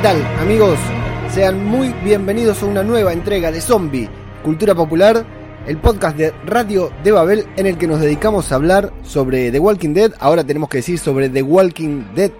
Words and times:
¿Qué 0.00 0.04
tal, 0.04 0.38
amigos? 0.40 0.78
Sean 1.30 1.62
muy 1.62 1.92
bienvenidos 2.02 2.62
a 2.62 2.66
una 2.66 2.82
nueva 2.82 3.12
entrega 3.12 3.52
de 3.52 3.60
Zombie, 3.60 4.08
Cultura 4.42 4.74
Popular, 4.74 5.26
el 5.66 5.76
podcast 5.76 6.16
de 6.16 6.32
Radio 6.46 6.90
de 7.04 7.12
Babel 7.12 7.46
en 7.58 7.66
el 7.66 7.76
que 7.76 7.86
nos 7.86 8.00
dedicamos 8.00 8.50
a 8.50 8.54
hablar 8.54 8.94
sobre 9.02 9.50
The 9.50 9.58
Walking 9.58 9.92
Dead. 9.92 10.14
Ahora 10.18 10.42
tenemos 10.42 10.70
que 10.70 10.78
decir 10.78 10.98
sobre 10.98 11.28
The 11.28 11.42
Walking 11.42 12.14
Dead 12.14 12.30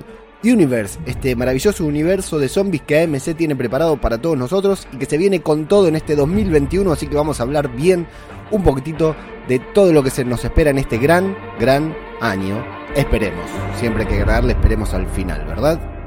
Universe, 0.43 1.01
este 1.05 1.37
maravilloso 1.37 1.85
universo 1.85 2.39
de 2.39 2.49
zombies 2.49 2.81
que 2.87 3.03
AMC 3.03 3.37
tiene 3.37 3.55
preparado 3.55 4.01
para 4.01 4.17
todos 4.17 4.39
nosotros 4.39 4.89
y 4.95 4.97
que 4.97 5.05
se 5.05 5.19
viene 5.19 5.43
con 5.43 5.69
todo 5.69 5.87
en 5.87 5.97
este 5.97 6.17
2021, 6.17 6.91
así 6.91 7.09
que 7.09 7.17
vamos 7.17 7.41
a 7.41 7.43
hablar 7.43 7.77
bien 7.77 8.07
un 8.51 8.63
poquitito 8.63 9.15
de 9.49 9.59
todo 9.59 9.93
lo 9.93 10.03
que 10.03 10.09
se 10.09 10.25
nos 10.25 10.43
espera 10.43 10.71
en 10.71 10.79
este 10.79 10.97
gran, 10.97 11.37
gran 11.59 11.95
año. 12.23 12.65
Esperemos, 12.97 13.45
siempre 13.77 14.05
hay 14.05 14.09
que 14.09 14.15
agregarle 14.15 14.55
esperemos 14.55 14.95
al 14.95 15.07
final, 15.09 15.45
¿verdad? 15.45 16.00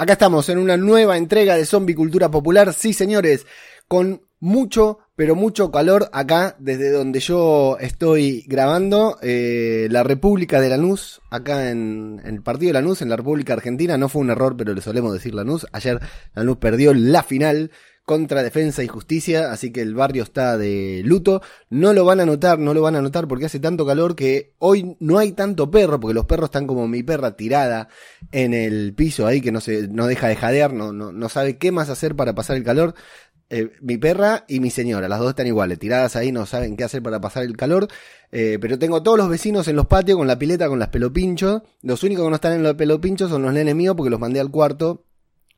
Acá 0.00 0.14
estamos 0.14 0.48
en 0.48 0.56
una 0.56 0.78
nueva 0.78 1.18
entrega 1.18 1.56
de 1.56 1.66
Zombie 1.66 1.94
Cultura 1.94 2.30
Popular, 2.30 2.72
sí 2.72 2.94
señores, 2.94 3.44
con 3.86 4.22
mucho, 4.38 5.00
pero 5.14 5.34
mucho 5.34 5.70
calor 5.70 6.08
acá 6.14 6.56
desde 6.58 6.90
donde 6.90 7.20
yo 7.20 7.76
estoy 7.78 8.42
grabando, 8.46 9.18
eh, 9.20 9.88
la 9.90 10.02
República 10.02 10.58
de 10.58 10.70
Lanús, 10.70 11.20
acá 11.28 11.68
en, 11.68 12.18
en 12.24 12.36
el 12.36 12.42
partido 12.42 12.70
de 12.70 12.80
Lanús, 12.80 13.02
en 13.02 13.10
la 13.10 13.16
República 13.16 13.52
Argentina, 13.52 13.98
no 13.98 14.08
fue 14.08 14.22
un 14.22 14.30
error, 14.30 14.56
pero 14.56 14.72
le 14.72 14.80
solemos 14.80 15.12
decir 15.12 15.34
Lanús, 15.34 15.66
ayer 15.70 16.00
Lanús 16.32 16.56
perdió 16.56 16.94
la 16.94 17.22
final 17.22 17.70
contra 18.10 18.42
Defensa 18.42 18.82
y 18.82 18.88
Justicia, 18.88 19.52
así 19.52 19.70
que 19.70 19.82
el 19.82 19.94
barrio 19.94 20.24
está 20.24 20.58
de 20.58 21.00
luto. 21.04 21.42
No 21.68 21.92
lo 21.92 22.04
van 22.04 22.18
a 22.18 22.26
notar, 22.26 22.58
no 22.58 22.74
lo 22.74 22.82
van 22.82 22.96
a 22.96 23.00
notar 23.00 23.28
porque 23.28 23.44
hace 23.44 23.60
tanto 23.60 23.86
calor 23.86 24.16
que 24.16 24.52
hoy 24.58 24.96
no 24.98 25.18
hay 25.18 25.30
tanto 25.30 25.70
perro, 25.70 26.00
porque 26.00 26.14
los 26.14 26.26
perros 26.26 26.48
están 26.48 26.66
como 26.66 26.88
mi 26.88 27.04
perra 27.04 27.36
tirada 27.36 27.86
en 28.32 28.52
el 28.52 28.94
piso 28.94 29.28
ahí 29.28 29.40
que 29.40 29.52
no 29.52 29.60
se, 29.60 29.86
no 29.86 30.08
deja 30.08 30.26
de 30.26 30.34
jadear, 30.34 30.72
no, 30.72 30.92
no, 30.92 31.12
no 31.12 31.28
sabe 31.28 31.56
qué 31.56 31.70
más 31.70 31.88
hacer 31.88 32.16
para 32.16 32.34
pasar 32.34 32.56
el 32.56 32.64
calor. 32.64 32.96
Eh, 33.48 33.70
mi 33.80 33.96
perra 33.96 34.44
y 34.48 34.58
mi 34.58 34.70
señora, 34.70 35.08
las 35.08 35.20
dos 35.20 35.28
están 35.30 35.46
iguales, 35.46 35.78
tiradas 35.78 36.16
ahí, 36.16 36.32
no 36.32 36.46
saben 36.46 36.76
qué 36.76 36.82
hacer 36.82 37.04
para 37.04 37.20
pasar 37.20 37.44
el 37.44 37.56
calor. 37.56 37.86
Eh, 38.32 38.58
pero 38.60 38.76
tengo 38.76 39.04
todos 39.04 39.18
los 39.18 39.28
vecinos 39.28 39.68
en 39.68 39.76
los 39.76 39.86
patios 39.86 40.18
con 40.18 40.26
la 40.26 40.36
pileta, 40.36 40.66
con 40.66 40.80
las 40.80 40.88
pelopinchos. 40.88 41.62
Los 41.82 42.02
únicos 42.02 42.24
que 42.24 42.30
no 42.30 42.34
están 42.34 42.54
en 42.54 42.64
los 42.64 42.74
pelopinchos 42.74 43.30
son 43.30 43.42
los 43.42 43.52
nenes 43.52 43.76
míos 43.76 43.94
porque 43.96 44.10
los 44.10 44.18
mandé 44.18 44.40
al 44.40 44.50
cuarto 44.50 45.04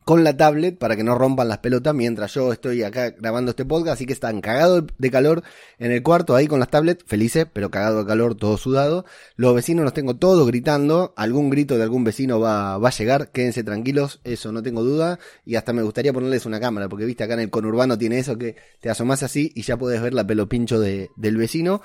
con 0.04 0.24
la 0.24 0.36
tablet 0.36 0.78
para 0.78 0.96
que 0.96 1.04
no 1.04 1.14
rompan 1.14 1.48
las 1.48 1.58
pelotas 1.58 1.94
mientras 1.94 2.34
yo 2.34 2.52
estoy 2.52 2.82
acá 2.82 3.10
grabando 3.10 3.50
este 3.50 3.64
podcast, 3.64 3.94
así 3.94 4.06
que 4.06 4.12
están 4.12 4.40
cagados 4.40 4.84
de 4.98 5.10
calor 5.10 5.42
en 5.78 5.92
el 5.92 6.02
cuarto 6.02 6.34
ahí 6.34 6.46
con 6.46 6.58
las 6.58 6.70
tablets, 6.70 7.04
felices, 7.06 7.46
pero 7.52 7.70
cagado 7.70 8.00
de 8.00 8.06
calor, 8.06 8.34
todo 8.34 8.56
sudado. 8.56 9.04
Los 9.36 9.54
vecinos 9.54 9.84
los 9.84 9.94
tengo 9.94 10.16
todos 10.16 10.46
gritando, 10.46 11.14
algún 11.16 11.50
grito 11.50 11.76
de 11.76 11.84
algún 11.84 12.04
vecino 12.04 12.40
va, 12.40 12.78
va 12.78 12.88
a 12.88 12.92
llegar, 12.92 13.30
quédense 13.30 13.62
tranquilos, 13.62 14.20
eso 14.24 14.52
no 14.52 14.62
tengo 14.62 14.82
duda, 14.82 15.18
y 15.44 15.54
hasta 15.54 15.72
me 15.72 15.82
gustaría 15.82 16.12
ponerles 16.12 16.46
una 16.46 16.60
cámara, 16.60 16.88
porque 16.88 17.04
viste 17.04 17.24
acá 17.24 17.34
en 17.34 17.40
el 17.40 17.50
conurbano 17.50 17.96
tiene 17.98 18.18
eso 18.18 18.36
que 18.36 18.56
te 18.80 18.90
asomás 18.90 19.22
así 19.22 19.52
y 19.54 19.62
ya 19.62 19.76
puedes 19.76 20.02
ver 20.02 20.14
la 20.14 20.26
pelo 20.26 20.48
pincho 20.48 20.80
de, 20.80 21.10
del 21.16 21.36
vecino. 21.36 21.82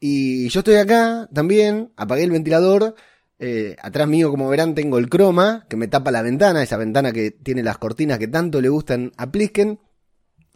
Y 0.00 0.48
yo 0.48 0.60
estoy 0.60 0.74
acá 0.76 1.28
también, 1.32 1.92
apagué 1.96 2.24
el 2.24 2.30
ventilador, 2.30 2.94
eh, 3.38 3.76
atrás 3.82 4.08
mío, 4.08 4.30
como 4.30 4.48
verán, 4.48 4.74
tengo 4.74 4.98
el 4.98 5.08
croma 5.08 5.66
que 5.68 5.76
me 5.76 5.88
tapa 5.88 6.10
la 6.10 6.22
ventana, 6.22 6.62
esa 6.62 6.76
ventana 6.76 7.12
que 7.12 7.30
tiene 7.30 7.62
las 7.62 7.78
cortinas 7.78 8.18
que 8.18 8.28
tanto 8.28 8.60
le 8.60 8.68
gustan 8.68 9.12
a 9.16 9.30
Plisken. 9.30 9.80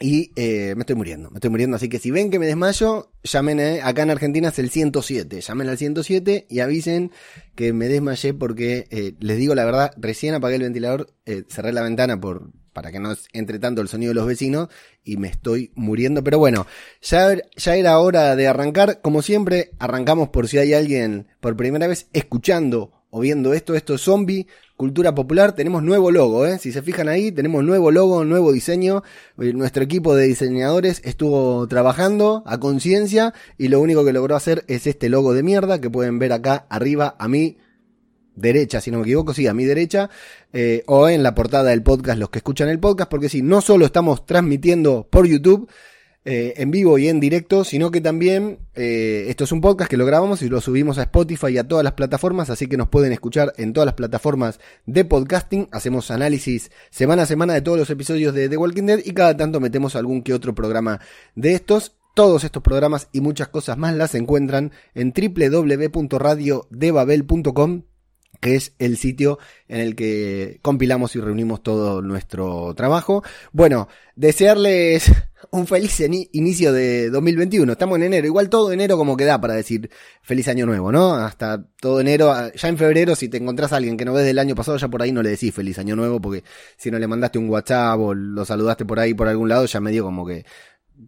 Y 0.00 0.30
eh, 0.36 0.74
me 0.76 0.82
estoy 0.82 0.94
muriendo, 0.94 1.28
me 1.28 1.38
estoy 1.38 1.50
muriendo. 1.50 1.76
Así 1.76 1.88
que 1.88 1.98
si 1.98 2.12
ven 2.12 2.30
que 2.30 2.38
me 2.38 2.46
desmayo, 2.46 3.10
llamen 3.24 3.58
eh, 3.58 3.80
acá 3.82 4.02
en 4.02 4.10
Argentina 4.10 4.50
es 4.50 4.58
el 4.60 4.70
107. 4.70 5.40
Llamen 5.40 5.68
al 5.68 5.76
107 5.76 6.46
y 6.48 6.60
avisen 6.60 7.10
que 7.56 7.72
me 7.72 7.88
desmayé 7.88 8.32
porque 8.32 9.16
les 9.18 9.38
digo 9.38 9.56
la 9.56 9.64
verdad, 9.64 9.90
recién 9.96 10.34
apagué 10.34 10.54
el 10.54 10.62
ventilador, 10.62 11.12
cerré 11.48 11.72
la 11.72 11.82
ventana 11.82 12.20
por 12.20 12.52
para 12.78 12.92
que 12.92 13.00
no 13.00 13.12
entre 13.32 13.58
tanto 13.58 13.82
el 13.82 13.88
sonido 13.88 14.10
de 14.10 14.14
los 14.14 14.26
vecinos 14.28 14.68
y 15.02 15.16
me 15.16 15.26
estoy 15.26 15.72
muriendo. 15.74 16.22
Pero 16.22 16.38
bueno, 16.38 16.64
ya, 17.02 17.36
ya 17.56 17.74
era 17.74 17.98
hora 17.98 18.36
de 18.36 18.46
arrancar. 18.46 19.00
Como 19.02 19.20
siempre, 19.20 19.72
arrancamos 19.80 20.28
por 20.28 20.46
si 20.46 20.58
hay 20.58 20.74
alguien 20.74 21.26
por 21.40 21.56
primera 21.56 21.88
vez 21.88 22.06
escuchando 22.12 22.92
o 23.10 23.18
viendo 23.18 23.52
esto. 23.52 23.74
Esto 23.74 23.94
es 23.96 24.02
Zombie, 24.02 24.46
Cultura 24.76 25.12
Popular. 25.12 25.56
Tenemos 25.56 25.82
nuevo 25.82 26.12
logo, 26.12 26.46
¿eh? 26.46 26.60
Si 26.60 26.70
se 26.70 26.82
fijan 26.82 27.08
ahí, 27.08 27.32
tenemos 27.32 27.64
nuevo 27.64 27.90
logo, 27.90 28.24
nuevo 28.24 28.52
diseño. 28.52 29.02
Eh, 29.40 29.52
Nuestro 29.54 29.82
equipo 29.82 30.14
de 30.14 30.28
diseñadores 30.28 31.02
estuvo 31.04 31.66
trabajando 31.66 32.44
a 32.46 32.60
conciencia 32.60 33.34
y 33.56 33.66
lo 33.70 33.80
único 33.80 34.04
que 34.04 34.12
logró 34.12 34.36
hacer 34.36 34.62
es 34.68 34.86
este 34.86 35.08
logo 35.08 35.34
de 35.34 35.42
mierda 35.42 35.80
que 35.80 35.90
pueden 35.90 36.20
ver 36.20 36.32
acá 36.32 36.66
arriba 36.68 37.16
a 37.18 37.26
mí 37.26 37.56
derecha, 38.38 38.80
si 38.80 38.90
no 38.90 38.98
me 38.98 39.04
equivoco, 39.04 39.34
sí, 39.34 39.46
a 39.46 39.54
mi 39.54 39.64
derecha, 39.64 40.10
eh, 40.52 40.82
o 40.86 41.08
en 41.08 41.22
la 41.22 41.34
portada 41.34 41.70
del 41.70 41.82
podcast, 41.82 42.18
los 42.18 42.30
que 42.30 42.38
escuchan 42.38 42.68
el 42.68 42.78
podcast, 42.78 43.10
porque 43.10 43.28
sí, 43.28 43.42
no 43.42 43.60
solo 43.60 43.84
estamos 43.84 44.26
transmitiendo 44.26 45.06
por 45.10 45.26
YouTube, 45.26 45.68
eh, 46.30 46.60
en 46.60 46.70
vivo 46.70 46.98
y 46.98 47.08
en 47.08 47.20
directo, 47.20 47.64
sino 47.64 47.90
que 47.90 48.02
también 48.02 48.58
eh, 48.74 49.24
esto 49.28 49.44
es 49.44 49.52
un 49.52 49.62
podcast 49.62 49.88
que 49.88 49.96
lo 49.96 50.04
grabamos 50.04 50.42
y 50.42 50.50
lo 50.50 50.60
subimos 50.60 50.98
a 50.98 51.04
Spotify 51.04 51.52
y 51.52 51.56
a 51.56 51.66
todas 51.66 51.82
las 51.82 51.94
plataformas, 51.94 52.50
así 52.50 52.66
que 52.66 52.76
nos 52.76 52.88
pueden 52.88 53.12
escuchar 53.12 53.54
en 53.56 53.72
todas 53.72 53.86
las 53.86 53.94
plataformas 53.94 54.60
de 54.84 55.06
podcasting. 55.06 55.68
Hacemos 55.72 56.10
análisis 56.10 56.70
semana 56.90 57.22
a 57.22 57.26
semana 57.26 57.54
de 57.54 57.62
todos 57.62 57.78
los 57.78 57.88
episodios 57.88 58.34
de 58.34 58.50
The 58.50 58.58
Walking 58.58 58.82
Dead 58.82 59.00
y 59.06 59.12
cada 59.12 59.38
tanto 59.38 59.58
metemos 59.58 59.96
algún 59.96 60.22
que 60.22 60.34
otro 60.34 60.54
programa 60.54 61.00
de 61.34 61.54
estos. 61.54 61.96
Todos 62.12 62.44
estos 62.44 62.62
programas 62.62 63.08
y 63.12 63.22
muchas 63.22 63.48
cosas 63.48 63.78
más 63.78 63.94
las 63.94 64.14
encuentran 64.14 64.72
en 64.94 65.14
www.radiodebabel.com 65.14 67.84
que 68.40 68.56
es 68.56 68.72
el 68.78 68.96
sitio 68.96 69.38
en 69.68 69.80
el 69.80 69.96
que 69.96 70.58
compilamos 70.62 71.14
y 71.16 71.20
reunimos 71.20 71.62
todo 71.62 72.02
nuestro 72.02 72.74
trabajo. 72.74 73.22
Bueno, 73.52 73.88
desearles 74.16 75.10
un 75.50 75.66
feliz 75.66 76.00
inicio 76.32 76.72
de 76.72 77.10
2021. 77.10 77.72
Estamos 77.72 77.96
en 77.96 78.04
enero, 78.04 78.26
igual 78.26 78.48
todo 78.48 78.72
enero 78.72 78.96
como 78.96 79.16
que 79.16 79.24
da 79.24 79.40
para 79.40 79.54
decir 79.54 79.90
feliz 80.22 80.48
año 80.48 80.66
nuevo, 80.66 80.92
¿no? 80.92 81.14
Hasta 81.14 81.64
todo 81.80 82.00
enero, 82.00 82.32
ya 82.54 82.68
en 82.68 82.78
febrero 82.78 83.14
si 83.14 83.28
te 83.28 83.38
encontrás 83.38 83.72
a 83.72 83.76
alguien 83.76 83.96
que 83.96 84.04
no 84.04 84.12
ves 84.12 84.24
del 84.24 84.38
año 84.38 84.54
pasado, 84.54 84.76
ya 84.76 84.88
por 84.88 85.02
ahí 85.02 85.12
no 85.12 85.22
le 85.22 85.30
decís 85.30 85.54
feliz 85.54 85.78
año 85.78 85.96
nuevo 85.96 86.20
porque 86.20 86.44
si 86.76 86.90
no 86.90 86.98
le 86.98 87.06
mandaste 87.06 87.38
un 87.38 87.48
WhatsApp 87.48 87.98
o 88.00 88.14
lo 88.14 88.44
saludaste 88.44 88.84
por 88.84 88.98
ahí 88.98 89.14
por 89.14 89.28
algún 89.28 89.48
lado, 89.48 89.66
ya 89.66 89.80
medio 89.80 90.04
como 90.04 90.26
que 90.26 90.44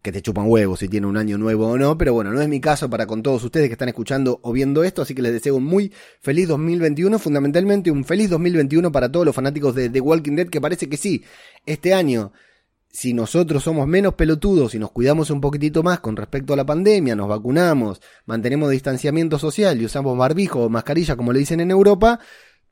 que 0.03 0.13
te 0.13 0.23
chupan 0.23 0.47
huevos 0.49 0.81
si 0.81 0.89
tiene 0.89 1.07
un 1.07 1.17
año 1.17 1.37
nuevo 1.39 1.69
o 1.69 1.79
no, 1.79 1.99
pero 1.99 2.15
bueno, 2.15 2.31
no 2.33 2.41
es 2.41 2.49
mi 2.49 2.61
caso 2.61 2.89
para 2.89 3.07
con 3.07 3.23
todos 3.23 3.43
ustedes 3.45 3.69
que 3.69 3.73
están 3.73 3.89
escuchando 3.89 4.41
o 4.43 4.53
viendo 4.53 4.85
esto, 4.85 5.03
así 5.03 5.15
que 5.15 5.23
les 5.23 5.33
deseo 5.33 5.57
un 5.57 5.65
muy 5.65 5.93
feliz 6.21 6.49
2021, 6.49 7.19
fundamentalmente 7.19 7.91
un 7.91 8.05
feliz 8.05 8.31
2021 8.31 8.93
para 8.93 9.11
todos 9.11 9.27
los 9.27 9.35
fanáticos 9.35 9.75
de 9.75 9.89
The 9.91 10.01
Walking 10.01 10.37
Dead, 10.37 10.49
que 10.49 10.61
parece 10.61 10.89
que 10.89 10.97
sí, 10.97 11.25
este 11.67 11.93
año, 11.93 12.33
si 12.89 13.13
nosotros 13.15 13.63
somos 13.63 13.87
menos 13.87 14.15
pelotudos 14.15 14.75
y 14.75 14.79
nos 14.79 14.91
cuidamos 14.91 15.31
un 15.31 15.41
poquitito 15.41 15.83
más 15.83 16.01
con 16.01 16.17
respecto 16.17 16.55
a 16.55 16.57
la 16.57 16.67
pandemia, 16.67 17.17
nos 17.17 17.29
vacunamos, 17.29 18.01
mantenemos 18.27 18.71
distanciamiento 18.71 19.39
social 19.39 19.81
y 19.81 19.85
usamos 19.85 20.17
barbijo 20.17 20.65
o 20.65 20.69
mascarilla 20.69 21.17
como 21.17 21.33
le 21.33 21.41
dicen 21.41 21.61
en 21.61 21.71
Europa, 21.71 22.21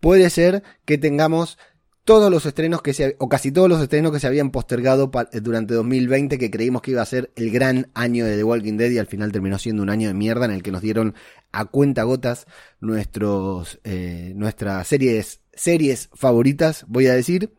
puede 0.00 0.30
ser 0.30 0.62
que 0.84 0.98
tengamos 0.98 1.58
todos 2.08 2.30
los 2.30 2.46
estrenos 2.46 2.80
que 2.80 2.94
se, 2.94 3.16
o 3.18 3.28
casi 3.28 3.52
todos 3.52 3.68
los 3.68 3.82
estrenos 3.82 4.12
que 4.12 4.18
se 4.18 4.26
habían 4.26 4.50
postergado 4.50 5.10
eh, 5.30 5.40
durante 5.42 5.74
2020 5.74 6.38
que 6.38 6.50
creímos 6.50 6.80
que 6.80 6.92
iba 6.92 7.02
a 7.02 7.04
ser 7.04 7.30
el 7.36 7.50
gran 7.50 7.90
año 7.92 8.24
de 8.24 8.34
The 8.34 8.44
Walking 8.44 8.78
Dead 8.78 8.90
y 8.92 8.96
al 8.96 9.06
final 9.06 9.30
terminó 9.30 9.58
siendo 9.58 9.82
un 9.82 9.90
año 9.90 10.08
de 10.08 10.14
mierda 10.14 10.46
en 10.46 10.52
el 10.52 10.62
que 10.62 10.72
nos 10.72 10.80
dieron 10.80 11.14
a 11.52 11.66
cuenta 11.66 12.04
gotas 12.04 12.46
nuestros, 12.80 13.78
eh, 13.84 14.32
nuestras 14.36 14.88
series, 14.88 15.42
series 15.52 16.08
favoritas, 16.14 16.86
voy 16.88 17.08
a 17.08 17.12
decir. 17.12 17.52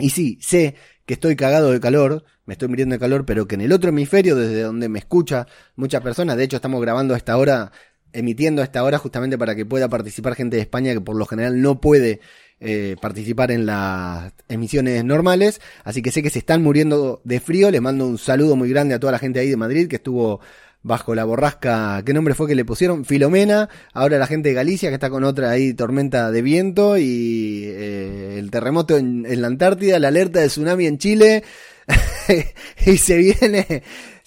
Y 0.00 0.10
sí, 0.10 0.40
sé 0.42 0.74
que 1.06 1.14
estoy 1.14 1.36
cagado 1.36 1.70
de 1.70 1.78
calor, 1.78 2.24
me 2.46 2.54
estoy 2.54 2.66
muriendo 2.66 2.94
de 2.94 2.98
calor, 2.98 3.24
pero 3.24 3.46
que 3.46 3.54
en 3.54 3.60
el 3.60 3.70
otro 3.70 3.90
hemisferio, 3.90 4.34
desde 4.34 4.62
donde 4.62 4.88
me 4.88 4.98
escucha 4.98 5.46
muchas 5.76 6.02
personas, 6.02 6.36
de 6.36 6.42
hecho 6.42 6.56
estamos 6.56 6.80
grabando 6.80 7.14
a 7.14 7.16
esta 7.16 7.36
hora, 7.36 7.70
emitiendo 8.12 8.60
a 8.60 8.64
esta 8.64 8.82
hora 8.82 8.98
justamente 8.98 9.38
para 9.38 9.54
que 9.54 9.64
pueda 9.64 9.88
participar 9.88 10.34
gente 10.34 10.56
de 10.56 10.62
España 10.62 10.92
que 10.94 11.00
por 11.00 11.14
lo 11.14 11.26
general 11.26 11.62
no 11.62 11.80
puede 11.80 12.20
eh, 12.64 12.96
participar 13.00 13.50
en 13.50 13.66
las 13.66 14.32
emisiones 14.48 15.04
normales. 15.04 15.60
Así 15.84 16.02
que 16.02 16.10
sé 16.10 16.22
que 16.22 16.30
se 16.30 16.38
están 16.38 16.62
muriendo 16.62 17.20
de 17.24 17.40
frío. 17.40 17.70
Les 17.70 17.82
mando 17.82 18.06
un 18.06 18.18
saludo 18.18 18.56
muy 18.56 18.70
grande 18.70 18.94
a 18.94 18.98
toda 18.98 19.12
la 19.12 19.18
gente 19.18 19.40
ahí 19.40 19.50
de 19.50 19.56
Madrid 19.56 19.86
que 19.86 19.96
estuvo 19.96 20.40
bajo 20.82 21.14
la 21.14 21.24
borrasca, 21.24 22.02
¿qué 22.04 22.12
nombre 22.12 22.34
fue 22.34 22.46
que 22.46 22.54
le 22.54 22.64
pusieron? 22.64 23.06
Filomena, 23.06 23.70
ahora 23.94 24.18
la 24.18 24.26
gente 24.26 24.50
de 24.50 24.54
Galicia 24.54 24.90
que 24.90 24.94
está 24.94 25.08
con 25.08 25.24
otra 25.24 25.50
ahí 25.50 25.72
tormenta 25.72 26.30
de 26.30 26.42
viento 26.42 26.98
y 26.98 27.64
eh, 27.64 28.36
el 28.38 28.50
terremoto 28.50 28.98
en, 28.98 29.24
en, 29.26 29.40
la 29.40 29.46
Antártida, 29.46 29.98
la 29.98 30.08
alerta 30.08 30.40
de 30.40 30.48
tsunami 30.48 30.86
en 30.86 30.98
Chile 30.98 31.42
y 32.86 32.98
se 32.98 33.16
viene 33.16 33.82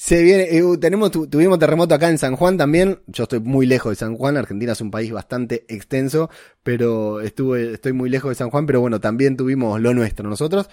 se 0.08 0.24
viene, 0.24 0.44
eh, 0.44 0.64
tenemos, 0.80 1.12
tuvimos 1.12 1.60
terremoto 1.60 1.94
acá 1.94 2.10
en 2.10 2.18
San 2.18 2.38
Juan 2.38 2.58
también. 2.58 3.02
Yo 3.08 3.24
estoy 3.24 3.42
muy 3.42 3.66
lejos 3.66 3.92
de 3.92 3.98
San 3.98 4.16
Juan. 4.16 4.38
Argentina 4.38 4.72
es 4.72 4.80
un 4.80 4.90
país 4.90 5.12
bastante 5.12 5.66
extenso, 5.68 6.30
pero 6.64 7.20
estuve, 7.20 7.74
estoy 7.74 7.92
muy 7.92 8.10
lejos 8.10 8.30
de 8.30 8.36
San 8.36 8.50
Juan, 8.50 8.66
pero 8.66 8.80
bueno, 8.80 9.02
también 9.02 9.36
tuvimos 9.36 9.82
lo 9.82 9.94
nuestro 9.94 10.30
nosotros. 10.30 10.70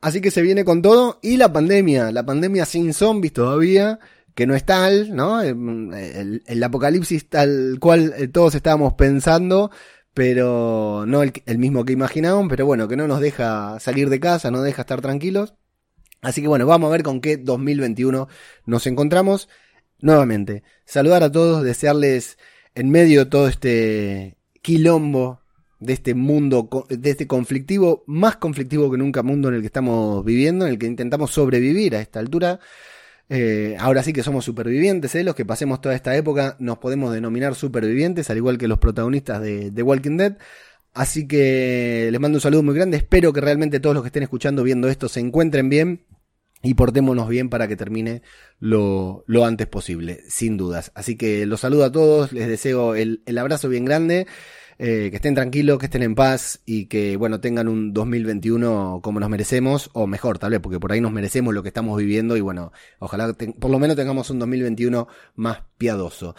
Así 0.00 0.20
que 0.20 0.32
se 0.32 0.42
viene 0.42 0.64
con 0.64 0.82
todo. 0.82 1.20
Y 1.22 1.36
la 1.36 1.52
pandemia, 1.52 2.10
la 2.10 2.26
pandemia 2.26 2.64
sin 2.64 2.92
zombies 2.92 3.32
todavía, 3.34 4.00
que 4.34 4.48
no 4.48 4.56
es 4.56 4.64
tal, 4.64 5.14
¿no? 5.14 5.40
El, 5.40 6.42
el, 6.44 6.62
apocalipsis 6.64 7.28
tal 7.28 7.76
cual 7.78 8.12
eh, 8.16 8.26
todos 8.26 8.56
estábamos 8.56 8.94
pensando, 8.94 9.70
pero 10.12 11.04
no 11.06 11.22
el, 11.22 11.32
el 11.46 11.58
mismo 11.58 11.84
que 11.84 11.92
imaginábamos, 11.92 12.48
pero 12.48 12.66
bueno, 12.66 12.88
que 12.88 12.96
no 12.96 13.06
nos 13.06 13.20
deja 13.20 13.78
salir 13.78 14.10
de 14.10 14.18
casa, 14.18 14.50
no 14.50 14.60
deja 14.60 14.82
estar 14.82 15.00
tranquilos. 15.00 15.54
Así 16.22 16.40
que 16.40 16.46
bueno, 16.46 16.66
vamos 16.66 16.88
a 16.88 16.92
ver 16.92 17.02
con 17.02 17.20
qué 17.20 17.36
2021 17.36 18.28
nos 18.66 18.86
encontramos. 18.86 19.48
Nuevamente, 20.00 20.62
saludar 20.84 21.24
a 21.24 21.32
todos, 21.32 21.64
desearles 21.64 22.38
en 22.74 22.90
medio 22.90 23.24
de 23.24 23.30
todo 23.30 23.48
este 23.48 24.36
quilombo, 24.62 25.40
de 25.80 25.92
este 25.94 26.14
mundo, 26.14 26.68
de 26.88 27.10
este 27.10 27.26
conflictivo, 27.26 28.04
más 28.06 28.36
conflictivo 28.36 28.88
que 28.90 28.98
nunca 28.98 29.24
mundo 29.24 29.48
en 29.48 29.54
el 29.54 29.60
que 29.62 29.66
estamos 29.66 30.24
viviendo, 30.24 30.64
en 30.64 30.72
el 30.72 30.78
que 30.78 30.86
intentamos 30.86 31.32
sobrevivir 31.32 31.96
a 31.96 32.00
esta 32.00 32.20
altura. 32.20 32.60
Eh, 33.28 33.76
ahora 33.80 34.04
sí 34.04 34.12
que 34.12 34.22
somos 34.22 34.44
supervivientes, 34.44 35.14
¿eh? 35.16 35.24
los 35.24 35.34
que 35.34 35.44
pasemos 35.44 35.80
toda 35.80 35.94
esta 35.96 36.14
época 36.16 36.56
nos 36.60 36.78
podemos 36.78 37.12
denominar 37.12 37.56
supervivientes, 37.56 38.30
al 38.30 38.36
igual 38.36 38.58
que 38.58 38.68
los 38.68 38.78
protagonistas 38.78 39.42
de, 39.42 39.72
de 39.72 39.82
Walking 39.82 40.16
Dead. 40.18 40.36
Así 40.94 41.26
que 41.26 42.10
les 42.12 42.20
mando 42.20 42.36
un 42.36 42.42
saludo 42.42 42.62
muy 42.62 42.74
grande. 42.74 42.98
Espero 42.98 43.32
que 43.32 43.40
realmente 43.40 43.80
todos 43.80 43.94
los 43.94 44.04
que 44.04 44.08
estén 44.08 44.22
escuchando, 44.22 44.62
viendo 44.62 44.88
esto, 44.88 45.08
se 45.08 45.20
encuentren 45.20 45.68
bien 45.68 46.04
y 46.62 46.74
portémonos 46.74 47.28
bien 47.28 47.48
para 47.48 47.68
que 47.68 47.76
termine 47.76 48.22
lo, 48.60 49.24
lo, 49.26 49.44
antes 49.44 49.66
posible, 49.66 50.20
sin 50.28 50.56
dudas. 50.56 50.92
Así 50.94 51.16
que 51.16 51.44
los 51.46 51.60
saludo 51.60 51.84
a 51.84 51.92
todos, 51.92 52.32
les 52.32 52.48
deseo 52.48 52.94
el, 52.94 53.22
el 53.26 53.38
abrazo 53.38 53.68
bien 53.68 53.84
grande, 53.84 54.26
eh, 54.78 55.10
que 55.10 55.16
estén 55.16 55.34
tranquilos, 55.34 55.78
que 55.78 55.86
estén 55.86 56.02
en 56.02 56.14
paz 56.14 56.60
y 56.64 56.86
que, 56.86 57.16
bueno, 57.16 57.40
tengan 57.40 57.68
un 57.68 57.92
2021 57.92 59.00
como 59.02 59.20
nos 59.20 59.28
merecemos, 59.28 59.90
o 59.92 60.06
mejor, 60.06 60.38
tal 60.38 60.52
vez, 60.52 60.60
porque 60.60 60.80
por 60.80 60.92
ahí 60.92 61.00
nos 61.00 61.12
merecemos 61.12 61.52
lo 61.54 61.62
que 61.62 61.68
estamos 61.68 61.96
viviendo 61.98 62.36
y, 62.36 62.40
bueno, 62.40 62.72
ojalá 62.98 63.32
por 63.32 63.70
lo 63.70 63.78
menos 63.78 63.96
tengamos 63.96 64.30
un 64.30 64.38
2021 64.38 65.06
más 65.36 65.58
piadoso. 65.78 66.34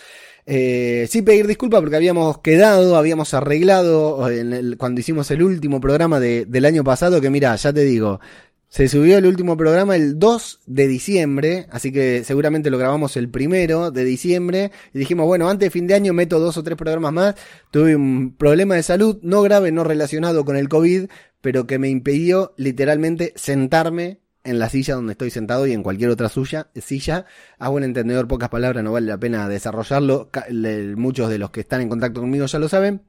Eh, 0.46 1.08
sí 1.10 1.22
pedir 1.22 1.48
disculpas 1.48 1.80
porque 1.80 1.96
habíamos 1.96 2.40
quedado, 2.40 2.98
habíamos 2.98 3.34
arreglado 3.34 4.30
en 4.30 4.52
el, 4.52 4.78
cuando 4.78 5.00
hicimos 5.00 5.32
el 5.32 5.42
último 5.42 5.80
programa 5.80 6.20
de, 6.20 6.46
del 6.46 6.66
año 6.66 6.84
pasado, 6.84 7.22
que 7.22 7.30
mira, 7.30 7.56
ya 7.56 7.72
te 7.72 7.86
digo, 7.86 8.20
se 8.74 8.88
subió 8.88 9.20
el 9.20 9.28
último 9.28 9.56
programa 9.56 9.96
el 9.96 10.18
2 10.18 10.62
de 10.66 10.88
diciembre, 10.88 11.68
así 11.70 11.92
que 11.92 12.24
seguramente 12.24 12.72
lo 12.72 12.80
grabamos 12.80 13.16
el 13.18 13.30
primero 13.30 13.92
de 13.92 14.04
diciembre. 14.04 14.72
Y 14.96 14.98
dijimos, 14.98 15.28
bueno, 15.28 15.48
antes 15.48 15.68
de 15.68 15.70
fin 15.70 15.86
de 15.86 15.94
año 15.94 16.12
meto 16.12 16.40
dos 16.40 16.58
o 16.58 16.64
tres 16.64 16.76
programas 16.76 17.14
más. 17.14 17.36
Tuve 17.70 17.96
un 17.96 18.34
problema 18.36 18.74
de 18.74 18.82
salud, 18.82 19.20
no 19.22 19.44
grave, 19.44 19.72
no 19.72 19.84
relacionado 19.84 20.44
con 20.44 20.58
el 20.58 20.70
COVID, 20.70 21.06
pero 21.40 21.68
que 21.68 21.78
me 21.78 21.88
impidió 21.88 22.56
literalmente 22.58 23.32
sentarme 23.36 24.22
en 24.44 24.58
la 24.58 24.70
silla 24.70 24.96
donde 24.96 25.12
estoy 25.12 25.30
sentado 25.30 25.68
y 25.68 25.74
en 25.74 25.84
cualquier 25.84 26.10
otra 26.10 26.30
suya, 26.30 26.72
silla. 26.74 27.28
A 27.60 27.70
buen 27.70 27.84
entendedor, 27.84 28.28
pocas 28.28 28.50
palabras, 28.50 28.84
no 28.84 28.92
vale 28.92 29.06
la 29.06 29.20
pena 29.20 29.48
desarrollarlo. 29.48 30.32
Muchos 30.96 31.30
de 31.30 31.38
los 31.38 31.52
que 31.52 31.60
están 31.60 31.82
en 31.82 31.90
contacto 31.90 32.22
conmigo 32.22 32.48
ya 32.48 32.58
lo 32.58 32.68
saben. 32.68 33.04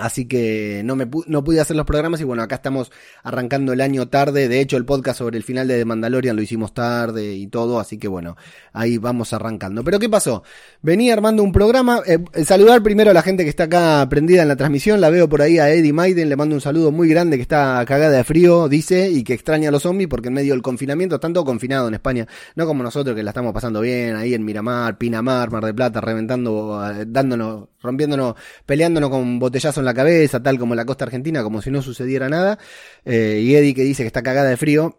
Así 0.00 0.26
que 0.26 0.82
no 0.84 0.96
me 0.96 1.08
no 1.26 1.44
pude 1.44 1.60
hacer 1.60 1.76
los 1.76 1.86
programas 1.86 2.20
y 2.20 2.24
bueno, 2.24 2.42
acá 2.42 2.56
estamos 2.56 2.90
arrancando 3.22 3.72
el 3.72 3.80
año 3.80 4.08
tarde. 4.08 4.48
De 4.48 4.60
hecho, 4.60 4.76
el 4.76 4.84
podcast 4.84 5.18
sobre 5.18 5.36
el 5.36 5.44
final 5.44 5.68
de 5.68 5.78
The 5.78 5.84
Mandalorian 5.84 6.36
lo 6.36 6.42
hicimos 6.42 6.74
tarde 6.74 7.34
y 7.34 7.46
todo, 7.46 7.80
así 7.80 7.98
que 7.98 8.08
bueno, 8.08 8.36
ahí 8.72 8.98
vamos 8.98 9.32
arrancando. 9.32 9.84
Pero 9.84 9.98
¿qué 9.98 10.08
pasó? 10.08 10.42
Venía 10.82 11.12
armando 11.12 11.42
un 11.42 11.52
programa. 11.52 12.02
Eh, 12.06 12.18
saludar 12.44 12.82
primero 12.82 13.10
a 13.10 13.14
la 13.14 13.22
gente 13.22 13.44
que 13.44 13.50
está 13.50 13.64
acá 13.64 14.06
prendida 14.08 14.42
en 14.42 14.48
la 14.48 14.56
transmisión. 14.56 15.00
La 15.00 15.10
veo 15.10 15.28
por 15.28 15.42
ahí 15.42 15.58
a 15.58 15.70
Eddie 15.70 15.92
Maiden, 15.92 16.28
le 16.28 16.36
mando 16.36 16.54
un 16.54 16.60
saludo 16.60 16.90
muy 16.90 17.08
grande 17.08 17.36
que 17.36 17.42
está 17.42 17.84
cagada 17.86 18.16
de 18.16 18.24
frío, 18.24 18.68
dice, 18.68 19.10
y 19.10 19.22
que 19.24 19.34
extraña 19.34 19.68
a 19.68 19.72
los 19.72 19.82
zombies 19.82 20.08
porque 20.08 20.28
en 20.28 20.34
medio 20.34 20.52
del 20.52 20.62
confinamiento 20.62 21.16
están 21.16 21.32
todos 21.32 21.46
confinados 21.46 21.88
en 21.88 21.94
España. 21.94 22.26
No 22.56 22.66
como 22.66 22.82
nosotros 22.82 23.14
que 23.14 23.22
la 23.22 23.30
estamos 23.30 23.52
pasando 23.52 23.80
bien 23.80 24.16
ahí 24.16 24.34
en 24.34 24.44
Miramar, 24.44 24.98
Pinamar, 24.98 25.50
Mar 25.50 25.64
de 25.64 25.74
Plata, 25.74 26.00
reventando, 26.00 26.82
eh, 26.90 27.04
dándonos, 27.06 27.68
rompiéndonos, 27.82 28.34
peleándonos 28.66 29.10
con 29.10 29.38
botellazos 29.38 29.78
en 29.78 29.84
la 29.84 29.94
cabeza, 29.94 30.42
tal 30.42 30.58
como 30.58 30.74
la 30.74 30.84
costa 30.84 31.04
argentina, 31.04 31.42
como 31.42 31.62
si 31.62 31.70
no 31.70 31.82
sucediera 31.82 32.28
nada. 32.28 32.58
Eh, 33.04 33.40
y 33.42 33.54
Eddie 33.54 33.74
que 33.74 33.82
dice 33.82 34.02
que 34.02 34.08
está 34.08 34.22
cagada 34.22 34.48
de 34.48 34.56
frío. 34.56 34.98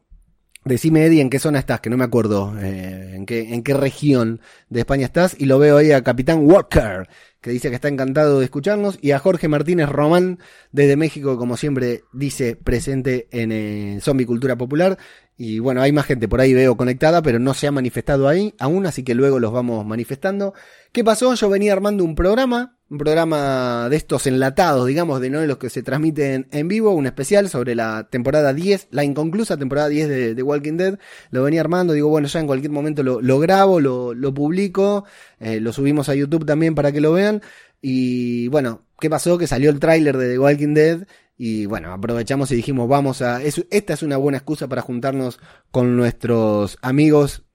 Decime, 0.64 1.06
Eddie, 1.06 1.22
en 1.22 1.32
qué 1.32 1.40
zona 1.40 1.58
estás, 1.58 1.82
que 1.82 1.90
no 1.90 1.98
me 1.98 2.04
acuerdo 2.04 2.54
eh, 2.60 3.14
en, 3.16 3.26
qué, 3.26 3.52
en 3.52 3.64
qué 3.64 3.74
región 3.74 4.42
de 4.70 4.82
España 4.82 5.06
estás. 5.06 5.36
Y 5.40 5.46
lo 5.46 5.58
veo 5.58 5.78
ahí 5.78 5.92
a 5.92 6.04
Capitán 6.04 6.42
Walker, 6.44 7.10
que 7.42 7.50
dice 7.50 7.70
que 7.70 7.76
está 7.76 7.88
encantado 7.88 8.38
de 8.38 8.46
escucharnos. 8.46 9.00
Y 9.02 9.10
a 9.10 9.18
Jorge 9.18 9.48
Martínez 9.48 9.90
Román, 9.90 10.38
desde 10.72 10.98
México, 10.98 11.36
como 11.36 11.58
siempre 11.58 12.04
dice, 12.14 12.56
presente 12.56 13.28
en 13.32 13.52
eh, 13.52 13.98
Zombie 14.02 14.28
Cultura 14.28 14.56
Popular. 14.56 15.00
Y 15.44 15.58
bueno, 15.58 15.82
hay 15.82 15.92
más 15.92 16.06
gente 16.06 16.28
por 16.28 16.40
ahí, 16.40 16.54
veo 16.54 16.78
conectada, 16.78 17.24
pero 17.24 17.40
no 17.40 17.56
se 17.56 17.66
ha 17.66 17.72
manifestado 17.72 18.28
ahí 18.28 18.54
aún, 18.60 18.86
así 18.86 19.02
que 19.02 19.16
luego 19.16 19.40
los 19.40 19.52
vamos 19.52 19.84
manifestando. 19.88 20.54
¿Qué 20.92 21.04
pasó? 21.04 21.34
Yo 21.34 21.50
venía 21.50 21.74
armando 21.74 22.04
un 22.04 22.14
programa 22.14 22.78
un 22.92 22.98
programa 22.98 23.88
de 23.90 23.96
estos 23.96 24.28
enlatados, 24.28 24.86
digamos, 24.86 25.22
de 25.22 25.30
no 25.30 25.40
de 25.40 25.48
los 25.48 25.58
que 25.58 25.70
se 25.70 25.82
transmiten 25.82 26.48
en 26.52 26.68
vivo, 26.68 26.92
un 26.92 27.08
especial 27.08 27.50
sobre 27.50 27.74
la 27.74 28.10
temporada 28.12 28.54
10, 28.54 28.90
la 28.92 29.06
inconclusa 29.06 29.56
temporada 29.56 29.88
10 29.88 30.36
de, 30.36 30.44
Walking 30.44 30.76
Dead. 30.76 31.00
Lo 31.32 31.42
venía 31.42 31.62
armando, 31.62 31.94
digo, 31.94 32.10
bueno, 32.10 32.28
ya 32.28 32.42
en 32.42 32.48
cualquier 32.48 32.72
momento 32.72 33.02
lo, 33.02 33.22
lo 33.22 33.40
grabo, 33.40 33.80
lo, 33.80 34.14
lo 34.14 34.34
publico, 34.34 35.06
eh, 35.40 35.62
lo 35.62 35.72
subimos 35.72 36.10
a 36.10 36.16
YouTube 36.16 36.46
también 36.46 36.76
para 36.76 36.92
que 36.92 37.00
lo 37.00 37.14
vean. 37.14 37.42
Y 37.82 38.50
bueno, 38.50 38.82
¿qué 39.00 39.10
pasó? 39.10 39.38
Que 39.38 39.48
salió 39.48 39.70
el 39.70 39.80
tráiler 39.80 40.18
de 40.18 40.34
The 40.34 40.40
Walking 40.40 40.74
Dead 40.74 41.08
y 41.44 41.66
bueno, 41.66 41.92
aprovechamos 41.92 42.52
y 42.52 42.56
dijimos, 42.56 42.88
vamos 42.88 43.24
a... 43.24 43.42
esta 43.42 43.94
es 43.94 44.04
una 44.04 44.18
buena 44.18 44.38
excusa 44.38 44.68
para 44.68 44.84
juntarnos 44.84 45.40
con 45.72 45.98
nuestros 45.98 46.78
amigos 46.84 47.46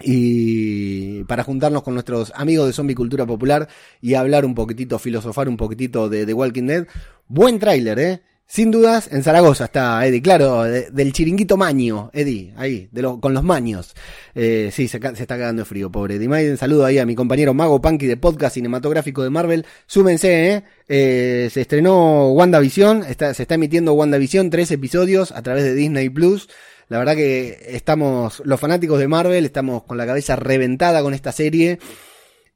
y 0.00 1.24
para 1.24 1.42
juntarnos 1.42 1.82
con 1.82 1.94
nuestros 1.94 2.32
amigos 2.36 2.68
de 2.68 2.72
Zombie 2.72 2.94
Cultura 2.94 3.26
Popular 3.26 3.66
y 4.00 4.14
hablar 4.14 4.44
un 4.44 4.54
poquitito, 4.54 5.00
filosofar 5.00 5.48
un 5.48 5.56
poquitito 5.56 6.08
de 6.08 6.24
The 6.24 6.34
Walking 6.34 6.66
Dead. 6.68 6.86
Buen 7.26 7.58
tráiler, 7.58 7.98
¿eh? 7.98 8.22
Sin 8.48 8.70
dudas, 8.70 9.08
en 9.10 9.24
Zaragoza 9.24 9.64
está 9.64 10.06
Eddie, 10.06 10.22
claro, 10.22 10.62
del 10.62 11.12
chiringuito 11.12 11.56
maño, 11.56 12.10
Eddie, 12.12 12.54
ahí, 12.56 12.88
de 12.92 13.02
con 13.20 13.34
los 13.34 13.42
maños. 13.42 13.94
Eh, 14.36 14.70
sí, 14.72 14.86
se, 14.86 14.98
está 14.98 15.26
cagando 15.26 15.62
de 15.62 15.66
frío, 15.66 15.90
pobre 15.90 16.14
Eddie 16.14 16.28
Maiden. 16.28 16.56
Saludo 16.56 16.84
ahí 16.84 16.98
a 16.98 17.06
mi 17.06 17.16
compañero 17.16 17.54
Mago 17.54 17.80
Punky 17.80 18.06
de 18.06 18.16
podcast 18.16 18.54
cinematográfico 18.54 19.24
de 19.24 19.30
Marvel. 19.30 19.66
Súmense, 19.86 20.52
¿eh? 20.52 20.64
eh 20.88 21.48
se 21.52 21.62
estrenó 21.62 22.30
WandaVision, 22.30 23.02
está, 23.02 23.34
se 23.34 23.42
está 23.42 23.56
emitiendo 23.56 23.94
WandaVision, 23.94 24.48
tres 24.48 24.70
episodios 24.70 25.32
a 25.32 25.42
través 25.42 25.64
de 25.64 25.74
Disney 25.74 26.08
Plus. 26.08 26.48
La 26.88 26.98
verdad 26.98 27.16
que 27.16 27.58
estamos, 27.70 28.42
los 28.44 28.60
fanáticos 28.60 29.00
de 29.00 29.08
Marvel, 29.08 29.44
estamos 29.44 29.82
con 29.82 29.98
la 29.98 30.06
cabeza 30.06 30.36
reventada 30.36 31.02
con 31.02 31.14
esta 31.14 31.32
serie 31.32 31.80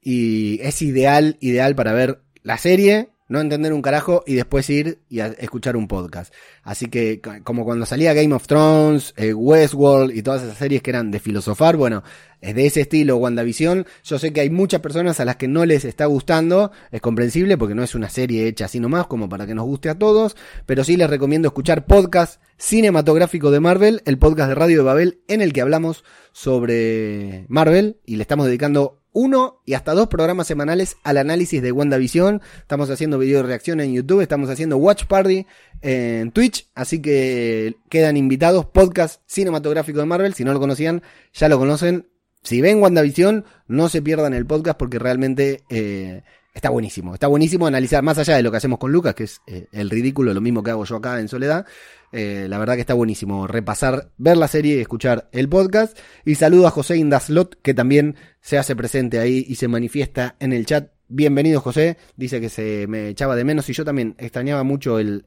y 0.00 0.60
es 0.62 0.82
ideal, 0.82 1.36
ideal 1.40 1.74
para 1.74 1.92
ver 1.92 2.20
la 2.44 2.58
serie, 2.58 3.08
no 3.30 3.40
entender 3.40 3.72
un 3.72 3.80
carajo 3.80 4.24
y 4.26 4.34
después 4.34 4.68
ir 4.68 4.98
y 5.08 5.20
escuchar 5.20 5.76
un 5.76 5.86
podcast. 5.86 6.34
Así 6.64 6.86
que 6.86 7.22
como 7.44 7.64
cuando 7.64 7.86
salía 7.86 8.12
Game 8.12 8.34
of 8.34 8.48
Thrones, 8.48 9.14
eh, 9.16 9.32
Westworld 9.32 10.14
y 10.14 10.22
todas 10.22 10.42
esas 10.42 10.58
series 10.58 10.82
que 10.82 10.90
eran 10.90 11.12
de 11.12 11.20
filosofar, 11.20 11.76
bueno, 11.76 12.02
es 12.40 12.56
de 12.56 12.66
ese 12.66 12.80
estilo 12.80 13.18
WandaVision. 13.18 13.86
Yo 14.02 14.18
sé 14.18 14.32
que 14.32 14.40
hay 14.40 14.50
muchas 14.50 14.80
personas 14.80 15.20
a 15.20 15.24
las 15.24 15.36
que 15.36 15.46
no 15.46 15.64
les 15.64 15.84
está 15.84 16.06
gustando, 16.06 16.72
es 16.90 17.00
comprensible 17.00 17.56
porque 17.56 17.76
no 17.76 17.84
es 17.84 17.94
una 17.94 18.10
serie 18.10 18.48
hecha 18.48 18.64
así 18.64 18.80
nomás 18.80 19.06
como 19.06 19.28
para 19.28 19.46
que 19.46 19.54
nos 19.54 19.64
guste 19.64 19.90
a 19.90 19.98
todos, 19.98 20.36
pero 20.66 20.82
sí 20.82 20.96
les 20.96 21.08
recomiendo 21.08 21.46
escuchar 21.46 21.86
podcast 21.86 22.42
cinematográfico 22.58 23.52
de 23.52 23.60
Marvel, 23.60 24.02
el 24.06 24.18
podcast 24.18 24.48
de 24.48 24.54
Radio 24.56 24.78
de 24.78 24.84
Babel 24.84 25.20
en 25.28 25.40
el 25.40 25.52
que 25.52 25.60
hablamos 25.60 26.02
sobre 26.32 27.46
Marvel 27.48 27.98
y 28.04 28.16
le 28.16 28.22
estamos 28.22 28.46
dedicando 28.46 28.99
uno 29.12 29.60
y 29.64 29.74
hasta 29.74 29.92
dos 29.92 30.08
programas 30.08 30.46
semanales 30.46 30.96
al 31.02 31.18
análisis 31.18 31.62
de 31.62 31.72
WandaVision. 31.72 32.40
Estamos 32.58 32.90
haciendo 32.90 33.18
video 33.18 33.42
reacción 33.42 33.80
en 33.80 33.92
YouTube, 33.92 34.20
estamos 34.20 34.50
haciendo 34.50 34.76
Watch 34.76 35.06
Party 35.06 35.46
en 35.82 36.32
Twitch, 36.32 36.68
así 36.74 37.00
que 37.00 37.76
quedan 37.88 38.16
invitados 38.16 38.66
podcast 38.66 39.22
cinematográfico 39.26 40.00
de 40.00 40.06
Marvel. 40.06 40.34
Si 40.34 40.44
no 40.44 40.52
lo 40.52 40.60
conocían, 40.60 41.02
ya 41.32 41.48
lo 41.48 41.58
conocen. 41.58 42.06
Si 42.42 42.60
ven 42.60 42.80
WandaVision, 42.82 43.44
no 43.66 43.88
se 43.88 44.00
pierdan 44.00 44.32
el 44.32 44.46
podcast 44.46 44.78
porque 44.78 44.98
realmente 44.98 45.62
eh, 45.68 46.22
está 46.54 46.70
buenísimo. 46.70 47.14
Está 47.14 47.26
buenísimo 47.26 47.66
analizar 47.66 48.02
más 48.02 48.18
allá 48.18 48.36
de 48.36 48.42
lo 48.42 48.50
que 48.50 48.56
hacemos 48.56 48.78
con 48.78 48.92
Lucas, 48.92 49.14
que 49.14 49.24
es 49.24 49.40
eh, 49.46 49.66
el 49.72 49.90
ridículo, 49.90 50.34
lo 50.34 50.40
mismo 50.40 50.62
que 50.62 50.70
hago 50.70 50.84
yo 50.84 50.96
acá 50.96 51.20
en 51.20 51.28
Soledad. 51.28 51.66
Eh, 52.12 52.46
la 52.48 52.58
verdad 52.58 52.74
que 52.74 52.80
está 52.80 52.94
buenísimo 52.94 53.46
repasar, 53.46 54.10
ver 54.18 54.36
la 54.36 54.48
serie 54.48 54.76
y 54.76 54.80
escuchar 54.80 55.28
el 55.32 55.48
podcast. 55.48 55.96
Y 56.24 56.34
saludo 56.34 56.66
a 56.66 56.70
José 56.70 56.96
Indaslot, 56.96 57.60
que 57.62 57.74
también 57.74 58.16
se 58.40 58.58
hace 58.58 58.74
presente 58.74 59.18
ahí 59.18 59.44
y 59.48 59.56
se 59.56 59.68
manifiesta 59.68 60.36
en 60.40 60.52
el 60.52 60.66
chat. 60.66 60.90
Bienvenido 61.08 61.60
José, 61.60 61.96
dice 62.16 62.40
que 62.40 62.48
se 62.48 62.86
me 62.88 63.08
echaba 63.08 63.34
de 63.34 63.44
menos 63.44 63.68
y 63.68 63.72
yo 63.72 63.84
también 63.84 64.14
extrañaba 64.18 64.62
mucho 64.62 64.98
el, 65.00 65.24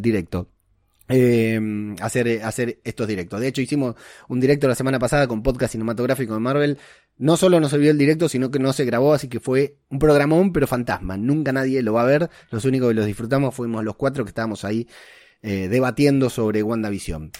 directo. 0.00 0.48
Hacer, 2.00 2.42
hacer 2.42 2.80
estos 2.84 3.06
directos. 3.06 3.40
De 3.40 3.48
hecho, 3.48 3.60
hicimos 3.60 3.94
un 4.28 4.40
directo 4.40 4.68
la 4.68 4.74
semana 4.74 4.98
pasada 4.98 5.26
con 5.26 5.42
podcast 5.42 5.72
cinematográfico 5.72 6.34
de 6.34 6.40
Marvel. 6.40 6.78
No 7.16 7.36
solo 7.36 7.60
nos 7.60 7.72
olvidó 7.72 7.92
el 7.92 7.98
directo, 7.98 8.28
sino 8.28 8.50
que 8.50 8.58
no 8.58 8.72
se 8.72 8.84
grabó, 8.84 9.14
así 9.14 9.28
que 9.28 9.38
fue 9.38 9.76
un 9.88 10.00
programón, 10.00 10.52
pero 10.52 10.66
fantasma. 10.66 11.16
Nunca 11.16 11.52
nadie 11.52 11.80
lo 11.82 11.92
va 11.92 12.02
a 12.02 12.06
ver. 12.06 12.28
Los 12.50 12.64
únicos 12.64 12.88
que 12.88 12.94
los 12.94 13.06
disfrutamos 13.06 13.54
fuimos 13.54 13.84
los 13.84 13.94
cuatro 13.96 14.24
que 14.24 14.30
estábamos 14.30 14.64
ahí 14.64 14.88
eh, 15.42 15.68
debatiendo 15.68 16.28
sobre 16.30 16.62
WandaVision. 16.62 17.30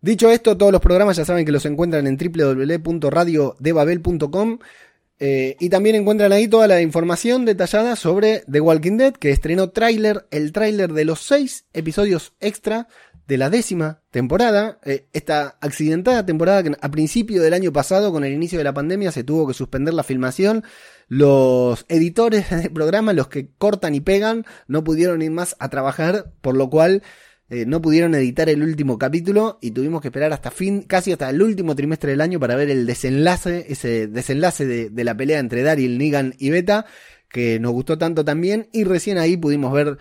Dicho 0.00 0.28
esto, 0.30 0.56
todos 0.56 0.72
los 0.72 0.80
programas 0.80 1.16
ya 1.16 1.24
saben 1.24 1.46
que 1.46 1.52
los 1.52 1.64
encuentran 1.64 2.08
en 2.08 2.18
www.radiodebabel.com 2.18 4.58
eh, 5.20 5.56
y 5.60 5.68
también 5.68 5.94
encuentran 5.94 6.32
ahí 6.32 6.48
toda 6.48 6.66
la 6.66 6.82
información 6.82 7.44
detallada 7.44 7.94
sobre 7.94 8.42
The 8.50 8.60
Walking 8.60 8.96
Dead, 8.96 9.12
que 9.12 9.30
estrenó 9.30 9.70
tráiler, 9.70 10.26
el 10.32 10.50
tráiler 10.50 10.92
de 10.92 11.04
los 11.04 11.20
seis 11.20 11.66
episodios 11.72 12.32
extra 12.40 12.88
de 13.26 13.38
la 13.38 13.50
décima 13.50 14.02
temporada, 14.10 14.78
eh, 14.84 15.06
esta 15.12 15.56
accidentada 15.60 16.26
temporada 16.26 16.62
que 16.62 16.72
a 16.80 16.90
principio 16.90 17.42
del 17.42 17.54
año 17.54 17.72
pasado, 17.72 18.12
con 18.12 18.24
el 18.24 18.32
inicio 18.32 18.58
de 18.58 18.64
la 18.64 18.74
pandemia, 18.74 19.12
se 19.12 19.24
tuvo 19.24 19.46
que 19.46 19.54
suspender 19.54 19.94
la 19.94 20.02
filmación. 20.02 20.64
Los 21.08 21.84
editores 21.88 22.50
del 22.50 22.72
programa, 22.72 23.12
los 23.12 23.28
que 23.28 23.50
cortan 23.58 23.94
y 23.94 24.00
pegan, 24.00 24.44
no 24.66 24.84
pudieron 24.84 25.22
ir 25.22 25.30
más 25.30 25.56
a 25.58 25.68
trabajar, 25.68 26.32
por 26.40 26.56
lo 26.56 26.68
cual 26.70 27.02
eh, 27.52 27.66
no 27.66 27.82
pudieron 27.82 28.14
editar 28.14 28.48
el 28.48 28.62
último 28.62 28.96
capítulo 28.96 29.58
y 29.60 29.72
tuvimos 29.72 30.00
que 30.00 30.08
esperar 30.08 30.32
hasta 30.32 30.50
fin, 30.50 30.84
casi 30.84 31.12
hasta 31.12 31.28
el 31.28 31.42
último 31.42 31.76
trimestre 31.76 32.12
del 32.12 32.22
año 32.22 32.40
para 32.40 32.56
ver 32.56 32.70
el 32.70 32.86
desenlace, 32.86 33.66
ese 33.68 34.06
desenlace 34.06 34.64
de, 34.64 35.04
la 35.04 35.14
pelea 35.14 35.38
entre 35.38 35.62
Daryl, 35.62 35.98
Negan 35.98 36.34
y 36.38 36.48
Beta, 36.48 36.86
que 37.28 37.60
nos 37.60 37.72
gustó 37.72 37.98
tanto 37.98 38.24
también, 38.24 38.70
y 38.72 38.84
recién 38.84 39.18
ahí 39.18 39.36
pudimos 39.36 39.70
ver 39.70 39.98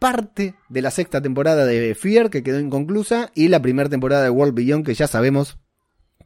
parte 0.00 0.54
de 0.68 0.82
la 0.82 0.90
sexta 0.90 1.22
temporada 1.22 1.64
de 1.64 1.94
Fear, 1.94 2.30
que 2.30 2.42
quedó 2.42 2.58
inconclusa, 2.58 3.30
y 3.36 3.46
la 3.46 3.62
primera 3.62 3.88
temporada 3.88 4.24
de 4.24 4.30
World 4.30 4.54
Beyond, 4.54 4.84
que 4.84 4.94
ya 4.94 5.06
sabemos 5.06 5.58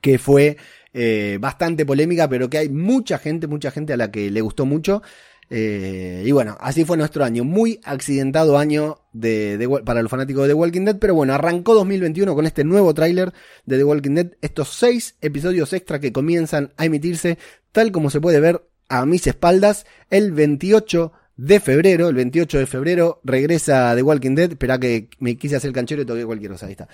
que 0.01 0.19
fue 0.19 0.57
eh, 0.95 1.39
bastante 1.41 1.85
polémica, 1.85 2.29
pero 2.29 2.49
que 2.49 2.59
hay 2.59 2.69
mucha 2.71 3.19
gente, 3.19 3.47
mucha 3.47 3.71
gente 3.71 3.93
a 3.93 3.97
la 3.97 4.11
que 4.11 4.31
le 4.31 4.41
gustó 4.41 4.65
mucho. 4.65 5.03
Eh, 5.51 6.23
y 6.25 6.33
bueno, 6.33 6.57
así 6.61 6.85
fue 6.85 6.97
nuestro 6.97 7.25
año. 7.25 7.45
Muy 7.45 7.81
accidentado 7.85 8.57
año 8.59 8.99
de, 9.13 9.69
para 9.85 10.03
los 10.03 10.11
fanáticos 10.11 10.45
de 10.45 10.49
The 10.51 10.55
Walking 10.55 10.85
Dead. 10.85 10.99
Pero 10.99 11.15
bueno, 11.15 11.35
arrancó 11.35 11.75
2021 11.75 12.35
con 12.35 12.47
este 12.47 12.65
nuevo 12.65 12.95
tráiler 12.95 13.33
de 13.67 13.77
The 13.77 13.85
Walking 13.85 14.15
Dead. 14.15 14.33
Estos 14.41 14.69
seis 14.69 15.17
episodios 15.21 15.73
extra 15.73 15.99
que 15.99 16.13
comienzan 16.13 16.73
a 16.77 16.85
emitirse, 16.85 17.39
tal 17.73 17.91
como 17.91 18.11
se 18.11 18.21
puede 18.21 18.41
ver 18.41 18.63
a 18.89 19.07
mis 19.07 19.27
espaldas, 19.27 19.87
el 20.11 20.33
28 20.33 21.13
de 21.37 21.61
febrero. 21.61 22.09
El 22.09 22.15
28 22.15 22.59
de 22.59 22.67
febrero 22.67 23.21
regresa 23.25 23.95
The 23.95 24.03
Walking 24.03 24.35
Dead. 24.35 24.51
Espera 24.53 24.79
que 24.79 25.09
me 25.19 25.37
quise 25.37 25.57
hacer 25.57 25.69
el 25.69 25.75
canchero 25.75 26.03
y 26.03 26.07
toqué 26.07 26.25
cualquier 26.25 26.53
cosa. 26.53 26.67
Ahí 26.67 26.73
está. 26.73 26.89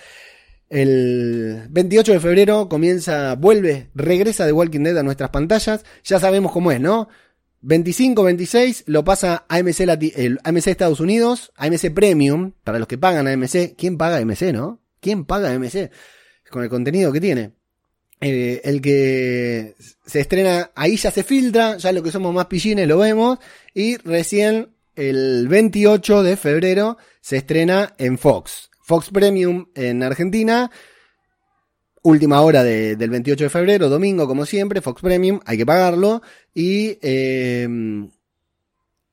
El 0.68 1.66
28 1.70 2.12
de 2.12 2.20
febrero 2.20 2.68
comienza, 2.68 3.35
vuelve, 3.35 3.90
regresa 3.94 4.47
The 4.47 4.52
Walking 4.52 4.85
Dead 4.85 4.99
a 4.99 5.02
nuestras 5.02 5.30
pantallas. 5.30 5.85
Ya 6.04 6.20
sabemos 6.20 6.52
cómo 6.52 6.70
es, 6.70 6.80
¿no? 6.80 7.09
25, 7.62 8.23
26 8.23 8.85
lo 8.87 9.04
pasa 9.04 9.44
AMC, 9.49 9.80
el 10.16 10.38
AMC 10.44 10.68
Estados 10.68 11.00
Unidos, 11.00 11.52
AMC 11.56 11.92
Premium, 11.92 12.52
para 12.64 12.78
los 12.78 12.88
que 12.88 12.99
pagan 12.99 13.26
AMC. 13.26 13.75
¿Quién 13.76 13.99
paga 13.99 14.18
AMC, 14.18 14.52
no? 14.52 14.80
¿Quién 15.00 15.25
paga 15.25 15.50
AMC? 15.50 15.90
Con 16.50 16.62
el 16.62 16.70
contenido 16.70 17.12
que 17.12 17.20
tiene. 17.20 17.52
Eh, 18.21 18.61
el 18.65 18.83
que 18.83 19.75
se 20.05 20.21
estrena, 20.21 20.71
ahí 20.75 20.97
ya 20.97 21.11
se 21.11 21.25
filtra, 21.25 21.79
ya 21.79 21.93
lo 21.93 22.03
que 22.03 22.12
somos 22.12 22.35
más 22.35 22.47
pillines 22.47 22.87
lo 22.87 22.99
vemos, 22.99 23.39
y 23.73 23.97
recién 23.97 24.75
el 24.95 25.49
28 25.49 26.23
de 26.23 26.37
febrero 26.37 26.99
se 27.21 27.39
estrena 27.39 27.95
en 27.99 28.19
Fox. 28.19 28.71
Fox 28.83 29.11
Premium 29.11 29.67
en 29.75 30.03
Argentina, 30.03 30.71
Última 32.03 32.41
hora 32.41 32.65
del 32.65 33.11
28 33.11 33.45
de 33.45 33.50
febrero, 33.50 33.91
domingo, 33.91 34.27
como 34.27 34.47
siempre, 34.47 34.81
Fox 34.81 35.03
Premium, 35.03 35.39
hay 35.45 35.59
que 35.59 35.67
pagarlo. 35.67 36.23
Y 36.55 36.97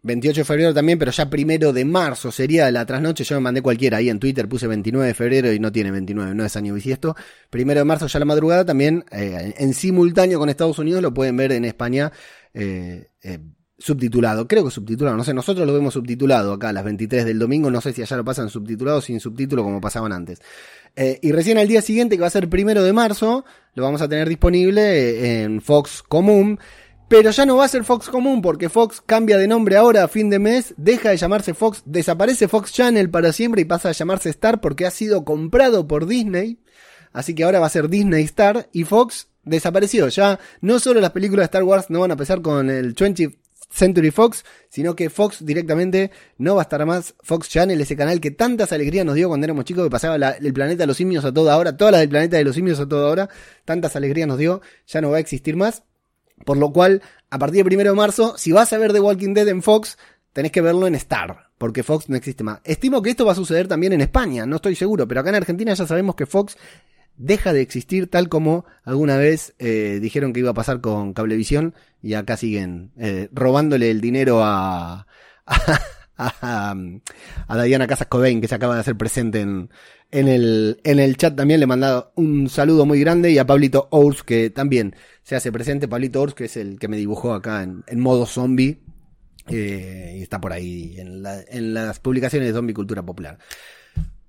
28 0.08 0.40
em, 0.40 0.42
de 0.42 0.46
febrero 0.46 0.74
también, 0.74 0.98
pero 0.98 1.12
ya 1.12 1.30
primero 1.30 1.74
de 1.74 1.86
marzo 1.86 2.32
sería 2.32 2.72
la 2.72 2.86
trasnoche. 2.86 3.24
Yo 3.24 3.36
me 3.36 3.42
mandé 3.42 3.62
cualquiera 3.62 3.98
ahí 3.98 4.10
en 4.10 4.20
Twitter, 4.20 4.48
puse 4.48 4.66
29 4.68 5.08
de 5.08 5.14
febrero 5.14 5.54
y 5.54 5.60
no 5.60 5.72
tiene 5.72 5.92
29, 5.92 6.34
no 6.34 6.46
es 6.46 6.56
año 6.56 6.74
bisiesto. 6.74 7.16
Primero 7.50 7.82
de 7.82 7.86
marzo 7.86 8.08
ya 8.08 8.20
la 8.20 8.26
madrugada 8.26 8.66
también, 8.66 9.06
eh, 9.12 9.54
en 9.58 9.74
simultáneo 9.74 10.40
con 10.40 10.50
Estados 10.50 10.80
Unidos, 10.80 11.02
lo 11.02 11.14
pueden 11.14 11.38
ver 11.38 11.52
en 11.52 11.66
España. 11.66 12.12
Eh, 12.54 13.10
eh, 13.22 13.40
subtitulado, 13.78 14.48
creo 14.48 14.66
que 14.66 14.72
subtitulado, 14.72 15.16
no 15.16 15.24
sé, 15.24 15.36
nosotros 15.36 15.68
lo 15.68 15.74
vemos 15.74 15.94
subtitulado 15.94 16.54
acá 16.54 16.70
a 16.70 16.74
las 16.74 16.84
23 16.84 17.26
del 17.26 17.38
domingo, 17.38 17.70
no 17.70 17.80
sé 17.80 17.94
si 17.94 18.02
allá 18.02 18.18
lo 18.18 18.26
pasan 18.26 18.50
subtitulado 18.50 18.98
o 18.98 19.02
sin 19.02 19.20
subtítulo 19.20 19.62
como 19.62 19.80
pasaban 19.80 20.12
antes. 20.14 20.40
Y 21.22 21.32
recién 21.32 21.60
al 21.60 21.68
día 21.68 21.84
siguiente, 21.84 22.16
que 22.16 22.22
va 22.22 22.28
a 22.28 22.32
ser 22.32 22.50
primero 22.50 22.84
de 22.84 22.92
marzo, 22.92 23.46
lo 23.76 23.84
vamos 23.84 24.02
a 24.02 24.10
tener 24.10 24.28
disponible 24.28 25.44
en 25.44 25.62
Fox 25.62 26.02
Común. 26.02 26.58
Pero 27.08 27.32
ya 27.32 27.46
no 27.46 27.56
va 27.56 27.64
a 27.64 27.70
ser 27.70 27.86
Fox 27.86 28.10
Común 28.10 28.42
porque 28.42 28.68
Fox 28.68 29.02
cambia 29.06 29.38
de 29.38 29.48
nombre 29.48 29.78
ahora 29.78 30.04
a 30.04 30.08
fin 30.10 30.30
de 30.30 30.40
mes, 30.40 30.74
deja 30.76 31.10
de 31.10 31.18
llamarse 31.18 31.54
Fox, 31.54 31.84
desaparece 31.86 32.50
Fox 32.50 32.74
Channel 32.74 33.10
para 33.10 33.32
siempre 33.32 33.62
y 33.62 33.66
pasa 33.66 33.90
a 33.90 33.94
llamarse 33.94 34.30
Star 34.30 34.60
porque 34.60 34.86
ha 34.86 34.92
sido 34.92 35.24
comprado 35.24 35.88
por 35.88 36.06
Disney. 36.06 36.60
Así 37.14 37.34
que 37.34 37.46
ahora 37.46 37.62
va 37.62 37.68
a 37.68 37.70
ser 37.70 37.88
Disney 37.88 38.26
Star 38.26 38.68
y 38.74 38.84
Fox 38.84 39.30
desapareció. 39.44 40.10
Ya 40.10 40.38
no 40.60 40.80
solo 40.80 41.00
las 41.00 41.12
películas 41.12 41.44
de 41.44 41.46
Star 41.46 41.64
Wars 41.64 41.90
no 41.90 42.02
van 42.02 42.12
a 42.12 42.16
empezar 42.16 42.42
con 42.42 42.70
el 42.70 42.94
20 42.94 43.40
Century 43.70 44.12
Fox, 44.12 44.44
sino 44.70 44.96
que 44.96 45.10
Fox 45.10 45.46
directamente 45.46 46.12
no 46.38 46.56
va 46.56 46.62
a 46.62 46.64
estar 46.64 46.86
más 46.86 47.16
Fox 47.22 47.50
Channel, 47.50 47.80
ese 47.80 47.96
canal 47.96 48.20
que 48.20 48.32
tantas 48.32 48.72
alegrías 48.72 49.06
nos 49.06 49.16
dio 49.16 49.28
cuando 49.28 49.46
éramos 49.46 49.66
chicos, 49.66 49.84
que 49.84 49.90
pasaba 49.90 50.16
el 50.16 50.54
planeta 50.54 50.84
de 50.84 50.88
los 50.88 50.98
simios 50.98 51.26
a 51.26 51.34
toda 51.34 51.58
hora, 51.58 51.76
todas 51.76 51.92
las 51.92 52.02
del 52.02 52.10
planeta 52.10 52.38
de 52.38 52.44
los 52.44 52.56
simios 52.56 52.80
a 52.80 52.88
toda 52.88 53.10
hora, 53.10 53.30
tantas 53.66 53.96
alegrías 53.96 54.28
nos 54.28 54.38
dio, 54.38 54.62
ya 54.88 55.02
no 55.02 55.12
va 55.12 55.18
a 55.18 55.20
existir 55.20 55.56
más. 55.56 55.84
Por 56.46 56.58
lo 56.58 56.72
cual, 56.72 57.02
a 57.30 57.40
partir 57.40 57.58
del 57.58 57.66
primero 57.66 57.92
de 57.92 57.98
marzo, 57.98 58.38
si 58.38 58.52
vas 58.52 58.72
a 58.74 58.78
ver 58.78 58.94
The 58.94 59.00
Walking 59.00 59.34
Dead 59.34 59.48
en 59.48 59.62
Fox, 59.62 59.98
tenés 60.34 60.52
que 60.52 60.62
verlo 60.62 60.88
en 60.88 60.96
Star, 60.96 61.50
porque 61.58 61.84
Fox 61.84 62.10
no 62.10 62.16
existe 62.16 62.44
más. 62.44 62.60
Estimo 62.64 63.02
que 63.02 63.10
esto 63.10 63.26
va 63.26 63.32
a 63.32 63.36
suceder 63.36 63.68
también 63.68 63.94
en 63.94 64.02
España, 64.02 64.46
no 64.46 64.58
estoy 64.58 64.76
seguro, 64.76 65.08
pero 65.08 65.22
acá 65.22 65.30
en 65.30 65.36
Argentina 65.36 65.74
ya 65.74 65.88
sabemos 65.88 66.16
que 66.16 66.26
Fox 66.26 66.58
deja 67.18 67.52
de 67.52 67.62
existir 67.62 68.10
tal 68.10 68.30
como 68.30 68.66
alguna 68.84 69.18
vez 69.18 69.56
eh, 69.58 70.00
dijeron 70.02 70.34
que 70.34 70.40
iba 70.40 70.52
a 70.52 70.56
pasar 70.56 70.82
con 70.82 71.14
Cablevisión 71.14 71.74
y 72.02 72.14
acá 72.14 72.38
siguen 72.38 72.92
eh, 72.98 73.28
robándole 73.32 73.90
el 73.90 74.02
dinero 74.02 74.44
a, 74.44 75.08
a, 76.16 76.76
a, 77.48 77.64
Diana 77.64 77.88
Casas 77.88 78.08
Cobain 78.08 78.40
que 78.40 78.48
se 78.48 78.56
acaba 78.56 78.76
de 78.76 78.82
hacer 78.82 78.96
presente 78.96 79.42
en, 79.42 79.72
en, 80.12 80.28
el, 80.28 80.80
en 80.84 81.00
el 81.00 81.18
chat 81.18 81.36
también 81.36 81.60
le 81.60 81.64
he 81.64 81.68
mandado 81.68 82.12
un 82.16 82.50
saludo 82.50 82.86
muy 82.86 83.00
grande 83.00 83.32
y 83.32 83.40
a 83.40 83.48
Pablito 83.48 83.88
Ors 83.90 84.24
que 84.24 84.52
también 84.52 84.96
se 85.28 85.36
hace 85.36 85.52
presente, 85.52 85.90
Pablito 85.90 86.22
Ors 86.22 86.34
que 86.34 86.46
es 86.46 86.56
el 86.56 86.80
que 86.80 86.88
me 86.88 86.96
dibujó 86.96 87.34
acá 87.34 87.62
en, 87.62 87.84
en 87.88 88.00
modo 88.00 88.26
zombie 88.26 88.80
eh, 89.50 90.16
y 90.20 90.22
está 90.22 90.40
por 90.40 90.54
ahí 90.54 90.96
en, 90.98 91.22
la, 91.22 91.42
en 91.50 91.74
las 91.74 92.00
publicaciones 92.00 92.48
de 92.48 92.54
Zombie 92.54 92.74
Cultura 92.74 93.04
Popular. 93.04 93.38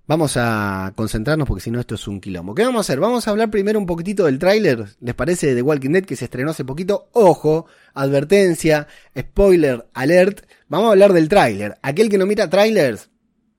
Vamos 0.09 0.37
a 0.37 0.93
concentrarnos 0.97 1.47
porque 1.47 1.63
si 1.63 1.71
no 1.71 1.79
esto 1.79 1.95
es 1.95 2.09
un 2.09 2.21
quilombo. 2.21 2.53
¿Qué 2.53 2.65
vamos 2.65 2.79
a 2.79 2.81
hacer? 2.81 2.99
Vamos 2.99 3.29
a 3.29 3.31
hablar 3.31 3.49
primero 3.49 3.79
un 3.79 3.87
poquitito 3.87 4.25
del 4.25 4.41
tráiler, 4.41 4.87
¿les 4.99 5.15
parece? 5.15 5.55
De 5.55 5.63
Walking 5.63 5.91
Dead 5.91 6.05
que 6.05 6.17
se 6.17 6.25
estrenó 6.25 6.51
hace 6.51 6.65
poquito. 6.65 7.11
Ojo, 7.13 7.67
advertencia, 7.95 8.89
spoiler, 9.17 9.87
alert. 9.95 10.47
Vamos 10.67 10.89
a 10.89 10.93
hablar 10.93 11.13
del 11.13 11.29
tráiler. 11.29 11.79
Aquel 11.81 12.09
que 12.09 12.19
no 12.19 12.27
mira 12.27 12.51
trailers, 12.51 13.09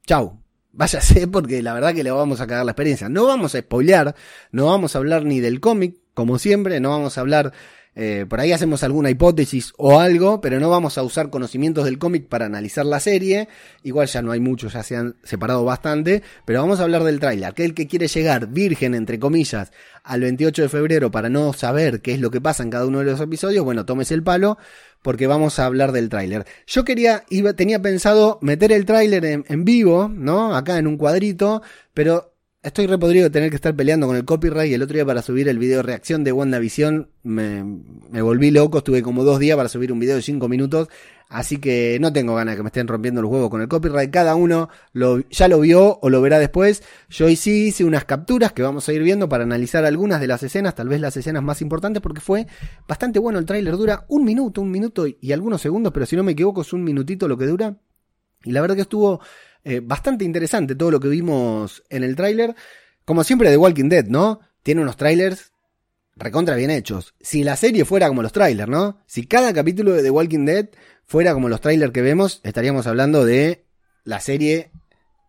chau. 0.06 0.44
Váyase 0.74 1.26
porque 1.30 1.64
la 1.64 1.74
verdad 1.74 1.94
que 1.94 2.04
le 2.04 2.12
vamos 2.12 2.42
a 2.42 2.48
cagar 2.48 2.66
la 2.66 2.72
experiencia. 2.72 3.08
No 3.08 3.28
vamos 3.28 3.56
a 3.56 3.60
spoilear, 3.60 4.14
no 4.52 4.66
vamos 4.66 4.94
a 4.94 5.00
hablar 5.00 5.24
ni 5.24 5.40
del 5.40 5.62
cómic, 5.62 5.96
como 6.20 6.38
siempre, 6.38 6.82
no 6.82 6.90
vamos 6.90 7.18
a 7.18 7.22
hablar 7.22 7.54
eh, 7.96 8.26
por 8.28 8.42
ahí 8.42 8.52
hacemos 8.52 8.84
alguna 8.84 9.10
hipótesis 9.10 9.72
o 9.78 10.02
algo, 10.02 10.42
pero 10.42 10.60
no 10.60 10.70
vamos 10.70 10.98
a 10.98 11.04
usar 11.04 11.30
conocimientos 11.30 11.86
del 11.86 11.98
cómic 11.98 12.28
para 12.28 12.46
analizar 12.46 12.86
la 12.86 13.00
serie. 13.00 13.48
Igual 13.84 14.08
ya 14.08 14.22
no 14.22 14.34
hay 14.34 14.42
muchos, 14.42 14.74
ya 14.74 14.84
se 14.84 14.98
han 14.98 15.16
separado 15.24 15.64
bastante, 15.64 16.22
pero 16.44 16.60
vamos 16.60 16.82
a 16.82 16.84
hablar 16.84 17.06
del 17.06 17.22
tráiler. 17.22 17.50
Aquel 17.50 17.74
que 17.74 17.88
quiere 17.88 18.10
llegar 18.10 18.48
virgen, 18.48 18.96
entre 18.96 19.18
comillas, 19.18 19.72
al 20.04 20.20
28 20.20 20.64
de 20.64 20.70
febrero 20.70 21.10
para 21.10 21.30
no 21.30 21.54
saber 21.54 22.02
qué 22.02 22.14
es 22.14 22.20
lo 22.20 22.32
que 22.32 22.42
pasa 22.42 22.64
en 22.64 22.70
cada 22.70 22.86
uno 22.86 23.00
de 23.00 23.06
los 23.06 23.22
episodios, 23.22 23.64
bueno, 23.64 23.86
tómese 23.86 24.14
el 24.14 24.24
palo 24.24 24.58
porque 25.02 25.28
vamos 25.28 25.58
a 25.58 25.66
hablar 25.66 25.94
del 25.94 26.10
tráiler. 26.10 26.46
Yo 26.68 26.84
quería, 26.84 27.24
tenía 27.56 27.82
pensado 27.82 28.40
meter 28.42 28.74
el 28.74 28.86
tráiler 28.86 29.24
en, 29.24 29.46
en 29.48 29.64
vivo, 29.64 30.12
¿no? 30.14 30.54
Acá 30.54 30.80
en 30.80 30.88
un 30.88 30.98
cuadrito, 30.98 31.62
pero 31.94 32.34
Estoy 32.62 32.88
repodrido 32.88 33.24
de 33.24 33.30
tener 33.30 33.50
que 33.50 33.56
estar 33.56 33.74
peleando 33.74 34.06
con 34.06 34.18
el 34.18 34.26
copyright 34.26 34.70
y 34.70 34.74
el 34.74 34.82
otro 34.82 34.96
día 34.96 35.06
para 35.06 35.22
subir 35.22 35.48
el 35.48 35.58
video 35.58 35.82
reacción 35.82 36.26
de 36.26 36.34
WandaVision 36.34 37.10
me, 37.24 37.64
me 37.64 38.22
volví 38.22 38.52
loco, 38.52 38.80
estuve 38.80 39.02
como 39.02 39.24
dos 39.24 39.40
días 39.40 39.56
para 39.56 39.70
subir 39.70 39.94
un 39.94 40.00
video 40.00 40.18
de 40.18 40.22
cinco 40.22 40.50
minutos, 40.50 40.90
así 41.30 41.60
que 41.60 41.98
no 42.02 42.12
tengo 42.12 42.36
ganas 42.36 42.52
de 42.52 42.58
que 42.58 42.64
me 42.64 42.68
estén 42.68 42.90
rompiendo 42.90 43.22
los 43.22 43.32
huevos 43.32 43.50
con 43.50 43.62
el 43.62 43.70
copyright, 43.70 44.12
cada 44.12 44.36
uno 44.36 44.68
lo, 44.92 45.20
ya 45.30 45.48
lo 45.48 45.62
vio 45.62 46.00
o 46.02 46.10
lo 46.10 46.22
verá 46.22 46.38
después, 46.38 46.84
yo 47.10 47.34
sí 47.34 47.68
hice 47.68 47.86
unas 47.86 48.04
capturas 48.04 48.52
que 48.52 48.62
vamos 48.62 48.90
a 48.90 48.92
ir 48.92 49.04
viendo 49.04 49.30
para 49.30 49.46
analizar 49.46 49.86
algunas 49.86 50.20
de 50.20 50.28
las 50.28 50.44
escenas, 50.44 50.76
tal 50.76 50.90
vez 50.90 51.00
las 51.00 51.16
escenas 51.16 51.42
más 51.42 51.62
importantes 51.62 52.02
porque 52.02 52.20
fue 52.20 52.46
bastante 52.86 53.20
bueno 53.20 53.40
el 53.40 53.46
tráiler, 53.46 53.78
dura 53.78 54.04
un 54.10 54.26
minuto, 54.26 54.60
un 54.60 54.70
minuto 54.70 55.06
y 55.08 55.32
algunos 55.32 55.62
segundos, 55.62 55.94
pero 55.94 56.06
si 56.06 56.18
no 56.18 56.24
me 56.24 56.34
equivoco 56.34 56.64
es 56.64 56.74
un 56.74 56.84
minutito 56.84 57.30
lo 57.30 57.38
que 57.38 57.46
dura, 57.46 57.78
y 58.44 58.52
la 58.52 58.60
verdad 58.60 58.76
que 58.76 58.82
estuvo 58.82 59.22
eh, 59.64 59.82
bastante 59.84 60.26
interesante 60.26 60.76
todo 60.76 60.92
lo 60.92 61.00
que 61.00 61.08
vimos 61.08 61.84
en 61.90 62.04
el 62.04 62.16
tráiler. 62.16 62.56
Como 63.06 63.24
siempre 63.24 63.50
de 63.50 63.58
Walking 63.58 63.90
Dead, 63.90 64.06
¿no? 64.06 64.40
Tiene 64.64 64.82
unos 64.82 64.98
trailers 64.98 65.52
recontra 66.20 66.56
bien 66.56 66.70
hechos. 66.70 67.16
Si 67.20 67.44
la 67.44 67.56
serie 67.56 67.86
fuera 67.86 68.08
como 68.08 68.22
los 68.22 68.34
trailers, 68.34 68.70
¿no? 68.70 69.00
Si 69.08 69.26
cada 69.26 69.54
capítulo 69.54 69.94
de 69.94 70.04
The 70.04 70.12
Walking 70.12 70.46
Dead 70.46 70.70
fuera 71.06 71.34
como 71.34 71.50
los 71.50 71.62
trailers 71.62 71.94
que 71.94 72.02
vemos, 72.02 72.42
estaríamos 72.44 72.86
hablando 72.86 73.26
de 73.26 73.66
la 74.04 74.20
serie 74.20 74.72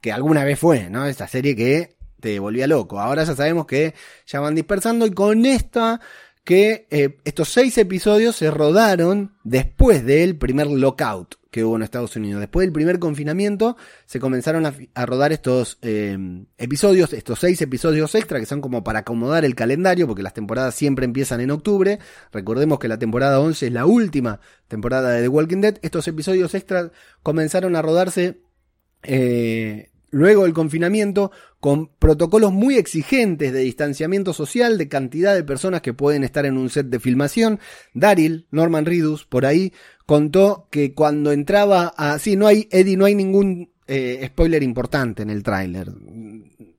que 0.02 0.12
alguna 0.12 0.44
vez 0.44 0.58
fue, 0.58 0.90
¿no? 0.90 1.06
Esta 1.06 1.28
serie 1.28 1.56
que 1.56 1.96
te 2.20 2.38
volvía 2.38 2.66
loco. 2.66 3.00
Ahora 3.00 3.24
ya 3.24 3.34
sabemos 3.34 3.66
que 3.66 3.94
ya 4.26 4.40
van 4.40 4.54
dispersando 4.54 5.06
y 5.06 5.12
con 5.12 5.46
esta 5.46 6.00
que 6.44 6.86
eh, 6.90 7.18
estos 7.24 7.50
seis 7.50 7.78
episodios 7.78 8.36
se 8.36 8.50
rodaron 8.50 9.36
después 9.44 10.04
del 10.04 10.36
primer 10.36 10.66
lockout 10.66 11.36
que 11.50 11.64
hubo 11.64 11.76
en 11.76 11.82
Estados 11.82 12.14
Unidos. 12.16 12.40
Después 12.40 12.66
del 12.66 12.72
primer 12.72 12.98
confinamiento 12.98 13.76
se 14.06 14.20
comenzaron 14.20 14.66
a, 14.66 15.06
rodar 15.06 15.32
estos 15.32 15.78
eh, 15.82 16.16
episodios, 16.58 17.12
estos 17.12 17.40
seis 17.40 17.60
episodios 17.60 18.14
extra 18.14 18.38
que 18.38 18.46
son 18.46 18.60
como 18.60 18.84
para 18.84 19.00
acomodar 19.00 19.44
el 19.44 19.54
calendario, 19.54 20.06
porque 20.06 20.22
las 20.22 20.34
temporadas 20.34 20.74
siempre 20.74 21.04
empiezan 21.04 21.40
en 21.40 21.50
octubre. 21.50 21.98
Recordemos 22.32 22.78
que 22.78 22.88
la 22.88 22.98
temporada 22.98 23.40
11 23.40 23.66
es 23.66 23.72
la 23.72 23.86
última 23.86 24.40
temporada 24.68 25.10
de 25.12 25.22
The 25.22 25.28
Walking 25.28 25.60
Dead. 25.60 25.78
Estos 25.82 26.06
episodios 26.08 26.54
extra 26.54 26.92
comenzaron 27.22 27.74
a 27.76 27.82
rodarse 27.82 28.40
eh, 29.02 29.90
luego 30.10 30.44
del 30.44 30.52
confinamiento, 30.52 31.30
con 31.60 31.88
protocolos 31.98 32.52
muy 32.52 32.76
exigentes 32.76 33.52
de 33.52 33.60
distanciamiento 33.60 34.32
social, 34.32 34.78
de 34.78 34.88
cantidad 34.88 35.34
de 35.34 35.44
personas 35.44 35.82
que 35.82 35.92
pueden 35.92 36.24
estar 36.24 36.46
en 36.46 36.56
un 36.56 36.70
set 36.70 36.86
de 36.86 37.00
filmación. 37.00 37.60
Daryl, 37.94 38.46
Norman 38.50 38.86
Reedus, 38.86 39.24
por 39.24 39.46
ahí, 39.46 39.72
contó 40.10 40.66
que 40.72 40.92
cuando 40.92 41.30
entraba 41.30 41.94
a... 41.96 42.18
Sí, 42.18 42.34
no 42.34 42.48
hay, 42.48 42.66
Eddie, 42.72 42.96
no 42.96 43.04
hay 43.04 43.14
ningún 43.14 43.70
eh, 43.86 44.24
spoiler 44.26 44.60
importante 44.60 45.22
en 45.22 45.30
el 45.30 45.44
tráiler. 45.44 45.86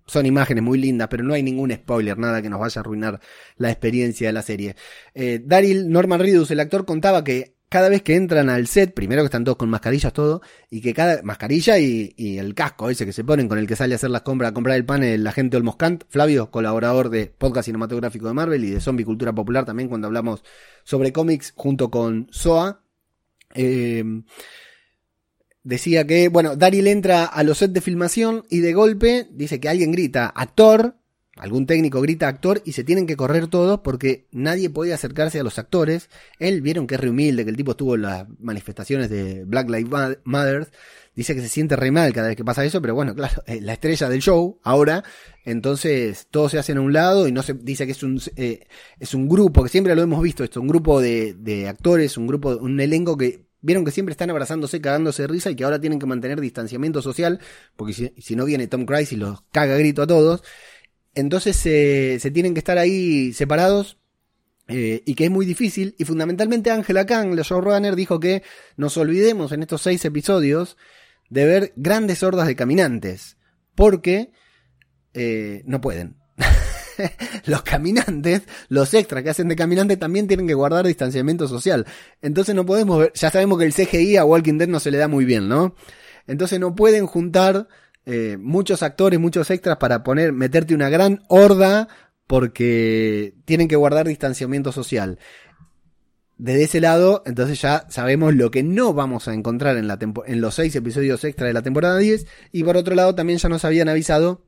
Son 0.06 0.26
imágenes 0.26 0.62
muy 0.62 0.78
lindas, 0.78 1.08
pero 1.08 1.24
no 1.24 1.34
hay 1.34 1.42
ningún 1.42 1.72
spoiler, 1.72 2.18
nada 2.18 2.42
que 2.42 2.50
nos 2.50 2.60
vaya 2.60 2.78
a 2.78 2.82
arruinar 2.82 3.22
la 3.56 3.72
experiencia 3.72 4.28
de 4.28 4.34
la 4.34 4.42
serie. 4.42 4.76
Eh, 5.16 5.42
Daryl, 5.46 5.90
Norman 5.90 6.20
Reedus, 6.20 6.52
el 6.52 6.60
actor, 6.60 6.86
contaba 6.86 7.24
que 7.24 7.56
cada 7.70 7.88
vez 7.88 8.02
que 8.02 8.16
entran 8.16 8.50
al 8.50 8.68
set, 8.68 8.94
primero 8.94 9.22
que 9.22 9.28
están 9.28 9.46
todos 9.46 9.58
con 9.58 9.70
mascarillas 9.70 10.12
todo, 10.12 10.42
y 10.70 10.82
que 10.82 10.94
cada 10.94 11.24
mascarilla 11.24 11.80
y, 11.80 12.14
el 12.38 12.54
casco 12.54 12.90
ese 12.90 13.06
que 13.06 13.14
se 13.14 13.24
ponen 13.24 13.48
con 13.48 13.60
el 13.60 13.66
que 13.66 13.78
sale 13.78 13.94
a 13.94 13.96
hacer 13.96 14.10
las 14.10 14.24
compras, 14.24 14.52
a 14.52 14.54
comprar 14.54 14.76
el 14.76 14.84
pan 14.84 15.06
el 15.06 15.26
agente 15.26 15.56
Olmoscant, 15.56 16.04
Flavio, 16.10 16.52
colaborador 16.52 17.10
de 17.10 17.28
podcast 17.28 17.68
cinematográfico 17.68 18.28
de 18.28 18.34
Marvel 18.34 18.66
y 18.66 18.72
de 18.72 18.82
Zombie 18.82 19.06
Cultura 19.06 19.32
Popular 19.32 19.64
también 19.64 19.88
cuando 19.88 20.08
hablamos 20.08 20.44
sobre 20.84 21.14
cómics 21.14 21.54
junto 21.56 21.90
con 21.90 22.28
Soa. 22.30 22.82
Eh, 23.56 24.04
decía 25.64 26.06
que, 26.06 26.30
bueno, 26.30 26.56
Daryl 26.56 26.88
entra 26.88 27.26
a 27.26 27.44
los 27.44 27.60
sets 27.60 27.74
de 27.74 27.82
filmación 27.82 28.44
y 28.50 28.60
de 28.60 28.74
golpe 28.74 29.28
dice 29.32 29.60
que 29.60 29.70
alguien 29.70 29.92
grita, 29.92 30.28
actor, 30.28 30.96
algún 31.38 31.66
técnico 31.66 32.02
grita 32.02 32.28
actor 32.28 32.62
y 32.66 32.74
se 32.74 32.84
tienen 32.84 33.08
que 33.08 33.16
correr 33.16 33.48
todos 33.48 33.80
porque 33.80 34.28
nadie 34.32 34.70
podía 34.70 34.96
acercarse 34.96 35.40
a 35.40 35.44
los 35.44 35.58
actores. 35.60 36.10
Él 36.40 36.62
vieron 36.62 36.88
que 36.88 36.96
es 36.96 37.02
re 37.02 37.10
humilde, 37.10 37.44
que 37.44 37.50
el 37.50 37.58
tipo 37.58 37.72
estuvo 37.72 37.96
en 37.96 38.04
las 38.04 38.28
manifestaciones 38.40 39.10
de 39.10 39.44
Black 39.46 39.70
Lives 39.70 40.18
Matter. 40.24 40.68
Dice 41.16 41.36
que 41.36 41.42
se 41.42 41.50
siente 41.50 41.76
re 41.76 41.92
mal 41.92 42.14
cada 42.14 42.30
vez 42.30 42.38
que 42.38 42.46
pasa 42.46 42.64
eso, 42.64 42.82
pero 42.82 42.96
bueno, 42.96 43.14
claro, 43.16 43.44
la 43.48 43.74
estrella 43.74 44.10
del 44.10 44.22
show 44.22 44.60
ahora, 44.64 45.04
entonces 45.44 46.28
todos 46.32 46.52
se 46.52 46.60
hacen 46.60 46.78
a 46.78 46.82
un 46.82 46.94
lado 46.94 47.28
y 47.28 47.32
no 47.32 47.44
se 47.44 47.54
dice 47.54 47.86
que 47.86 47.92
es 47.92 48.04
un 48.04 48.22
eh, 48.36 48.68
es 49.00 49.14
un 49.14 49.28
grupo 49.28 49.64
que 49.64 49.70
siempre 49.70 49.96
lo 49.96 50.02
hemos 50.02 50.22
visto 50.22 50.44
esto, 50.44 50.62
un 50.62 50.68
grupo 50.68 51.02
de, 51.02 51.34
de 51.34 51.68
actores, 51.68 52.18
un 52.18 52.28
grupo, 52.28 52.58
un 52.58 52.80
elenco 52.80 53.18
que 53.18 53.52
Vieron 53.64 53.86
que 53.86 53.92
siempre 53.92 54.12
están 54.12 54.32
abrazándose, 54.32 54.82
cagándose 54.82 55.22
de 55.22 55.28
risa 55.28 55.52
y 55.52 55.56
que 55.56 55.64
ahora 55.64 55.80
tienen 55.80 56.00
que 56.00 56.08
mantener 56.08 56.42
distanciamiento 56.42 57.00
social, 57.04 57.40
porque 57.76 57.94
si, 57.94 58.12
si 58.18 58.36
no 58.36 58.46
viene 58.46 58.66
Tom 58.66 58.86
Cruise 58.86 59.12
y 59.12 59.18
los 59.18 59.44
caga 59.52 59.78
grito 59.78 60.02
a 60.02 60.08
todos. 60.08 60.44
Entonces 61.14 61.56
se 61.58 62.32
tienen 62.32 62.56
que 62.56 62.60
estar 62.60 62.80
ahí 62.80 63.34
separados 63.34 64.00
eh, 64.68 65.04
y 65.06 65.16
que 65.16 65.26
es 65.26 65.32
muy 65.32 65.46
difícil. 65.46 65.96
Y 65.98 66.06
fundamentalmente 66.06 66.72
Angela 66.72 67.06
Kang, 67.06 67.36
la 67.36 67.44
showrunner, 67.44 67.96
dijo 67.96 68.20
que 68.20 68.42
nos 68.78 68.98
olvidemos 68.98 69.52
en 69.52 69.62
estos 69.62 69.82
seis 69.82 70.04
episodios 70.06 70.78
de 71.32 71.46
ver 71.46 71.74
grandes 71.78 72.22
hordas 72.22 72.46
de 72.46 72.56
caminantes, 72.56 73.38
porque 73.74 74.32
eh, 75.14 75.64
no 75.66 75.82
pueden. 75.82 76.18
los 77.46 77.64
caminantes, 77.64 78.44
los 78.68 78.94
extras 78.94 79.24
que 79.24 79.30
hacen 79.30 79.48
de 79.48 79.56
caminante 79.56 79.96
también 79.96 80.28
tienen 80.28 80.46
que 80.46 80.54
guardar 80.54 80.86
distanciamiento 80.86 81.48
social. 81.48 81.88
Entonces 82.22 82.54
no 82.54 82.66
podemos 82.66 83.00
ver, 83.00 83.14
ya 83.16 83.32
sabemos 83.32 83.58
que 83.58 83.66
el 83.66 83.74
CGI 83.74 84.18
a 84.18 84.26
Walking 84.26 84.58
Dead 84.58 84.68
no 84.68 84.82
se 84.82 84.92
le 84.92 84.98
da 84.98 85.08
muy 85.08 85.24
bien, 85.24 85.48
¿no? 85.48 85.74
Entonces 86.28 86.60
no 86.60 86.76
pueden 86.76 87.08
juntar 87.08 87.70
eh, 88.06 88.38
muchos 88.38 88.84
actores, 88.84 89.18
muchos 89.18 89.50
extras 89.50 89.78
para 89.78 90.04
poner, 90.04 90.34
meterte 90.34 90.76
una 90.76 90.90
gran 90.90 91.24
horda 91.30 91.88
porque 92.28 93.36
tienen 93.46 93.70
que 93.70 93.78
guardar 93.78 94.06
distanciamiento 94.06 94.74
social. 94.74 95.18
Desde 96.42 96.64
ese 96.64 96.82
lado, 96.82 97.22
entonces 97.28 97.62
ya 97.62 97.86
sabemos 97.90 98.34
lo 98.34 98.50
que 98.50 98.64
no 98.64 98.96
vamos 98.96 99.28
a 99.28 99.34
encontrar 99.36 99.78
en, 99.78 99.88
la 99.88 100.00
en 100.26 100.42
los 100.42 100.56
seis 100.56 100.76
episodios 100.76 101.24
extra 101.24 101.46
de 101.46 101.54
la 101.54 101.62
temporada 101.62 102.00
10. 102.00 102.26
Y 102.52 102.64
por 102.64 102.78
otro 102.78 102.96
lado, 102.96 103.14
también 103.14 103.38
ya 103.38 103.48
nos 103.48 103.64
habían 103.64 103.90
avisado 103.90 104.44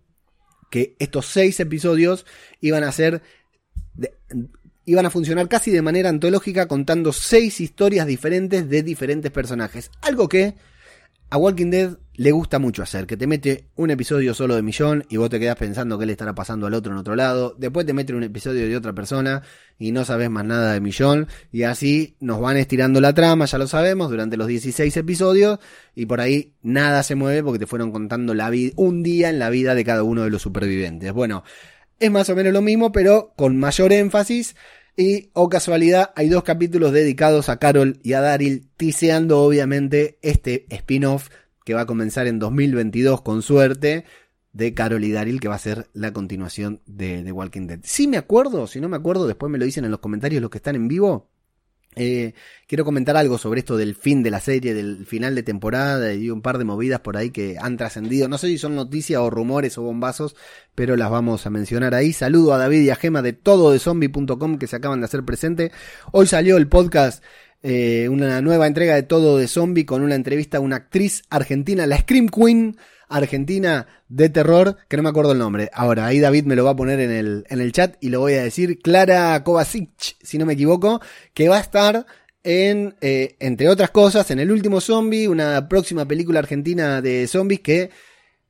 que 0.72 0.96
estos 0.98 1.28
seis 1.28 1.60
episodios 1.60 2.26
iban 2.62 2.84
a 2.84 2.92
ser 2.92 3.22
iban 4.86 5.06
a 5.06 5.12
funcionar 5.12 5.48
casi 5.48 5.70
de 5.70 5.84
manera 5.84 6.10
antológica 6.10 6.68
contando 6.68 7.14
seis 7.14 7.62
historias 7.62 8.08
diferentes 8.08 8.68
de 8.68 8.82
diferentes 8.82 9.30
personajes. 9.30 9.92
Algo 10.02 10.28
que 10.28 10.56
a 11.30 11.38
Walking 11.38 11.70
Dead 11.70 11.98
le 12.16 12.32
gusta 12.32 12.60
mucho 12.60 12.84
hacer, 12.84 13.08
que 13.08 13.18
te 13.18 13.26
mete 13.28 13.70
un 13.76 13.90
episodio 13.90 14.34
solo 14.34 14.56
de 14.56 14.62
Millón 14.62 15.06
y 15.10 15.18
vos 15.18 15.30
te 15.30 15.40
quedás 15.40 15.56
pensando 15.56 15.98
qué 15.98 16.06
le 16.06 16.12
estará 16.12 16.36
pasando 16.36 16.68
al 16.68 16.74
otro 16.74 16.92
en 16.92 17.00
otro 17.00 17.16
lado, 17.16 17.56
después 17.58 17.86
te 17.86 17.94
mete 17.94 18.14
un 18.14 18.24
episodio 18.24 18.68
de 18.68 18.78
otra 18.78 18.94
persona 18.94 19.42
y 19.80 19.92
no 19.92 20.06
sabes 20.06 20.30
más 20.30 20.46
nada 20.46 20.74
de 20.74 20.82
Millón 20.82 21.28
y 21.52 21.64
así 21.64 22.16
nos 22.20 22.40
van 22.40 22.58
estirando 22.58 23.02
la 23.02 23.14
trama, 23.14 23.46
ya 23.46 23.58
lo 23.58 23.68
sabemos, 23.68 24.10
durante 24.10 24.38
los 24.38 24.48
16 24.48 24.96
episodios 24.98 25.60
y 25.96 26.06
por 26.06 26.22
ahí 26.22 26.54
nada 26.62 27.02
se 27.04 27.16
mueve 27.16 27.44
porque 27.44 27.60
te 27.60 27.68
fueron 27.68 27.92
contando 27.92 28.34
la 28.34 28.50
vida, 28.50 28.74
un 28.76 29.02
día 29.02 29.30
en 29.30 29.40
la 29.40 29.50
vida 29.50 29.74
de 29.74 29.84
cada 29.84 30.04
uno 30.04 30.24
de 30.24 30.30
los 30.30 30.42
supervivientes. 30.42 31.12
Bueno, 31.14 31.44
es 32.00 32.12
más 32.12 32.30
o 32.30 32.36
menos 32.36 32.54
lo 32.54 32.62
mismo, 32.62 32.92
pero 32.92 33.34
con 33.36 33.58
mayor 33.58 33.92
énfasis 33.92 34.56
y, 34.96 35.32
o 35.34 35.44
oh 35.44 35.50
casualidad, 35.50 36.12
hay 36.16 36.30
dos 36.30 36.44
capítulos 36.44 36.92
dedicados 36.92 37.50
a 37.50 37.58
Carol 37.58 38.00
y 38.04 38.14
a 38.14 38.22
Daryl, 38.22 38.68
tiseando 38.78 39.42
obviamente 39.42 40.20
este 40.22 40.68
spin-off 40.70 41.30
que 41.64 41.74
va 41.74 41.82
a 41.82 41.86
comenzar 41.86 42.28
en 42.28 42.40
2022 42.40 43.22
con 43.22 43.42
suerte 43.42 44.06
de 44.54 44.74
Carol 44.74 45.04
y 45.04 45.12
Daryl, 45.12 45.40
que 45.40 45.48
va 45.48 45.56
a 45.56 45.60
ser 45.60 45.90
la 45.94 46.14
continuación 46.14 46.82
de 46.86 47.24
The 47.24 47.32
Walking 47.32 47.68
Dead. 47.68 47.80
Si 47.84 48.08
me 48.08 48.18
acuerdo, 48.18 48.68
si 48.68 48.80
no 48.80 48.88
me 48.88 48.98
acuerdo, 48.98 49.28
después 49.28 49.52
me 49.52 49.58
lo 49.58 49.66
dicen 49.66 49.86
en 49.86 49.92
los 49.92 50.00
comentarios 50.00 50.42
los 50.42 50.52
que 50.52 50.60
están 50.60 50.76
en 50.76 50.88
vivo. 50.88 51.30
Eh, 51.96 52.34
quiero 52.68 52.86
comentar 52.86 53.16
algo 53.18 53.38
sobre 53.38 53.60
esto 53.60 53.78
del 53.78 53.96
fin 53.96 54.24
de 54.24 54.32
la 54.32 54.40
serie, 54.40 54.74
del 54.74 55.06
final 55.06 55.36
de 55.36 55.44
temporada 55.44 56.14
y 56.14 56.30
un 56.30 56.42
par 56.42 56.58
de 56.58 56.64
movidas 56.64 57.02
por 57.02 57.18
ahí 57.18 57.30
que 57.30 57.58
han 57.60 57.78
trascendido. 57.78 58.28
No 58.28 58.38
sé 58.38 58.48
si 58.48 58.58
son 58.58 58.76
noticias 58.76 59.20
o 59.22 59.30
rumores 59.30 59.78
o 59.78 59.84
bombazos, 59.84 60.36
pero 60.76 60.96
las 60.96 61.12
vamos 61.12 61.46
a 61.46 61.50
mencionar 61.50 61.94
ahí. 61.94 62.14
Saludo 62.14 62.54
a 62.54 62.58
David 62.58 62.82
y 62.82 62.90
a 62.90 62.96
Gema 62.96 63.22
de 63.22 63.34
todo 63.34 63.72
de 63.72 63.80
zombie.com 63.80 64.58
que 64.58 64.68
se 64.68 64.76
acaban 64.76 65.02
de 65.02 65.06
hacer 65.06 65.24
presente. 65.24 65.72
Hoy 66.12 66.28
salió 66.28 66.58
el 66.58 66.68
podcast, 66.68 67.24
eh, 67.64 68.10
una 68.10 68.42
nueva 68.42 68.68
entrega 68.68 68.96
de 68.96 69.04
todo 69.04 69.38
de 69.38 69.48
zombie 69.48 69.86
con 69.86 70.04
una 70.04 70.16
entrevista 70.16 70.58
a 70.58 70.62
una 70.62 70.76
actriz 70.76 71.24
argentina, 71.30 71.88
la 71.88 71.98
Scream 71.98 72.28
Queen 72.28 72.78
argentina 73.08 73.88
de 74.10 74.30
terror, 74.30 74.78
que 74.90 74.98
no 74.98 75.04
me 75.04 75.10
acuerdo 75.10 75.32
el 75.32 75.38
nombre. 75.38 75.70
Ahora, 75.74 76.06
ahí 76.06 76.20
David 76.20 76.46
me 76.46 76.56
lo 76.56 76.66
va 76.66 76.72
a 76.72 76.76
poner 76.76 77.00
en 77.00 77.12
el, 77.12 77.46
en 77.50 77.62
el 77.62 77.72
chat 77.72 77.96
y 78.02 78.10
lo 78.10 78.20
voy 78.20 78.34
a 78.34 78.44
decir. 78.44 78.80
Clara 78.80 79.42
Kovacic, 79.44 80.18
si 80.22 80.38
no 80.38 80.46
me 80.46 80.54
equivoco, 80.54 81.00
que 81.34 81.48
va 81.48 81.58
a 81.58 81.62
estar 81.62 82.06
en, 82.44 82.96
eh, 83.02 83.36
entre 83.40 83.70
otras 83.70 83.92
cosas, 83.92 84.30
en 84.32 84.40
El 84.40 84.52
Último 84.52 84.82
Zombie, 84.82 85.28
una 85.28 85.70
próxima 85.70 86.06
película 86.06 86.40
argentina 86.40 87.02
de 87.02 87.28
zombies 87.28 87.62
que, 87.62 87.92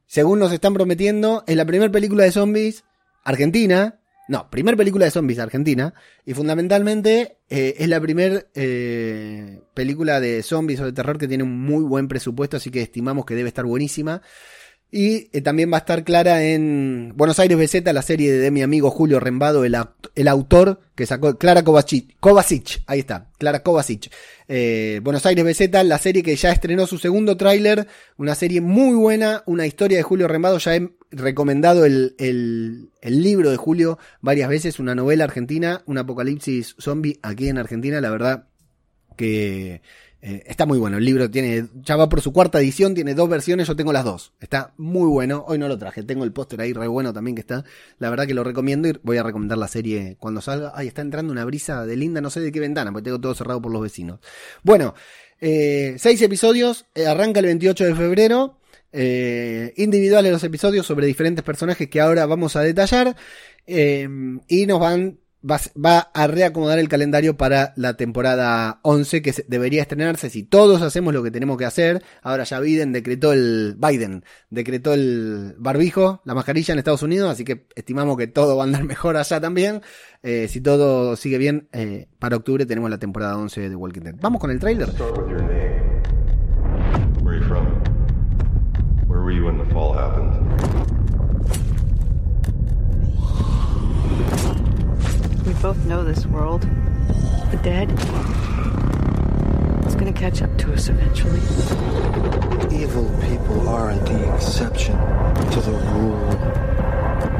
según 0.08 0.40
nos 0.40 0.52
están 0.52 0.74
prometiendo, 0.74 1.44
es 1.46 1.56
la 1.56 1.66
primera 1.66 1.92
película 1.92 2.24
de 2.24 2.32
zombies 2.32 2.84
argentina. 3.24 4.00
No, 4.28 4.50
primera 4.50 4.78
película 4.78 5.06
de 5.06 5.12
zombies 5.12 5.40
argentina. 5.40 5.94
Y 6.26 6.34
fundamentalmente 6.34 7.38
eh, 7.50 7.76
es 7.78 7.90
la 7.90 8.00
primera 8.00 8.46
eh, 8.56 9.62
película 9.74 10.20
de 10.20 10.44
zombies 10.44 10.80
o 10.80 10.86
de 10.86 10.94
terror 10.94 11.18
que 11.18 11.28
tiene 11.28 11.44
un 11.44 11.60
muy 11.60 11.84
buen 11.84 12.08
presupuesto, 12.08 12.58
así 12.58 12.72
que 12.72 12.82
estimamos 12.82 13.26
que 13.26 13.36
debe 13.36 13.50
estar 13.50 13.66
buenísima. 13.66 14.22
Y 14.96 15.32
eh, 15.34 15.42
también 15.42 15.72
va 15.72 15.78
a 15.78 15.80
estar 15.80 16.04
Clara 16.04 16.44
en 16.44 17.14
Buenos 17.16 17.40
Aires 17.40 17.58
BZ, 17.58 17.92
la 17.92 18.04
serie 18.04 18.32
de, 18.32 18.52
mi 18.52 18.62
amigo 18.62 18.92
Julio 18.92 19.20
Rembado, 19.20 19.66
el, 19.66 19.76
el, 20.14 20.28
autor 20.28 20.82
que 20.94 21.08
sacó 21.08 21.36
Clara 21.40 21.64
Kovacic. 21.64 22.16
Kovacic, 22.20 22.84
ahí 22.86 23.00
está, 23.00 23.32
Clara 23.40 23.64
Kovacic. 23.64 24.14
Eh, 24.48 25.00
Buenos 25.02 25.26
Aires 25.26 25.44
BZ, 25.44 25.84
la 25.84 25.98
serie 25.98 26.22
que 26.22 26.36
ya 26.36 26.52
estrenó 26.52 26.86
su 26.86 27.00
segundo 27.00 27.38
tráiler, 27.38 27.88
una 28.18 28.36
serie 28.36 28.62
muy 28.62 28.94
buena, 28.94 29.42
una 29.48 29.66
historia 29.66 29.98
de 29.98 30.04
Julio 30.04 30.28
Rembado. 30.28 30.60
Ya 30.60 30.76
he 30.76 30.88
recomendado 31.10 31.86
el, 31.86 32.14
el, 32.20 32.92
el 33.02 33.24
libro 33.24 33.50
de 33.50 33.58
Julio 33.58 33.98
varias 34.22 34.48
veces, 34.48 34.78
una 34.78 34.94
novela 34.94 35.24
argentina, 35.24 35.82
un 35.88 35.98
apocalipsis 35.98 36.76
zombie 36.80 37.18
aquí 37.24 37.50
en 37.50 37.58
Argentina, 37.58 38.00
la 38.00 38.12
verdad 38.12 38.46
que 39.18 39.82
eh, 40.26 40.42
está 40.46 40.66
muy 40.66 40.80
bueno. 40.80 40.98
El 40.98 41.04
libro 41.04 41.30
tiene, 41.30 41.68
ya 41.84 41.98
va 41.98 42.08
por 42.08 42.22
su 42.22 42.32
cuarta 42.32 42.62
edición, 42.62 42.96
tiene 42.96 43.14
dos 43.14 43.28
versiones, 43.28 43.68
yo 43.68 43.76
tengo 43.76 43.92
las 43.92 44.06
dos. 44.06 44.32
Está 44.40 44.74
muy 44.78 45.10
bueno. 45.10 45.44
Hoy 45.50 45.58
no 45.58 45.68
lo 45.68 45.78
traje, 45.78 46.02
tengo 46.02 46.24
el 46.24 46.32
póster 46.32 46.62
ahí 46.62 46.72
re 46.72 46.88
bueno 46.88 47.12
también 47.12 47.36
que 47.36 47.42
está. 47.42 47.66
La 48.00 48.10
verdad 48.10 48.26
que 48.26 48.34
lo 48.34 48.46
recomiendo 48.46 48.88
y 48.88 48.98
voy 49.04 49.18
a 49.18 49.24
recomendar 49.24 49.58
la 49.58 49.68
serie 49.68 50.16
cuando 50.20 50.40
salga. 50.40 50.72
Ay, 50.76 50.88
está 50.88 51.02
entrando 51.02 51.34
una 51.34 51.44
brisa 51.44 51.86
de 51.86 51.98
linda, 51.98 52.22
no 52.22 52.30
sé 52.30 52.40
de 52.40 52.54
qué 52.54 52.62
ventana, 52.62 52.94
porque 52.94 53.04
tengo 53.04 53.20
todo 53.20 53.36
cerrado 53.36 53.62
por 53.62 53.74
los 53.74 53.82
vecinos. 53.82 54.22
Bueno, 54.64 54.94
eh, 55.42 55.96
seis 55.98 56.22
episodios, 56.22 56.86
eh, 56.96 57.06
arranca 57.06 57.42
el 57.42 57.48
28 57.48 57.84
de 57.84 57.96
febrero. 57.96 58.60
individuales 59.76 60.32
los 60.32 60.44
episodios 60.46 60.86
sobre 60.86 61.06
diferentes 61.06 61.44
personajes 61.44 61.90
que 61.90 62.00
ahora 62.00 62.26
vamos 62.26 62.56
a 62.56 62.62
detallar. 62.62 63.18
y 63.68 64.66
nos 64.68 64.80
van 64.80 65.20
va, 65.44 66.00
a 66.14 66.28
reacomodar 66.28 66.80
el 66.80 66.88
calendario 66.88 67.36
para 67.38 67.74
la 67.76 67.96
temporada 67.96 68.80
11 68.84 69.22
que 69.22 69.34
debería 69.48 69.82
estrenarse 69.82 70.30
si 70.30 70.44
todos 70.44 70.82
hacemos 70.82 71.14
lo 71.14 71.24
que 71.24 71.32
tenemos 71.32 71.58
que 71.58 71.66
hacer. 71.66 72.04
Ahora 72.22 72.44
ya 72.44 72.60
Biden 72.60 72.92
decretó 72.92 73.34
el 73.34 73.76
Biden 73.78 74.24
decretó 74.50 74.94
el 74.94 75.56
barbijo, 75.58 76.22
la 76.26 76.34
mascarilla 76.34 76.74
en 76.74 76.80
Estados 76.80 77.04
Unidos, 77.04 77.32
así 77.32 77.44
que 77.44 77.68
estimamos 77.76 78.18
que 78.18 78.28
todo 78.28 78.56
va 78.56 78.64
a 78.64 78.66
andar 78.68 78.84
mejor 78.86 79.18
allá 79.18 79.40
también. 79.42 79.82
Eh, 80.22 80.48
si 80.48 80.62
todo 80.62 81.16
sigue 81.16 81.38
bien, 81.38 81.68
eh, 81.74 82.08
para 82.20 82.38
octubre 82.38 82.66
tenemos 82.66 82.90
la 82.90 82.98
temporada 82.98 83.38
11 83.38 83.70
de 83.70 83.76
Walking 83.76 84.02
Dead. 84.02 84.16
Vamos 84.22 84.40
con 84.40 84.52
el 84.52 84.60
trailer. 84.60 84.90
We 87.22 87.40
both 95.64 95.86
know 95.86 96.04
this 96.04 96.26
world. 96.26 96.64
The 97.52 97.60
dead. 97.64 97.90
It's 99.86 99.96
gonna 99.96 100.12
catch 100.12 100.42
up 100.42 100.58
to 100.58 100.74
us 100.74 100.90
eventually. 100.90 101.40
Evil 102.70 103.10
people 103.22 103.70
aren't 103.70 104.06
the 104.06 104.36
exception 104.36 104.98
to 104.98 105.62
the 105.62 105.72
rule. 105.72 106.28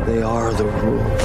They 0.06 0.22
are 0.22 0.54
the 0.54 0.64
rule. 0.64 1.23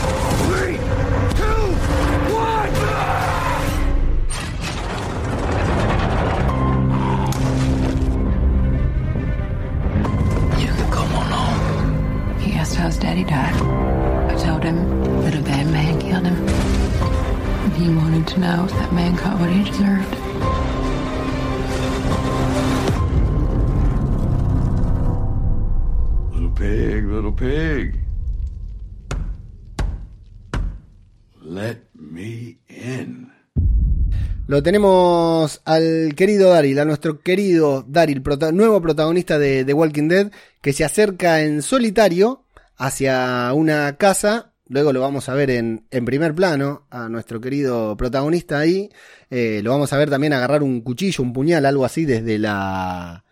Lo 34.58 34.62
tenemos 34.64 35.60
al 35.64 36.16
querido 36.16 36.50
Daryl, 36.50 36.80
a 36.80 36.84
nuestro 36.84 37.20
querido 37.20 37.84
Daryl, 37.86 38.24
nuevo 38.54 38.82
protagonista 38.82 39.38
de 39.38 39.72
Walking 39.72 40.08
Dead, 40.08 40.32
que 40.60 40.72
se 40.72 40.84
acerca 40.84 41.42
en 41.42 41.62
solitario 41.62 42.42
hacia 42.76 43.52
una 43.54 43.96
casa 43.98 44.52
Luego 44.66 44.92
lo 44.92 45.00
vamos 45.00 45.28
a 45.28 45.34
ver 45.34 45.50
en, 45.50 45.86
en 45.92 46.04
primer 46.04 46.34
plano 46.34 46.88
a 46.90 47.08
nuestro 47.08 47.40
querido 47.40 47.96
protagonista 47.96 48.58
ahí. 48.58 48.90
Eh, 49.30 49.60
lo 49.62 49.70
vamos 49.70 49.92
a 49.92 49.96
ver 49.96 50.10
también 50.10 50.32
agarrar 50.32 50.64
un 50.64 50.80
cuchillo, 50.80 51.22
un 51.22 51.32
puñal, 51.32 51.64
algo 51.64 51.84
así 51.84 52.04
desde 52.04 52.40
la... 52.40 53.24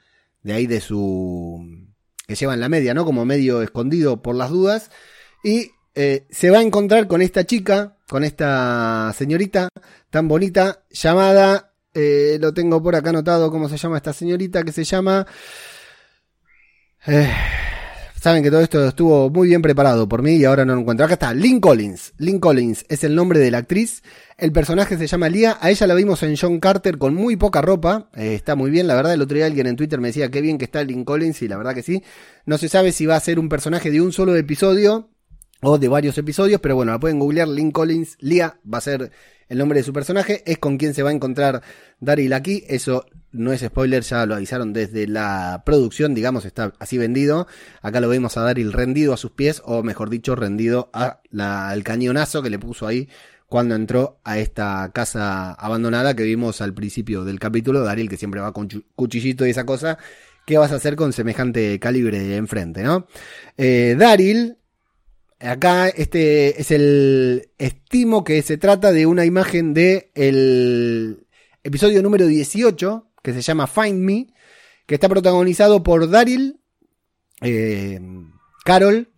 de 0.44 0.52
ahí 0.52 0.68
de 0.68 0.80
su... 0.80 1.88
que 2.28 2.36
lleva 2.36 2.54
en 2.54 2.60
la 2.60 2.68
media, 2.68 2.94
¿no? 2.94 3.04
Como 3.04 3.24
medio 3.24 3.62
escondido 3.62 4.22
por 4.22 4.36
las 4.36 4.50
dudas. 4.50 4.92
Y 5.42 5.72
eh, 5.96 6.24
se 6.30 6.50
va 6.50 6.58
a 6.58 6.62
encontrar 6.62 7.08
con 7.08 7.20
esta 7.20 7.44
chica, 7.44 7.95
con 8.08 8.24
esta 8.24 9.12
señorita 9.16 9.68
tan 10.10 10.28
bonita, 10.28 10.82
llamada... 10.90 11.72
Eh, 11.98 12.36
lo 12.38 12.52
tengo 12.52 12.82
por 12.82 12.94
acá 12.94 13.08
anotado 13.08 13.50
cómo 13.50 13.70
se 13.70 13.78
llama 13.78 13.96
esta 13.96 14.12
señorita, 14.12 14.62
que 14.64 14.72
se 14.72 14.84
llama... 14.84 15.26
Eh, 17.06 17.32
Saben 18.26 18.42
que 18.42 18.50
todo 18.50 18.62
esto 18.62 18.88
estuvo 18.88 19.30
muy 19.30 19.46
bien 19.46 19.62
preparado 19.62 20.08
por 20.08 20.20
mí 20.20 20.32
y 20.32 20.44
ahora 20.44 20.64
no 20.64 20.74
lo 20.74 20.80
encuentro. 20.80 21.04
Acá 21.04 21.14
está, 21.14 21.32
Lynn 21.32 21.60
Collins. 21.60 22.12
Lynn 22.18 22.40
Collins 22.40 22.84
es 22.88 23.04
el 23.04 23.14
nombre 23.14 23.38
de 23.38 23.52
la 23.52 23.58
actriz. 23.58 24.02
El 24.36 24.50
personaje 24.50 24.98
se 24.98 25.06
llama 25.06 25.28
Lia. 25.28 25.58
A 25.60 25.70
ella 25.70 25.86
la 25.86 25.94
vimos 25.94 26.24
en 26.24 26.34
John 26.36 26.58
Carter 26.58 26.98
con 26.98 27.14
muy 27.14 27.36
poca 27.36 27.62
ropa. 27.62 28.10
Eh, 28.16 28.34
está 28.34 28.56
muy 28.56 28.72
bien, 28.72 28.88
la 28.88 28.96
verdad. 28.96 29.12
El 29.12 29.22
otro 29.22 29.36
día 29.36 29.46
alguien 29.46 29.68
en 29.68 29.76
Twitter 29.76 30.00
me 30.00 30.08
decía 30.08 30.28
qué 30.28 30.40
bien 30.40 30.58
que 30.58 30.64
está 30.64 30.82
Lynn 30.82 31.04
Collins 31.04 31.40
y 31.42 31.46
la 31.46 31.56
verdad 31.56 31.72
que 31.72 31.84
sí. 31.84 32.02
No 32.46 32.58
se 32.58 32.68
sabe 32.68 32.90
si 32.90 33.06
va 33.06 33.14
a 33.14 33.20
ser 33.20 33.38
un 33.38 33.48
personaje 33.48 33.92
de 33.92 34.00
un 34.00 34.12
solo 34.12 34.34
episodio 34.34 35.10
o 35.62 35.78
de 35.78 35.88
varios 35.88 36.18
episodios, 36.18 36.60
pero 36.60 36.76
bueno, 36.76 36.92
la 36.92 37.00
pueden 37.00 37.18
googlear. 37.18 37.48
Lynn 37.48 37.70
Collins, 37.70 38.16
Lia 38.20 38.58
va 38.72 38.78
a 38.78 38.82
ser 38.82 39.10
el 39.48 39.58
nombre 39.58 39.78
de 39.78 39.84
su 39.84 39.92
personaje. 39.92 40.42
Es 40.46 40.58
con 40.58 40.76
quien 40.76 40.94
se 40.94 41.02
va 41.02 41.10
a 41.10 41.12
encontrar 41.12 41.62
Daryl 42.00 42.32
aquí. 42.32 42.64
Eso 42.68 43.06
no 43.32 43.52
es 43.52 43.60
spoiler, 43.60 44.02
ya 44.02 44.26
lo 44.26 44.34
avisaron 44.34 44.72
desde 44.72 45.06
la 45.06 45.62
producción, 45.64 46.14
digamos, 46.14 46.44
está 46.44 46.72
así 46.78 46.98
vendido. 46.98 47.46
Acá 47.82 48.00
lo 48.00 48.08
vemos 48.08 48.36
a 48.36 48.42
Daryl 48.42 48.72
rendido 48.72 49.12
a 49.12 49.16
sus 49.16 49.32
pies, 49.32 49.62
o 49.64 49.82
mejor 49.82 50.10
dicho, 50.10 50.34
rendido 50.34 50.90
a 50.92 51.20
al 51.38 51.84
cañonazo 51.84 52.42
que 52.42 52.50
le 52.50 52.58
puso 52.58 52.86
ahí 52.86 53.08
cuando 53.48 53.74
entró 53.74 54.20
a 54.24 54.38
esta 54.38 54.90
casa 54.92 55.52
abandonada 55.52 56.16
que 56.16 56.24
vimos 56.24 56.60
al 56.60 56.74
principio 56.74 57.24
del 57.24 57.38
capítulo. 57.38 57.82
Daryl 57.82 58.08
que 58.08 58.16
siempre 58.16 58.40
va 58.40 58.52
con 58.52 58.68
cuchillito 58.94 59.46
y 59.46 59.50
esa 59.50 59.64
cosa. 59.64 59.98
¿Qué 60.46 60.58
vas 60.58 60.70
a 60.70 60.76
hacer 60.76 60.94
con 60.94 61.12
semejante 61.12 61.78
calibre 61.80 62.36
enfrente, 62.36 62.84
no? 62.84 63.08
Eh, 63.56 63.96
Daryl, 63.98 64.58
acá 65.40 65.88
este 65.88 66.60
es 66.60 66.70
el 66.70 67.50
estimo 67.58 68.24
que 68.24 68.42
se 68.42 68.56
trata 68.56 68.92
de 68.92 69.06
una 69.06 69.24
imagen 69.24 69.74
de 69.74 70.10
el 70.14 71.26
episodio 71.62 72.02
número 72.02 72.26
18 72.26 73.06
que 73.22 73.32
se 73.32 73.42
llama 73.42 73.66
Find 73.66 73.98
Me, 73.98 74.28
que 74.86 74.94
está 74.94 75.08
protagonizado 75.08 75.82
por 75.82 76.08
Daryl, 76.08 76.60
eh, 77.40 78.00
Carol, 78.64 79.08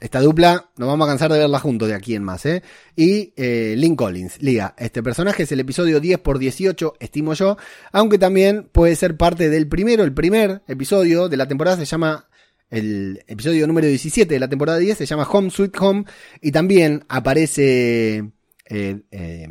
esta 0.00 0.20
dupla, 0.20 0.70
nos 0.78 0.88
vamos 0.88 1.06
a 1.06 1.10
cansar 1.10 1.30
de 1.30 1.38
verla 1.38 1.58
juntos 1.58 1.86
de 1.86 1.94
aquí 1.94 2.14
en 2.14 2.24
más, 2.24 2.46
¿eh? 2.46 2.62
Y 2.96 3.34
eh, 3.36 3.74
Lynn 3.76 3.94
Collins, 3.94 4.42
Liga. 4.42 4.74
Este 4.78 5.02
personaje 5.02 5.42
es 5.42 5.52
el 5.52 5.60
episodio 5.60 6.00
10 6.00 6.18
por 6.20 6.38
18, 6.38 6.94
estimo 6.98 7.34
yo, 7.34 7.58
aunque 7.92 8.18
también 8.18 8.68
puede 8.72 8.96
ser 8.96 9.18
parte 9.18 9.50
del 9.50 9.68
primero, 9.68 10.02
el 10.02 10.14
primer 10.14 10.62
episodio 10.66 11.28
de 11.28 11.36
la 11.36 11.46
temporada 11.46 11.76
se 11.76 11.84
llama 11.84 12.26
el 12.72 13.22
episodio 13.26 13.66
número 13.66 13.86
17 13.86 14.32
de 14.32 14.40
la 14.40 14.48
temporada 14.48 14.78
10 14.78 14.96
se 14.96 15.06
llama 15.06 15.28
Home 15.30 15.50
Sweet 15.50 15.76
Home 15.78 16.04
y 16.40 16.52
también 16.52 17.04
aparece 17.08 18.32
eh, 18.64 19.48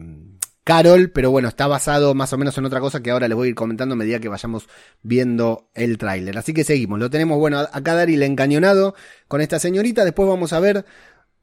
Carol, 0.63 1.11
pero 1.11 1.29
bueno, 1.29 1.47
está 1.47 1.67
basado 1.67 2.15
más 2.15 2.33
o 2.33 2.37
menos 2.37 2.57
en 2.57 2.65
otra 2.65 2.79
cosa 2.79 3.01
que 3.01 3.11
ahora 3.11 3.27
les 3.27 3.35
voy 3.35 3.47
a 3.47 3.49
ir 3.49 3.55
comentando 3.55 3.93
a 3.93 3.95
medida 3.95 4.19
que 4.19 4.27
vayamos 4.27 4.67
viendo 5.03 5.69
el 5.75 5.99
tráiler. 5.99 6.37
Así 6.37 6.53
que 6.53 6.63
seguimos, 6.63 6.99
lo 6.99 7.09
tenemos, 7.11 7.37
bueno, 7.37 7.59
acá 7.59 7.93
Daryl 7.93 8.23
encañonado 8.23 8.95
con 9.27 9.41
esta 9.41 9.59
señorita, 9.59 10.03
después 10.03 10.27
vamos 10.27 10.51
a 10.53 10.59
ver 10.59 10.85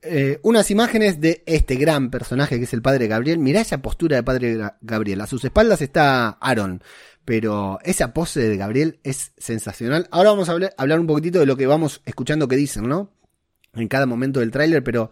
eh, 0.02 0.38
unas 0.42 0.70
imágenes 0.70 1.20
de 1.20 1.42
este 1.46 1.76
gran 1.76 2.10
personaje 2.10 2.58
que 2.58 2.64
es 2.64 2.72
el 2.72 2.82
padre 2.82 3.06
Gabriel. 3.08 3.38
Mirá 3.38 3.60
esa 3.60 3.82
postura 3.82 4.16
de 4.16 4.22
padre 4.24 4.58
Gabriel, 4.80 5.20
a 5.20 5.26
sus 5.26 5.44
espaldas 5.44 5.80
está 5.80 6.38
Aaron, 6.40 6.82
pero 7.28 7.78
esa 7.84 8.14
pose 8.14 8.40
de 8.40 8.56
Gabriel 8.56 9.00
es 9.04 9.32
sensacional. 9.36 10.08
Ahora 10.10 10.30
vamos 10.30 10.48
a 10.48 10.52
hablar, 10.52 10.98
un 10.98 11.06
poquitito 11.06 11.38
de 11.38 11.44
lo 11.44 11.58
que 11.58 11.66
vamos 11.66 12.00
escuchando 12.06 12.48
que 12.48 12.56
dicen, 12.56 12.88
¿no? 12.88 13.12
En 13.74 13.86
cada 13.86 14.06
momento 14.06 14.40
del 14.40 14.50
tráiler, 14.50 14.82
pero 14.82 15.10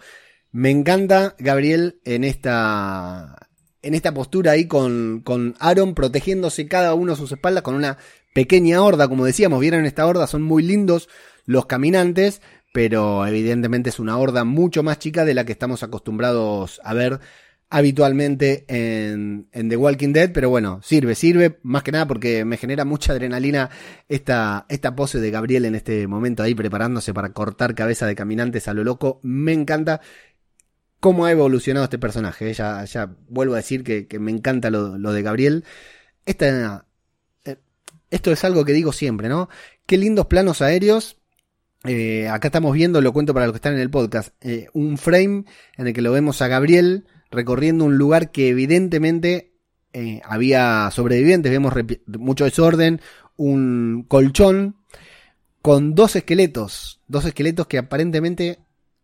me 0.50 0.70
encanta 0.70 1.36
Gabriel 1.38 2.00
en 2.06 2.24
esta 2.24 3.36
en 3.82 3.94
esta 3.94 4.14
postura 4.14 4.52
ahí 4.52 4.66
con, 4.66 5.20
con 5.24 5.56
Aaron 5.58 5.94
protegiéndose 5.94 6.66
cada 6.68 6.94
uno 6.94 7.12
a 7.12 7.16
sus 7.16 7.32
espaldas 7.32 7.62
con 7.62 7.74
una 7.74 7.98
pequeña 8.34 8.80
horda, 8.80 9.08
como 9.08 9.26
decíamos, 9.26 9.60
vieron 9.60 9.84
esta 9.84 10.06
horda, 10.06 10.26
son 10.26 10.40
muy 10.40 10.62
lindos 10.62 11.10
los 11.44 11.66
caminantes, 11.66 12.40
pero 12.72 13.26
evidentemente 13.26 13.90
es 13.90 13.98
una 14.00 14.16
horda 14.16 14.44
mucho 14.44 14.82
más 14.82 14.98
chica 14.98 15.26
de 15.26 15.34
la 15.34 15.44
que 15.44 15.52
estamos 15.52 15.82
acostumbrados 15.82 16.80
a 16.82 16.94
ver 16.94 17.20
habitualmente 17.68 18.64
en, 18.68 19.48
en, 19.52 19.68
The 19.68 19.76
Walking 19.76 20.12
Dead, 20.12 20.30
pero 20.32 20.50
bueno, 20.50 20.80
sirve, 20.82 21.14
sirve, 21.14 21.58
más 21.62 21.82
que 21.82 21.92
nada 21.92 22.06
porque 22.06 22.44
me 22.44 22.56
genera 22.56 22.84
mucha 22.84 23.12
adrenalina 23.12 23.70
esta, 24.08 24.66
esta 24.68 24.94
pose 24.94 25.18
de 25.18 25.30
Gabriel 25.30 25.64
en 25.64 25.74
este 25.74 26.06
momento 26.06 26.42
ahí 26.42 26.54
preparándose 26.54 27.12
para 27.12 27.32
cortar 27.32 27.74
cabeza 27.74 28.06
de 28.06 28.14
caminantes 28.14 28.68
a 28.68 28.74
lo 28.74 28.84
loco, 28.84 29.18
me 29.22 29.52
encanta 29.52 30.00
cómo 31.00 31.24
ha 31.24 31.30
evolucionado 31.30 31.84
este 31.84 31.98
personaje. 31.98 32.52
Ya, 32.52 32.84
ya 32.84 33.14
vuelvo 33.28 33.54
a 33.54 33.58
decir 33.58 33.82
que, 33.82 34.18
me 34.18 34.30
encanta 34.30 34.70
lo, 34.70 35.12
de 35.12 35.22
Gabriel. 35.22 35.64
Esta, 36.24 36.86
eh, 37.44 37.56
esto 38.10 38.32
es 38.32 38.44
algo 38.44 38.64
que 38.64 38.72
digo 38.72 38.92
siempre, 38.92 39.28
¿no? 39.28 39.48
Qué 39.86 39.98
lindos 39.98 40.26
planos 40.26 40.62
aéreos. 40.62 41.18
Eh, 41.84 42.28
acá 42.28 42.48
estamos 42.48 42.74
viendo, 42.74 43.00
lo 43.00 43.12
cuento 43.12 43.34
para 43.34 43.46
los 43.46 43.52
que 43.52 43.58
están 43.58 43.74
en 43.74 43.80
el 43.80 43.90
podcast, 43.90 44.34
eh, 44.40 44.66
un 44.72 44.98
frame 44.98 45.44
en 45.76 45.86
el 45.86 45.92
que 45.92 46.02
lo 46.02 46.10
vemos 46.10 46.42
a 46.42 46.48
Gabriel 46.48 47.04
recorriendo 47.36 47.84
un 47.84 47.98
lugar 47.98 48.32
que 48.32 48.48
evidentemente 48.48 49.52
había 50.24 50.90
sobrevivientes, 50.90 51.50
vemos 51.50 51.72
mucho 52.18 52.44
desorden, 52.44 53.00
un 53.36 54.04
colchón 54.08 54.76
con 55.62 55.94
dos 55.94 56.14
esqueletos, 56.16 57.00
dos 57.08 57.24
esqueletos 57.24 57.66
que 57.66 57.78
aparentemente 57.78 58.60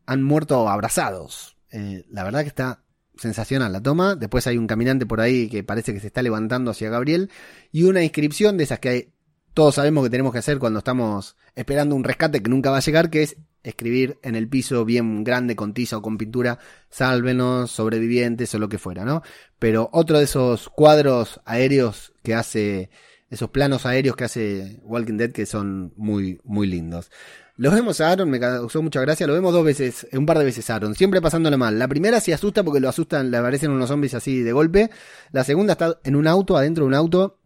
han 0.06 0.22
muerto 0.22 0.68
abrazados. 0.68 1.56
Eh, 1.70 2.04
la 2.10 2.24
verdad 2.24 2.42
que 2.42 2.48
está 2.48 2.84
sensacional 3.16 3.72
la 3.72 3.82
toma. 3.82 4.14
Después 4.14 4.46
hay 4.46 4.58
un 4.58 4.66
caminante 4.66 5.06
por 5.06 5.20
ahí 5.20 5.48
que 5.48 5.64
parece 5.64 5.92
que 5.92 6.00
se 6.00 6.06
está 6.06 6.22
levantando 6.22 6.70
hacia 6.70 6.90
Gabriel. 6.90 7.30
Y 7.72 7.84
una 7.84 8.02
inscripción 8.02 8.56
de 8.56 8.64
esas 8.64 8.78
que 8.78 9.12
todos 9.54 9.74
sabemos 9.74 10.04
que 10.04 10.10
tenemos 10.10 10.32
que 10.32 10.38
hacer 10.38 10.58
cuando 10.58 10.78
estamos 10.78 11.36
esperando 11.54 11.94
un 11.94 12.04
rescate 12.04 12.42
que 12.42 12.50
nunca 12.50 12.70
va 12.70 12.78
a 12.78 12.80
llegar, 12.80 13.10
que 13.10 13.22
es 13.22 13.36
escribir 13.62 14.18
en 14.22 14.34
el 14.34 14.48
piso 14.48 14.84
bien 14.84 15.24
grande 15.24 15.56
con 15.56 15.74
tiza 15.74 15.98
o 15.98 16.02
con 16.02 16.18
pintura, 16.18 16.58
sálvenos, 16.90 17.70
sobrevivientes 17.70 18.54
o 18.54 18.58
lo 18.58 18.68
que 18.68 18.78
fuera, 18.78 19.04
¿no? 19.04 19.22
Pero 19.58 19.88
otro 19.92 20.18
de 20.18 20.24
esos 20.24 20.68
cuadros 20.68 21.40
aéreos 21.44 22.12
que 22.22 22.34
hace, 22.34 22.90
esos 23.30 23.50
planos 23.50 23.86
aéreos 23.86 24.16
que 24.16 24.24
hace 24.24 24.80
Walking 24.82 25.16
Dead 25.16 25.32
que 25.32 25.46
son 25.46 25.92
muy, 25.96 26.40
muy 26.44 26.66
lindos. 26.66 27.10
Los 27.56 27.74
vemos 27.74 28.00
a 28.00 28.10
Aaron, 28.10 28.30
me 28.30 28.40
causó 28.40 28.82
mucha 28.82 29.00
gracia, 29.02 29.26
lo 29.26 29.34
vemos 29.34 29.52
dos 29.52 29.64
veces, 29.64 30.06
un 30.12 30.24
par 30.24 30.38
de 30.38 30.44
veces 30.44 30.68
a 30.70 30.76
Aaron, 30.76 30.94
siempre 30.94 31.20
pasándole 31.20 31.58
mal. 31.58 31.78
La 31.78 31.86
primera 31.86 32.18
se 32.18 32.32
asusta 32.32 32.64
porque 32.64 32.80
lo 32.80 32.88
asustan, 32.88 33.30
le 33.30 33.36
aparecen 33.36 33.70
unos 33.70 33.88
zombies 33.88 34.14
así 34.14 34.42
de 34.42 34.52
golpe. 34.52 34.90
La 35.32 35.44
segunda 35.44 35.72
está 35.72 36.00
en 36.02 36.16
un 36.16 36.26
auto, 36.26 36.56
adentro 36.56 36.84
de 36.84 36.88
un 36.88 36.94
auto, 36.94 37.41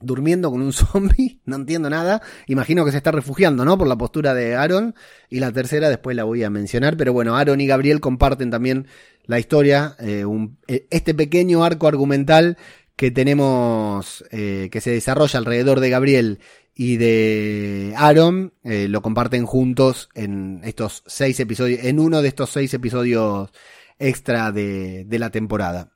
durmiendo 0.00 0.50
con 0.50 0.62
un 0.62 0.72
zombie, 0.72 1.40
no 1.44 1.56
entiendo 1.56 1.90
nada. 1.90 2.22
Imagino 2.46 2.84
que 2.84 2.90
se 2.90 2.98
está 2.98 3.12
refugiando, 3.12 3.64
¿no? 3.64 3.78
Por 3.78 3.88
la 3.88 3.96
postura 3.96 4.34
de 4.34 4.54
Aaron. 4.54 4.94
Y 5.30 5.40
la 5.40 5.52
tercera 5.52 5.88
después 5.88 6.16
la 6.16 6.24
voy 6.24 6.44
a 6.44 6.50
mencionar, 6.50 6.96
pero 6.96 7.12
bueno, 7.12 7.36
Aaron 7.36 7.60
y 7.60 7.66
Gabriel 7.66 8.00
comparten 8.00 8.50
también 8.50 8.86
la 9.26 9.38
historia, 9.38 9.96
eh, 9.98 10.24
eh, 10.68 10.86
este 10.90 11.14
pequeño 11.14 11.64
arco 11.64 11.88
argumental 11.88 12.56
que 12.94 13.10
tenemos, 13.10 14.24
eh, 14.30 14.68
que 14.70 14.80
se 14.80 14.90
desarrolla 14.90 15.38
alrededor 15.38 15.80
de 15.80 15.90
Gabriel 15.90 16.40
y 16.74 16.96
de 16.96 17.94
Aaron 17.96 18.52
lo 18.62 19.00
comparten 19.00 19.46
juntos 19.46 20.10
en 20.14 20.60
estos 20.62 21.02
seis 21.06 21.40
episodios, 21.40 21.84
en 21.84 21.98
uno 21.98 22.20
de 22.20 22.28
estos 22.28 22.50
seis 22.50 22.72
episodios 22.74 23.50
extra 23.98 24.52
de, 24.52 25.06
la 25.10 25.30
temporada. 25.30 25.92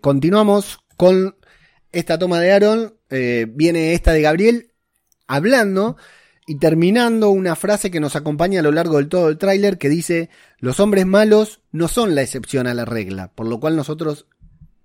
Continuamos 0.00 0.78
con 0.96 1.36
esta 1.92 2.18
toma 2.18 2.40
de 2.40 2.52
Aaron, 2.52 2.94
eh, 3.10 3.46
viene 3.48 3.94
esta 3.94 4.12
de 4.12 4.22
Gabriel 4.22 4.72
hablando 5.26 5.96
y 6.46 6.58
terminando 6.58 7.30
una 7.30 7.56
frase 7.56 7.90
que 7.90 8.00
nos 8.00 8.16
acompaña 8.16 8.60
a 8.60 8.62
lo 8.62 8.72
largo 8.72 8.96
del 8.96 9.08
todo 9.08 9.28
el 9.28 9.38
tráiler 9.38 9.78
que 9.78 9.88
dice 9.88 10.30
los 10.58 10.78
hombres 10.78 11.04
malos 11.04 11.60
no 11.72 11.88
son 11.88 12.14
la 12.14 12.22
excepción 12.22 12.66
a 12.66 12.74
la 12.74 12.84
regla, 12.84 13.32
por 13.34 13.48
lo 13.48 13.58
cual 13.58 13.74
nosotros 13.76 14.26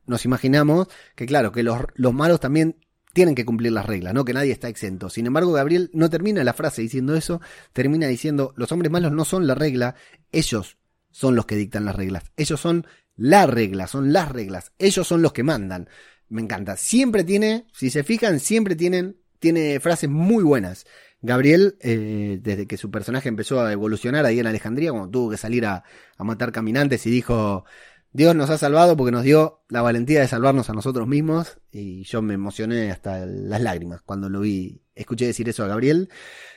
nos 0.07 0.25
imaginamos 0.25 0.87
que 1.15 1.25
claro, 1.25 1.51
que 1.51 1.63
los, 1.63 1.79
los 1.95 2.13
malos 2.13 2.39
también 2.39 2.77
tienen 3.13 3.35
que 3.35 3.45
cumplir 3.45 3.71
las 3.73 3.85
reglas, 3.85 4.13
¿no? 4.13 4.25
Que 4.25 4.33
nadie 4.33 4.51
está 4.51 4.69
exento. 4.69 5.09
Sin 5.09 5.25
embargo, 5.25 5.51
Gabriel 5.51 5.89
no 5.93 6.09
termina 6.09 6.43
la 6.43 6.53
frase 6.53 6.81
diciendo 6.81 7.15
eso, 7.15 7.41
termina 7.73 8.07
diciendo, 8.07 8.53
los 8.55 8.71
hombres 8.71 8.91
malos 8.91 9.11
no 9.11 9.25
son 9.25 9.47
la 9.47 9.55
regla, 9.55 9.95
ellos 10.31 10.77
son 11.11 11.35
los 11.35 11.45
que 11.45 11.55
dictan 11.55 11.85
las 11.85 11.95
reglas. 11.95 12.23
Ellos 12.37 12.59
son 12.59 12.87
la 13.17 13.45
regla, 13.45 13.87
son 13.87 14.13
las 14.13 14.31
reglas. 14.31 14.71
Ellos 14.79 15.07
son 15.07 15.21
los 15.21 15.33
que 15.33 15.43
mandan. 15.43 15.89
Me 16.31 16.41
encanta. 16.41 16.77
Siempre 16.77 17.25
tiene, 17.25 17.65
si 17.73 17.89
se 17.89 18.03
fijan, 18.03 18.39
siempre 18.39 18.77
tienen, 18.77 19.17
tiene 19.39 19.81
frases 19.81 20.09
muy 20.09 20.45
buenas. 20.45 20.85
Gabriel, 21.21 21.75
eh, 21.81 22.39
desde 22.41 22.67
que 22.67 22.77
su 22.77 22.89
personaje 22.89 23.27
empezó 23.27 23.59
a 23.59 23.71
evolucionar 23.73 24.25
ahí 24.25 24.39
en 24.39 24.47
Alejandría, 24.47 24.91
cuando 24.91 25.09
tuvo 25.09 25.29
que 25.29 25.37
salir 25.37 25.65
a, 25.65 25.83
a 26.17 26.23
matar 26.23 26.53
caminantes 26.53 27.05
y 27.05 27.11
dijo, 27.11 27.65
Dios 28.13 28.33
nos 28.33 28.49
ha 28.49 28.57
salvado 28.57 28.95
porque 28.95 29.11
nos 29.11 29.23
dio 29.23 29.61
la 29.67 29.81
valentía 29.81 30.21
de 30.21 30.27
salvarnos 30.29 30.69
a 30.69 30.73
nosotros 30.73 31.05
mismos 31.05 31.59
y 31.69 32.03
yo 32.03 32.21
me 32.21 32.33
emocioné 32.33 32.91
hasta 32.91 33.25
las 33.25 33.61
lágrimas 33.61 34.01
cuando 34.01 34.29
lo 34.29 34.39
vi, 34.39 34.81
escuché 34.95 35.25
decir 35.25 35.49
eso 35.49 35.65
a 35.65 35.67
Gabriel. 35.67 36.09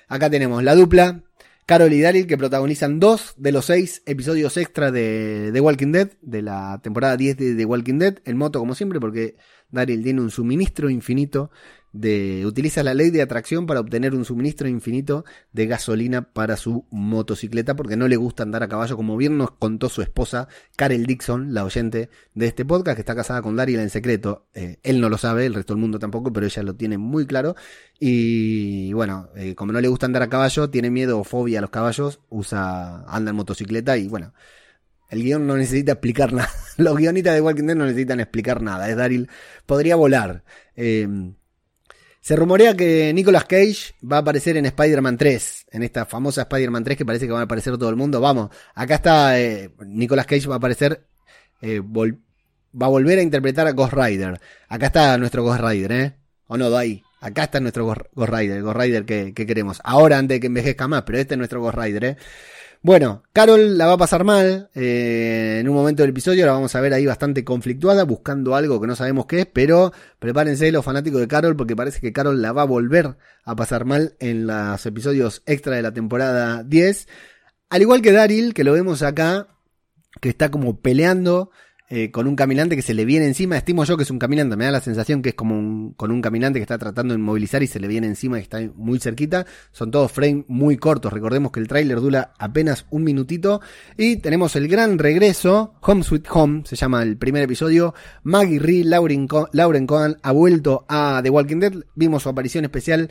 Acá 0.07 0.31
tenemos 0.31 0.63
la 0.63 0.77
dupla, 0.77 1.25
Carol 1.67 1.93
y 1.93 2.01
Daryl 2.03 2.27
que 2.27 2.37
protagonizan 2.37 3.01
dos 3.01 3.35
de 3.39 3.51
los 3.51 3.67
seis 3.67 4.03
episodios 4.05 4.57
extra 4.59 4.91
de 4.91 5.51
The 5.53 5.61
Walking 5.61 5.93
Dead, 5.93 6.11
de 6.21 6.43
la 6.43 6.81
temporada 6.83 7.17
10 7.17 7.37
de 7.39 7.55
The 7.55 7.65
Walking 7.65 7.99
Dead, 7.99 8.19
en 8.25 8.37
moto 8.37 8.59
como 8.59 8.75
siempre 8.75 9.01
porque 9.01 9.37
Daryl 9.71 10.03
tiene 10.03 10.21
un 10.21 10.31
suministro 10.31 10.91
infinito 10.91 11.51
de 11.95 12.45
utiliza 12.45 12.83
la 12.83 12.93
ley 12.93 13.11
de 13.11 13.23
atracción 13.23 13.67
para 13.67 13.79
obtener 13.79 14.15
un 14.15 14.25
suministro 14.25 14.69
infinito 14.69 15.25
de 15.53 15.67
gasolina 15.67 16.33
para 16.33 16.57
su 16.57 16.85
motocicleta 16.91 17.77
porque 17.77 17.97
no 17.97 18.09
le 18.09 18.17
gusta 18.17 18.43
andar 18.43 18.65
a 18.65 18.69
caballo 18.69 18.97
como 18.97 19.17
bien 19.17 19.39
nos 19.39 19.53
contó 19.53 19.89
su 19.89 20.03
esposa 20.03 20.49
Karel 20.77 21.07
Dixon, 21.07 21.55
la 21.55 21.65
oyente 21.65 22.11
de 22.35 22.47
este 22.47 22.65
podcast 22.65 22.97
que 22.97 23.03
está 23.03 23.15
casada 23.15 23.43
con 23.43 23.55
Daryl 23.55 23.79
en 23.79 23.91
secreto. 23.91 24.49
Eh, 24.55 24.79
él 24.83 25.01
no 25.01 25.09
lo 25.09 25.19
sabe, 25.19 25.47
el 25.47 25.55
resto 25.55 25.73
del 25.73 25.81
mundo 25.81 26.01
tampoco, 26.01 26.33
pero 26.33 26.47
ella 26.47 26.65
lo 26.65 26.75
tiene 26.75 26.99
muy 26.99 27.27
claro 27.27 27.55
y 28.01 28.93
bueno, 28.93 29.29
eh, 29.37 29.55
como 29.55 29.73
no 29.73 29.81
le 29.81 29.87
gusta 29.87 30.07
andar 30.07 30.23
a 30.23 30.29
caballo, 30.29 30.71
tiene 30.71 30.91
miedo 30.91 31.21
o 31.21 31.25
fobia 31.25 31.61
a 31.61 31.63
los 31.63 31.71
caballos, 31.71 32.21
usa 32.29 33.05
anda 33.07 33.31
en 33.31 33.37
motocicleta 33.37 33.97
y 33.97 34.09
bueno, 34.09 34.35
el 35.11 35.23
guion 35.23 35.47
no 35.47 35.57
necesita 35.57 35.93
explicar 35.93 36.33
nada. 36.35 36.51
Los 36.77 36.97
guionistas 36.97 37.35
de 37.35 37.41
Walking 37.41 37.67
Dead 37.67 37.77
no 37.77 37.85
necesitan 37.85 38.19
explicar 38.19 38.61
nada. 38.63 38.91
Es 38.91 38.97
Daryl. 38.97 39.31
Podría 39.65 39.95
volar. 39.95 40.43
Eh, 40.75 41.07
se 42.25 42.37
rumorea 42.37 42.75
que 42.75 43.13
Nicolas 43.13 43.45
Cage 43.45 43.93
va 44.11 44.17
a 44.17 44.21
aparecer 44.21 44.57
en 44.57 44.65
Spider-Man 44.65 45.19
3, 45.19 45.67
en 45.73 45.83
esta 45.83 46.07
famosa 46.07 46.41
Spider-Man 46.41 46.83
3 46.83 46.97
que 46.97 47.05
parece 47.05 47.27
que 47.27 47.33
va 47.33 47.41
a 47.41 47.43
aparecer 47.43 47.77
todo 47.77 47.91
el 47.91 47.97
mundo. 47.97 48.19
Vamos, 48.19 48.49
acá 48.75 48.95
está 48.95 49.39
eh, 49.39 49.71
Nicolas 49.85 50.25
Cage 50.25 50.49
va 50.49 50.55
a 50.55 50.57
aparecer, 50.57 51.05
eh, 51.61 51.83
va 51.85 52.87
a 52.87 52.89
volver 52.89 53.19
a 53.19 53.23
interpretar 53.23 53.67
a 53.67 53.73
Ghost 53.73 53.93
Rider. 53.93 54.41
Acá 54.69 54.87
está 54.87 55.19
nuestro 55.19 55.43
Ghost 55.43 55.61
Rider, 55.61 55.93
¿eh? 55.93 56.17
O 56.47 56.57
no, 56.57 56.75
ahí. 56.75 57.03
Acá 57.21 57.45
está 57.45 57.61
nuestro 57.61 57.85
Ghost 57.85 58.01
Rider, 58.17 58.63
Ghost 58.63 58.79
Rider 58.79 59.05
que, 59.05 59.35
que, 59.35 59.47
queremos. 59.47 59.83
Ahora 59.85 60.17
antes 60.17 60.37
de 60.37 60.41
que 60.41 60.47
envejezca 60.47 60.89
más, 60.89 61.03
pero 61.03 61.19
este 61.19 61.35
es 61.35 61.39
nuestro 61.39 61.61
Ghost 61.61 61.77
Rider, 61.77 62.05
¿eh? 62.05 62.17
Bueno, 62.85 63.23
Carol 63.33 63.79
la 63.79 63.87
va 63.87 63.95
a 63.95 63.97
pasar 63.97 64.25
mal. 64.25 64.69
Eh, 64.75 65.57
en 65.59 65.67
un 65.71 65.75
momento 65.75 66.03
del 66.03 66.11
episodio 66.11 66.45
la 66.45 66.53
vamos 66.53 66.75
a 66.75 66.83
ver 66.83 66.93
ahí 66.93 67.07
bastante 67.07 67.43
conflictuada, 67.43 68.05
buscando 68.05 68.55
algo 68.55 68.79
que 68.79 68.87
no 68.87 68.95
sabemos 68.95 69.25
qué 69.25 69.41
es, 69.41 69.47
pero 69.47 69.91
prepárense 70.19 70.71
los 70.71 70.85
fanáticos 70.85 71.19
de 71.19 71.27
Carol 71.27 71.57
porque 71.57 71.75
parece 71.75 72.01
que 72.01 72.13
Carol 72.13 72.43
la 72.43 72.53
va 72.53 72.61
a 72.61 72.67
volver 72.67 73.17
a 73.43 73.57
pasar 73.57 73.87
mal 73.87 74.17
en 74.21 74.47
los 74.47 74.85
episodios 74.85 75.43
extra 75.47 75.77
de 75.77 75.81
la 75.81 75.95
temporada 75.95 76.63
10. 76.63 77.09
Al 77.71 77.81
igual 77.81 78.03
que 78.03 78.13
Daryl, 78.13 78.53
que 78.53 78.65
lo 78.65 78.75
vemos 78.75 79.01
acá, 79.01 79.49
que 80.21 80.29
está 80.29 80.51
como 80.51 80.83
peleando 80.83 81.53
eh, 81.91 82.11
con 82.11 82.27
un 82.27 82.35
caminante 82.35 82.77
que 82.77 82.83
se 82.83 82.95
le 82.95 83.05
viene 83.05 83.27
encima. 83.27 83.59
Estimo 83.59 83.85
yo 83.85 83.99
que 83.99 84.05
es 84.05 84.11
un 84.11 84.19
caminante, 84.19 84.57
me 84.57 84.65
da 84.65 84.71
la 84.71 84.81
sensación 84.81 85.21
que 85.21 85.31
es 85.31 85.35
como 85.35 85.59
un, 85.59 85.93
con 85.93 86.11
un 86.11 86.23
caminante 86.23 86.59
que 86.59 86.63
está 86.63 86.79
tratando 86.79 87.13
de 87.13 87.21
inmovilizar 87.21 87.63
y 87.63 87.67
se 87.67 87.79
le 87.79 87.89
viene 87.89 88.07
encima 88.07 88.39
y 88.39 88.43
está 88.43 88.59
muy 88.75 88.99
cerquita. 88.99 89.45
Son 89.71 89.91
todos 89.91 90.11
frames 90.11 90.45
muy 90.49 90.79
cortos. 90.79 91.13
Recordemos 91.13 91.53
que 91.53 91.61
el 91.61 91.69
tráiler 91.69 92.01
dura 92.01 92.33
apenas 92.39 92.87
un 92.89 93.05
minutito. 93.05 93.61
Y 93.99 94.17
tenemos 94.17 94.57
el 94.57 94.67
gran 94.67 94.99
regreso, 94.99 95.75
Home 95.83 96.03
Sweet 96.03 96.27
Home, 96.31 96.63
se 96.65 96.75
llama 96.75 97.03
el 97.03 97.19
primer 97.19 97.43
episodio. 97.43 97.95
Maggie 98.23 98.59
Ree, 98.59 98.85
Lauren, 98.85 99.29
Lauren 99.53 99.87
Cohen 99.87 100.17
ha 100.23 100.33
vuelto 100.33 100.87
a 100.89 101.21
The 101.23 101.29
Walking 101.29 101.59
Dead. 101.59 101.75
Vimos 101.95 102.23
su 102.23 102.31
aparición 102.31 102.65
especial 102.65 103.11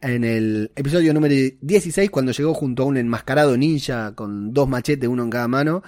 en 0.00 0.24
el 0.24 0.70
episodio 0.76 1.12
número 1.14 1.34
16 1.60 2.10
cuando 2.10 2.32
llegó 2.32 2.54
junto 2.54 2.82
a 2.82 2.86
un 2.86 2.96
enmascarado 2.96 3.56
ninja 3.56 4.14
con 4.14 4.52
dos 4.52 4.68
machetes, 4.68 5.08
uno 5.08 5.24
en 5.24 5.30
cada 5.30 5.48
mano. 5.48 5.82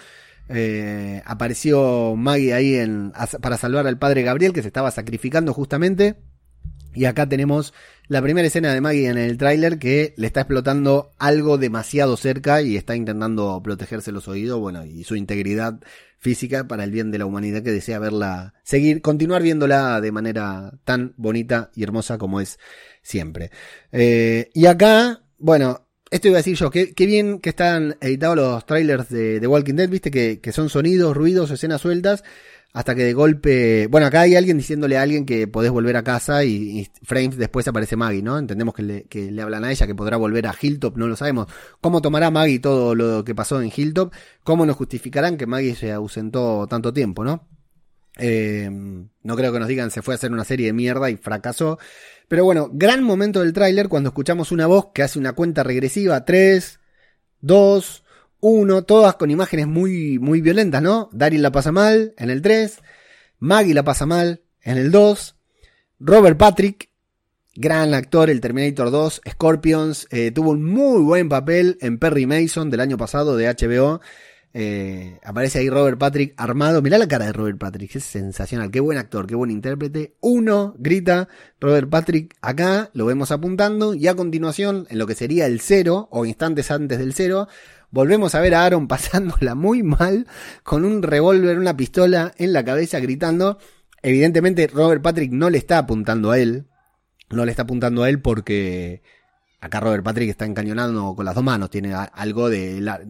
Eh, 0.49 1.23
apareció 1.25 2.15
Maggie 2.17 2.53
ahí 2.53 2.75
en, 2.75 3.13
para 3.41 3.57
salvar 3.57 3.87
al 3.87 3.99
padre 3.99 4.23
Gabriel 4.23 4.53
que 4.53 4.63
se 4.63 4.69
estaba 4.69 4.91
sacrificando 4.91 5.53
justamente. 5.53 6.17
Y 6.95 7.07
acá 7.07 7.29
tenemos 7.29 7.75
la 8.07 8.23
primera 8.23 8.47
escena 8.47 8.73
de 8.73 8.81
Maggie 8.81 9.09
en 9.09 9.19
el 9.19 9.37
tráiler 9.37 9.79
que 9.79 10.15
le 10.17 10.27
está 10.29 10.43
explotando 10.43 11.11
algo 11.19 11.59
demasiado 11.59 12.17
cerca 12.17 12.63
y 12.63 12.77
está 12.77 12.95
intentando 12.95 13.61
protegerse 13.65 14.13
los 14.13 14.29
oídos, 14.29 14.61
bueno, 14.61 14.85
y 14.85 15.03
su 15.03 15.17
integridad 15.17 15.81
física 16.19 16.69
para 16.69 16.85
el 16.85 16.93
bien 16.93 17.11
de 17.11 17.19
la 17.19 17.27
humanidad 17.27 17.63
que 17.63 17.73
desea 17.73 17.99
verla, 17.99 18.55
seguir, 18.63 19.03
continuar 19.03 19.43
viéndola 19.43 20.01
de 20.01 20.13
manera 20.13 20.73
tan 20.85 21.15
bonita 21.17 21.71
y 21.75 21.83
hermosa 21.83 22.17
como 22.17 22.41
es 22.41 22.59
siempre. 23.03 23.51
Eh, 23.91 24.51
y 24.55 24.67
acá, 24.67 25.23
bueno, 25.39 25.84
esto 26.15 26.29
iba 26.29 26.37
a 26.37 26.39
decir 26.39 26.57
yo, 26.57 26.71
qué, 26.71 26.95
bien 26.97 27.41
que 27.41 27.51
están 27.51 27.97
editados 28.01 28.37
los 28.37 28.65
trailers 28.67 29.09
de, 29.09 29.45
Walking 29.45 29.75
Dead, 29.75 29.89
viste, 29.89 30.13
que, 30.13 30.53
son 30.53 30.69
sonidos, 30.69 31.17
ruidos, 31.17 31.51
escenas 31.51 31.81
sueltas, 31.81 32.23
hasta 32.73 32.95
que 32.95 33.03
de 33.03 33.15
golpe, 33.15 33.89
bueno, 33.89 34.07
acá 34.07 34.21
hay 34.21 34.37
alguien 34.37 34.57
diciéndole 34.57 34.97
a 34.97 35.03
alguien 35.03 35.27
que 35.27 35.49
podés 35.49 35.73
volver 35.73 35.97
a 35.97 36.05
casa 36.05 36.45
y, 36.45 36.79
y 36.79 36.91
frames 37.03 37.37
después 37.37 37.67
aparece 37.67 37.97
Maggie, 37.97 38.23
¿no? 38.23 38.39
Entendemos 38.39 38.75
que 38.75 38.83
le, 38.85 39.03
que 39.05 39.33
le 39.33 39.43
hablan 39.43 39.65
a 39.65 39.73
ella, 39.73 39.89
que 39.89 39.95
podrá 39.97 40.17
volver 40.17 40.47
a 40.47 40.55
Hilltop, 40.61 40.97
no 40.97 41.09
lo 41.09 41.17
sabemos. 41.17 41.49
¿Cómo 41.81 42.01
tomará 42.01 42.31
Maggie 42.31 42.61
todo 42.61 42.95
lo 42.95 43.25
que 43.25 43.35
pasó 43.35 43.61
en 43.61 43.73
Hilltop? 43.75 44.13
¿Cómo 44.45 44.67
nos 44.67 44.77
justificarán 44.77 45.37
que 45.37 45.47
Maggie 45.47 45.75
se 45.75 45.91
ausentó 45.91 46.69
tanto 46.69 46.93
tiempo, 46.93 47.25
¿no? 47.25 47.49
Eh, 48.17 48.71
no 48.71 49.37
creo 49.37 49.53
que 49.53 49.59
nos 49.59 49.67
digan 49.67 49.91
se 49.91 50.01
fue 50.01 50.15
a 50.15 50.17
hacer 50.17 50.31
una 50.31 50.45
serie 50.45 50.67
de 50.67 50.73
mierda 50.73 51.11
y 51.11 51.17
fracasó. 51.17 51.79
Pero 52.29 52.45
bueno, 52.45 52.71
gran 52.73 53.03
momento 53.03 53.41
del 53.41 53.53
tráiler 53.53 53.89
cuando 53.89 54.09
escuchamos 54.09 54.53
una 54.53 54.67
voz 54.67 54.89
que 54.95 55.03
hace 55.03 55.19
una 55.19 55.33
cuenta 55.33 55.63
regresiva. 55.63 56.25
3, 56.25 56.81
2, 57.41 58.05
1, 58.41 58.85
todas 58.85 59.15
con 59.17 59.31
imágenes 59.31 59.67
muy, 59.67 60.19
muy 60.19 60.41
violentas, 60.41 60.83
¿no? 60.83 61.09
Daryl 61.13 61.43
la 61.43 61.53
pasa 61.53 61.73
mal 61.73 62.15
en 62.19 62.29
el 62.31 62.43
3, 62.43 62.79
Maggie 63.39 63.73
la 63.73 63.85
pasa 63.85 64.05
mal 64.05 64.43
en 64.61 64.77
el 64.77 64.91
2, 64.91 65.37
Robert 65.99 66.37
Patrick, 66.37 66.91
gran 67.55 67.95
actor, 67.95 68.29
el 68.29 68.41
Terminator 68.41 68.91
2, 68.91 69.23
Scorpions, 69.31 70.07
eh, 70.11 70.31
tuvo 70.31 70.51
un 70.51 70.63
muy 70.63 71.03
buen 71.03 71.31
papel 71.31 71.79
en 71.81 71.99
Perry 71.99 72.27
Mason 72.27 72.71
del 72.71 72.81
año 72.81 72.99
pasado 72.99 73.37
de 73.37 73.49
HBO. 73.49 74.01
Eh, 74.57 75.19
aparece 75.25 75.59
ahí 75.59 75.69
Robert 75.69 75.99
Patrick 75.99 76.33
armado. 76.37 76.81
Mirá 76.81 76.97
la 76.97 77.09
cara 77.09 77.27
de 77.27 77.33
Robert 77.33 77.59
Patrick, 77.59 77.97
es 77.97 78.05
sensacional. 78.05 78.71
Qué 78.71 78.79
buen 78.79 78.99
actor, 78.99 79.27
qué 79.27 79.35
buen 79.35 79.51
intérprete. 79.51 80.15
Uno 80.21 80.75
grita 80.79 81.29
Robert 81.61 81.91
Patrick 81.91 82.37
acá, 82.41 82.89
lo 82.95 83.05
vemos 83.07 83.33
apuntando. 83.33 83.95
Y 83.95 84.07
a 84.07 84.15
continuación, 84.15 84.87
en 84.91 84.99
lo 84.99 85.09
que 85.09 85.17
sería 85.17 85.47
el 85.47 85.61
cero, 85.61 86.07
o 86.13 86.25
instantes 86.25 86.71
antes 86.71 86.99
del 87.01 87.15
cero, 87.15 87.49
volvemos 87.91 88.37
a 88.37 88.41
ver 88.41 88.55
a 88.55 88.65
Aaron 88.65 88.87
pasándola 88.89 89.57
muy 89.57 89.83
mal, 89.83 90.29
con 90.63 90.85
un 90.85 91.03
revólver, 91.03 91.59
una 91.59 91.77
pistola 91.77 92.33
en 92.39 92.53
la 92.53 92.65
cabeza, 92.65 93.01
gritando. 93.01 93.59
Evidentemente, 94.03 94.69
Robert 94.69 95.03
Patrick 95.03 95.33
no 95.33 95.51
le 95.51 95.59
está 95.59 95.79
apuntando 95.79 96.31
a 96.31 96.39
él. 96.39 96.67
No 97.31 97.45
le 97.45 97.51
está 97.51 97.63
apuntando 97.63 98.05
a 98.05 98.09
él 98.09 98.21
porque 98.21 99.03
acá 99.61 99.81
Robert 99.81 100.05
Patrick 100.05 100.29
está 100.31 100.45
encañonando 100.45 101.15
con 101.17 101.25
las 101.25 101.35
dos 101.35 101.43
manos. 101.43 101.71
Tiene 101.71 101.93
algo 101.95 102.49
de. 102.51 102.81
la- 102.81 103.01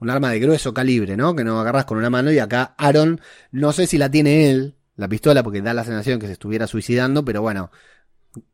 un 0.00 0.10
arma 0.10 0.30
de 0.30 0.40
grueso 0.40 0.74
calibre, 0.74 1.16
¿no? 1.16 1.34
Que 1.34 1.44
no 1.44 1.60
agarras 1.60 1.84
con 1.84 1.98
una 1.98 2.10
mano. 2.10 2.32
Y 2.32 2.38
acá 2.38 2.74
Aaron, 2.78 3.20
no 3.52 3.72
sé 3.72 3.86
si 3.86 3.98
la 3.98 4.10
tiene 4.10 4.50
él, 4.50 4.76
la 4.96 5.08
pistola, 5.08 5.42
porque 5.42 5.62
da 5.62 5.74
la 5.74 5.84
sensación 5.84 6.18
que 6.18 6.26
se 6.26 6.32
estuviera 6.32 6.66
suicidando, 6.66 7.24
pero 7.24 7.42
bueno. 7.42 7.70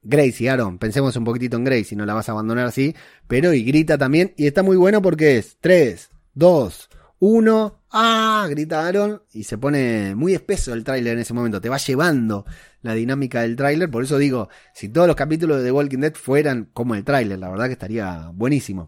Gracie, 0.03 0.51
Aaron, 0.51 0.79
pensemos 0.79 1.17
un 1.17 1.25
poquitito 1.25 1.57
en 1.57 1.65
Gracie, 1.65 1.97
no 1.97 2.05
la 2.05 2.13
vas 2.13 2.29
a 2.29 2.33
abandonar 2.33 2.67
así. 2.67 2.95
Pero 3.27 3.55
y 3.55 3.65
grita 3.65 3.97
también, 3.97 4.35
y 4.37 4.47
está 4.47 4.63
muy 4.63 4.77
bueno 4.77 5.01
porque 5.01 5.39
es 5.39 5.57
3, 5.61 6.11
2, 6.35 6.91
1, 7.21 7.81
¡ah! 7.93 8.47
Grita 8.49 8.87
Aaron 8.87 9.23
y 9.33 9.45
se 9.45 9.59
pone 9.59 10.15
muy 10.15 10.35
espeso 10.35 10.73
el 10.73 10.85
tráiler 10.85 11.15
en 11.15 11.21
ese 11.21 11.35
momento, 11.35 11.61
te 11.61 11.69
va 11.69 11.77
llevando 11.77 12.45
la 12.83 12.95
dinámica 12.95 13.43
del 13.43 13.57
tráiler, 13.57 13.91
por 13.91 14.03
eso 14.03 14.17
digo, 14.19 14.49
si 14.75 14.89
todos 14.89 15.07
los 15.07 15.17
capítulos 15.17 15.59
de 15.59 15.65
The 15.65 15.73
Walking 15.73 15.99
Dead 15.99 16.15
fueran 16.15 16.71
como 16.73 16.95
el 16.95 17.05
tráiler, 17.05 17.39
la 17.39 17.51
verdad 17.51 17.67
que 17.67 17.73
estaría 17.73 18.31
buenísimo. 18.33 18.87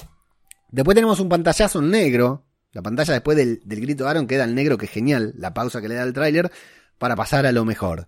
Después 0.73 0.95
tenemos 0.95 1.21
un 1.21 1.29
pantallazo 1.29 1.79
en 1.79 1.91
negro, 1.91 2.47
la 2.73 2.83
pantalla 2.83 3.13
después 3.13 3.37
del, 3.37 3.61
del 3.65 3.81
grito 3.83 4.05
de 4.05 4.11
Aaron 4.11 4.27
queda 4.27 4.45
en 4.45 4.55
negro, 4.55 4.79
que 4.79 4.87
es 4.87 4.91
genial, 4.91 5.35
la 5.37 5.53
pausa 5.55 5.81
que 5.81 5.89
le 5.89 5.95
da 5.95 6.03
el 6.03 6.15
tráiler, 6.15 6.51
para 6.99 7.15
pasar 7.15 7.45
a 7.45 7.53
lo 7.53 7.65
mejor. 7.65 8.07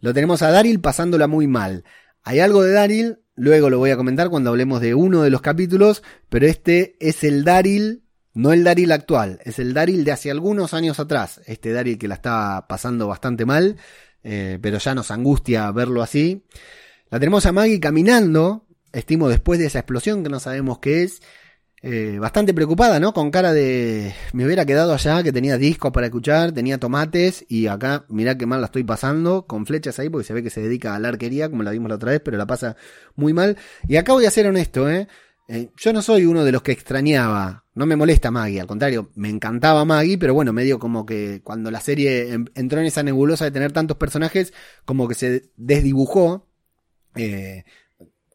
Lo 0.00 0.14
tenemos 0.14 0.40
a 0.40 0.50
Daryl 0.50 0.80
pasándola 0.80 1.26
muy 1.26 1.46
mal. 1.46 1.84
Hay 2.22 2.40
algo 2.40 2.62
de 2.62 2.72
Daryl, 2.72 3.20
luego 3.34 3.68
lo 3.68 3.78
voy 3.78 3.90
a 3.90 3.96
comentar 3.96 4.30
cuando 4.30 4.50
hablemos 4.50 4.80
de 4.80 4.94
uno 4.94 5.22
de 5.22 5.30
los 5.30 5.42
capítulos, 5.42 6.02
pero 6.30 6.46
este 6.46 6.96
es 7.00 7.22
el 7.22 7.44
Daryl, 7.44 8.02
no 8.32 8.52
el 8.52 8.64
Daryl 8.64 8.92
actual, 8.92 9.38
es 9.44 9.58
el 9.58 9.74
Daryl 9.74 10.04
de 10.04 10.12
hace 10.12 10.30
algunos 10.30 10.72
años 10.72 10.98
atrás. 10.98 11.42
Este 11.46 11.72
Daryl 11.72 11.98
que 11.98 12.08
la 12.08 12.14
está 12.14 12.66
pasando 12.66 13.08
bastante 13.08 13.44
mal, 13.44 13.76
eh, 14.22 14.58
pero 14.62 14.78
ya 14.78 14.94
nos 14.94 15.10
angustia 15.10 15.70
verlo 15.70 16.02
así. 16.02 16.46
La 17.10 17.20
tenemos 17.20 17.44
a 17.44 17.52
Maggie 17.52 17.78
caminando, 17.78 18.66
estimo 18.92 19.28
después 19.28 19.60
de 19.60 19.66
esa 19.66 19.80
explosión 19.80 20.22
que 20.22 20.30
no 20.30 20.40
sabemos 20.40 20.78
qué 20.78 21.02
es, 21.02 21.20
eh, 21.88 22.18
bastante 22.18 22.52
preocupada, 22.52 22.98
¿no? 22.98 23.12
Con 23.14 23.30
cara 23.30 23.52
de 23.52 24.12
me 24.32 24.44
hubiera 24.44 24.64
quedado 24.66 24.92
allá, 24.92 25.22
que 25.22 25.30
tenía 25.32 25.56
discos 25.56 25.92
para 25.92 26.06
escuchar, 26.06 26.50
tenía 26.50 26.78
tomates 26.78 27.44
y 27.48 27.68
acá 27.68 28.04
mirá 28.08 28.36
qué 28.36 28.44
mal 28.44 28.60
la 28.60 28.66
estoy 28.66 28.82
pasando, 28.82 29.46
con 29.46 29.66
flechas 29.66 29.98
ahí 30.00 30.08
porque 30.08 30.26
se 30.26 30.34
ve 30.34 30.42
que 30.42 30.50
se 30.50 30.60
dedica 30.60 30.96
a 30.96 30.98
la 30.98 31.08
arquería, 31.08 31.48
como 31.48 31.62
la 31.62 31.70
vimos 31.70 31.88
la 31.88 31.94
otra 31.94 32.10
vez, 32.10 32.20
pero 32.24 32.36
la 32.36 32.46
pasa 32.46 32.76
muy 33.14 33.32
mal. 33.32 33.56
Y 33.86 33.96
acá 33.96 34.12
voy 34.14 34.26
a 34.26 34.30
ser 34.32 34.46
honesto, 34.48 34.90
¿eh? 34.90 35.06
Eh, 35.48 35.70
yo 35.76 35.92
no 35.92 36.02
soy 36.02 36.24
uno 36.26 36.42
de 36.44 36.50
los 36.50 36.62
que 36.62 36.72
extrañaba, 36.72 37.64
no 37.74 37.86
me 37.86 37.94
molesta 37.94 38.32
Maggie, 38.32 38.60
al 38.60 38.66
contrario, 38.66 39.10
me 39.14 39.28
encantaba 39.28 39.84
Maggie, 39.84 40.18
pero 40.18 40.34
bueno, 40.34 40.52
medio 40.52 40.80
como 40.80 41.06
que 41.06 41.40
cuando 41.44 41.70
la 41.70 41.80
serie 41.80 42.32
en- 42.32 42.50
entró 42.56 42.80
en 42.80 42.86
esa 42.86 43.04
nebulosa 43.04 43.44
de 43.44 43.52
tener 43.52 43.70
tantos 43.70 43.96
personajes, 43.96 44.52
como 44.84 45.06
que 45.06 45.14
se 45.14 45.50
desdibujó. 45.56 46.48
Eh, 47.14 47.64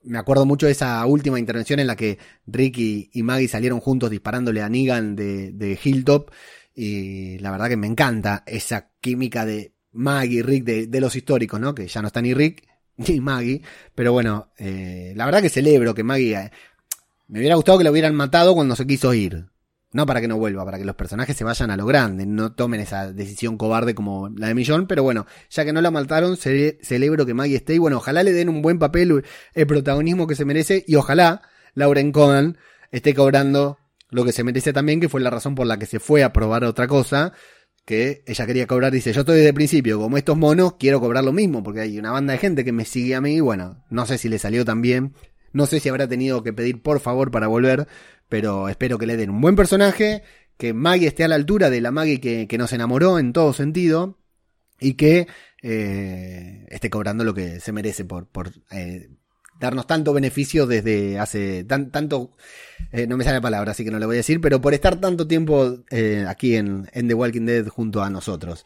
me 0.03 0.17
acuerdo 0.17 0.45
mucho 0.45 0.65
de 0.65 0.71
esa 0.71 1.05
última 1.05 1.39
intervención 1.39 1.79
en 1.79 1.87
la 1.87 1.95
que 1.95 2.17
Rick 2.47 2.77
y, 2.77 3.23
Maggie 3.23 3.47
salieron 3.47 3.79
juntos 3.79 4.09
disparándole 4.09 4.61
a 4.61 4.69
Negan 4.69 5.15
de, 5.15 5.79
Hilltop. 5.83 6.31
Y 6.73 7.37
la 7.39 7.51
verdad 7.51 7.69
que 7.69 7.77
me 7.77 7.87
encanta 7.87 8.43
esa 8.45 8.89
química 9.01 9.45
de 9.45 9.73
Maggie 9.91 10.39
y 10.39 10.41
Rick 10.41 10.63
de, 10.63 11.01
los 11.01 11.15
históricos, 11.15 11.59
¿no? 11.59 11.75
Que 11.75 11.87
ya 11.87 12.01
no 12.01 12.07
está 12.07 12.21
ni 12.21 12.33
Rick 12.33 12.67
ni 12.97 13.19
Maggie. 13.19 13.61
Pero 13.93 14.13
bueno, 14.13 14.51
eh, 14.57 15.13
la 15.15 15.25
verdad 15.25 15.41
que 15.41 15.49
celebro 15.49 15.93
que 15.93 16.03
Maggie... 16.03 16.35
eh, 16.35 16.51
me 17.27 17.39
hubiera 17.39 17.55
gustado 17.55 17.77
que 17.77 17.85
lo 17.85 17.91
hubieran 17.91 18.13
matado 18.13 18.53
cuando 18.53 18.75
se 18.75 18.85
quiso 18.85 19.13
ir. 19.13 19.50
No 19.93 20.05
para 20.05 20.21
que 20.21 20.27
no 20.29 20.37
vuelva, 20.37 20.63
para 20.63 20.77
que 20.77 20.85
los 20.85 20.95
personajes 20.95 21.35
se 21.35 21.43
vayan 21.43 21.69
a 21.69 21.75
lo 21.77 21.85
grande, 21.85 22.25
no 22.25 22.53
tomen 22.53 22.79
esa 22.79 23.11
decisión 23.11 23.57
cobarde 23.57 23.93
como 23.93 24.29
la 24.29 24.47
de 24.47 24.55
Millón, 24.55 24.87
pero 24.87 25.03
bueno, 25.03 25.25
ya 25.49 25.65
que 25.65 25.73
no 25.73 25.81
la 25.81 25.91
mataron, 25.91 26.37
ce- 26.37 26.77
celebro 26.81 27.25
que 27.25 27.33
Maggie 27.33 27.57
esté 27.57 27.73
y 27.73 27.77
bueno, 27.77 27.97
ojalá 27.97 28.23
le 28.23 28.31
den 28.31 28.47
un 28.47 28.61
buen 28.61 28.79
papel, 28.79 29.23
el 29.53 29.67
protagonismo 29.67 30.27
que 30.27 30.35
se 30.35 30.45
merece 30.45 30.85
y 30.87 30.95
ojalá 30.95 31.41
Lauren 31.73 32.13
Cohen 32.13 32.57
esté 32.91 33.13
cobrando 33.13 33.79
lo 34.09 34.23
que 34.23 34.31
se 34.31 34.43
merece 34.45 34.71
también, 34.71 35.01
que 35.01 35.09
fue 35.09 35.19
la 35.21 35.29
razón 35.29 35.55
por 35.55 35.67
la 35.67 35.77
que 35.77 35.85
se 35.85 35.99
fue 35.99 36.23
a 36.23 36.31
probar 36.31 36.63
otra 36.63 36.87
cosa, 36.87 37.33
que 37.85 38.23
ella 38.27 38.45
quería 38.45 38.67
cobrar, 38.67 38.91
dice, 38.93 39.11
yo 39.11 39.21
estoy 39.21 39.35
desde 39.37 39.49
el 39.49 39.55
principio, 39.55 39.99
como 39.99 40.17
estos 40.17 40.37
monos, 40.37 40.75
quiero 40.79 40.99
cobrar 41.01 41.23
lo 41.23 41.33
mismo, 41.33 41.63
porque 41.63 41.81
hay 41.81 41.97
una 41.99 42.11
banda 42.11 42.31
de 42.33 42.39
gente 42.39 42.63
que 42.63 42.71
me 42.71 42.85
sigue 42.85 43.15
a 43.15 43.21
mí, 43.21 43.35
y 43.35 43.39
bueno, 43.39 43.83
no 43.89 44.05
sé 44.05 44.17
si 44.17 44.29
le 44.29 44.37
salió 44.39 44.63
tan 44.63 44.81
bien, 44.81 45.15
no 45.53 45.65
sé 45.65 45.79
si 45.81 45.89
habrá 45.89 46.07
tenido 46.07 46.43
que 46.43 46.53
pedir 46.53 46.81
por 46.81 46.99
favor 46.99 47.31
para 47.31 47.47
volver, 47.47 47.87
pero 48.31 48.69
espero 48.69 48.97
que 48.97 49.05
le 49.05 49.17
den 49.17 49.29
un 49.29 49.41
buen 49.41 49.57
personaje, 49.57 50.23
que 50.57 50.71
Maggie 50.73 51.09
esté 51.09 51.25
a 51.25 51.27
la 51.27 51.35
altura 51.35 51.69
de 51.69 51.81
la 51.81 51.91
Maggie 51.91 52.21
que, 52.21 52.47
que 52.47 52.57
nos 52.57 52.71
enamoró 52.71 53.19
en 53.19 53.33
todo 53.33 53.51
sentido, 53.51 54.17
y 54.79 54.93
que 54.93 55.27
eh, 55.61 56.65
esté 56.69 56.89
cobrando 56.89 57.25
lo 57.25 57.33
que 57.33 57.59
se 57.59 57.73
merece 57.73 58.05
por, 58.05 58.27
por 58.27 58.53
eh, 58.71 59.09
darnos 59.59 59.85
tanto 59.85 60.13
beneficio 60.13 60.65
desde 60.65 61.19
hace 61.19 61.65
tan, 61.65 61.91
tanto, 61.91 62.31
eh, 62.93 63.05
no 63.05 63.17
me 63.17 63.25
sale 63.25 63.35
la 63.35 63.41
palabra, 63.41 63.71
así 63.71 63.83
que 63.83 63.91
no 63.91 63.99
le 63.99 64.05
voy 64.05 64.15
a 64.15 64.23
decir, 64.23 64.39
pero 64.39 64.61
por 64.61 64.73
estar 64.73 64.95
tanto 64.95 65.27
tiempo 65.27 65.83
aquí 66.25 66.55
en 66.55 66.87
The 66.93 67.13
Walking 67.13 67.45
Dead 67.45 67.67
junto 67.67 68.01
a 68.01 68.09
nosotros. 68.09 68.63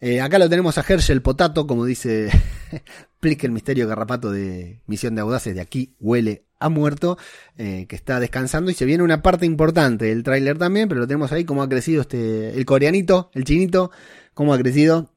Eh, 0.00 0.20
acá 0.20 0.38
lo 0.38 0.48
tenemos 0.48 0.78
a 0.78 0.84
Herschel 0.86 1.22
Potato, 1.22 1.66
como 1.66 1.84
dice 1.84 2.30
Plick 3.20 3.42
el 3.44 3.50
misterio 3.50 3.88
garrapato 3.88 4.30
de 4.30 4.80
Misión 4.86 5.14
de 5.14 5.22
Audaces, 5.22 5.54
de 5.54 5.60
aquí 5.60 5.94
huele 5.98 6.44
a 6.60 6.68
muerto, 6.68 7.18
eh, 7.56 7.86
que 7.88 7.96
está 7.96 8.20
descansando 8.20 8.70
y 8.70 8.74
se 8.74 8.84
viene 8.84 9.02
una 9.02 9.22
parte 9.22 9.46
importante 9.46 10.06
del 10.06 10.22
tráiler 10.22 10.58
también, 10.58 10.88
pero 10.88 11.00
lo 11.00 11.06
tenemos 11.06 11.32
ahí 11.32 11.44
como 11.44 11.62
ha 11.62 11.68
crecido 11.68 12.02
este, 12.02 12.56
el 12.56 12.64
coreanito, 12.64 13.30
el 13.34 13.44
chinito, 13.44 13.90
cómo 14.34 14.54
ha 14.54 14.58
crecido. 14.58 15.12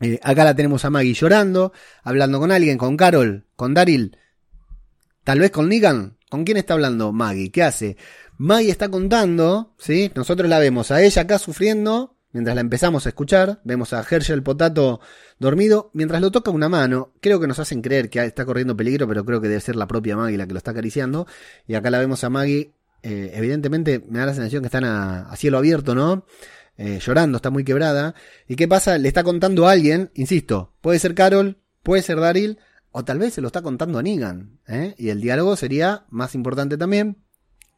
Eh, 0.00 0.18
acá 0.22 0.44
la 0.44 0.54
tenemos 0.54 0.84
a 0.84 0.90
Maggie 0.90 1.14
llorando, 1.14 1.72
hablando 2.02 2.38
con 2.38 2.52
alguien, 2.52 2.78
con 2.78 2.96
Carol, 2.96 3.46
con 3.56 3.74
Daryl, 3.74 4.18
tal 5.24 5.40
vez 5.40 5.50
con 5.50 5.68
Negan. 5.68 6.16
¿Con 6.28 6.42
quién 6.42 6.56
está 6.56 6.74
hablando 6.74 7.12
Maggie? 7.12 7.52
¿Qué 7.52 7.62
hace? 7.62 7.96
Maggie 8.36 8.70
está 8.70 8.88
contando, 8.88 9.74
¿sí? 9.78 10.10
Nosotros 10.16 10.50
la 10.50 10.58
vemos 10.58 10.90
a 10.90 11.00
ella 11.00 11.22
acá 11.22 11.38
sufriendo, 11.38 12.15
mientras 12.36 12.54
la 12.54 12.60
empezamos 12.60 13.06
a 13.06 13.08
escuchar. 13.08 13.62
Vemos 13.64 13.94
a 13.94 14.04
Herschel 14.08 14.42
Potato 14.42 15.00
dormido, 15.38 15.90
mientras 15.94 16.20
lo 16.20 16.30
toca 16.30 16.50
una 16.50 16.68
mano. 16.68 17.14
Creo 17.22 17.40
que 17.40 17.46
nos 17.46 17.58
hacen 17.58 17.80
creer 17.80 18.10
que 18.10 18.22
está 18.22 18.44
corriendo 18.44 18.76
peligro, 18.76 19.08
pero 19.08 19.24
creo 19.24 19.40
que 19.40 19.48
debe 19.48 19.62
ser 19.62 19.74
la 19.74 19.86
propia 19.86 20.16
Maggie 20.16 20.36
la 20.36 20.46
que 20.46 20.52
lo 20.52 20.58
está 20.58 20.72
acariciando. 20.72 21.26
Y 21.66 21.76
acá 21.76 21.88
la 21.88 21.98
vemos 21.98 22.24
a 22.24 22.28
Maggie, 22.28 22.74
eh, 23.02 23.32
evidentemente 23.32 24.04
me 24.06 24.18
da 24.18 24.26
la 24.26 24.34
sensación 24.34 24.60
que 24.60 24.66
están 24.66 24.84
a, 24.84 25.34
cielo 25.36 25.56
abierto, 25.56 25.94
¿no? 25.94 26.26
Eh, 26.76 26.98
llorando, 27.00 27.36
está 27.36 27.48
muy 27.48 27.64
quebrada. 27.64 28.14
¿Y 28.46 28.56
qué 28.56 28.68
pasa? 28.68 28.98
Le 28.98 29.08
está 29.08 29.24
contando 29.24 29.66
a 29.66 29.72
alguien, 29.72 30.10
insisto, 30.12 30.74
puede 30.82 30.98
ser 30.98 31.14
Carol, 31.14 31.56
puede 31.82 32.02
ser 32.02 32.20
Daryl, 32.20 32.58
o 32.90 33.02
tal 33.02 33.18
vez 33.18 33.32
se 33.32 33.40
lo 33.40 33.46
está 33.46 33.62
contando 33.62 33.98
a 33.98 34.02
Negan. 34.02 34.58
¿eh? 34.68 34.94
Y 34.98 35.08
el 35.08 35.22
diálogo 35.22 35.56
sería 35.56 36.04
más 36.10 36.34
importante 36.34 36.76
también. 36.76 37.16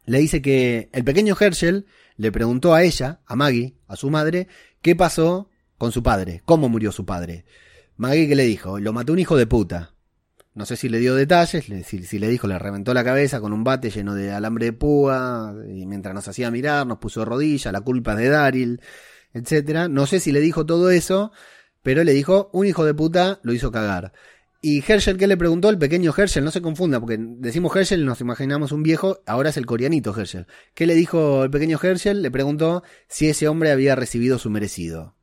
Le 0.03 0.19
dice 0.19 0.41
que 0.41 0.89
el 0.91 1.05
pequeño 1.05 1.37
Herschel 1.39 1.85
le 2.19 2.33
preguntó 2.33 2.73
a 2.73 2.83
ella, 2.83 3.21
a 3.25 3.37
Maggie, 3.37 3.77
a 3.87 3.95
su 3.95 4.09
madre, 4.09 4.49
qué 4.81 4.93
pasó 4.93 5.49
con 5.77 5.93
su 5.93 6.03
padre, 6.03 6.41
cómo 6.43 6.67
murió 6.67 6.91
su 6.91 7.05
padre. 7.05 7.45
Maggie 7.95 8.27
que 8.27 8.35
le 8.35 8.43
dijo, 8.43 8.77
lo 8.77 8.91
mató 8.91 9.13
un 9.13 9.19
hijo 9.19 9.37
de 9.37 9.47
puta. 9.47 9.95
No 10.53 10.65
sé 10.65 10.75
si 10.75 10.89
le 10.89 10.99
dio 10.99 11.15
detalles, 11.15 11.63
si, 11.85 12.03
si, 12.03 12.19
le 12.19 12.27
dijo, 12.27 12.45
le 12.45 12.59
reventó 12.59 12.93
la 12.93 13.05
cabeza 13.05 13.39
con 13.39 13.53
un 13.53 13.63
bate 13.63 13.89
lleno 13.89 14.15
de 14.15 14.33
alambre 14.33 14.65
de 14.65 14.73
púa, 14.73 15.55
y 15.65 15.85
mientras 15.85 16.13
nos 16.13 16.27
hacía 16.27 16.51
mirar, 16.51 16.85
nos 16.85 16.97
puso 16.97 17.23
rodilla, 17.23 17.71
la 17.71 17.79
culpa 17.79 18.11
es 18.11 18.17
de 18.17 18.27
Daryl, 18.27 18.81
etcétera. 19.33 19.87
No 19.87 20.05
sé 20.05 20.19
si 20.19 20.33
le 20.33 20.41
dijo 20.41 20.65
todo 20.65 20.89
eso, 20.89 21.31
pero 21.83 22.03
le 22.03 22.11
dijo, 22.11 22.49
un 22.51 22.65
hijo 22.65 22.83
de 22.83 22.93
puta 22.93 23.39
lo 23.43 23.53
hizo 23.53 23.71
cagar. 23.71 24.11
Y 24.61 24.83
Herschel, 24.85 25.17
¿qué 25.17 25.27
le 25.27 25.37
preguntó? 25.37 25.69
El 25.69 25.77
pequeño 25.77 26.13
Herschel, 26.15 26.43
no 26.43 26.51
se 26.51 26.61
confunda, 26.61 26.99
porque 26.99 27.17
decimos 27.19 27.73
Herschel 27.75 28.05
nos 28.05 28.19
imaginamos 28.19 28.73
un 28.73 28.83
viejo, 28.83 29.21
ahora 29.25 29.49
es 29.49 29.57
el 29.57 29.65
coreanito 29.65 30.13
Herschel. 30.17 30.47
¿Qué 30.73 30.85
le 30.85 30.95
dijo 30.95 31.45
el 31.45 31.49
pequeño 31.49 31.79
Herschel? 31.81 32.21
Le 32.21 32.29
preguntó 32.29 32.83
si 33.07 33.29
ese 33.29 33.47
hombre 33.47 33.71
había 33.71 33.95
recibido 33.95 34.37
su 34.37 34.49
merecido. 34.49 35.15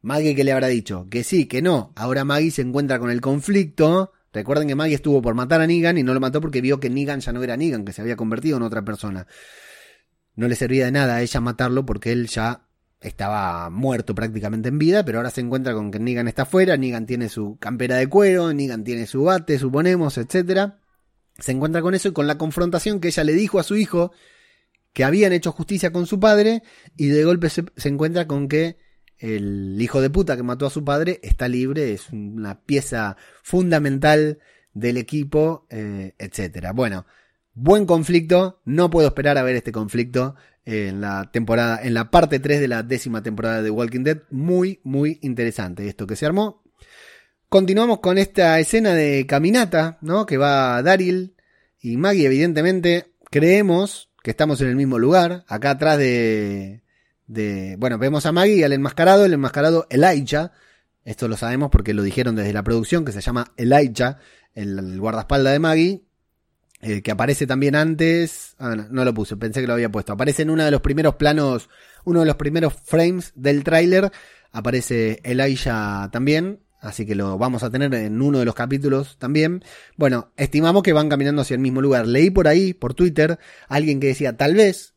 Maggie, 0.00 0.34
¿qué 0.34 0.44
le 0.44 0.52
habrá 0.52 0.68
dicho? 0.68 1.08
Que 1.10 1.24
sí, 1.24 1.46
que 1.46 1.60
no. 1.60 1.92
Ahora 1.96 2.24
Maggie 2.24 2.52
se 2.52 2.62
encuentra 2.62 2.98
con 2.98 3.10
el 3.10 3.20
conflicto 3.20 4.12
Recuerden 4.32 4.68
que 4.68 4.74
Maggie 4.74 4.94
estuvo 4.94 5.20
por 5.20 5.34
matar 5.34 5.60
a 5.60 5.66
Negan 5.66 5.98
y 5.98 6.02
no 6.02 6.14
lo 6.14 6.20
mató 6.20 6.40
porque 6.40 6.60
vio 6.60 6.78
que 6.78 6.88
Negan 6.88 7.20
ya 7.20 7.32
no 7.32 7.42
era 7.42 7.56
Negan, 7.56 7.84
que 7.84 7.92
se 7.92 8.00
había 8.00 8.16
convertido 8.16 8.56
en 8.56 8.62
otra 8.62 8.84
persona. 8.84 9.26
No 10.36 10.46
le 10.46 10.54
servía 10.54 10.84
de 10.84 10.92
nada 10.92 11.16
a 11.16 11.22
ella 11.22 11.40
matarlo 11.40 11.84
porque 11.84 12.12
él 12.12 12.28
ya 12.28 12.68
estaba 13.00 13.70
muerto 13.70 14.14
prácticamente 14.14 14.68
en 14.68 14.78
vida, 14.78 15.04
pero 15.04 15.18
ahora 15.18 15.30
se 15.30 15.40
encuentra 15.40 15.72
con 15.72 15.90
que 15.90 15.98
Negan 15.98 16.28
está 16.28 16.42
afuera, 16.42 16.76
Negan 16.76 17.06
tiene 17.06 17.28
su 17.28 17.56
campera 17.58 17.96
de 17.96 18.08
cuero, 18.08 18.52
Negan 18.52 18.84
tiene 18.84 19.06
su 19.06 19.24
bate, 19.24 19.58
suponemos, 19.58 20.18
etcétera. 20.18 20.78
Se 21.38 21.52
encuentra 21.52 21.80
con 21.80 21.94
eso 21.94 22.08
y 22.08 22.12
con 22.12 22.26
la 22.26 22.36
confrontación 22.36 23.00
que 23.00 23.08
ella 23.08 23.24
le 23.24 23.32
dijo 23.32 23.58
a 23.58 23.62
su 23.62 23.76
hijo 23.76 24.12
que 24.92 25.04
habían 25.04 25.32
hecho 25.32 25.52
justicia 25.52 25.92
con 25.92 26.06
su 26.06 26.20
padre 26.20 26.62
y 26.96 27.06
de 27.06 27.24
golpe 27.24 27.48
se, 27.48 27.64
encuentra 27.84 28.26
con 28.26 28.48
que 28.48 28.78
el 29.18 29.80
hijo 29.80 30.00
de 30.00 30.10
puta 30.10 30.36
que 30.36 30.42
mató 30.42 30.66
a 30.66 30.70
su 30.70 30.84
padre 30.84 31.20
está 31.22 31.48
libre, 31.48 31.92
es 31.92 32.10
una 32.10 32.60
pieza 32.60 33.16
fundamental 33.42 34.38
del 34.72 34.96
equipo, 34.96 35.66
eh, 35.70 36.14
etcétera. 36.18 36.72
Bueno, 36.72 37.06
buen 37.54 37.86
conflicto, 37.86 38.60
no 38.64 38.90
puedo 38.90 39.08
esperar 39.08 39.38
a 39.38 39.42
ver 39.42 39.56
este 39.56 39.72
conflicto 39.72 40.36
en 40.64 41.00
la 41.00 41.30
temporada, 41.32 41.80
en 41.82 41.94
la 41.94 42.10
parte 42.10 42.38
3 42.38 42.60
de 42.60 42.68
la 42.68 42.82
décima 42.82 43.22
temporada 43.22 43.62
de 43.62 43.70
Walking 43.70 44.04
Dead, 44.04 44.18
muy, 44.30 44.80
muy 44.84 45.18
interesante 45.22 45.88
esto 45.88 46.06
que 46.06 46.16
se 46.16 46.26
armó. 46.26 46.62
Continuamos 47.48 48.00
con 48.00 48.18
esta 48.18 48.58
escena 48.60 48.94
de 48.94 49.26
caminata, 49.26 49.98
¿no? 50.02 50.26
Que 50.26 50.36
va 50.36 50.82
Daryl 50.82 51.34
y 51.80 51.96
Maggie, 51.96 52.26
evidentemente, 52.26 53.14
creemos 53.30 54.10
que 54.22 54.30
estamos 54.30 54.60
en 54.60 54.68
el 54.68 54.76
mismo 54.76 54.98
lugar, 54.98 55.44
acá 55.48 55.70
atrás 55.70 55.98
de, 55.98 56.82
bueno, 57.78 57.98
vemos 57.98 58.26
a 58.26 58.32
Maggie 58.32 58.56
y 58.56 58.62
al 58.62 58.72
enmascarado, 58.72 59.24
el 59.24 59.32
enmascarado 59.32 59.86
Elijah, 59.90 60.52
esto 61.04 61.26
lo 61.26 61.36
sabemos 61.36 61.70
porque 61.70 61.94
lo 61.94 62.02
dijeron 62.02 62.36
desde 62.36 62.52
la 62.52 62.62
producción, 62.62 63.04
que 63.04 63.12
se 63.12 63.20
llama 63.20 63.52
Elijah, 63.56 64.18
el, 64.54 65.00
guardaespaldas 65.00 65.52
de 65.54 65.58
Maggie, 65.58 66.04
eh, 66.82 67.02
que 67.02 67.10
aparece 67.10 67.46
también 67.46 67.74
antes, 67.74 68.54
ah, 68.58 68.74
no, 68.74 69.04
lo 69.04 69.12
puse, 69.12 69.36
pensé 69.36 69.60
que 69.60 69.66
lo 69.66 69.74
había 69.74 69.92
puesto, 69.92 70.14
aparece 70.14 70.42
en 70.42 70.50
uno 70.50 70.64
de 70.64 70.70
los 70.70 70.80
primeros 70.80 71.16
planos, 71.16 71.68
uno 72.04 72.20
de 72.20 72.26
los 72.26 72.36
primeros 72.36 72.72
frames 72.72 73.32
del 73.34 73.64
tráiler, 73.64 74.10
aparece 74.50 75.20
Elijah 75.22 76.08
también, 76.10 76.60
así 76.80 77.04
que 77.04 77.14
lo 77.14 77.36
vamos 77.36 77.62
a 77.62 77.70
tener 77.70 77.92
en 77.94 78.22
uno 78.22 78.38
de 78.38 78.46
los 78.46 78.54
capítulos 78.54 79.18
también. 79.18 79.62
Bueno, 79.96 80.32
estimamos 80.38 80.82
que 80.82 80.94
van 80.94 81.10
caminando 81.10 81.42
hacia 81.42 81.54
el 81.54 81.60
mismo 81.60 81.82
lugar. 81.82 82.06
Leí 82.06 82.30
por 82.30 82.48
ahí, 82.48 82.72
por 82.72 82.94
Twitter, 82.94 83.38
alguien 83.68 84.00
que 84.00 84.06
decía, 84.06 84.38
tal 84.38 84.54
vez 84.54 84.94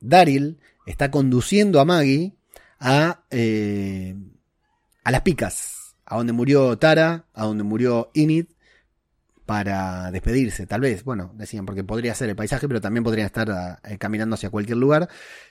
Daryl 0.00 0.58
está 0.86 1.10
conduciendo 1.10 1.80
a 1.80 1.84
Maggie 1.84 2.34
a, 2.78 3.24
eh, 3.30 4.16
a 5.04 5.10
las 5.10 5.20
picas, 5.20 5.94
a 6.06 6.16
donde 6.16 6.32
murió 6.32 6.78
Tara, 6.78 7.26
a 7.34 7.44
donde 7.44 7.62
murió 7.62 8.10
Inid, 8.14 8.46
para 9.50 10.12
despedirse, 10.12 10.64
tal 10.64 10.80
vez, 10.80 11.02
bueno, 11.02 11.32
decían, 11.34 11.66
porque 11.66 11.82
podría 11.82 12.14
ser 12.14 12.28
el 12.28 12.36
paisaje, 12.36 12.68
pero 12.68 12.80
también 12.80 13.02
podrían 13.02 13.26
estar 13.26 13.80
eh, 13.82 13.98
caminando 13.98 14.34
hacia 14.34 14.48
cualquier 14.48 14.76
lugar. 14.76 15.08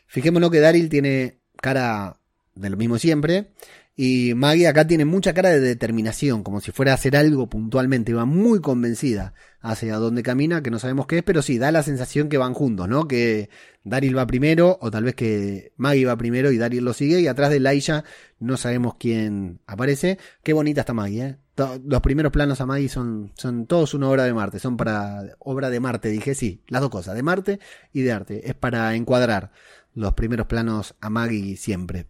Fijémonos 0.08 0.52
que 0.52 0.62
Daryl 0.62 0.88
tiene 0.88 1.39
cara 1.58 2.16
de 2.56 2.70
lo 2.70 2.78
mismo 2.78 2.97
siempre, 2.97 3.52
y 3.95 4.33
Maggie 4.33 4.67
acá 4.67 4.87
tiene 4.87 5.03
mucha 5.03 5.33
cara 5.33 5.49
de 5.49 5.59
determinación, 5.59 6.43
como 6.43 6.61
si 6.61 6.71
fuera 6.71 6.91
a 6.91 6.95
hacer 6.95 7.17
algo 7.17 7.49
puntualmente, 7.49 8.13
va 8.13 8.25
muy 8.25 8.61
convencida 8.61 9.33
hacia 9.59 9.97
donde 9.97 10.23
camina, 10.23 10.63
que 10.63 10.71
no 10.71 10.79
sabemos 10.79 11.05
qué 11.05 11.17
es, 11.17 11.23
pero 11.23 11.41
sí, 11.41 11.57
da 11.57 11.71
la 11.71 11.83
sensación 11.83 12.29
que 12.29 12.37
van 12.37 12.53
juntos, 12.53 12.87
¿no? 12.87 13.07
Que 13.07 13.49
Daryl 13.83 14.17
va 14.17 14.25
primero, 14.25 14.77
o 14.81 14.89
tal 14.89 15.03
vez 15.03 15.15
que 15.15 15.73
Maggie 15.75 16.05
va 16.05 16.17
primero 16.17 16.51
y 16.51 16.57
Daryl 16.57 16.85
lo 16.85 16.93
sigue, 16.93 17.19
y 17.19 17.27
atrás 17.27 17.49
de 17.49 17.59
Laisha 17.59 18.05
no 18.39 18.55
sabemos 18.55 18.95
quién 18.97 19.59
aparece. 19.67 20.17
Qué 20.43 20.53
bonita 20.53 20.81
está 20.81 20.93
Maggie, 20.93 21.23
¿eh? 21.23 21.37
Los 21.83 21.99
primeros 21.99 22.31
planos 22.31 22.61
a 22.61 22.65
Maggie 22.65 22.87
son, 22.87 23.33
son 23.35 23.67
todos 23.67 23.93
una 23.93 24.07
obra 24.09 24.23
de 24.23 24.33
Marte, 24.33 24.59
son 24.59 24.77
para 24.77 25.35
obra 25.39 25.69
de 25.69 25.81
Marte, 25.81 26.07
dije 26.07 26.35
sí, 26.35 26.63
las 26.69 26.79
dos 26.79 26.89
cosas, 26.89 27.15
de 27.15 27.23
Marte 27.23 27.59
y 27.91 28.01
de 28.01 28.13
arte, 28.13 28.49
es 28.49 28.55
para 28.55 28.95
encuadrar 28.95 29.51
los 29.93 30.13
primeros 30.13 30.47
planos 30.47 30.95
a 31.01 31.09
Maggie 31.09 31.57
siempre. 31.57 32.07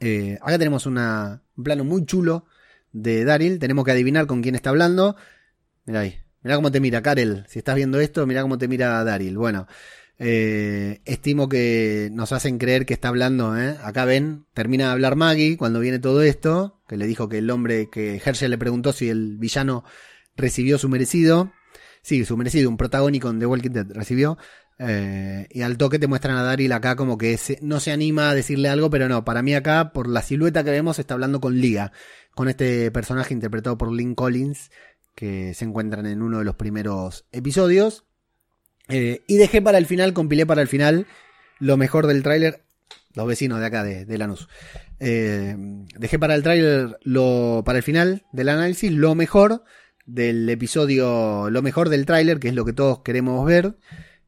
Eh, 0.00 0.38
acá 0.42 0.58
tenemos 0.58 0.86
un 0.86 1.40
plano 1.62 1.84
muy 1.84 2.04
chulo 2.04 2.46
de 2.92 3.24
Daryl. 3.24 3.58
Tenemos 3.58 3.84
que 3.84 3.92
adivinar 3.92 4.26
con 4.26 4.42
quién 4.42 4.54
está 4.54 4.70
hablando. 4.70 5.16
Mira 5.84 6.00
ahí. 6.00 6.20
Mira 6.42 6.56
cómo 6.56 6.70
te 6.70 6.80
mira, 6.80 7.02
Karel. 7.02 7.44
Si 7.48 7.58
estás 7.58 7.74
viendo 7.74 8.00
esto, 8.00 8.26
mira 8.26 8.42
cómo 8.42 8.58
te 8.58 8.68
mira 8.68 9.02
Daryl. 9.02 9.36
Bueno, 9.36 9.66
eh, 10.18 11.00
estimo 11.04 11.48
que 11.48 12.08
nos 12.12 12.32
hacen 12.32 12.58
creer 12.58 12.86
que 12.86 12.94
está 12.94 13.08
hablando. 13.08 13.56
¿eh? 13.58 13.76
Acá 13.82 14.04
ven, 14.04 14.46
termina 14.54 14.86
de 14.86 14.92
hablar 14.92 15.16
Maggie 15.16 15.56
cuando 15.56 15.80
viene 15.80 15.98
todo 15.98 16.22
esto. 16.22 16.80
Que 16.88 16.96
le 16.96 17.06
dijo 17.06 17.28
que 17.28 17.38
el 17.38 17.50
hombre, 17.50 17.88
que 17.90 18.20
Herschel 18.24 18.50
le 18.50 18.58
preguntó 18.58 18.92
si 18.92 19.08
el 19.08 19.38
villano 19.38 19.84
recibió 20.36 20.78
su 20.78 20.88
merecido. 20.88 21.52
Sí, 22.02 22.24
su 22.24 22.36
merecido, 22.36 22.70
un 22.70 22.76
protagónico 22.76 23.32
de 23.32 23.40
The 23.40 23.46
Walking 23.46 23.70
Dead 23.70 23.86
recibió. 23.90 24.38
Eh, 24.78 25.46
y 25.50 25.62
al 25.62 25.78
toque 25.78 25.98
te 25.98 26.06
muestran 26.06 26.36
a 26.36 26.42
Daryl 26.42 26.72
acá 26.72 26.96
como 26.96 27.16
que 27.16 27.38
no 27.62 27.80
se 27.80 27.92
anima 27.92 28.30
a 28.30 28.34
decirle 28.34 28.68
algo, 28.68 28.90
pero 28.90 29.08
no, 29.08 29.24
para 29.24 29.42
mí 29.42 29.54
acá, 29.54 29.92
por 29.92 30.08
la 30.08 30.22
silueta 30.22 30.64
que 30.64 30.70
vemos, 30.70 30.98
está 30.98 31.14
hablando 31.14 31.40
con 31.40 31.58
Liga, 31.60 31.92
con 32.34 32.48
este 32.48 32.90
personaje 32.90 33.32
interpretado 33.32 33.78
por 33.78 33.92
Lynn 33.92 34.14
Collins, 34.14 34.70
que 35.14 35.54
se 35.54 35.64
encuentran 35.64 36.06
en 36.06 36.22
uno 36.22 36.38
de 36.38 36.44
los 36.44 36.56
primeros 36.56 37.24
episodios. 37.32 38.04
Eh, 38.88 39.22
y 39.26 39.36
dejé 39.36 39.62
para 39.62 39.78
el 39.78 39.86
final, 39.86 40.12
compilé 40.12 40.46
para 40.46 40.62
el 40.62 40.68
final 40.68 41.06
lo 41.58 41.76
mejor 41.76 42.06
del 42.06 42.22
tráiler, 42.22 42.62
los 43.14 43.26
vecinos 43.26 43.60
de 43.60 43.66
acá 43.66 43.82
de, 43.82 44.18
Lanús. 44.18 44.46
Eh, 45.00 45.56
dejé 45.98 46.18
para 46.18 46.34
el 46.34 46.42
tráiler, 46.42 46.98
lo, 47.02 47.62
para 47.64 47.78
el 47.78 47.82
final 47.82 48.24
del 48.32 48.50
análisis, 48.50 48.92
lo 48.92 49.14
mejor 49.14 49.64
del 50.04 50.48
episodio, 50.50 51.48
lo 51.50 51.62
mejor 51.62 51.88
del 51.88 52.04
tráiler, 52.04 52.38
que 52.38 52.48
es 52.48 52.54
lo 52.54 52.66
que 52.66 52.74
todos 52.74 53.00
queremos 53.00 53.44
ver 53.46 53.76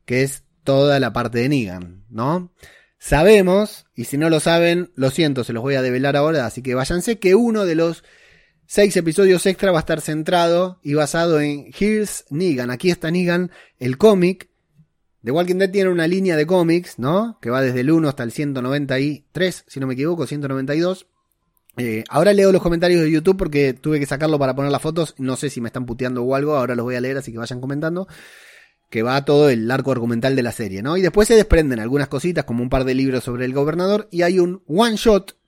que 0.08 0.22
es 0.22 0.42
toda 0.64 0.98
la 1.00 1.12
parte 1.12 1.40
de 1.40 1.50
Negan, 1.50 2.06
¿no? 2.08 2.50
Sabemos, 2.98 3.84
y 3.94 4.04
si 4.04 4.16
no 4.16 4.30
lo 4.30 4.40
saben, 4.40 4.90
lo 4.94 5.10
siento, 5.10 5.44
se 5.44 5.52
los 5.52 5.62
voy 5.62 5.74
a 5.74 5.82
develar 5.82 6.16
ahora, 6.16 6.46
así 6.46 6.62
que 6.62 6.74
váyanse, 6.74 7.18
que 7.18 7.34
uno 7.34 7.66
de 7.66 7.74
los 7.74 8.04
seis 8.64 8.96
episodios 8.96 9.44
extra 9.44 9.70
va 9.70 9.80
a 9.80 9.80
estar 9.80 10.00
centrado 10.00 10.80
y 10.82 10.94
basado 10.94 11.42
en 11.42 11.70
Here's 11.78 12.24
Negan. 12.30 12.70
Aquí 12.70 12.90
está 12.90 13.10
Negan, 13.10 13.50
el 13.78 13.98
cómic. 13.98 14.48
The 15.24 15.30
Walking 15.30 15.56
Dead 15.56 15.70
tiene 15.70 15.90
una 15.90 16.06
línea 16.06 16.36
de 16.36 16.46
cómics, 16.46 16.98
¿no? 16.98 17.38
Que 17.42 17.50
va 17.50 17.60
desde 17.60 17.80
el 17.80 17.90
1 17.90 18.08
hasta 18.08 18.22
el 18.22 18.32
193, 18.32 19.64
si 19.68 19.78
no 19.78 19.86
me 19.86 19.92
equivoco, 19.92 20.26
192. 20.26 21.06
Eh, 21.76 22.02
ahora 22.08 22.32
leo 22.32 22.50
los 22.50 22.62
comentarios 22.62 23.02
de 23.02 23.10
YouTube 23.10 23.36
porque 23.36 23.74
tuve 23.74 24.00
que 24.00 24.06
sacarlo 24.06 24.38
para 24.38 24.56
poner 24.56 24.72
las 24.72 24.80
fotos. 24.80 25.14
No 25.18 25.36
sé 25.36 25.50
si 25.50 25.60
me 25.60 25.68
están 25.68 25.84
puteando 25.84 26.24
o 26.24 26.34
algo, 26.34 26.56
ahora 26.56 26.74
los 26.74 26.84
voy 26.84 26.94
a 26.94 27.00
leer, 27.02 27.18
así 27.18 27.30
que 27.30 27.36
vayan 27.36 27.60
comentando 27.60 28.08
que 28.90 29.02
va 29.02 29.24
todo 29.24 29.50
el 29.50 29.70
arco 29.70 29.92
argumental 29.92 30.34
de 30.36 30.42
la 30.42 30.52
serie, 30.52 30.82
¿no? 30.82 30.96
Y 30.96 31.02
después 31.02 31.28
se 31.28 31.34
desprenden 31.34 31.80
algunas 31.80 32.08
cositas, 32.08 32.44
como 32.44 32.62
un 32.62 32.70
par 32.70 32.84
de 32.84 32.94
libros 32.94 33.24
sobre 33.24 33.44
el 33.44 33.52
gobernador, 33.52 34.08
y 34.10 34.22
hay 34.22 34.38
un 34.38 34.62
one 34.66 34.96
shot, 34.96 35.38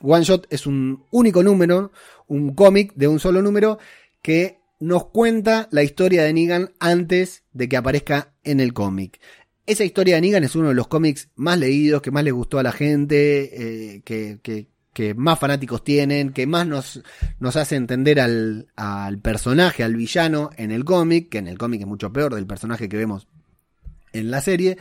One 0.00 0.24
Shot 0.24 0.46
es 0.50 0.66
un 0.66 1.04
único 1.10 1.42
número, 1.42 1.92
un 2.26 2.54
cómic 2.54 2.92
de 2.94 3.08
un 3.08 3.18
solo 3.20 3.42
número 3.42 3.78
que 4.22 4.58
nos 4.80 5.06
cuenta 5.06 5.68
la 5.72 5.82
historia 5.82 6.22
de 6.22 6.32
Negan 6.32 6.70
antes 6.78 7.42
de 7.52 7.68
que 7.68 7.76
aparezca 7.76 8.34
en 8.44 8.60
el 8.60 8.72
cómic. 8.72 9.20
Esa 9.66 9.84
historia 9.84 10.14
de 10.14 10.20
Negan 10.20 10.44
es 10.44 10.54
uno 10.54 10.68
de 10.68 10.74
los 10.74 10.88
cómics 10.88 11.28
más 11.34 11.58
leídos, 11.58 12.00
que 12.00 12.10
más 12.10 12.24
le 12.24 12.30
gustó 12.30 12.58
a 12.58 12.62
la 12.62 12.72
gente, 12.72 13.96
eh, 13.96 14.02
que, 14.02 14.38
que, 14.42 14.68
que, 14.98 15.14
más 15.14 15.38
fanáticos 15.38 15.84
tienen, 15.84 16.32
que 16.32 16.44
más 16.48 16.66
nos, 16.66 17.00
nos 17.38 17.54
hace 17.54 17.76
entender 17.76 18.18
al, 18.18 18.66
al 18.74 19.20
personaje, 19.20 19.84
al 19.84 19.94
villano 19.94 20.50
en 20.56 20.72
el 20.72 20.84
cómic, 20.84 21.28
que 21.28 21.38
en 21.38 21.46
el 21.46 21.56
cómic 21.56 21.82
es 21.82 21.86
mucho 21.86 22.12
peor 22.12 22.34
del 22.34 22.48
personaje 22.48 22.88
que 22.88 22.96
vemos 22.96 23.28
en 24.12 24.32
la 24.32 24.40
serie. 24.40 24.76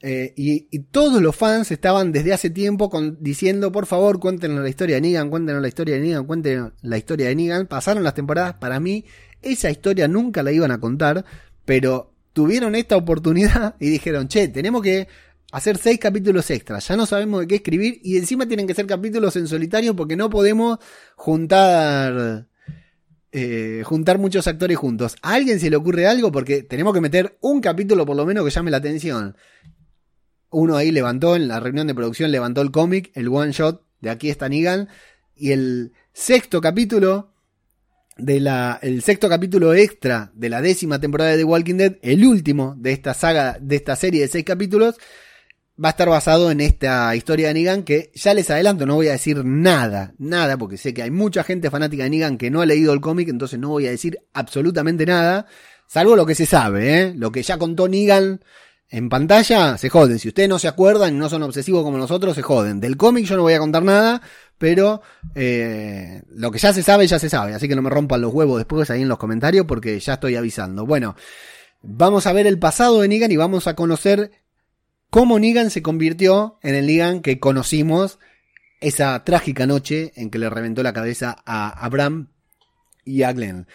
Eh, 0.00 0.32
y, 0.36 0.78
todos 0.92 1.20
los 1.20 1.34
fans 1.34 1.72
estaban 1.72 2.12
desde 2.12 2.32
hace 2.32 2.50
tiempo 2.50 2.88
diciendo, 3.18 3.72
por 3.72 3.86
favor, 3.86 4.20
cuéntenos 4.20 4.62
la 4.62 4.68
historia 4.68 4.94
de 4.94 5.00
Negan, 5.00 5.28
cuéntenos 5.28 5.60
la 5.60 5.66
historia 5.66 5.96
de 5.96 6.02
Negan, 6.02 6.24
cuéntenos 6.24 6.72
la 6.82 6.96
historia 6.96 7.26
de 7.26 7.34
Negan. 7.34 7.66
Pasaron 7.66 8.04
las 8.04 8.14
temporadas, 8.14 8.54
para 8.54 8.78
mí, 8.78 9.06
esa 9.42 9.72
historia 9.72 10.06
nunca 10.06 10.44
la 10.44 10.52
iban 10.52 10.70
a 10.70 10.78
contar, 10.78 11.24
pero 11.64 12.12
tuvieron 12.32 12.76
esta 12.76 12.96
oportunidad 12.96 13.74
y 13.80 13.90
dijeron, 13.90 14.28
che, 14.28 14.46
tenemos 14.46 14.82
que 14.82 15.08
hacer 15.52 15.78
seis 15.78 15.98
capítulos 15.98 16.50
extras, 16.50 16.86
ya 16.86 16.96
no 16.96 17.06
sabemos 17.06 17.40
de 17.40 17.48
qué 17.48 17.56
escribir 17.56 18.00
y 18.02 18.16
encima 18.16 18.46
tienen 18.46 18.66
que 18.66 18.74
ser 18.74 18.86
capítulos 18.86 19.36
en 19.36 19.48
solitario 19.48 19.94
porque 19.96 20.16
no 20.16 20.30
podemos 20.30 20.78
juntar... 21.16 22.46
Eh, 23.30 23.82
juntar 23.84 24.16
muchos 24.16 24.48
actores 24.48 24.78
juntos. 24.78 25.14
¿A 25.20 25.34
alguien 25.34 25.60
se 25.60 25.68
le 25.68 25.76
ocurre 25.76 26.06
algo? 26.06 26.32
Porque 26.32 26.62
tenemos 26.62 26.94
que 26.94 27.02
meter 27.02 27.36
un 27.42 27.60
capítulo 27.60 28.06
por 28.06 28.16
lo 28.16 28.24
menos 28.24 28.42
que 28.42 28.50
llame 28.50 28.70
la 28.70 28.78
atención 28.78 29.36
uno 30.50 30.76
ahí 30.76 30.90
levantó, 30.90 31.36
en 31.36 31.48
la 31.48 31.60
reunión 31.60 31.86
de 31.86 31.94
producción 31.94 32.30
levantó 32.30 32.62
el 32.62 32.70
cómic, 32.70 33.10
el 33.14 33.28
one 33.28 33.52
shot 33.52 33.82
de 34.00 34.10
aquí 34.10 34.30
está 34.30 34.48
Negan, 34.48 34.88
y 35.34 35.52
el 35.52 35.92
sexto 36.12 36.60
capítulo 36.60 37.32
de 38.16 38.40
la, 38.40 38.78
el 38.82 39.02
sexto 39.02 39.28
capítulo 39.28 39.74
extra 39.74 40.32
de 40.34 40.48
la 40.48 40.60
décima 40.60 41.00
temporada 41.00 41.30
de 41.30 41.38
The 41.38 41.44
Walking 41.44 41.76
Dead, 41.76 41.96
el 42.02 42.24
último 42.24 42.74
de 42.78 42.92
esta 42.92 43.14
saga, 43.14 43.58
de 43.60 43.76
esta 43.76 43.94
serie 43.96 44.22
de 44.22 44.28
seis 44.28 44.44
capítulos, 44.44 44.96
va 45.82 45.88
a 45.88 45.90
estar 45.90 46.08
basado 46.08 46.50
en 46.50 46.60
esta 46.60 47.14
historia 47.14 47.48
de 47.48 47.54
Negan 47.54 47.82
que 47.84 48.10
ya 48.14 48.34
les 48.34 48.50
adelanto, 48.50 48.86
no 48.86 48.96
voy 48.96 49.08
a 49.08 49.12
decir 49.12 49.44
nada, 49.44 50.14
nada, 50.18 50.56
porque 50.56 50.76
sé 50.76 50.92
que 50.92 51.02
hay 51.02 51.10
mucha 51.10 51.44
gente 51.44 51.70
fanática 51.70 52.04
de 52.04 52.10
Negan 52.10 52.38
que 52.38 52.50
no 52.50 52.60
ha 52.60 52.66
leído 52.66 52.92
el 52.92 53.00
cómic, 53.00 53.28
entonces 53.28 53.58
no 53.58 53.68
voy 53.68 53.86
a 53.86 53.90
decir 53.90 54.18
absolutamente 54.32 55.06
nada, 55.06 55.46
salvo 55.86 56.16
lo 56.16 56.26
que 56.26 56.34
se 56.34 56.46
sabe, 56.46 57.00
¿eh? 57.00 57.14
lo 57.14 57.30
que 57.30 57.42
ya 57.42 57.58
contó 57.58 57.88
Negan 57.88 58.40
en 58.90 59.08
pantalla 59.08 59.76
se 59.76 59.90
joden. 59.90 60.18
Si 60.18 60.28
ustedes 60.28 60.48
no 60.48 60.58
se 60.58 60.68
acuerdan 60.68 61.14
y 61.14 61.18
no 61.18 61.28
son 61.28 61.42
obsesivos 61.42 61.82
como 61.82 61.98
nosotros, 61.98 62.34
se 62.34 62.42
joden. 62.42 62.80
Del 62.80 62.96
cómic 62.96 63.26
yo 63.26 63.36
no 63.36 63.42
voy 63.42 63.52
a 63.52 63.58
contar 63.58 63.82
nada, 63.82 64.22
pero 64.56 65.02
eh, 65.34 66.22
lo 66.30 66.50
que 66.50 66.58
ya 66.58 66.72
se 66.72 66.82
sabe, 66.82 67.06
ya 67.06 67.18
se 67.18 67.28
sabe. 67.28 67.54
Así 67.54 67.68
que 67.68 67.76
no 67.76 67.82
me 67.82 67.90
rompan 67.90 68.20
los 68.20 68.32
huevos 68.32 68.58
después 68.58 68.90
ahí 68.90 69.02
en 69.02 69.08
los 69.08 69.18
comentarios 69.18 69.66
porque 69.66 70.00
ya 70.00 70.14
estoy 70.14 70.36
avisando. 70.36 70.86
Bueno, 70.86 71.16
vamos 71.82 72.26
a 72.26 72.32
ver 72.32 72.46
el 72.46 72.58
pasado 72.58 73.02
de 73.02 73.08
Negan 73.08 73.30
y 73.30 73.36
vamos 73.36 73.66
a 73.66 73.74
conocer 73.74 74.30
cómo 75.10 75.38
Negan 75.38 75.70
se 75.70 75.82
convirtió 75.82 76.58
en 76.62 76.74
el 76.74 76.86
Negan 76.86 77.20
que 77.20 77.38
conocimos 77.38 78.18
esa 78.80 79.24
trágica 79.24 79.66
noche 79.66 80.12
en 80.16 80.30
que 80.30 80.38
le 80.38 80.50
reventó 80.50 80.82
la 80.82 80.92
cabeza 80.92 81.36
a 81.44 81.68
Abraham 81.84 82.28
y 83.04 83.22
a 83.22 83.32
Glenn. 83.32 83.66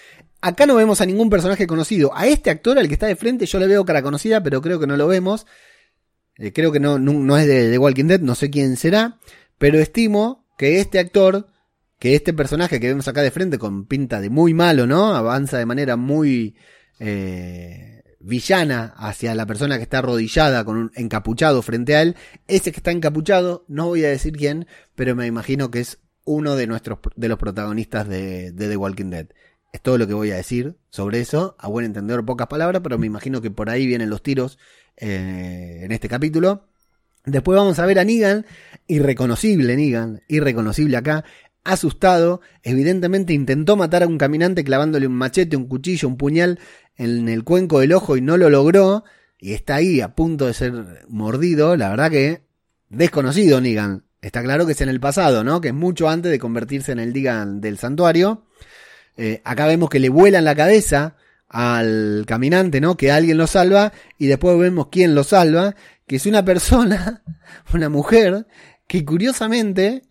Acá 0.42 0.66
no 0.66 0.76
vemos 0.76 1.02
a 1.02 1.06
ningún 1.06 1.30
personaje 1.30 1.68
conocido. 1.68 2.12
A 2.16 2.28
este 2.28 2.50
actor, 2.50 2.78
al 2.78 2.88
que 2.88 2.94
está 2.94 3.08
de 3.08 3.16
frente, 3.16 3.46
yo 3.46 3.60
le 3.60 3.68
veo 3.68 3.86
cara 3.86 4.02
conocida, 4.02 4.44
pero 4.44 4.62
creo 4.62 4.80
que 4.80 4.88
no 4.88 4.98
lo 4.98 5.08
vemos. 5.08 5.46
Eh, 6.38 6.52
creo 6.52 6.72
que 6.72 6.80
no, 6.80 7.38
es 7.38 7.48
de, 7.48 7.78
Walking 7.78 8.06
Dead, 8.06 8.20
no 8.20 8.36
sé 8.36 8.50
quién 8.50 8.76
será. 8.76 9.20
Pero 9.58 9.80
estimo 9.80 10.46
que 10.58 10.80
este 10.82 11.00
actor, 11.00 11.48
que 11.98 12.16
este 12.16 12.34
personaje 12.34 12.80
que 12.80 12.88
vemos 12.88 13.08
acá 13.08 13.22
de 13.22 13.32
frente 13.32 13.58
con 13.58 13.86
pinta 13.86 14.20
de 14.20 14.30
muy 14.30 14.54
malo, 14.54 14.86
¿no? 14.86 15.16
Avanza 15.16 15.58
de 15.58 15.66
manera 15.66 15.96
muy 15.96 16.58
eh, 17.00 17.93
villana 18.24 18.94
hacia 18.98 19.36
la 19.36 19.46
persona 19.46 19.78
que 19.78 19.84
está 19.84 20.00
arrodillada 20.00 20.64
con 20.64 20.78
un 20.78 20.92
encapuchado 20.96 21.62
frente 21.62 21.96
a 21.96 22.02
él. 22.02 22.16
Ese 22.48 22.72
que 22.72 22.78
está 22.78 22.92
encapuchado, 22.92 23.66
no 23.68 23.88
voy 23.88 24.06
a 24.06 24.10
decir 24.10 24.34
quién, 24.34 24.68
pero 24.96 25.16
me 25.16 25.28
imagino 25.28 25.70
que 25.70 25.82
es 25.82 26.00
uno 26.26 26.56
de 26.56 26.68
nuestros 26.68 27.00
de 27.16 27.28
los 27.28 27.38
protagonistas 27.38 28.08
de, 28.08 28.52
de 28.52 28.70
The 28.70 28.78
Walking 28.78 29.10
Dead. 29.10 29.28
Es 29.74 29.82
todo 29.82 29.98
lo 29.98 30.08
que 30.08 30.14
voy 30.14 30.32
a 30.32 30.36
decir 30.36 30.78
sobre 30.90 31.20
eso. 31.20 31.56
A 31.60 31.68
buen 31.68 31.86
entender, 31.86 32.24
pocas 32.24 32.48
palabras, 32.48 32.82
pero 32.84 32.98
me 32.98 33.08
imagino 33.08 33.42
que 33.42 33.52
por 33.52 33.70
ahí 33.70 33.86
vienen 33.86 34.10
los 34.10 34.24
tiros 34.24 34.58
eh, 34.98 35.82
en 35.84 35.92
este 35.92 36.08
capítulo. 36.08 36.68
Después 37.26 37.58
vamos 37.58 37.80
a 37.80 37.86
ver 37.86 38.00
a 38.00 38.04
Negan, 38.04 38.46
irreconocible 38.88 39.76
Negan, 39.76 40.22
irreconocible 40.28 40.98
acá, 40.98 41.24
asustado, 41.64 42.42
evidentemente 42.62 43.34
intentó 43.34 43.76
matar 43.76 44.04
a 44.04 44.08
un 44.08 44.18
caminante 44.18 44.64
clavándole 44.64 45.08
un 45.08 45.14
machete, 45.14 45.56
un 45.56 45.68
cuchillo, 45.68 46.08
un 46.08 46.18
puñal 46.18 46.60
en 46.98 47.30
el 47.30 47.44
cuenco 47.44 47.80
del 47.80 47.94
ojo 47.94 48.18
y 48.18 48.22
no 48.22 48.38
lo 48.38 48.50
logró, 48.50 49.04
y 49.40 49.54
está 49.54 49.76
ahí 49.76 50.02
a 50.02 50.16
punto 50.16 50.48
de 50.48 50.54
ser 50.54 50.74
mordido, 51.08 51.76
la 51.76 51.90
verdad 51.90 52.12
que 52.12 52.42
desconocido 52.90 53.60
Negan. 53.60 54.06
Está 54.22 54.42
claro 54.42 54.66
que 54.66 54.72
es 54.72 54.82
en 54.82 54.88
el 54.88 55.02
pasado, 55.02 55.44
¿no? 55.44 55.60
Que 55.60 55.70
es 55.70 55.74
mucho 55.74 56.08
antes 56.08 56.32
de 56.32 56.40
convertirse 56.40 56.94
en 56.94 57.00
el 57.00 57.12
Negan 57.12 57.60
del 57.60 57.78
santuario. 57.78 58.46
Eh, 59.18 59.42
acá 59.44 59.68
vemos 59.68 59.90
que 59.90 60.00
le 60.00 60.10
vuelan 60.10 60.46
la 60.46 60.56
cabeza 60.56 61.18
al 61.50 62.24
caminante, 62.26 62.80
¿no? 62.80 62.96
Que 62.96 63.12
alguien 63.12 63.38
lo 63.38 63.48
salva 63.48 63.92
y 64.18 64.28
después 64.28 64.58
vemos 64.58 64.88
quién 64.90 65.14
lo 65.14 65.24
salva, 65.24 65.76
que 66.08 66.16
es 66.16 66.26
una 66.26 66.46
persona, 66.46 67.24
una 67.74 67.90
mujer, 67.90 68.48
que 68.88 69.04
curiosamente 69.04 70.04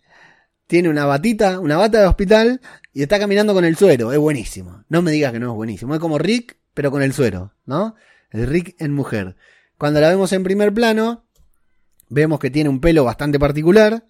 tiene 0.67 0.89
una 0.89 1.05
batita, 1.05 1.59
una 1.59 1.77
bata 1.77 1.99
de 1.99 2.07
hospital 2.07 2.61
y 2.93 3.01
está 3.01 3.19
caminando 3.19 3.53
con 3.53 3.65
el 3.65 3.75
suero. 3.75 4.11
Es 4.11 4.19
buenísimo. 4.19 4.83
No 4.89 5.01
me 5.01 5.11
digas 5.11 5.31
que 5.31 5.39
no 5.39 5.51
es 5.51 5.55
buenísimo. 5.55 5.93
Es 5.93 5.99
como 5.99 6.17
Rick, 6.17 6.57
pero 6.73 6.91
con 6.91 7.01
el 7.01 7.13
suero, 7.13 7.53
¿no? 7.65 7.95
El 8.31 8.47
Rick 8.47 8.75
en 8.79 8.93
mujer. 8.93 9.35
Cuando 9.77 9.99
la 9.99 10.09
vemos 10.09 10.31
en 10.33 10.43
primer 10.43 10.73
plano, 10.73 11.25
vemos 12.09 12.39
que 12.39 12.49
tiene 12.49 12.69
un 12.69 12.79
pelo 12.79 13.03
bastante 13.03 13.39
particular 13.39 14.05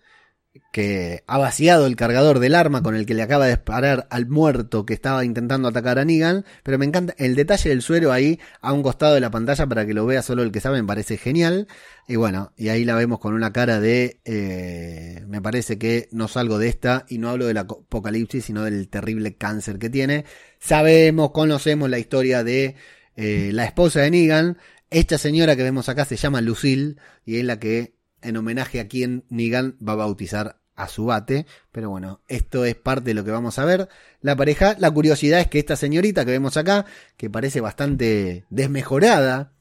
que 0.72 1.24
ha 1.28 1.38
vaciado 1.38 1.88
el 1.88 1.95
cargador 1.95 2.39
del 2.39 2.56
arma 2.56 2.84
con 2.84 2.95
el 2.95 3.06
que 3.06 3.14
le 3.14 3.24
acaba 3.24 3.45
de 3.45 3.51
disparar 3.51 4.08
al 4.10 4.28
muerto 4.28 4.86
que 4.86 4.93
estaba 4.93 5.26
intentando 5.26 5.68
atacar 5.68 5.97
a 5.99 6.06
Negan, 6.06 6.45
pero 6.64 6.78
me 6.78 6.86
encanta 6.86 7.16
el 7.18 7.36
detalle 7.36 7.70
del 7.70 7.82
suero 7.82 8.12
ahí 8.12 8.39
a 8.62 8.74
un 8.74 8.84
costado 8.84 9.16
de 9.16 9.20
la 9.20 9.32
pantalla 9.32 9.66
para 9.68 9.86
que 9.86 9.93
lo 9.93 10.06
vea 10.06 10.22
solo 10.22 10.43
el 10.43 10.51
que 10.51 10.60
sabe, 10.60 10.82
me 10.82 10.88
parece 10.88 11.18
genial. 11.18 11.68
Y 12.08 12.18
bueno, 12.18 12.54
y 12.58 12.70
ahí 12.70 12.86
la 12.86 12.95
vemos 12.95 13.20
con 13.20 13.34
una 13.34 13.54
cara 13.54 13.80
de, 13.80 14.20
eh, 14.26 15.24
me 15.28 15.41
parece 15.41 15.78
que 15.78 16.10
no 16.12 16.28
salgo 16.28 16.60
de 16.60 16.70
esta 16.70 17.06
y 17.08 17.18
no 17.18 17.30
hablo 17.30 17.45
del 17.45 17.58
apocalipsis, 17.58 18.45
sino 18.45 18.64
del 18.64 18.89
terrible 18.89 19.36
cáncer 19.36 19.80
que 19.80 19.89
tiene. 19.89 20.26
Sabemos, 20.60 21.32
conocemos 21.32 21.89
la 21.89 21.99
historia 21.99 22.43
de 22.43 22.76
eh, 23.16 23.51
la 23.54 23.66
esposa 23.66 24.01
de 24.01 24.12
Negan. 24.12 24.58
Esta 24.89 25.18
señora 25.18 25.56
que 25.56 25.64
vemos 25.64 25.89
acá 25.89 26.06
se 26.06 26.16
llama 26.16 26.41
Lucille 26.41 26.95
y 27.26 27.38
es 27.38 27.45
la 27.45 27.60
que 27.60 27.95
en 28.24 28.38
homenaje 28.38 28.80
a 28.80 28.88
quien 28.88 29.26
Negan 29.30 29.78
va 29.86 29.93
a 29.93 29.97
bautizar 29.97 30.57
a 30.76 30.88
su 30.88 31.05
bate. 31.05 31.45
Pero 31.71 31.89
bueno, 31.89 32.21
esto 32.28 32.65
es 32.65 32.76
parte 32.76 33.11
de 33.11 33.13
lo 33.13 33.24
que 33.24 33.32
vamos 33.32 33.59
a 33.59 33.65
ver. 33.65 33.89
La 34.21 34.36
pareja, 34.36 34.76
la 34.80 34.91
curiosidad 34.91 35.39
es 35.39 35.47
que 35.47 35.59
esta 35.59 35.76
señorita 35.76 36.26
que 36.26 36.32
vemos 36.32 36.57
acá, 36.57 36.86
que 37.17 37.30
parece 37.30 37.61
bastante 37.61 38.45
desmejorada 38.49 39.53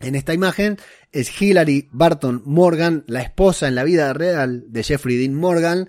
en 0.00 0.14
esta 0.14 0.34
imagen, 0.34 0.78
es 1.12 1.40
Hilary 1.40 1.88
Barton 1.90 2.42
Morgan, 2.44 3.04
la 3.06 3.22
esposa 3.22 3.68
en 3.68 3.74
la 3.74 3.84
vida 3.84 4.12
real 4.12 4.64
de 4.68 4.82
Jeffrey 4.82 5.16
Dean 5.16 5.34
Morgan. 5.34 5.88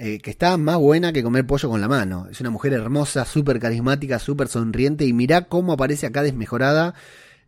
Eh, 0.00 0.20
que 0.20 0.30
está 0.30 0.56
más 0.58 0.76
buena 0.76 1.12
que 1.12 1.24
comer 1.24 1.44
pollo 1.44 1.68
con 1.68 1.80
la 1.80 1.88
mano. 1.88 2.28
Es 2.30 2.40
una 2.40 2.50
mujer 2.50 2.72
hermosa, 2.72 3.24
súper 3.24 3.58
carismática, 3.58 4.20
súper 4.20 4.46
sonriente. 4.46 5.04
Y 5.04 5.12
mirá 5.12 5.46
cómo 5.46 5.72
aparece 5.72 6.06
acá 6.06 6.22
desmejorada. 6.22 6.94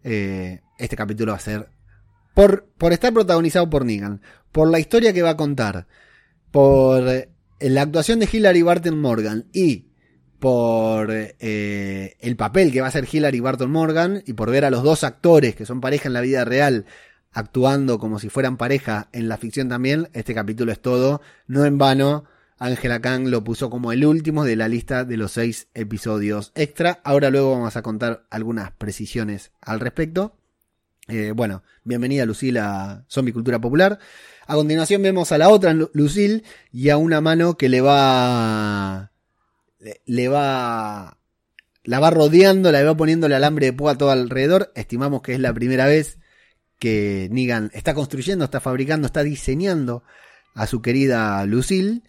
Eh, 0.02 0.60
este 0.76 0.96
capítulo 0.96 1.30
va 1.30 1.38
a 1.38 1.40
ser 1.40 1.68
por, 2.34 2.66
por 2.78 2.92
estar 2.92 3.12
protagonizado 3.12 3.68
por 3.70 3.84
Negan, 3.84 4.20
por 4.52 4.70
la 4.70 4.78
historia 4.78 5.12
que 5.12 5.22
va 5.22 5.30
a 5.30 5.36
contar, 5.36 5.86
por 6.50 7.08
eh, 7.08 7.30
la 7.60 7.82
actuación 7.82 8.18
de 8.18 8.28
Hilary 8.30 8.62
Barton 8.62 8.98
Morgan 8.98 9.46
y 9.52 9.86
por 10.38 11.08
eh, 11.10 12.16
el 12.18 12.36
papel 12.36 12.72
que 12.72 12.80
va 12.80 12.86
a 12.86 12.88
hacer 12.88 13.06
Hilary 13.10 13.40
Barton 13.40 13.70
Morgan 13.70 14.22
y 14.26 14.32
por 14.32 14.50
ver 14.50 14.64
a 14.64 14.70
los 14.70 14.82
dos 14.82 15.04
actores 15.04 15.54
que 15.54 15.66
son 15.66 15.80
pareja 15.80 16.08
en 16.08 16.14
la 16.14 16.22
vida 16.22 16.44
real 16.44 16.86
actuando 17.32 17.98
como 17.98 18.18
si 18.18 18.28
fueran 18.28 18.56
pareja 18.56 19.08
en 19.12 19.28
la 19.28 19.36
ficción 19.36 19.68
también, 19.68 20.08
este 20.12 20.34
capítulo 20.34 20.72
es 20.72 20.80
todo, 20.80 21.20
no 21.46 21.64
en 21.64 21.78
vano. 21.78 22.24
Angela 22.58 23.00
Kang 23.00 23.28
lo 23.28 23.42
puso 23.42 23.70
como 23.70 23.90
el 23.90 24.04
último 24.04 24.44
de 24.44 24.54
la 24.54 24.68
lista 24.68 25.06
de 25.06 25.16
los 25.16 25.32
seis 25.32 25.68
episodios 25.72 26.52
extra. 26.54 27.00
Ahora 27.04 27.30
luego 27.30 27.52
vamos 27.52 27.74
a 27.76 27.82
contar 27.82 28.26
algunas 28.28 28.72
precisiones 28.72 29.52
al 29.62 29.80
respecto. 29.80 30.36
Eh, 31.12 31.32
bueno, 31.32 31.64
bienvenida 31.82 32.24
Lucille 32.24 32.60
a 32.60 33.04
Zombie 33.08 33.32
Cultura 33.32 33.60
Popular. 33.60 33.98
A 34.46 34.54
continuación 34.54 35.02
vemos 35.02 35.32
a 35.32 35.38
la 35.38 35.48
otra 35.48 35.74
Lucille 35.92 36.44
y 36.72 36.90
a 36.90 36.98
una 36.98 37.20
mano 37.20 37.56
que 37.56 37.68
le 37.68 37.80
va. 37.80 39.10
Le, 40.06 40.28
va. 40.28 41.18
La 41.82 41.98
va 41.98 42.10
rodeando, 42.10 42.70
la 42.70 42.84
va 42.84 42.96
poniendo 42.96 43.26
el 43.26 43.32
alambre 43.32 43.66
de 43.66 43.72
púa 43.72 43.98
todo 43.98 44.12
alrededor. 44.12 44.70
Estimamos 44.76 45.22
que 45.22 45.34
es 45.34 45.40
la 45.40 45.52
primera 45.52 45.86
vez 45.86 46.18
que 46.78 47.28
Negan 47.32 47.72
está 47.74 47.92
construyendo, 47.92 48.44
está 48.44 48.60
fabricando, 48.60 49.06
está 49.06 49.24
diseñando 49.24 50.04
a 50.54 50.68
su 50.68 50.80
querida 50.80 51.44
Lucille. 51.44 52.02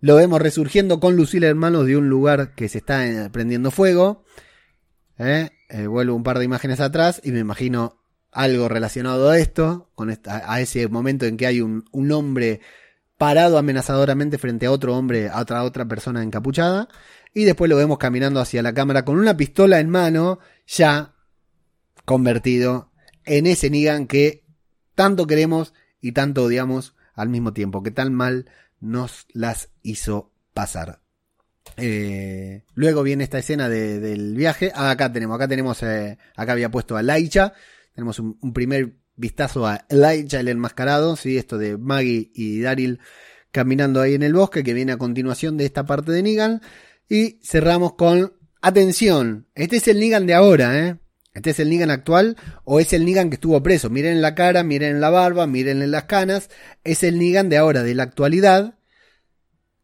Lo 0.00 0.16
vemos 0.16 0.42
resurgiendo 0.42 0.98
con 0.98 1.14
Lucille 1.14 1.48
en 1.48 1.58
manos 1.58 1.86
de 1.86 1.96
un 1.96 2.08
lugar 2.08 2.56
que 2.56 2.68
se 2.68 2.78
está 2.78 3.06
eh, 3.06 3.30
prendiendo 3.30 3.70
fuego. 3.70 4.24
Eh, 5.18 5.50
vuelvo 5.86 6.16
un 6.16 6.24
par 6.24 6.38
de 6.40 6.46
imágenes 6.46 6.80
atrás 6.80 7.20
y 7.22 7.30
me 7.30 7.38
imagino 7.38 7.99
algo 8.32 8.68
relacionado 8.68 9.30
a 9.30 9.38
esto, 9.38 9.90
con 9.94 10.10
a 10.24 10.60
ese 10.60 10.88
momento 10.88 11.26
en 11.26 11.36
que 11.36 11.46
hay 11.46 11.60
un, 11.60 11.84
un 11.92 12.12
hombre 12.12 12.60
parado 13.18 13.58
amenazadoramente 13.58 14.38
frente 14.38 14.66
a 14.66 14.70
otro 14.72 14.96
hombre, 14.96 15.28
a 15.28 15.40
otra, 15.40 15.62
otra 15.64 15.84
persona 15.86 16.22
encapuchada. 16.22 16.88
Y 17.34 17.44
después 17.44 17.68
lo 17.68 17.76
vemos 17.76 17.98
caminando 17.98 18.40
hacia 18.40 18.62
la 18.62 18.72
cámara 18.74 19.04
con 19.04 19.18
una 19.18 19.36
pistola 19.36 19.78
en 19.78 19.88
mano, 19.90 20.38
ya 20.66 21.14
convertido 22.04 22.90
en 23.24 23.46
ese 23.46 23.70
Negan 23.70 24.06
que 24.06 24.44
tanto 24.94 25.26
queremos 25.26 25.74
y 26.00 26.12
tanto 26.12 26.44
odiamos 26.44 26.94
al 27.14 27.28
mismo 27.28 27.52
tiempo, 27.52 27.82
que 27.82 27.90
tan 27.90 28.14
mal 28.14 28.50
nos 28.80 29.26
las 29.32 29.68
hizo 29.82 30.32
pasar. 30.54 31.00
Eh, 31.76 32.64
luego 32.74 33.02
viene 33.02 33.24
esta 33.24 33.38
escena 33.38 33.68
de- 33.68 34.00
del 34.00 34.34
viaje. 34.34 34.72
Ah, 34.74 34.90
acá 34.90 35.12
tenemos, 35.12 35.36
acá 35.36 35.46
tenemos, 35.46 35.82
eh, 35.82 36.18
acá 36.36 36.52
había 36.52 36.70
puesto 36.70 36.96
a 36.96 37.02
Laicha. 37.02 37.52
Tenemos 38.00 38.18
un, 38.18 38.54
primer 38.54 38.94
vistazo 39.14 39.66
a 39.66 39.84
Elijah 39.90 40.40
el 40.40 40.48
enmascarado, 40.48 41.16
¿sí? 41.16 41.36
esto 41.36 41.58
de 41.58 41.76
Maggie 41.76 42.30
y 42.34 42.62
Daryl 42.62 42.98
caminando 43.50 44.00
ahí 44.00 44.14
en 44.14 44.22
el 44.22 44.32
bosque, 44.32 44.64
que 44.64 44.72
viene 44.72 44.92
a 44.92 44.96
continuación 44.96 45.58
de 45.58 45.66
esta 45.66 45.84
parte 45.84 46.12
de 46.12 46.22
Negan. 46.22 46.62
Y 47.10 47.38
cerramos 47.42 47.96
con, 47.96 48.32
atención, 48.62 49.48
este 49.54 49.76
es 49.76 49.88
el 49.88 50.00
Negan 50.00 50.26
de 50.26 50.32
ahora, 50.32 50.78
¿eh? 50.78 50.96
Este 51.34 51.50
es 51.50 51.60
el 51.60 51.68
Negan 51.68 51.90
actual 51.90 52.38
o 52.64 52.80
es 52.80 52.94
el 52.94 53.04
Negan 53.04 53.28
que 53.28 53.34
estuvo 53.34 53.62
preso. 53.62 53.90
Miren 53.90 54.22
la 54.22 54.34
cara, 54.34 54.62
miren 54.62 54.98
la 54.98 55.10
barba, 55.10 55.46
miren 55.46 55.90
las 55.90 56.04
canas. 56.04 56.48
Es 56.84 57.02
el 57.02 57.18
Negan 57.18 57.50
de 57.50 57.58
ahora, 57.58 57.82
de 57.82 57.94
la 57.94 58.04
actualidad, 58.04 58.78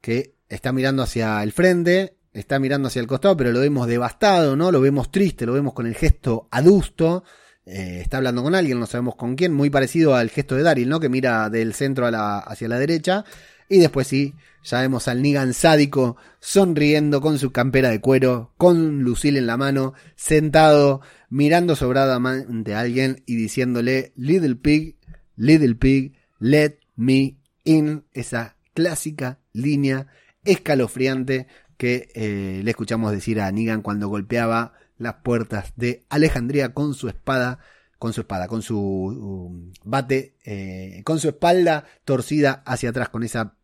que 0.00 0.36
está 0.48 0.72
mirando 0.72 1.02
hacia 1.02 1.42
el 1.42 1.52
frente, 1.52 2.16
está 2.32 2.58
mirando 2.58 2.88
hacia 2.88 3.00
el 3.00 3.06
costado, 3.06 3.36
pero 3.36 3.52
lo 3.52 3.60
vemos 3.60 3.86
devastado, 3.86 4.56
¿no? 4.56 4.72
Lo 4.72 4.80
vemos 4.80 5.12
triste, 5.12 5.44
lo 5.44 5.52
vemos 5.52 5.74
con 5.74 5.86
el 5.86 5.94
gesto 5.94 6.48
adusto. 6.50 7.22
Eh, 7.66 7.98
está 8.00 8.18
hablando 8.18 8.44
con 8.44 8.54
alguien, 8.54 8.78
no 8.78 8.86
sabemos 8.86 9.16
con 9.16 9.34
quién, 9.34 9.52
muy 9.52 9.70
parecido 9.70 10.14
al 10.14 10.30
gesto 10.30 10.54
de 10.54 10.62
Daryl, 10.62 10.88
¿no? 10.88 11.00
Que 11.00 11.08
mira 11.08 11.50
del 11.50 11.74
centro 11.74 12.06
hacia 12.06 12.68
la 12.68 12.78
derecha. 12.78 13.24
Y 13.68 13.78
después 13.78 14.06
sí, 14.06 14.34
ya 14.62 14.80
vemos 14.80 15.08
al 15.08 15.20
Negan 15.20 15.52
sádico 15.52 16.16
sonriendo 16.38 17.20
con 17.20 17.38
su 17.38 17.50
campera 17.50 17.90
de 17.90 18.00
cuero, 18.00 18.52
con 18.56 19.00
Lucille 19.00 19.40
en 19.40 19.46
la 19.46 19.56
mano, 19.56 19.94
sentado, 20.14 21.00
mirando 21.28 21.74
sobradamente 21.74 22.74
a 22.74 22.80
alguien 22.80 23.24
y 23.26 23.34
diciéndole, 23.34 24.12
Little 24.14 24.54
Pig, 24.54 24.96
Little 25.34 25.74
Pig, 25.74 26.14
let 26.38 26.78
me 26.94 27.36
in. 27.64 28.04
Esa 28.12 28.56
clásica 28.74 29.40
línea 29.52 30.06
escalofriante 30.44 31.48
que 31.76 32.08
eh, 32.14 32.60
le 32.62 32.70
escuchamos 32.70 33.10
decir 33.10 33.40
a 33.40 33.50
Negan 33.50 33.82
cuando 33.82 34.08
golpeaba 34.08 34.74
las 34.98 35.14
puertas 35.22 35.72
de 35.76 36.04
Alejandría 36.08 36.72
con 36.72 36.94
su 36.94 37.08
espada, 37.08 37.58
con 37.98 38.12
su 38.12 38.22
espada, 38.22 38.48
con 38.48 38.62
su 38.62 38.78
um, 38.78 39.72
bate, 39.84 40.36
eh, 40.44 41.02
con 41.04 41.18
su 41.18 41.28
espalda 41.28 41.84
torcida 42.04 42.62
hacia 42.64 42.90
atrás, 42.90 43.08
con 43.08 43.22
esa 43.22 43.54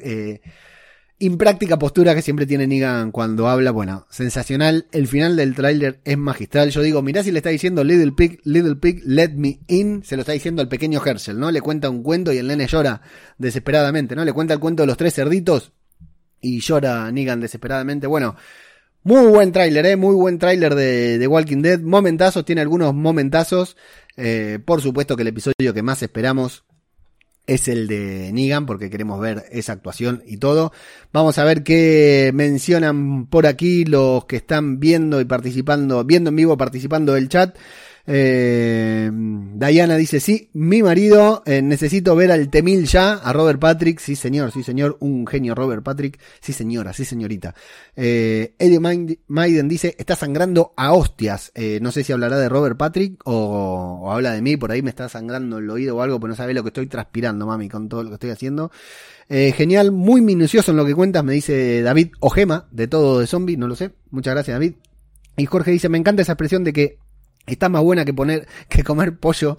eh, 0.00 0.40
impráctica 1.18 1.78
postura 1.78 2.14
que 2.14 2.22
siempre 2.22 2.46
tiene 2.46 2.66
Negan 2.66 3.10
cuando 3.10 3.48
habla. 3.48 3.70
Bueno, 3.70 4.06
sensacional. 4.10 4.86
El 4.92 5.06
final 5.06 5.36
del 5.36 5.54
tráiler 5.54 6.00
es 6.04 6.18
magistral. 6.18 6.70
Yo 6.70 6.82
digo, 6.82 7.02
mirá 7.02 7.22
si 7.22 7.32
le 7.32 7.38
está 7.38 7.50
diciendo 7.50 7.84
Little 7.84 8.12
Pig, 8.12 8.40
Little 8.44 8.76
Pig, 8.76 9.02
let 9.04 9.30
me 9.30 9.60
in. 9.66 10.02
Se 10.04 10.16
lo 10.16 10.22
está 10.22 10.32
diciendo 10.32 10.62
al 10.62 10.68
pequeño 10.68 11.02
Herschel, 11.04 11.38
¿no? 11.38 11.50
Le 11.50 11.60
cuenta 11.60 11.90
un 11.90 12.02
cuento 12.02 12.32
y 12.32 12.38
el 12.38 12.46
nene 12.46 12.66
llora 12.66 13.00
desesperadamente, 13.38 14.14
¿no? 14.14 14.24
Le 14.24 14.32
cuenta 14.32 14.54
el 14.54 14.60
cuento 14.60 14.82
de 14.82 14.86
los 14.86 14.96
tres 14.96 15.14
cerditos 15.14 15.72
y 16.40 16.60
llora 16.60 17.10
Negan 17.10 17.40
desesperadamente. 17.40 18.06
Bueno, 18.06 18.36
muy 19.06 19.28
buen 19.28 19.52
tráiler, 19.52 19.86
¿eh? 19.86 19.94
Muy 19.94 20.16
buen 20.16 20.40
tráiler 20.40 20.74
de, 20.74 21.24
Walking 21.28 21.62
Dead. 21.62 21.78
Momentazos, 21.78 22.44
tiene 22.44 22.60
algunos 22.60 22.92
momentazos. 22.92 23.76
Eh, 24.16 24.58
por 24.64 24.82
supuesto 24.82 25.14
que 25.14 25.22
el 25.22 25.28
episodio 25.28 25.72
que 25.72 25.82
más 25.82 26.02
esperamos 26.02 26.64
es 27.46 27.68
el 27.68 27.86
de 27.86 28.32
Negan, 28.32 28.66
porque 28.66 28.90
queremos 28.90 29.20
ver 29.20 29.44
esa 29.52 29.74
actuación 29.74 30.24
y 30.26 30.38
todo. 30.38 30.72
Vamos 31.12 31.38
a 31.38 31.44
ver 31.44 31.62
qué 31.62 32.32
mencionan 32.34 33.26
por 33.26 33.46
aquí 33.46 33.84
los 33.84 34.24
que 34.24 34.38
están 34.38 34.80
viendo 34.80 35.20
y 35.20 35.24
participando, 35.24 36.02
viendo 36.02 36.30
en 36.30 36.36
vivo, 36.36 36.56
participando 36.56 37.12
del 37.12 37.28
chat. 37.28 37.56
Eh, 38.06 39.10
Diana 39.12 39.96
dice, 39.96 40.20
sí, 40.20 40.48
mi 40.52 40.82
marido, 40.82 41.42
eh, 41.44 41.60
necesito 41.60 42.14
ver 42.14 42.30
al 42.30 42.48
Temil 42.50 42.86
ya, 42.86 43.14
a 43.14 43.32
Robert 43.32 43.58
Patrick, 43.58 43.98
sí 43.98 44.14
señor, 44.14 44.52
sí 44.52 44.62
señor, 44.62 44.96
un 45.00 45.26
genio 45.26 45.54
Robert 45.54 45.82
Patrick, 45.82 46.20
sí 46.40 46.52
señora, 46.52 46.92
sí 46.92 47.04
señorita. 47.04 47.54
Eh, 47.96 48.54
Eddie 48.58 48.78
Maiden- 49.28 49.68
dice, 49.68 49.96
está 49.98 50.14
sangrando 50.14 50.72
a 50.76 50.92
hostias, 50.92 51.50
Eh, 51.54 51.78
no 51.82 51.90
sé 51.90 52.04
si 52.04 52.12
hablará 52.12 52.38
de 52.38 52.48
Robert 52.48 52.76
Patrick 52.76 53.20
o, 53.24 54.00
o 54.02 54.12
habla 54.12 54.32
de 54.32 54.42
mí, 54.42 54.56
por 54.56 54.70
ahí 54.70 54.82
me 54.82 54.90
está 54.90 55.08
sangrando 55.08 55.58
el 55.58 55.68
oído 55.68 55.96
o 55.96 56.02
algo, 56.02 56.20
pero 56.20 56.28
no 56.28 56.36
sabe 56.36 56.54
lo 56.54 56.62
que 56.62 56.68
estoy 56.68 56.86
transpirando, 56.86 57.46
mami, 57.46 57.68
con 57.68 57.88
todo 57.88 58.02
lo 58.02 58.10
que 58.10 58.14
estoy 58.14 58.30
haciendo. 58.30 58.70
Eh, 59.28 59.52
genial, 59.52 59.90
muy 59.90 60.20
minucioso 60.20 60.70
en 60.70 60.76
lo 60.76 60.86
que 60.86 60.94
cuentas, 60.94 61.24
me 61.24 61.32
dice 61.32 61.82
David 61.82 62.10
Ojema, 62.20 62.68
de 62.70 62.86
todo 62.86 63.18
de 63.18 63.26
zombie, 63.26 63.56
no 63.56 63.66
lo 63.66 63.74
sé, 63.74 63.90
muchas 64.10 64.34
gracias 64.34 64.54
David. 64.54 64.74
Y 65.38 65.46
Jorge 65.46 65.70
dice, 65.70 65.88
me 65.88 65.98
encanta 65.98 66.22
esa 66.22 66.32
expresión 66.32 66.62
de 66.64 66.72
que 66.72 66.98
Está 67.46 67.68
más 67.68 67.82
buena 67.82 68.04
que 68.04 68.12
poner, 68.12 68.46
que 68.68 68.82
comer 68.82 69.18
pollo 69.18 69.56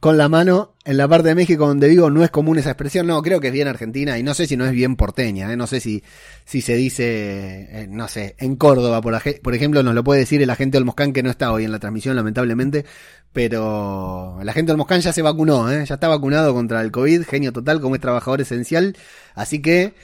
con 0.00 0.16
la 0.16 0.30
mano 0.30 0.74
en 0.86 0.96
la 0.96 1.06
parte 1.06 1.28
de 1.28 1.34
México 1.34 1.66
donde 1.66 1.86
vivo 1.86 2.08
no 2.08 2.24
es 2.24 2.30
común 2.30 2.58
esa 2.58 2.70
expresión. 2.70 3.06
No, 3.06 3.20
creo 3.22 3.38
que 3.38 3.48
es 3.48 3.52
bien 3.52 3.68
argentina 3.68 4.18
y 4.18 4.22
no 4.22 4.32
sé 4.32 4.46
si 4.46 4.56
no 4.56 4.64
es 4.64 4.72
bien 4.72 4.96
porteña, 4.96 5.52
¿eh? 5.52 5.56
no 5.56 5.66
sé 5.66 5.78
si, 5.78 6.02
si 6.46 6.62
se 6.62 6.74
dice, 6.74 7.68
eh, 7.70 7.86
no 7.88 8.08
sé, 8.08 8.34
en 8.38 8.56
Córdoba, 8.56 9.02
por, 9.02 9.54
ejemplo, 9.54 9.82
nos 9.82 9.94
lo 9.94 10.02
puede 10.02 10.20
decir 10.20 10.42
el 10.42 10.48
agente 10.48 10.78
Olmoscán 10.78 11.12
que 11.12 11.22
no 11.22 11.30
está 11.30 11.52
hoy 11.52 11.64
en 11.64 11.72
la 11.72 11.78
transmisión, 11.78 12.16
lamentablemente, 12.16 12.86
pero 13.32 14.38
el 14.40 14.48
agente 14.48 14.72
Olmoscán 14.72 15.02
ya 15.02 15.12
se 15.12 15.20
vacunó, 15.20 15.70
¿eh? 15.70 15.84
ya 15.84 15.94
está 15.94 16.08
vacunado 16.08 16.54
contra 16.54 16.80
el 16.80 16.90
COVID, 16.90 17.24
genio 17.24 17.52
total, 17.52 17.80
como 17.82 17.94
es 17.94 18.00
trabajador 18.00 18.40
esencial. 18.40 18.96
Así 19.34 19.60
que, 19.60 19.94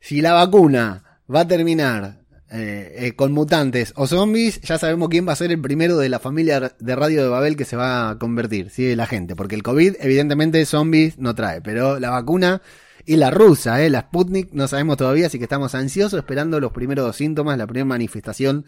si 0.00 0.20
la 0.20 0.32
vacuna 0.32 1.20
va 1.32 1.40
a 1.40 1.48
terminar 1.48 2.23
eh, 2.56 3.06
eh, 3.06 3.12
con 3.16 3.32
mutantes 3.32 3.92
o 3.96 4.06
zombies, 4.06 4.60
ya 4.60 4.78
sabemos 4.78 5.08
quién 5.08 5.26
va 5.26 5.32
a 5.32 5.36
ser 5.36 5.50
el 5.50 5.60
primero 5.60 5.98
de 5.98 6.08
la 6.08 6.20
familia 6.20 6.76
de 6.78 6.94
Radio 6.94 7.24
de 7.24 7.28
Babel 7.28 7.56
que 7.56 7.64
se 7.64 7.74
va 7.74 8.10
a 8.10 8.18
convertir, 8.20 8.70
¿sí? 8.70 8.94
La 8.94 9.06
gente, 9.06 9.34
porque 9.34 9.56
el 9.56 9.64
COVID 9.64 9.96
evidentemente 9.98 10.64
zombies 10.64 11.18
no 11.18 11.34
trae, 11.34 11.60
pero 11.62 11.98
la 11.98 12.10
vacuna 12.10 12.62
y 13.04 13.16
la 13.16 13.32
rusa, 13.32 13.82
¿eh? 13.82 13.90
la 13.90 14.02
Sputnik, 14.02 14.52
no 14.52 14.68
sabemos 14.68 14.98
todavía, 14.98 15.26
así 15.26 15.38
que 15.38 15.46
estamos 15.46 15.74
ansiosos 15.74 16.16
esperando 16.16 16.60
los 16.60 16.70
primeros 16.70 17.16
síntomas, 17.16 17.58
la 17.58 17.66
primera 17.66 17.86
manifestación 17.86 18.66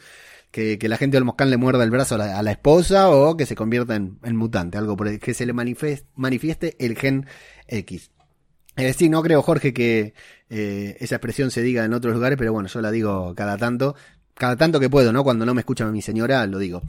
que, 0.50 0.80
que 0.80 0.88
la 0.88 0.96
gente 0.96 1.16
del 1.18 1.24
Moscán 1.24 1.50
le 1.50 1.56
muerda 1.56 1.84
el 1.84 1.92
brazo 1.92 2.16
a 2.16 2.42
la, 2.42 2.50
esposa 2.50 3.08
o 3.08 3.36
que 3.36 3.46
se 3.46 3.54
convierta 3.54 3.94
en, 3.94 4.18
mutante, 4.36 4.78
algo 4.78 4.96
por 4.96 5.06
el, 5.06 5.20
que 5.20 5.32
se 5.32 5.46
le 5.46 5.52
manifieste 5.52 6.74
el 6.84 6.98
gen 6.98 7.26
X. 7.68 8.10
Eh, 8.76 8.92
sí, 8.92 9.08
no 9.08 9.22
creo, 9.22 9.42
Jorge, 9.42 9.72
que 9.72 10.14
eh, 10.50 10.96
esa 11.00 11.16
expresión 11.16 11.50
se 11.50 11.62
diga 11.62 11.84
en 11.84 11.94
otros 11.94 12.14
lugares, 12.14 12.38
pero 12.38 12.52
bueno, 12.52 12.68
yo 12.68 12.80
la 12.80 12.90
digo 12.90 13.34
cada 13.34 13.56
tanto, 13.56 13.96
cada 14.34 14.56
tanto 14.56 14.78
que 14.80 14.90
puedo, 14.90 15.12
¿no? 15.12 15.24
Cuando 15.24 15.46
no 15.46 15.54
me 15.54 15.60
escucha 15.60 15.86
mi 15.86 16.02
señora, 16.02 16.46
lo 16.46 16.58
digo. 16.58 16.82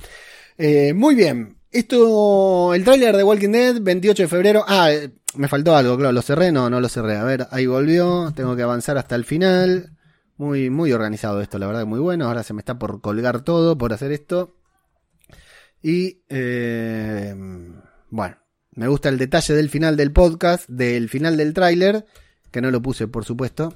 Eh, 0.58 0.94
muy 0.94 1.16
bien, 1.16 1.58
esto, 1.72 2.74
el 2.74 2.84
tráiler 2.84 3.16
de 3.16 3.24
Walking 3.24 3.52
Dead, 3.52 3.82
28 3.82 4.24
de 4.24 4.28
febrero. 4.28 4.66
Ah, 4.68 4.92
eh, 4.92 5.12
me 5.36 5.48
faltó 5.48 5.76
algo, 5.76 5.98
claro, 5.98 6.12
lo 6.12 6.22
cerré, 6.22 6.52
no, 6.52 6.70
no 6.70 6.80
lo 6.80 6.90
cerré. 6.90 7.18
A 7.18 7.24
ver, 7.24 7.48
ahí 7.52 7.66
volvió, 7.68 8.32
tengo 8.36 8.56
que 8.56 8.64
avanzar 8.64 8.98
hasta 8.98 9.16
el 9.16 9.26
final. 9.26 9.94
Muy, 10.38 10.70
muy 10.70 10.92
organizado 10.94 11.42
esto, 11.42 11.58
la 11.58 11.68
verdad 11.68 11.86
muy 11.86 12.00
bueno. 12.00 12.26
Ahora 12.26 12.44
se 12.44 12.54
me 12.54 12.62
está 12.62 12.78
por 12.80 13.02
colgar 13.02 13.42
todo 13.42 13.78
por 13.78 13.94
hacer 13.94 14.12
esto. 14.12 14.56
Y, 15.82 16.24
eh, 16.30 17.36
bueno, 18.10 18.38
me 18.78 18.88
gusta 18.88 19.09
el 19.09 19.17
detalle 19.17 19.53
del 19.53 19.69
final 19.69 19.97
del 19.97 20.11
podcast, 20.11 20.69
del 20.69 21.09
final 21.09 21.36
del 21.36 21.53
tráiler, 21.53 22.05
que 22.51 22.61
no 22.61 22.71
lo 22.71 22.82
puse, 22.82 23.07
por 23.07 23.25
supuesto. 23.25 23.73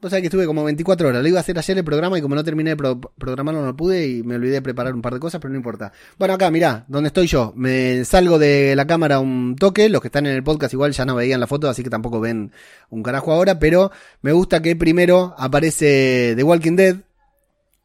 O 0.00 0.08
sea 0.10 0.20
que 0.20 0.26
estuve 0.26 0.44
como 0.46 0.62
24 0.64 1.08
horas. 1.08 1.22
Lo 1.22 1.28
iba 1.28 1.38
a 1.38 1.40
hacer 1.40 1.58
ayer 1.58 1.78
el 1.78 1.84
programa 1.84 2.18
y 2.18 2.22
como 2.22 2.34
no 2.34 2.44
terminé 2.44 2.70
de 2.70 2.76
pro- 2.76 3.00
programarlo 3.00 3.64
no 3.64 3.74
pude 3.76 4.06
y 4.06 4.22
me 4.22 4.34
olvidé 4.36 4.54
de 4.54 4.62
preparar 4.62 4.94
un 4.94 5.00
par 5.02 5.14
de 5.14 5.20
cosas, 5.20 5.40
pero 5.40 5.50
no 5.52 5.56
importa. 5.58 5.92
Bueno, 6.18 6.34
acá, 6.34 6.50
mirá, 6.50 6.84
donde 6.88 7.08
estoy 7.08 7.26
yo. 7.26 7.52
Me 7.56 8.04
salgo 8.04 8.38
de 8.38 8.76
la 8.76 8.86
cámara 8.86 9.18
un 9.18 9.56
toque. 9.56 9.88
Los 9.88 10.00
que 10.02 10.08
están 10.08 10.26
en 10.26 10.34
el 10.34 10.42
podcast 10.44 10.72
igual 10.74 10.92
ya 10.92 11.04
no 11.06 11.14
veían 11.14 11.40
la 11.40 11.46
foto, 11.46 11.68
así 11.70 11.82
que 11.82 11.90
tampoco 11.90 12.20
ven 12.20 12.52
un 12.90 13.02
carajo 13.02 13.32
ahora. 13.32 13.58
Pero 13.58 13.90
me 14.20 14.32
gusta 14.32 14.60
que 14.60 14.76
primero 14.76 15.34
aparece 15.38 16.34
The 16.36 16.42
Walking 16.42 16.76
Dead, 16.76 16.96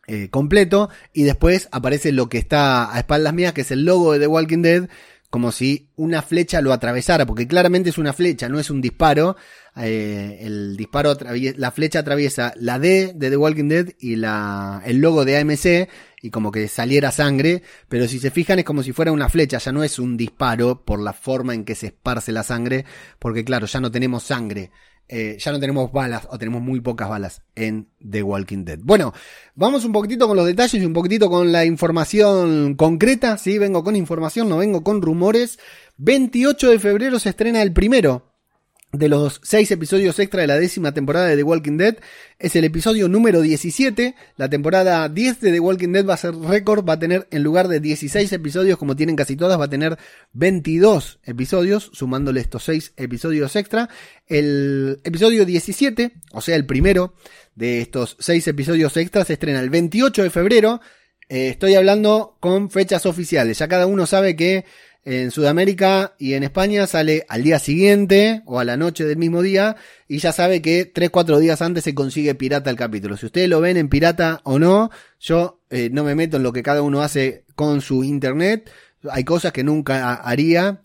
eh, 0.07 0.29
completo 0.29 0.89
y 1.13 1.23
después 1.23 1.69
aparece 1.71 2.11
lo 2.11 2.27
que 2.27 2.37
está 2.37 2.93
a 2.93 2.99
espaldas 2.99 3.33
mías, 3.33 3.53
que 3.53 3.61
es 3.61 3.71
el 3.71 3.85
logo 3.85 4.11
de 4.13 4.19
The 4.19 4.27
Walking 4.27 4.61
Dead, 4.61 4.89
como 5.29 5.51
si 5.51 5.89
una 5.95 6.21
flecha 6.21 6.61
lo 6.61 6.73
atravesara, 6.73 7.25
porque 7.25 7.47
claramente 7.47 7.91
es 7.91 7.97
una 7.97 8.13
flecha, 8.13 8.49
no 8.49 8.59
es 8.59 8.69
un 8.69 8.81
disparo. 8.81 9.37
eh, 9.75 10.39
el 10.41 10.75
disparo, 10.75 11.15
la 11.57 11.71
flecha 11.71 11.99
atraviesa 11.99 12.53
la 12.57 12.79
D 12.79 13.13
de 13.15 13.29
The 13.29 13.37
Walking 13.37 13.67
Dead 13.67 13.89
y 13.99 14.15
la, 14.15 14.81
el 14.85 14.97
logo 14.97 15.25
de 15.25 15.37
AMC 15.37 15.89
y 16.21 16.31
como 16.31 16.51
que 16.51 16.67
saliera 16.67 17.11
sangre, 17.11 17.63
pero 17.87 18.07
si 18.07 18.19
se 18.19 18.31
fijan 18.31 18.59
es 18.59 18.65
como 18.65 18.83
si 18.83 18.91
fuera 18.91 19.11
una 19.11 19.29
flecha, 19.29 19.59
ya 19.59 19.71
no 19.71 19.83
es 19.83 19.99
un 19.99 20.17
disparo 20.17 20.83
por 20.83 20.99
la 20.99 21.13
forma 21.13 21.53
en 21.53 21.63
que 21.63 21.75
se 21.75 21.87
esparce 21.87 22.31
la 22.31 22.43
sangre, 22.43 22.85
porque 23.19 23.45
claro, 23.45 23.67
ya 23.67 23.79
no 23.79 23.91
tenemos 23.91 24.23
sangre. 24.23 24.71
Eh, 25.09 25.37
ya 25.39 25.51
no 25.51 25.59
tenemos 25.59 25.91
balas 25.91 26.27
o 26.29 26.37
tenemos 26.37 26.61
muy 26.61 26.81
pocas 26.81 27.09
balas 27.09 27.41
en 27.55 27.87
The 28.07 28.21
Walking 28.21 28.63
Dead. 28.63 28.79
Bueno, 28.81 29.11
vamos 29.55 29.83
un 29.83 29.91
poquitito 29.91 30.27
con 30.27 30.37
los 30.37 30.45
detalles 30.45 30.81
y 30.81 30.85
un 30.85 30.93
poquitito 30.93 31.29
con 31.29 31.51
la 31.51 31.65
información 31.65 32.75
concreta. 32.75 33.37
Sí, 33.39 33.57
vengo 33.57 33.83
con 33.83 33.95
información, 33.95 34.47
no 34.47 34.57
vengo 34.57 34.83
con 34.83 35.01
rumores. 35.01 35.57
28 35.97 36.69
de 36.69 36.79
febrero 36.79 37.19
se 37.19 37.29
estrena 37.29 37.61
el 37.61 37.73
primero 37.73 38.28
de 38.91 39.07
los 39.07 39.39
seis 39.43 39.69
episodios 39.69 40.17
extra 40.17 40.41
de 40.41 40.47
la 40.47 40.57
décima 40.57 40.93
temporada 40.93 41.27
de 41.27 41.37
The 41.37 41.43
Walking 41.43 41.77
Dead. 41.77 41.97
Es 42.39 42.55
el 42.55 42.63
episodio 42.63 43.07
número 43.07 43.41
17. 43.41 44.15
La 44.35 44.49
temporada 44.49 45.07
10 45.07 45.41
de 45.41 45.51
The 45.51 45.59
Walking 45.59 45.91
Dead 45.91 46.05
va 46.07 46.15
a 46.15 46.17
ser 46.17 46.35
récord. 46.35 46.87
Va 46.87 46.93
a 46.93 46.99
tener, 46.99 47.27
en 47.29 47.43
lugar 47.43 47.67
de 47.67 47.79
16 47.79 48.31
episodios, 48.33 48.79
como 48.79 48.95
tienen 48.95 49.15
casi 49.15 49.35
todas, 49.35 49.59
va 49.59 49.65
a 49.65 49.69
tener 49.69 49.97
22 50.33 51.19
episodios, 51.23 51.91
sumándole 51.93 52.41
estos 52.41 52.63
seis 52.63 52.93
episodios 52.97 53.55
extra. 53.55 53.89
El 54.27 54.99
episodio 55.03 55.45
17, 55.45 56.11
o 56.31 56.41
sea, 56.41 56.55
el 56.55 56.65
primero 56.65 57.13
de 57.55 57.81
estos 57.81 58.17
seis 58.19 58.47
episodios 58.47 58.97
extras, 58.97 59.27
se 59.27 59.33
estrena 59.33 59.59
el 59.59 59.69
28 59.69 60.23
de 60.23 60.29
febrero. 60.29 60.81
Eh, 61.27 61.49
estoy 61.49 61.75
hablando 61.75 62.37
con 62.39 62.71
fechas 62.71 63.05
oficiales. 63.05 63.59
Ya 63.59 63.67
cada 63.67 63.85
uno 63.85 64.07
sabe 64.07 64.35
que 64.35 64.65
en 65.05 65.31
Sudamérica 65.31 66.15
y 66.17 66.33
en 66.33 66.43
España 66.43 66.85
sale 66.85 67.25
al 67.29 67.43
día 67.43 67.59
siguiente 67.59 68.41
o 68.45 68.59
a 68.59 68.65
la 68.65 68.77
noche 68.77 69.05
del 69.05 69.17
mismo 69.17 69.41
día 69.41 69.75
y 70.07 70.19
ya 70.19 70.31
sabe 70.31 70.61
que 70.61 70.93
3-4 70.93 71.39
días 71.39 71.61
antes 71.61 71.83
se 71.83 71.95
consigue 71.95 72.35
pirata 72.35 72.69
el 72.69 72.75
capítulo. 72.75 73.17
Si 73.17 73.25
ustedes 73.25 73.49
lo 73.49 73.61
ven 73.61 73.77
en 73.77 73.89
pirata 73.89 74.41
o 74.43 74.59
no, 74.59 74.91
yo 75.19 75.61
eh, 75.69 75.89
no 75.91 76.03
me 76.03 76.15
meto 76.15 76.37
en 76.37 76.43
lo 76.43 76.53
que 76.53 76.63
cada 76.63 76.81
uno 76.81 77.01
hace 77.01 77.45
con 77.55 77.81
su 77.81 78.03
internet. 78.03 78.69
Hay 79.09 79.23
cosas 79.23 79.53
que 79.53 79.63
nunca 79.63 80.15
haría 80.15 80.81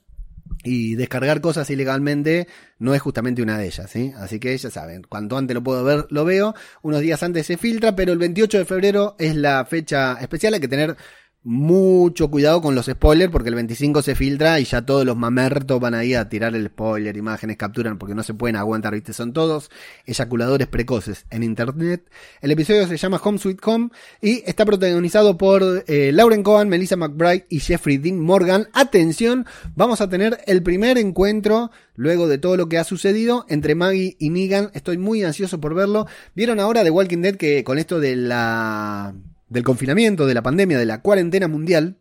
y 0.62 0.94
descargar 0.94 1.40
cosas 1.40 1.68
ilegalmente 1.70 2.48
no 2.78 2.94
es 2.94 3.02
justamente 3.02 3.42
una 3.42 3.58
de 3.58 3.66
ellas, 3.66 3.90
¿sí? 3.90 4.12
Así 4.16 4.38
que 4.38 4.56
ya 4.56 4.70
saben, 4.70 5.02
cuanto 5.08 5.36
antes 5.36 5.54
lo 5.54 5.62
puedo 5.62 5.84
ver, 5.84 6.06
lo 6.10 6.24
veo. 6.24 6.54
Unos 6.82 7.00
días 7.00 7.22
antes 7.22 7.46
se 7.46 7.56
filtra, 7.56 7.94
pero 7.94 8.12
el 8.12 8.18
28 8.18 8.58
de 8.58 8.64
febrero 8.64 9.16
es 9.18 9.36
la 9.36 9.64
fecha 9.64 10.18
especial. 10.20 10.54
Hay 10.54 10.60
que 10.60 10.68
tener 10.68 10.96
mucho 11.44 12.30
cuidado 12.30 12.62
con 12.62 12.74
los 12.74 12.86
spoilers 12.86 13.30
porque 13.30 13.50
el 13.50 13.54
25 13.54 14.00
se 14.00 14.14
filtra 14.14 14.58
y 14.60 14.64
ya 14.64 14.86
todos 14.86 15.04
los 15.04 15.14
mamertos 15.14 15.78
van 15.78 15.92
ahí 15.92 16.14
a 16.14 16.26
tirar 16.30 16.56
el 16.56 16.66
spoiler, 16.68 17.14
imágenes 17.18 17.58
capturan 17.58 17.98
porque 17.98 18.14
no 18.14 18.22
se 18.22 18.32
pueden 18.32 18.56
aguantar, 18.56 18.94
¿viste? 18.94 19.12
Son 19.12 19.34
todos 19.34 19.70
eyaculadores 20.06 20.68
precoces 20.68 21.26
en 21.30 21.42
internet. 21.42 22.10
El 22.40 22.50
episodio 22.50 22.86
se 22.88 22.96
llama 22.96 23.20
Home 23.22 23.38
Sweet 23.38 23.58
Home 23.66 23.90
y 24.22 24.42
está 24.46 24.64
protagonizado 24.64 25.36
por 25.36 25.84
eh, 25.86 26.12
Lauren 26.12 26.42
Cohen, 26.42 26.70
Melissa 26.70 26.96
McBride 26.96 27.44
y 27.50 27.60
Jeffrey 27.60 27.98
Dean 27.98 28.18
Morgan. 28.18 28.68
Atención, 28.72 29.44
vamos 29.76 30.00
a 30.00 30.08
tener 30.08 30.38
el 30.46 30.62
primer 30.62 30.96
encuentro 30.96 31.70
luego 31.94 32.26
de 32.26 32.38
todo 32.38 32.56
lo 32.56 32.70
que 32.70 32.78
ha 32.78 32.84
sucedido 32.84 33.44
entre 33.50 33.74
Maggie 33.74 34.16
y 34.18 34.30
Negan. 34.30 34.70
Estoy 34.72 34.96
muy 34.96 35.22
ansioso 35.22 35.60
por 35.60 35.74
verlo. 35.74 36.06
Vieron 36.34 36.58
ahora 36.58 36.82
The 36.84 36.90
Walking 36.90 37.20
Dead 37.20 37.36
que 37.36 37.64
con 37.64 37.78
esto 37.78 38.00
de 38.00 38.16
la 38.16 39.14
del 39.54 39.62
confinamiento, 39.62 40.26
de 40.26 40.34
la 40.34 40.42
pandemia, 40.42 40.78
de 40.78 40.84
la 40.84 41.00
cuarentena 41.00 41.46
mundial, 41.46 41.96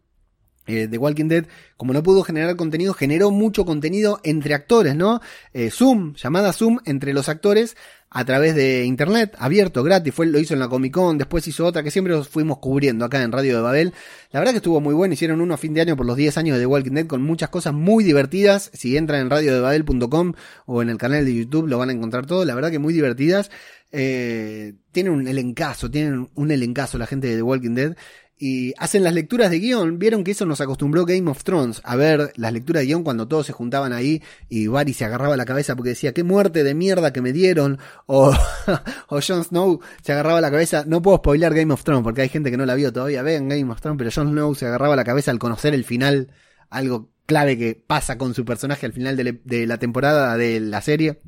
eh, 0.68 0.88
The 0.90 0.98
Walking 0.98 1.28
Dead, 1.28 1.46
como 1.78 1.94
no 1.94 2.04
pudo 2.04 2.24
generar 2.24 2.56
contenido, 2.56 2.94
generó 2.94 3.32
mucho 3.32 3.66
contenido 3.66 4.20
entre 4.24 4.54
actores, 4.54 4.96
¿no? 4.96 5.22
Eh, 5.54 5.70
Zoom, 5.70 6.16
llamada 6.16 6.54
Zoom 6.54 6.80
entre 6.86 7.14
los 7.14 7.30
actores 7.30 7.76
a 8.14 8.26
través 8.26 8.54
de 8.54 8.86
internet, 8.86 9.36
abierto, 9.40 9.84
gratis, 9.84 10.14
fue, 10.14 10.28
lo 10.28 10.38
hizo 10.38 10.54
en 10.54 10.60
la 10.60 10.70
Comic 10.70 10.94
Con, 10.94 11.18
después 11.18 11.48
hizo 11.48 11.66
otra 11.66 11.82
que 11.82 11.90
siempre 11.90 12.14
los 12.14 12.30
fuimos 12.30 12.60
cubriendo 12.60 13.06
acá 13.06 13.24
en 13.24 13.32
Radio 13.32 13.56
de 13.56 13.62
Babel. 13.62 13.94
La 14.32 14.40
verdad 14.40 14.52
que 14.52 14.58
estuvo 14.58 14.80
muy 14.80 14.94
bueno, 14.94 15.16
hicieron 15.16 15.42
uno 15.42 15.56
a 15.56 15.58
fin 15.58 15.74
de 15.74 15.82
año 15.82 15.98
por 15.98 16.06
los 16.06 16.16
10 16.16 16.38
años 16.38 16.56
de 16.56 16.62
The 16.62 16.68
Walking 16.68 16.92
Dead 16.92 17.08
con 17.08 17.24
muchas 17.24 17.50
cosas 17.50 17.74
muy 17.74 18.04
divertidas. 18.04 18.70
Si 18.74 18.98
entran 18.98 19.22
en 19.22 19.30
radiodebabel.com 19.32 20.34
o 20.68 20.82
en 20.84 20.90
el 20.90 20.98
canal 21.00 21.26
de 21.26 21.34
YouTube 21.34 21.68
lo 21.68 21.80
van 21.80 21.90
a 21.90 21.94
encontrar 21.94 22.28
todo, 22.28 22.46
la 22.46 22.54
verdad 22.54 22.70
que 22.70 22.78
muy 22.78 22.94
divertidas. 22.94 23.50
Eh, 23.92 24.74
tienen 24.92 25.14
un 25.14 25.28
elencazo, 25.28 25.90
tienen 25.90 26.30
un 26.34 26.52
elencazo 26.52 26.98
la 26.98 27.08
gente 27.08 27.28
de 27.28 27.38
The 27.38 27.42
Walking 27.42 27.76
Dead 27.76 27.96
y 28.38 28.74
hacen 28.78 29.04
las 29.04 29.14
lecturas 29.14 29.52
de 29.52 29.60
guion. 29.60 30.00
Vieron 30.00 30.24
que 30.24 30.32
eso 30.32 30.46
nos 30.46 30.62
acostumbró 30.62 31.06
Game 31.06 31.30
of 31.30 31.44
Thrones 31.44 31.82
a 31.84 31.96
ver 31.96 32.34
las 32.36 32.54
lecturas 32.54 32.82
de 32.82 32.88
guion 32.88 33.04
cuando 33.04 33.28
todos 33.28 33.46
se 33.46 33.54
juntaban 33.54 33.94
ahí 33.94 34.22
y 34.50 34.68
Barry 34.68 34.94
se 34.94 35.06
agarraba 35.06 35.38
la 35.38 35.46
cabeza 35.46 35.76
porque 35.76 35.90
decía, 35.90 36.14
qué 36.14 36.24
muerte 36.24 36.64
de 36.64 36.74
mierda 36.74 37.14
que 37.14 37.22
me 37.22 37.32
dieron. 37.32 37.80
O, 38.06 38.34
o 39.08 39.20
Jon 39.22 39.44
Snow 39.44 39.80
se 40.02 40.12
agarraba 40.12 40.42
la 40.42 40.52
cabeza. 40.52 40.84
No 40.88 41.02
puedo 41.02 41.18
spoiler 41.18 41.54
Game 41.54 41.74
of 41.74 41.84
Thrones 41.84 42.04
porque 42.04 42.22
hay 42.22 42.30
gente 42.30 42.52
que 42.52 42.58
no 42.58 42.66
la 42.66 42.76
vio 42.76 42.92
todavía. 42.92 43.22
Vean 43.22 43.50
Game 43.50 43.72
of 43.72 43.82
Thrones, 43.82 43.98
pero 43.98 44.12
Jon 44.14 44.32
Snow 44.32 44.56
se 44.56 44.66
agarraba 44.66 44.96
la 44.96 45.04
cabeza 45.04 45.32
al 45.32 45.40
conocer 45.40 45.74
el 45.74 45.84
final. 45.84 46.32
Algo 46.70 47.14
clave 47.26 47.58
que 47.58 47.76
pasa 47.76 48.18
con 48.18 48.34
su 48.34 48.46
personaje 48.46 48.86
al 48.86 48.94
final 48.94 49.16
de, 49.16 49.68
la 49.68 49.78
temporada 49.78 50.38
de 50.38 50.60
la 50.60 50.82
serie. 50.82 51.22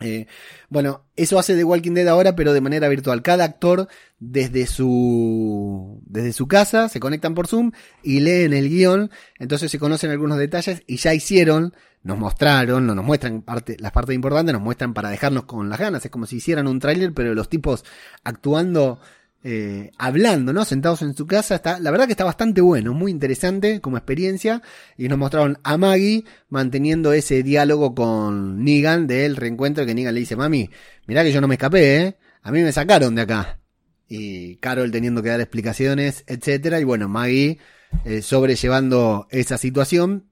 Eh, 0.00 0.26
bueno, 0.68 1.04
eso 1.16 1.38
hace 1.38 1.56
The 1.56 1.64
Walking 1.64 1.92
Dead 1.92 2.06
ahora, 2.06 2.36
pero 2.36 2.52
de 2.52 2.60
manera 2.60 2.88
virtual. 2.88 3.22
Cada 3.22 3.44
actor 3.44 3.88
desde 4.20 4.66
su 4.66 6.00
desde 6.06 6.32
su 6.32 6.46
casa 6.46 6.88
se 6.88 7.00
conectan 7.00 7.34
por 7.34 7.48
Zoom 7.48 7.72
y 8.02 8.20
leen 8.20 8.52
el 8.52 8.68
guion, 8.68 9.10
entonces 9.38 9.70
se 9.70 9.78
conocen 9.78 10.10
algunos 10.10 10.38
detalles 10.38 10.82
y 10.86 10.96
ya 10.96 11.14
hicieron, 11.14 11.74
nos 12.02 12.18
mostraron, 12.18 12.86
no 12.86 12.94
nos 12.94 13.04
muestran 13.04 13.44
las 13.78 13.92
partes 13.92 14.14
importantes, 14.14 14.52
nos 14.52 14.62
muestran 14.62 14.94
para 14.94 15.10
dejarnos 15.10 15.44
con 15.44 15.68
las 15.68 15.78
ganas. 15.78 16.04
Es 16.04 16.10
como 16.10 16.26
si 16.26 16.36
hicieran 16.36 16.68
un 16.68 16.78
tráiler, 16.78 17.12
pero 17.12 17.34
los 17.34 17.48
tipos 17.48 17.84
actuando 18.22 19.00
eh, 19.44 19.92
hablando, 19.98 20.52
¿no? 20.52 20.64
Sentados 20.64 21.02
en 21.02 21.14
su 21.14 21.26
casa. 21.26 21.54
Está, 21.54 21.78
la 21.78 21.90
verdad 21.90 22.06
que 22.06 22.12
está 22.12 22.24
bastante 22.24 22.60
bueno, 22.60 22.92
muy 22.92 23.10
interesante 23.10 23.80
como 23.80 23.96
experiencia. 23.96 24.62
Y 24.96 25.08
nos 25.08 25.18
mostraron 25.18 25.58
a 25.62 25.76
Maggie 25.76 26.24
manteniendo 26.48 27.12
ese 27.12 27.42
diálogo 27.42 27.94
con 27.94 28.64
Negan 28.64 29.06
del 29.06 29.36
reencuentro 29.36 29.86
que 29.86 29.94
Negan 29.94 30.14
le 30.14 30.20
dice, 30.20 30.36
mami, 30.36 30.70
mirá 31.06 31.22
que 31.22 31.32
yo 31.32 31.40
no 31.40 31.48
me 31.48 31.54
escapé, 31.54 31.96
¿eh? 32.02 32.16
A 32.42 32.52
mí 32.52 32.62
me 32.62 32.72
sacaron 32.72 33.14
de 33.14 33.22
acá. 33.22 33.60
Y 34.08 34.56
Carol 34.56 34.90
teniendo 34.90 35.22
que 35.22 35.28
dar 35.28 35.40
explicaciones, 35.40 36.24
etcétera. 36.26 36.80
Y 36.80 36.84
bueno, 36.84 37.08
Maggie 37.08 37.58
eh, 38.04 38.22
sobrellevando 38.22 39.26
esa 39.30 39.58
situación. 39.58 40.27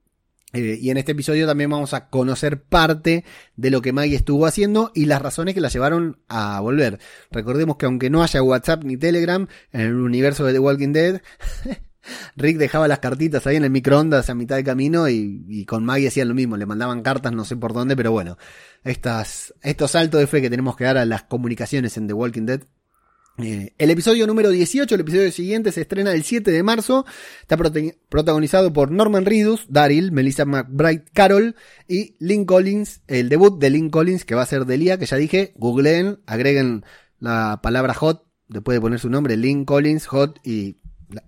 Eh, 0.57 0.79
y 0.81 0.91
en 0.91 0.97
este 0.97 1.13
episodio 1.13 1.47
también 1.47 1.71
vamos 1.71 1.93
a 1.93 2.09
conocer 2.09 2.63
parte 2.63 3.25
de 3.57 3.71
lo 3.71 3.83
que 3.83 3.93
Maggie 3.93 4.17
estuvo 4.17 4.47
haciendo 4.47 4.91
y 4.95 5.05
las 5.05 5.21
razones 5.21 5.55
que 5.55 5.61
la 5.61 5.69
llevaron 5.69 6.19
a 6.29 6.61
volver. 6.61 6.99
Recordemos 7.31 7.77
que 7.77 7.87
aunque 7.87 8.09
no 8.09 8.23
haya 8.23 8.43
WhatsApp 8.43 8.83
ni 8.85 8.97
Telegram 8.97 9.47
en 9.73 9.81
el 9.81 9.95
universo 9.95 10.45
de 10.45 10.55
The 10.55 10.59
Walking 10.59 10.93
Dead, 10.93 11.21
Rick 12.37 12.57
dejaba 12.57 12.89
las 12.89 13.01
cartitas 13.01 13.47
ahí 13.47 13.57
en 13.57 13.65
el 13.65 13.71
microondas 13.71 14.31
a 14.31 14.35
mitad 14.35 14.57
de 14.57 14.65
camino 14.65 15.09
y, 15.09 15.45
y 15.49 15.65
con 15.67 15.85
Maggie 15.85 16.09
hacían 16.09 16.29
lo 16.29 16.35
mismo, 16.35 16.57
le 16.57 16.65
mandaban 16.65 17.03
cartas 17.03 17.33
no 17.33 17.45
sé 17.45 17.57
por 17.57 17.75
dónde, 17.75 17.97
pero 17.97 18.13
bueno, 18.13 18.39
estas, 18.83 19.53
estos 19.63 19.91
saltos 19.91 20.21
de 20.21 20.27
fe 20.27 20.41
que 20.41 20.51
tenemos 20.51 20.77
que 20.77 20.85
dar 20.85 20.97
a 20.97 21.05
las 21.05 21.25
comunicaciones 21.25 21.97
en 21.97 22.07
The 22.07 22.15
Walking 22.15 22.47
Dead 22.47 22.63
eh, 23.39 23.75
el 23.77 23.91
episodio 23.91 24.27
número 24.27 24.51
18, 24.51 24.95
el 24.95 25.01
episodio 25.03 25.31
siguiente, 25.31 25.71
se 25.73 25.83
estrena 25.83 26.13
el 26.13 26.23
7 26.23 26.51
de 26.51 26.63
marzo. 26.63 27.05
Está 27.43 27.57
protagonizado 27.57 28.73
por 28.73 28.91
Norman 28.91 29.27
Reedus, 29.27 29.67
Daryl, 29.69 30.13
Melissa 30.13 30.45
McBride, 30.45 31.05
Carol 31.13 31.55
y 31.87 32.17
Lynn 32.19 32.47
Collins, 32.47 33.03
el 33.07 33.29
debut 33.29 33.59
de 33.59 33.71
Lynn 33.71 33.91
Collins, 33.91 34.25
que 34.25 34.35
va 34.35 34.43
a 34.43 34.47
ser 34.47 34.65
Delia, 34.65 34.99
que 34.99 35.07
ya 35.07 35.17
dije, 35.17 35.53
googleen, 35.57 36.21
agreguen 36.27 36.85
la 37.19 37.61
palabra 37.63 37.95
hot, 37.95 38.25
después 38.49 38.77
de 38.77 38.81
poner 38.81 38.99
su 39.01 39.11
nombre, 39.11 39.37
Lynn 39.37 39.65
Collins, 39.65 40.07
hot, 40.07 40.41
y 40.43 40.79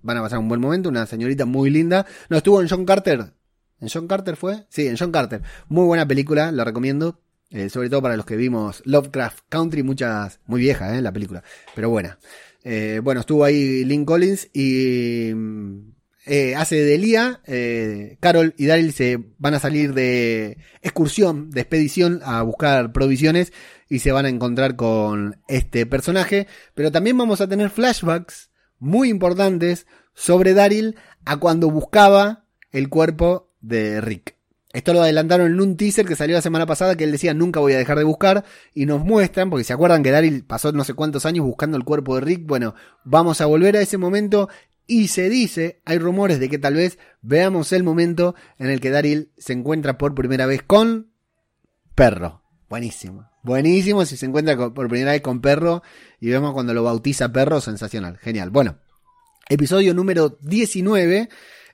van 0.01 0.17
a 0.17 0.21
pasar 0.21 0.39
un 0.39 0.47
buen 0.47 0.61
momento, 0.61 0.89
una 0.89 1.05
señorita 1.05 1.45
muy 1.45 1.69
linda. 1.69 2.05
No, 2.29 2.37
estuvo 2.37 2.61
en 2.61 2.67
John 2.67 2.85
Carter. 2.85 3.33
¿En 3.79 3.87
John 3.87 4.07
Carter 4.07 4.35
fue? 4.35 4.65
Sí, 4.69 4.87
en 4.87 4.97
John 4.97 5.11
Carter. 5.11 5.41
Muy 5.67 5.85
buena 5.85 6.07
película, 6.07 6.51
la 6.51 6.63
recomiendo. 6.63 7.21
Eh, 7.51 7.69
sobre 7.69 7.89
todo 7.89 8.01
para 8.01 8.15
los 8.15 8.25
que 8.25 8.35
vimos 8.35 8.83
Lovecraft 8.85 9.45
Country, 9.49 9.81
muchas, 9.81 10.39
muy 10.45 10.61
vieja, 10.61 10.95
eh, 10.95 11.01
la 11.01 11.11
película, 11.11 11.43
pero 11.75 11.89
buena. 11.89 12.19
Eh, 12.63 12.99
bueno, 13.03 13.21
estuvo 13.21 13.43
ahí 13.43 13.83
Lynn 13.85 14.05
Collins 14.05 14.49
y 14.53 15.31
mm, 15.33 15.91
eh, 16.25 16.55
hace 16.55 16.75
de 16.75 17.39
eh, 17.47 18.17
Carol 18.19 18.53
y 18.57 18.67
Daryl 18.67 18.93
se 18.93 19.19
van 19.39 19.55
a 19.55 19.59
salir 19.59 19.93
de 19.93 20.57
excursión, 20.81 21.49
de 21.49 21.61
expedición 21.61 22.21
a 22.23 22.43
buscar 22.43 22.91
provisiones 22.91 23.53
y 23.89 23.99
se 23.99 24.11
van 24.11 24.25
a 24.25 24.29
encontrar 24.29 24.75
con 24.75 25.41
este 25.47 25.85
personaje, 25.85 26.47
pero 26.75 26.91
también 26.91 27.17
vamos 27.17 27.41
a 27.41 27.47
tener 27.47 27.69
flashbacks 27.71 28.51
muy 28.77 29.09
importantes 29.09 29.87
sobre 30.13 30.53
Daryl 30.53 30.97
a 31.25 31.37
cuando 31.37 31.71
buscaba 31.71 32.45
el 32.71 32.89
cuerpo 32.89 33.51
de 33.61 33.99
Rick. 34.01 34.38
Esto 34.71 34.93
lo 34.93 35.01
adelantaron 35.01 35.47
en 35.47 35.59
un 35.59 35.77
teaser 35.77 36.05
que 36.05 36.15
salió 36.15 36.35
la 36.35 36.43
semana 36.43 36.67
pasada 36.67 36.95
que 36.95 37.03
él 37.03 37.11
decía 37.11 37.33
nunca 37.33 37.59
voy 37.59 37.73
a 37.73 37.77
dejar 37.79 37.97
de 37.97 38.03
buscar 38.03 38.45
y 38.75 38.85
nos 38.85 39.03
muestran, 39.03 39.49
porque 39.49 39.63
se 39.63 39.73
acuerdan 39.73 40.03
que 40.03 40.11
Daryl 40.11 40.43
pasó 40.43 40.71
no 40.71 40.83
sé 40.83 40.93
cuántos 40.93 41.25
años 41.25 41.43
buscando 41.45 41.75
el 41.75 41.83
cuerpo 41.83 42.15
de 42.15 42.21
Rick, 42.21 42.45
bueno, 42.45 42.75
vamos 43.03 43.41
a 43.41 43.47
volver 43.47 43.77
a 43.77 43.81
ese 43.81 43.97
momento 43.97 44.47
y 44.85 45.07
se 45.07 45.29
dice, 45.29 45.81
hay 45.85 45.97
rumores 45.97 46.39
de 46.39 46.49
que 46.49 46.59
tal 46.59 46.75
vez 46.75 46.99
veamos 47.21 47.71
el 47.73 47.83
momento 47.83 48.35
en 48.57 48.69
el 48.69 48.79
que 48.79 48.91
Daryl 48.91 49.31
se 49.37 49.53
encuentra 49.53 49.97
por 49.97 50.13
primera 50.13 50.45
vez 50.45 50.61
con 50.61 51.11
perro. 51.95 52.43
Buenísimo. 52.69 53.29
Buenísimo, 53.41 54.05
si 54.05 54.17
se 54.17 54.25
encuentra 54.27 54.55
por 54.55 54.87
primera 54.87 55.11
vez 55.11 55.21
con 55.21 55.41
perro 55.41 55.81
y 56.19 56.29
vemos 56.29 56.53
cuando 56.53 56.73
lo 56.73 56.83
bautiza 56.83 57.31
perro, 57.31 57.61
sensacional, 57.61 58.17
genial. 58.17 58.49
Bueno, 58.51 58.77
episodio 59.47 59.93
número 59.93 60.37
19, 60.41 61.29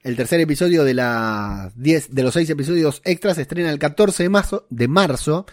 el 0.05 0.15
tercer 0.15 0.39
episodio 0.39 0.83
de, 0.83 0.93
la 0.93 1.71
10, 1.75 2.13
de 2.13 2.21
los 2.21 2.35
seis 2.35 2.47
episodios 2.51 3.01
extras, 3.05 3.37
se 3.37 3.41
estrena 3.41 3.71
el 3.71 3.79
14 3.79 4.21
de 4.21 4.29
marzo. 4.29 4.67
De 4.69 4.87
marzo. 4.87 5.47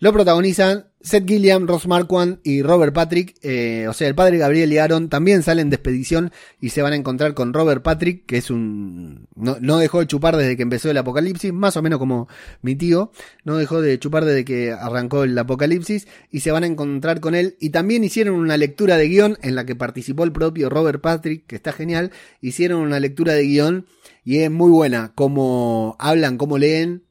Lo 0.00 0.12
protagonizan 0.12 0.86
Seth 1.00 1.28
Gilliam, 1.28 1.66
Ross 1.66 1.86
Marquand 1.86 2.38
y 2.42 2.62
Robert 2.62 2.94
Patrick. 2.94 3.36
eh, 3.42 3.86
o 3.88 3.92
sea, 3.92 4.08
el 4.08 4.14
padre 4.14 4.38
Gabriel 4.38 4.72
y 4.72 4.78
Aaron 4.78 5.08
también 5.08 5.42
salen 5.42 5.68
de 5.68 5.76
expedición 5.76 6.32
y 6.60 6.70
se 6.70 6.80
van 6.80 6.94
a 6.94 6.96
encontrar 6.96 7.34
con 7.34 7.52
Robert 7.52 7.82
Patrick, 7.82 8.24
que 8.26 8.38
es 8.38 8.50
un... 8.50 9.28
No, 9.34 9.58
no 9.60 9.78
dejó 9.78 10.00
de 10.00 10.06
chupar 10.06 10.36
desde 10.36 10.56
que 10.56 10.62
empezó 10.62 10.90
el 10.90 10.96
apocalipsis, 10.96 11.52
más 11.52 11.76
o 11.76 11.82
menos 11.82 11.98
como 11.98 12.26
mi 12.62 12.74
tío. 12.74 13.12
No 13.44 13.56
dejó 13.56 13.82
de 13.82 13.98
chupar 13.98 14.24
desde 14.24 14.44
que 14.44 14.72
arrancó 14.72 15.24
el 15.24 15.38
apocalipsis 15.38 16.08
y 16.30 16.40
se 16.40 16.50
van 16.50 16.64
a 16.64 16.68
encontrar 16.68 17.20
con 17.20 17.34
él. 17.34 17.56
Y 17.60 17.70
también 17.70 18.02
hicieron 18.02 18.34
una 18.36 18.56
lectura 18.56 18.96
de 18.96 19.08
guion 19.08 19.38
en 19.42 19.54
la 19.54 19.66
que 19.66 19.76
participó 19.76 20.24
el 20.24 20.32
propio 20.32 20.70
Robert 20.70 21.02
Patrick, 21.02 21.46
que 21.46 21.56
está 21.56 21.72
genial. 21.72 22.10
Hicieron 22.40 22.80
una 22.80 22.98
lectura 22.98 23.34
de 23.34 23.44
guion 23.44 23.86
y 24.24 24.38
es 24.38 24.50
muy 24.50 24.70
buena. 24.70 25.12
Cómo 25.14 25.96
hablan, 25.98 26.38
cómo 26.38 26.58
leen. 26.58 27.03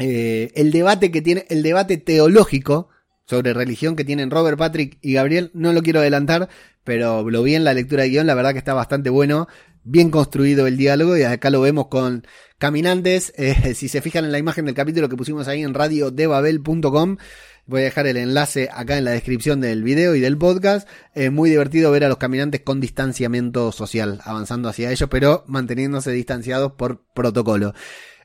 Eh, 0.00 0.50
el 0.54 0.72
debate 0.72 1.10
que 1.10 1.20
tiene, 1.20 1.44
el 1.50 1.62
debate 1.62 1.98
teológico 1.98 2.88
sobre 3.26 3.52
religión 3.52 3.96
que 3.96 4.04
tienen 4.04 4.30
Robert 4.30 4.58
Patrick 4.58 4.98
y 5.02 5.12
Gabriel, 5.12 5.50
no 5.52 5.74
lo 5.74 5.82
quiero 5.82 6.00
adelantar, 6.00 6.48
pero 6.84 7.28
lo 7.28 7.42
vi 7.42 7.54
en 7.54 7.64
la 7.64 7.74
lectura 7.74 8.02
de 8.02 8.08
guion, 8.08 8.26
la 8.26 8.34
verdad 8.34 8.52
que 8.52 8.58
está 8.58 8.72
bastante 8.72 9.10
bueno, 9.10 9.46
bien 9.84 10.10
construido 10.10 10.66
el 10.66 10.78
diálogo 10.78 11.16
y 11.16 11.22
acá 11.22 11.50
lo 11.50 11.60
vemos 11.60 11.88
con 11.88 12.26
caminantes, 12.58 13.32
eh, 13.36 13.74
si 13.74 13.88
se 13.88 14.00
fijan 14.00 14.24
en 14.24 14.32
la 14.32 14.38
imagen 14.38 14.64
del 14.64 14.74
capítulo 14.74 15.08
que 15.08 15.16
pusimos 15.16 15.48
ahí 15.48 15.62
en 15.62 15.74
radiodebabel.com, 15.74 17.18
voy 17.66 17.80
a 17.82 17.84
dejar 17.84 18.06
el 18.06 18.16
enlace 18.16 18.70
acá 18.72 18.96
en 18.96 19.04
la 19.04 19.10
descripción 19.12 19.60
del 19.60 19.82
video 19.82 20.14
y 20.14 20.20
del 20.20 20.38
podcast, 20.38 20.88
es 21.14 21.30
muy 21.30 21.50
divertido 21.50 21.92
ver 21.92 22.04
a 22.04 22.08
los 22.08 22.16
caminantes 22.16 22.62
con 22.62 22.80
distanciamiento 22.80 23.70
social, 23.70 24.22
avanzando 24.24 24.70
hacia 24.70 24.90
ellos, 24.90 25.10
pero 25.10 25.44
manteniéndose 25.46 26.10
distanciados 26.10 26.72
por 26.72 27.04
protocolo. 27.14 27.74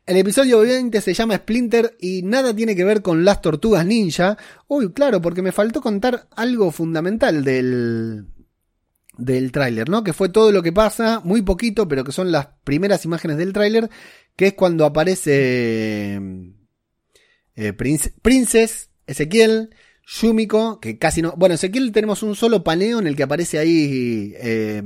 El 0.05 0.17
episodio 0.17 0.59
20 0.59 1.01
se 1.01 1.13
llama 1.15 1.35
Splinter 1.37 1.97
y 1.99 2.21
nada 2.21 2.55
tiene 2.55 2.75
que 2.75 2.83
ver 2.83 3.01
con 3.01 3.25
las 3.25 3.41
tortugas 3.41 3.85
ninja. 3.85 4.37
Uy, 4.67 4.93
claro, 4.93 5.19
porque 5.21 5.41
me 5.41 5.51
faltó 5.51 5.81
contar 5.81 6.27
algo 6.35 6.71
fundamental 6.71 7.43
del, 7.43 8.27
del 9.17 9.51
tráiler, 9.51 9.89
¿no? 9.89 10.03
Que 10.03 10.13
fue 10.13 10.29
todo 10.29 10.51
lo 10.51 10.61
que 10.61 10.71
pasa, 10.71 11.21
muy 11.23 11.41
poquito, 11.41 11.87
pero 11.87 12.03
que 12.03 12.11
son 12.11 12.31
las 12.31 12.49
primeras 12.63 13.03
imágenes 13.05 13.37
del 13.37 13.51
tráiler, 13.51 13.89
que 14.35 14.47
es 14.47 14.53
cuando 14.53 14.85
aparece 14.85 16.19
eh, 17.55 17.73
Prince- 17.73 18.13
Princess, 18.21 18.91
Ezequiel, 19.07 19.71
Yumiko, 20.05 20.79
que 20.79 20.99
casi 20.99 21.23
no... 21.23 21.33
Bueno, 21.35 21.55
Ezequiel 21.55 21.91
tenemos 21.91 22.21
un 22.21 22.35
solo 22.35 22.63
paneo 22.63 22.99
en 22.99 23.07
el 23.07 23.15
que 23.15 23.23
aparece 23.23 23.57
ahí... 23.57 24.33
eh, 24.37 24.83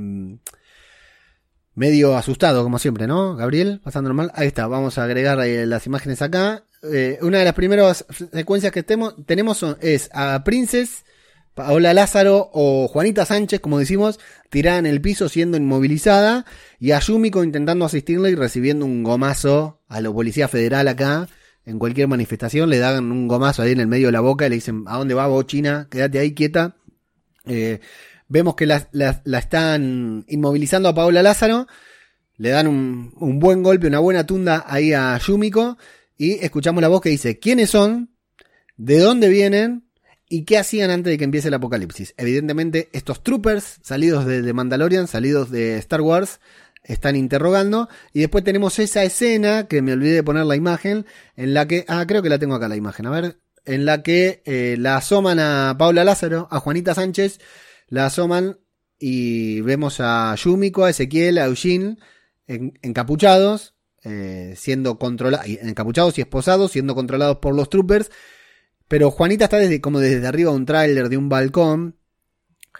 medio 1.80 2.14
asustado, 2.14 2.62
como 2.62 2.78
siempre, 2.78 3.06
¿no? 3.06 3.34
Gabriel, 3.36 3.80
pasando 3.82 4.12
mal. 4.12 4.30
Ahí 4.34 4.46
está, 4.48 4.66
vamos 4.66 4.98
a 4.98 5.04
agregar 5.04 5.38
las 5.38 5.86
imágenes 5.86 6.20
acá. 6.20 6.62
Eh, 6.82 7.18
una 7.22 7.38
de 7.38 7.44
las 7.46 7.54
primeras 7.54 8.04
secuencias 8.34 8.70
que 8.70 8.84
temo- 8.86 9.14
tenemos 9.24 9.56
son- 9.56 9.78
es 9.80 10.10
a 10.12 10.44
Princess, 10.44 11.04
Paola 11.54 11.94
Lázaro 11.94 12.50
o 12.52 12.86
Juanita 12.86 13.24
Sánchez, 13.24 13.60
como 13.60 13.78
decimos, 13.78 14.20
tirada 14.50 14.78
en 14.78 14.84
el 14.84 15.00
piso 15.00 15.30
siendo 15.30 15.56
inmovilizada, 15.56 16.44
y 16.78 16.90
a 16.92 17.00
Yumiko 17.00 17.42
intentando 17.44 17.86
asistirle 17.86 18.30
y 18.30 18.34
recibiendo 18.34 18.84
un 18.84 19.02
gomazo 19.02 19.80
a 19.88 20.02
la 20.02 20.12
Policía 20.12 20.48
Federal 20.48 20.86
acá. 20.86 21.28
En 21.64 21.78
cualquier 21.78 22.08
manifestación 22.08 22.68
le 22.68 22.78
dan 22.78 23.10
un 23.10 23.26
gomazo 23.26 23.62
ahí 23.62 23.72
en 23.72 23.80
el 23.80 23.86
medio 23.86 24.08
de 24.08 24.12
la 24.12 24.20
boca 24.20 24.46
y 24.46 24.50
le 24.50 24.56
dicen, 24.56 24.84
¿a 24.86 24.98
dónde 24.98 25.14
va 25.14 25.26
vos, 25.28 25.46
China? 25.46 25.88
Quédate 25.90 26.18
ahí 26.18 26.34
quieta. 26.34 26.76
Eh, 27.46 27.80
vemos 28.30 28.54
que 28.54 28.64
la, 28.64 28.88
están 29.38 30.24
inmovilizando 30.28 30.88
a 30.88 30.94
Paola 30.94 31.22
Lázaro. 31.22 31.66
Le 32.38 32.50
dan 32.50 32.68
un, 32.68 33.38
buen 33.38 33.62
golpe, 33.62 33.88
una 33.88 33.98
buena 33.98 34.24
tunda 34.24 34.64
ahí 34.66 34.94
a 34.94 35.18
Yumiko. 35.18 35.76
Y 36.16 36.42
escuchamos 36.44 36.80
la 36.80 36.88
voz 36.88 37.02
que 37.02 37.10
dice, 37.10 37.38
¿quiénes 37.38 37.70
son? 37.70 38.14
¿De 38.76 38.98
dónde 38.98 39.28
vienen? 39.28 39.84
¿Y 40.28 40.44
qué 40.44 40.58
hacían 40.58 40.90
antes 40.90 41.10
de 41.10 41.18
que 41.18 41.24
empiece 41.24 41.48
el 41.48 41.54
apocalipsis? 41.54 42.14
Evidentemente, 42.16 42.88
estos 42.92 43.22
troopers 43.22 43.80
salidos 43.82 44.24
de, 44.24 44.42
de 44.42 44.52
Mandalorian, 44.52 45.08
salidos 45.08 45.50
de 45.50 45.76
Star 45.78 46.00
Wars, 46.00 46.40
están 46.84 47.16
interrogando. 47.16 47.88
Y 48.12 48.20
después 48.20 48.44
tenemos 48.44 48.78
esa 48.78 49.02
escena, 49.02 49.66
que 49.66 49.82
me 49.82 49.92
olvidé 49.92 50.14
de 50.14 50.22
poner 50.22 50.46
la 50.46 50.56
imagen, 50.56 51.04
en 51.36 51.52
la 51.52 51.66
que... 51.66 51.84
Ah, 51.88 52.04
creo 52.06 52.22
que 52.22 52.28
la 52.28 52.38
tengo 52.38 52.54
acá 52.54 52.68
la 52.68 52.76
imagen. 52.76 53.06
A 53.06 53.10
ver. 53.10 53.38
En 53.64 53.84
la 53.84 54.02
que 54.02 54.42
eh, 54.46 54.76
la 54.78 54.96
asoman 54.96 55.38
a 55.40 55.74
Paula 55.76 56.04
Lázaro, 56.04 56.48
a 56.50 56.60
Juanita 56.60 56.94
Sánchez, 56.94 57.40
la 57.90 58.06
asoman 58.06 58.58
y 58.98 59.60
vemos 59.60 59.96
a 60.00 60.34
Yumiko, 60.36 60.84
a 60.84 60.90
Ezequiel, 60.90 61.36
a 61.38 61.46
Eugene 61.46 61.98
en- 62.46 62.78
encapuchados, 62.82 63.74
eh, 64.04 64.54
siendo 64.56 64.98
controlados, 64.98 65.46
encapuchados 65.46 66.16
y 66.18 66.22
esposados, 66.22 66.72
siendo 66.72 66.94
controlados 66.94 67.36
por 67.38 67.54
los 67.54 67.68
troopers. 67.68 68.10
Pero 68.88 69.10
Juanita 69.10 69.44
está 69.44 69.58
desde, 69.58 69.80
como 69.80 70.00
desde 70.00 70.26
arriba 70.26 70.50
un 70.50 70.66
tráiler 70.66 71.08
de 71.10 71.16
un 71.18 71.28
balcón, 71.28 71.96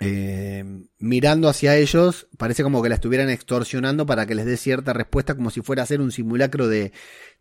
eh, 0.01 0.65
mirando 0.99 1.49
hacia 1.49 1.77
ellos, 1.77 2.27
parece 2.39 2.63
como 2.63 2.83
que 2.83 2.89
la 2.89 2.95
estuvieran 2.95 3.29
extorsionando 3.29 4.07
para 4.07 4.27
que 4.27 4.35
les 4.35 4.47
dé 4.47 4.57
cierta 4.57 4.93
respuesta, 4.93 5.35
como 5.35 5.51
si 5.51 5.61
fuera 5.61 5.83
a 5.83 5.85
hacer 5.85 6.01
un 6.01 6.11
simulacro 6.13 6.69
de, 6.69 6.93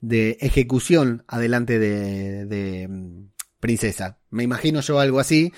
de 0.01 0.37
ejecución 0.41 1.23
adelante 1.27 1.79
de, 1.79 2.45
de 2.45 2.87
mm, 2.87 3.29
Princesa. 3.59 4.19
Me 4.29 4.43
imagino 4.43 4.81
yo 4.81 4.99
algo 4.99 5.19
así. 5.19 5.53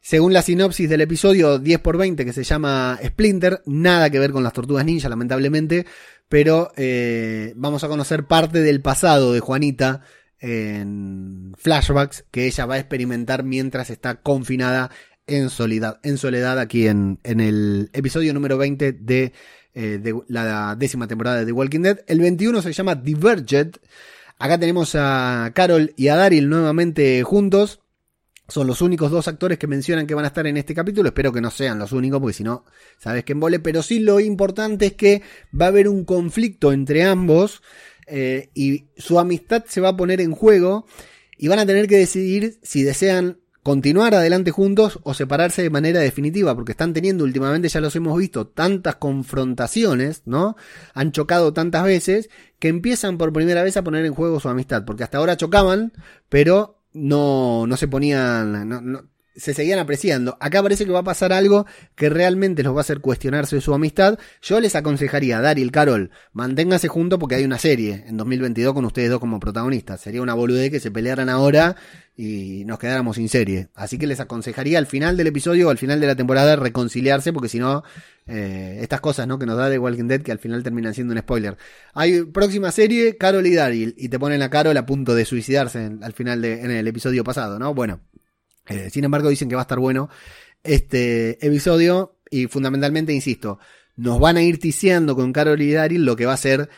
Según 0.00 0.32
la 0.32 0.42
sinopsis 0.42 0.88
del 0.88 1.02
episodio 1.02 1.58
10 1.58 1.80
por 1.80 1.98
20 1.98 2.24
que 2.24 2.32
se 2.32 2.42
llama 2.42 2.98
Splinter, 3.04 3.62
nada 3.66 4.08
que 4.08 4.18
ver 4.18 4.32
con 4.32 4.42
las 4.42 4.54
tortugas 4.54 4.84
ninja, 4.84 5.10
lamentablemente, 5.10 5.84
pero 6.28 6.72
eh, 6.76 7.52
vamos 7.56 7.84
a 7.84 7.88
conocer 7.88 8.24
parte 8.24 8.60
del 8.60 8.80
pasado 8.80 9.32
de 9.32 9.40
Juanita 9.40 10.02
en 10.38 11.52
flashbacks 11.58 12.24
que 12.30 12.46
ella 12.46 12.64
va 12.64 12.76
a 12.76 12.78
experimentar 12.78 13.44
mientras 13.44 13.90
está 13.90 14.22
confinada 14.22 14.90
en 15.26 15.50
soledad, 15.50 16.00
en 16.02 16.16
soledad 16.16 16.58
aquí 16.58 16.86
en, 16.86 17.20
el 17.24 17.90
episodio 17.92 18.32
número 18.32 18.56
20 18.56 18.92
de, 18.92 19.32
eh, 19.74 19.98
de 20.02 20.14
la 20.28 20.76
décima 20.76 21.06
temporada 21.08 21.40
de 21.40 21.46
The 21.46 21.52
Walking 21.52 21.80
Dead. 21.80 22.00
El 22.06 22.20
21 22.20 22.62
se 22.62 22.72
llama 22.72 22.94
Diverged. 22.94 23.76
Acá 24.38 24.58
tenemos 24.58 24.94
a 24.94 25.50
Carol 25.54 25.92
y 25.96 26.08
a 26.08 26.16
Daryl 26.16 26.48
nuevamente 26.48 27.22
juntos. 27.22 27.79
Son 28.50 28.66
los 28.66 28.82
únicos 28.82 29.10
dos 29.10 29.28
actores 29.28 29.58
que 29.58 29.66
mencionan 29.66 30.06
que 30.06 30.14
van 30.14 30.24
a 30.24 30.28
estar 30.28 30.46
en 30.46 30.56
este 30.56 30.74
capítulo. 30.74 31.08
Espero 31.08 31.32
que 31.32 31.40
no 31.40 31.50
sean 31.50 31.78
los 31.78 31.92
únicos, 31.92 32.20
porque 32.20 32.34
si 32.34 32.44
no, 32.44 32.64
sabes 32.98 33.24
que 33.24 33.32
embole. 33.32 33.60
Pero 33.60 33.82
sí 33.82 34.00
lo 34.00 34.18
importante 34.18 34.86
es 34.86 34.92
que 34.94 35.22
va 35.58 35.66
a 35.66 35.68
haber 35.68 35.88
un 35.88 36.04
conflicto 36.04 36.72
entre 36.72 37.04
ambos. 37.04 37.62
eh, 38.06 38.50
y 38.54 38.86
su 38.96 39.20
amistad 39.20 39.64
se 39.68 39.80
va 39.80 39.90
a 39.90 39.96
poner 39.96 40.20
en 40.20 40.32
juego. 40.32 40.86
Y 41.38 41.48
van 41.48 41.60
a 41.60 41.66
tener 41.66 41.86
que 41.86 41.96
decidir 41.96 42.58
si 42.62 42.82
desean 42.82 43.38
continuar 43.62 44.14
adelante 44.14 44.50
juntos 44.50 44.98
o 45.04 45.14
separarse 45.14 45.62
de 45.62 45.70
manera 45.70 46.00
definitiva. 46.00 46.54
Porque 46.56 46.72
están 46.72 46.92
teniendo 46.92 47.22
últimamente, 47.24 47.68
ya 47.68 47.80
los 47.80 47.94
hemos 47.94 48.18
visto, 48.18 48.48
tantas 48.48 48.96
confrontaciones, 48.96 50.22
¿no? 50.26 50.56
Han 50.92 51.12
chocado 51.12 51.52
tantas 51.52 51.84
veces 51.84 52.30
que 52.58 52.68
empiezan 52.68 53.16
por 53.16 53.32
primera 53.32 53.62
vez 53.62 53.76
a 53.76 53.84
poner 53.84 54.04
en 54.04 54.14
juego 54.14 54.40
su 54.40 54.48
amistad. 54.48 54.84
Porque 54.84 55.04
hasta 55.04 55.18
ahora 55.18 55.36
chocaban, 55.36 55.92
pero 56.28 56.79
no, 56.92 57.66
no 57.66 57.76
se 57.76 57.88
ponían, 57.88 58.68
no, 58.68 58.80
no- 58.80 59.09
se 59.36 59.54
seguían 59.54 59.78
apreciando. 59.78 60.36
Acá 60.40 60.62
parece 60.62 60.84
que 60.84 60.92
va 60.92 61.00
a 61.00 61.04
pasar 61.04 61.32
algo 61.32 61.66
que 61.94 62.08
realmente 62.08 62.62
los 62.62 62.74
va 62.74 62.78
a 62.78 62.80
hacer 62.80 63.00
cuestionarse 63.00 63.56
de 63.56 63.62
su 63.62 63.72
amistad. 63.72 64.18
Yo 64.42 64.60
les 64.60 64.74
aconsejaría, 64.74 65.40
Daryl, 65.40 65.70
Carol, 65.70 66.10
manténganse 66.32 66.88
juntos 66.88 67.18
porque 67.18 67.36
hay 67.36 67.44
una 67.44 67.58
serie 67.58 68.04
en 68.06 68.16
2022 68.16 68.74
con 68.74 68.84
ustedes 68.84 69.10
dos 69.10 69.20
como 69.20 69.40
protagonistas. 69.40 70.00
Sería 70.00 70.22
una 70.22 70.34
boludez 70.34 70.70
que 70.70 70.80
se 70.80 70.90
pelearan 70.90 71.28
ahora 71.28 71.76
y 72.16 72.64
nos 72.66 72.78
quedáramos 72.78 73.16
sin 73.16 73.28
serie. 73.28 73.68
Así 73.74 73.96
que 73.96 74.06
les 74.06 74.20
aconsejaría 74.20 74.78
al 74.78 74.86
final 74.86 75.16
del 75.16 75.28
episodio 75.28 75.68
o 75.68 75.70
al 75.70 75.78
final 75.78 76.00
de 76.00 76.06
la 76.06 76.16
temporada 76.16 76.56
reconciliarse 76.56 77.32
porque 77.32 77.48
si 77.48 77.58
no, 77.58 77.82
eh, 78.26 78.78
estas 78.82 79.00
cosas 79.00 79.26
¿no? 79.26 79.38
que 79.38 79.46
nos 79.46 79.56
da 79.56 79.70
The 79.70 79.78
Walking 79.78 80.04
Dead 80.04 80.20
que 80.20 80.32
al 80.32 80.38
final 80.38 80.62
terminan 80.62 80.92
siendo 80.92 81.14
un 81.14 81.20
spoiler. 81.20 81.56
Hay 81.94 82.22
próxima 82.24 82.70
serie, 82.72 83.16
Carol 83.16 83.46
y 83.46 83.54
Daryl, 83.54 83.94
y 83.96 84.08
te 84.08 84.18
ponen 84.18 84.42
a 84.42 84.50
Carol 84.50 84.76
a 84.76 84.86
punto 84.86 85.14
de 85.14 85.24
suicidarse 85.24 85.90
al 86.02 86.12
final 86.12 86.42
de, 86.42 86.60
en 86.60 86.70
el 86.70 86.86
episodio 86.86 87.24
pasado, 87.24 87.58
¿no? 87.58 87.72
Bueno, 87.74 88.00
eh, 88.70 88.88
sin 88.90 89.04
embargo 89.04 89.28
dicen 89.28 89.48
que 89.48 89.56
va 89.56 89.62
a 89.62 89.64
estar 89.64 89.78
bueno 89.78 90.08
este 90.62 91.44
episodio 91.44 92.16
y 92.30 92.46
fundamentalmente, 92.46 93.12
insisto, 93.12 93.58
nos 93.96 94.20
van 94.20 94.36
a 94.36 94.42
ir 94.42 94.58
ticiando 94.58 95.16
con 95.16 95.32
Carol 95.32 95.60
y 95.60 95.72
Daryl 95.72 96.04
lo 96.04 96.16
que 96.16 96.26
va 96.26 96.32
a 96.32 96.38
ser 96.38 96.70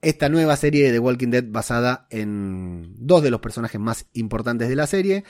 esta 0.00 0.28
nueva 0.28 0.56
serie 0.56 0.86
de 0.86 0.92
The 0.92 0.98
Walking 0.98 1.28
Dead 1.28 1.44
basada 1.46 2.06
en 2.10 2.94
dos 2.96 3.22
de 3.22 3.30
los 3.30 3.40
personajes 3.40 3.80
más 3.80 4.06
importantes 4.14 4.68
de 4.68 4.76
la 4.76 4.86
serie. 4.86 5.24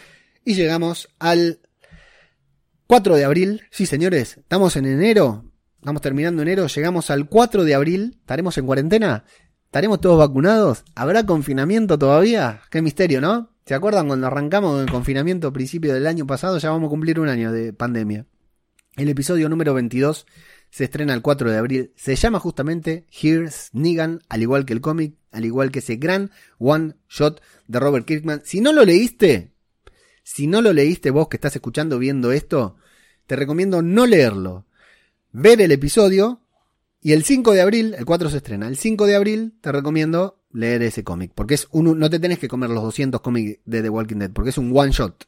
Y 0.45 0.55
llegamos 0.55 1.09
al 1.19 1.61
4 2.87 3.17
de 3.17 3.25
abril. 3.25 3.63
Sí, 3.71 3.87
señores, 3.87 4.37
estamos 4.37 4.77
en 4.77 4.87
enero. 4.87 5.45
Estamos 5.81 6.03
terminando 6.03 6.43
enero. 6.43 6.67
Llegamos 6.67 7.11
al 7.11 7.29
4 7.29 7.65
de 7.65 7.75
abril. 7.75 8.19
¿Estaremos 8.21 8.57
en 8.59 8.67
cuarentena? 8.67 9.25
¿Estaremos 9.65 10.01
todos 10.01 10.19
vacunados? 10.19 10.85
¿Habrá 10.95 11.25
confinamiento 11.25 11.99
todavía? 11.99 12.61
Qué 12.71 12.83
misterio, 12.83 13.21
¿no? 13.21 13.50
¿Se 13.71 13.77
acuerdan 13.77 14.09
cuando 14.09 14.27
arrancamos 14.27 14.81
el 14.81 14.91
confinamiento 14.91 15.47
a 15.47 15.53
principio 15.53 15.95
del 15.95 16.09
año 16.09 16.27
pasado? 16.27 16.59
Ya 16.59 16.71
vamos 16.71 16.89
a 16.89 16.91
cumplir 16.91 17.21
un 17.21 17.29
año 17.29 17.53
de 17.53 17.73
pandemia. 17.73 18.27
El 18.97 19.09
episodio 19.09 19.49
número 19.49 19.75
22 19.75 20.27
se 20.71 20.83
estrena 20.83 21.15
el 21.15 21.23
4 21.23 21.53
de 21.53 21.57
abril. 21.57 21.93
Se 21.95 22.17
llama 22.17 22.41
justamente 22.41 23.07
Here's 23.13 23.71
Negan, 23.73 24.23
al 24.29 24.43
igual 24.43 24.67
que 24.67 24.73
el 24.73 24.81
cómic, 24.81 25.15
al 25.31 25.45
igual 25.45 25.71
que 25.71 25.79
ese 25.79 25.95
gran 25.95 26.33
one 26.59 26.97
shot 27.09 27.41
de 27.69 27.79
Robert 27.79 28.07
Kirkman. 28.07 28.43
Si 28.45 28.61
no 28.61 28.73
lo 28.73 28.85
leíste, 28.85 29.53
si 30.25 30.49
no 30.49 30.63
lo 30.63 30.73
leíste 30.73 31.11
vos 31.11 31.29
que 31.29 31.37
estás 31.37 31.55
escuchando, 31.55 32.01
viendo 32.01 32.33
esto, 32.33 32.75
te 33.29 33.37
recomiendo 33.37 33.83
no 33.83 34.05
leerlo. 34.05 34.67
Ver 35.31 35.61
el 35.61 35.71
episodio 35.71 36.41
y 37.01 37.13
el 37.13 37.23
5 37.23 37.53
de 37.53 37.61
abril, 37.61 37.95
el 37.97 38.05
4 38.05 38.31
se 38.31 38.39
estrena. 38.39 38.67
El 38.67 38.77
5 38.77 39.07
de 39.07 39.15
abril 39.15 39.55
te 39.61 39.71
recomiendo 39.71 40.40
leer 40.53 40.83
ese 40.83 41.05
cómic. 41.05 41.33
Porque 41.35 41.55
es 41.55 41.69
un, 41.71 41.99
no 41.99 42.11
te 42.11 42.19
tenés 42.19 42.39
que 42.39 42.49
comer 42.49 42.71
los 42.71 42.83
200 42.83 43.21
cómics 43.21 43.61
de 43.65 43.83
The 43.83 43.89
Walking 43.89 44.17
Dead. 44.17 44.31
Porque 44.31 44.51
es 44.51 44.59
un 44.59 44.77
one 44.77 44.93
shot. 44.93 45.27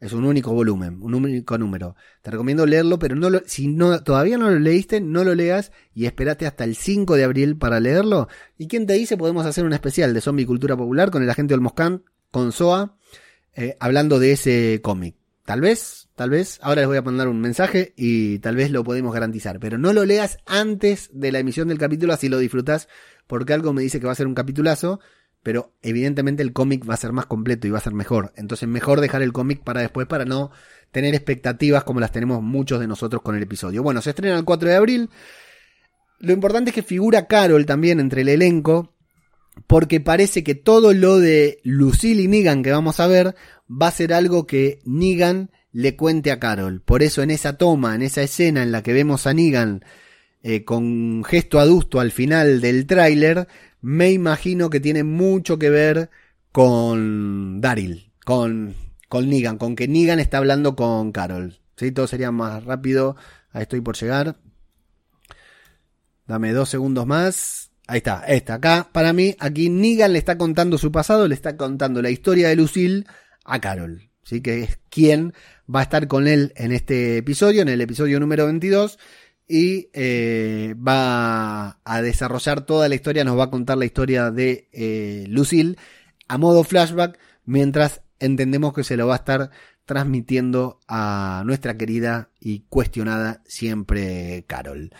Es 0.00 0.14
un 0.14 0.24
único 0.24 0.54
volumen, 0.54 0.98
un 1.02 1.14
único 1.14 1.58
número. 1.58 1.94
Te 2.22 2.30
recomiendo 2.30 2.64
leerlo, 2.64 2.98
pero 2.98 3.16
no 3.16 3.28
lo, 3.28 3.42
si 3.44 3.68
no, 3.68 4.02
todavía 4.02 4.38
no 4.38 4.50
lo 4.50 4.58
leíste, 4.58 5.02
no 5.02 5.24
lo 5.24 5.34
leas 5.34 5.72
y 5.94 6.06
espérate 6.06 6.46
hasta 6.46 6.64
el 6.64 6.74
5 6.74 7.16
de 7.16 7.24
abril 7.24 7.58
para 7.58 7.80
leerlo. 7.80 8.26
¿Y 8.56 8.66
quién 8.66 8.86
te 8.86 8.94
dice? 8.94 9.18
Podemos 9.18 9.44
hacer 9.44 9.66
un 9.66 9.74
especial 9.74 10.14
de 10.14 10.22
zombie 10.22 10.46
cultura 10.46 10.74
popular 10.74 11.10
con 11.10 11.22
el 11.22 11.28
agente 11.28 11.52
Olmoscan, 11.52 12.02
con 12.30 12.50
Soa, 12.50 12.96
eh, 13.54 13.76
hablando 13.78 14.18
de 14.18 14.32
ese 14.32 14.80
cómic. 14.82 15.19
Tal 15.44 15.60
vez, 15.60 16.08
tal 16.14 16.30
vez, 16.30 16.58
ahora 16.62 16.82
les 16.82 16.88
voy 16.88 16.96
a 16.98 17.02
mandar 17.02 17.28
un 17.28 17.40
mensaje 17.40 17.92
y 17.96 18.38
tal 18.38 18.56
vez 18.56 18.70
lo 18.70 18.84
podemos 18.84 19.12
garantizar. 19.12 19.58
Pero 19.58 19.78
no 19.78 19.92
lo 19.92 20.04
leas 20.04 20.38
antes 20.46 21.10
de 21.12 21.32
la 21.32 21.38
emisión 21.38 21.68
del 21.68 21.78
capítulo, 21.78 22.12
así 22.12 22.28
lo 22.28 22.38
disfrutas, 22.38 22.88
porque 23.26 23.52
algo 23.52 23.72
me 23.72 23.82
dice 23.82 24.00
que 24.00 24.06
va 24.06 24.12
a 24.12 24.16
ser 24.16 24.26
un 24.26 24.34
capitulazo 24.34 25.00
pero 25.42 25.72
evidentemente 25.82 26.42
el 26.42 26.52
cómic 26.52 26.88
va 26.88 26.94
a 26.94 26.98
ser 26.98 27.12
más 27.12 27.26
completo 27.26 27.66
y 27.66 27.70
va 27.70 27.78
a 27.78 27.82
ser 27.82 27.94
mejor. 27.94 28.32
Entonces 28.36 28.68
mejor 28.68 29.00
dejar 29.00 29.22
el 29.22 29.32
cómic 29.32 29.62
para 29.62 29.80
después 29.80 30.06
para 30.06 30.24
no 30.24 30.50
tener 30.92 31.14
expectativas 31.14 31.84
como 31.84 32.00
las 32.00 32.12
tenemos 32.12 32.42
muchos 32.42 32.80
de 32.80 32.86
nosotros 32.86 33.22
con 33.22 33.36
el 33.36 33.42
episodio. 33.42 33.82
Bueno, 33.82 34.02
se 34.02 34.10
estrena 34.10 34.36
el 34.36 34.44
4 34.44 34.68
de 34.68 34.76
abril. 34.76 35.10
Lo 36.18 36.32
importante 36.32 36.70
es 36.70 36.74
que 36.74 36.82
figura 36.82 37.26
Carol 37.26 37.64
también 37.64 38.00
entre 38.00 38.20
el 38.20 38.28
elenco, 38.28 38.92
porque 39.66 40.00
parece 40.00 40.44
que 40.44 40.54
todo 40.54 40.92
lo 40.92 41.18
de 41.18 41.60
Lucille 41.64 42.22
y 42.22 42.28
Negan 42.28 42.62
que 42.62 42.72
vamos 42.72 43.00
a 43.00 43.06
ver 43.06 43.34
va 43.70 43.88
a 43.88 43.92
ser 43.92 44.12
algo 44.12 44.46
que 44.46 44.80
Negan 44.84 45.50
le 45.72 45.96
cuente 45.96 46.32
a 46.32 46.40
Carol. 46.40 46.80
Por 46.80 47.02
eso 47.02 47.22
en 47.22 47.30
esa 47.30 47.56
toma, 47.56 47.94
en 47.94 48.02
esa 48.02 48.22
escena 48.22 48.62
en 48.62 48.72
la 48.72 48.82
que 48.82 48.92
vemos 48.92 49.26
a 49.26 49.34
Negan 49.34 49.84
eh, 50.42 50.64
con 50.64 51.22
gesto 51.24 51.60
adusto 51.60 52.00
al 52.00 52.10
final 52.10 52.60
del 52.60 52.86
tráiler, 52.86 53.46
me 53.80 54.10
imagino 54.10 54.70
que 54.70 54.80
tiene 54.80 55.04
mucho 55.04 55.58
que 55.58 55.70
ver 55.70 56.10
con 56.52 57.60
Daryl, 57.60 58.10
con, 58.24 58.74
con 59.08 59.28
Negan, 59.28 59.58
con 59.58 59.76
que 59.76 59.86
Negan 59.86 60.18
está 60.18 60.38
hablando 60.38 60.74
con 60.74 61.12
Carol. 61.12 61.60
¿sí? 61.76 61.92
Todo 61.92 62.06
sería 62.06 62.32
más 62.32 62.64
rápido. 62.64 63.16
Ahí 63.52 63.62
estoy 63.62 63.80
por 63.80 63.96
llegar. 63.96 64.36
Dame 66.26 66.52
dos 66.52 66.68
segundos 66.68 67.06
más. 67.06 67.70
Ahí 67.86 67.98
está, 67.98 68.24
esta. 68.26 68.54
Acá, 68.54 68.88
para 68.92 69.12
mí, 69.12 69.34
aquí 69.40 69.68
Negan 69.68 70.12
le 70.12 70.18
está 70.18 70.38
contando 70.38 70.78
su 70.78 70.92
pasado, 70.92 71.26
le 71.26 71.34
está 71.34 71.56
contando 71.56 72.02
la 72.02 72.10
historia 72.10 72.48
de 72.48 72.56
Lucille 72.56 73.04
a 73.44 73.60
Carol. 73.60 74.10
¿sí? 74.22 74.40
Que 74.40 74.62
es 74.62 74.78
quien 74.88 75.34
va 75.72 75.80
a 75.80 75.84
estar 75.84 76.08
con 76.08 76.26
él 76.26 76.52
en 76.56 76.72
este 76.72 77.18
episodio, 77.18 77.62
en 77.62 77.68
el 77.68 77.80
episodio 77.80 78.20
número 78.20 78.46
22 78.46 78.98
y 79.50 79.88
eh, 79.94 80.76
va 80.76 81.80
a 81.84 82.02
desarrollar 82.02 82.64
toda 82.64 82.88
la 82.88 82.94
historia, 82.94 83.24
nos 83.24 83.36
va 83.36 83.44
a 83.44 83.50
contar 83.50 83.78
la 83.78 83.84
historia 83.84 84.30
de 84.30 84.68
eh, 84.72 85.24
Lucille 85.28 85.76
a 86.28 86.38
modo 86.38 86.62
flashback, 86.62 87.18
mientras 87.44 88.02
entendemos 88.20 88.72
que 88.72 88.84
se 88.84 88.96
lo 88.96 89.08
va 89.08 89.14
a 89.14 89.18
estar 89.18 89.50
transmitiendo 89.84 90.78
a 90.86 91.42
nuestra 91.44 91.76
querida 91.76 92.30
y 92.38 92.60
cuestionada 92.68 93.42
siempre 93.44 94.44
Carol. 94.46 94.92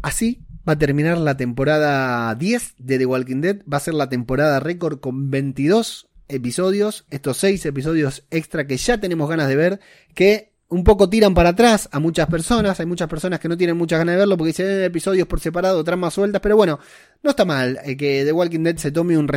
Así 0.00 0.46
va 0.66 0.72
a 0.72 0.78
terminar 0.78 1.18
la 1.18 1.36
temporada 1.36 2.34
10 2.34 2.76
de 2.78 2.98
The 2.98 3.04
Walking 3.04 3.42
Dead, 3.42 3.62
va 3.70 3.76
a 3.76 3.80
ser 3.80 3.92
la 3.92 4.08
temporada 4.08 4.60
récord 4.60 5.00
con 5.00 5.30
22 5.30 6.07
episodios, 6.28 7.04
estos 7.10 7.38
6 7.38 7.66
episodios 7.66 8.24
extra 8.30 8.66
que 8.66 8.76
ya 8.76 8.98
tenemos 8.98 9.28
ganas 9.28 9.48
de 9.48 9.56
ver, 9.56 9.80
que 10.14 10.52
un 10.68 10.84
poco 10.84 11.08
tiran 11.08 11.34
para 11.34 11.50
atrás 11.50 11.88
a 11.92 11.98
muchas 11.98 12.26
personas. 12.26 12.78
Hay 12.80 12.86
muchas 12.86 13.08
personas 13.08 13.40
que 13.40 13.48
no 13.48 13.56
tienen 13.56 13.76
muchas 13.76 13.98
ganas 13.98 14.14
de 14.14 14.18
verlo 14.18 14.36
porque 14.36 14.48
dicen 14.48 14.82
episodios 14.82 15.26
por 15.26 15.40
separado, 15.40 15.82
tramas 15.82 16.14
sueltas. 16.14 16.40
Pero 16.40 16.56
bueno, 16.56 16.78
no 17.22 17.30
está 17.30 17.44
mal 17.44 17.78
eh, 17.84 17.96
que 17.96 18.24
The 18.24 18.32
Walking 18.32 18.62
Dead 18.62 18.76
se 18.76 18.92
tome 18.92 19.16
un 19.16 19.28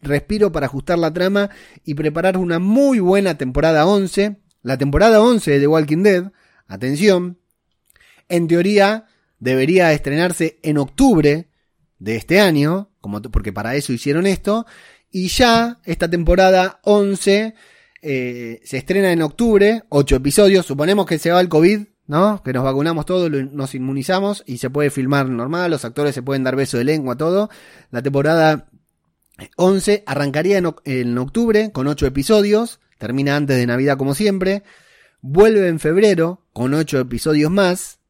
respiro 0.00 0.52
para 0.52 0.66
ajustar 0.66 0.98
la 0.98 1.12
trama 1.12 1.50
y 1.84 1.94
preparar 1.94 2.36
una 2.36 2.58
muy 2.58 3.00
buena 3.00 3.36
temporada 3.36 3.86
11. 3.86 4.36
La 4.62 4.78
temporada 4.78 5.20
11 5.20 5.50
de 5.52 5.60
The 5.60 5.66
Walking 5.66 6.02
Dead, 6.02 6.32
atención, 6.66 7.38
en 8.28 8.48
teoría 8.48 9.06
debería 9.38 9.92
estrenarse 9.92 10.58
en 10.62 10.78
octubre 10.78 11.48
de 11.98 12.16
este 12.16 12.40
año, 12.40 12.90
como 13.00 13.20
porque 13.22 13.52
para 13.52 13.76
eso 13.76 13.92
hicieron 13.92 14.26
esto. 14.26 14.66
Y 15.14 15.28
ya 15.28 15.78
esta 15.84 16.10
temporada 16.10 16.80
11 16.82 17.54
eh, 18.02 18.60
se 18.64 18.76
estrena 18.76 19.12
en 19.12 19.22
octubre, 19.22 19.84
ocho 19.88 20.16
episodios, 20.16 20.66
suponemos 20.66 21.06
que 21.06 21.20
se 21.20 21.30
va 21.30 21.40
el 21.40 21.48
COVID, 21.48 21.82
¿no? 22.08 22.42
Que 22.42 22.52
nos 22.52 22.64
vacunamos 22.64 23.06
todos, 23.06 23.30
nos 23.30 23.76
inmunizamos 23.76 24.42
y 24.44 24.58
se 24.58 24.70
puede 24.70 24.90
filmar 24.90 25.28
normal, 25.28 25.70
los 25.70 25.84
actores 25.84 26.16
se 26.16 26.22
pueden 26.22 26.42
dar 26.42 26.56
beso 26.56 26.78
de 26.78 26.84
lengua, 26.84 27.14
todo. 27.16 27.48
La 27.92 28.02
temporada 28.02 28.66
11 29.54 30.02
arrancaría 30.04 30.58
en, 30.58 30.74
en 30.84 31.16
octubre 31.16 31.70
con 31.70 31.86
ocho 31.86 32.06
episodios, 32.06 32.80
termina 32.98 33.36
antes 33.36 33.56
de 33.56 33.66
Navidad 33.66 33.96
como 33.96 34.16
siempre, 34.16 34.64
vuelve 35.20 35.68
en 35.68 35.78
febrero 35.78 36.44
con 36.52 36.74
ocho 36.74 36.98
episodios 36.98 37.52
más, 37.52 38.00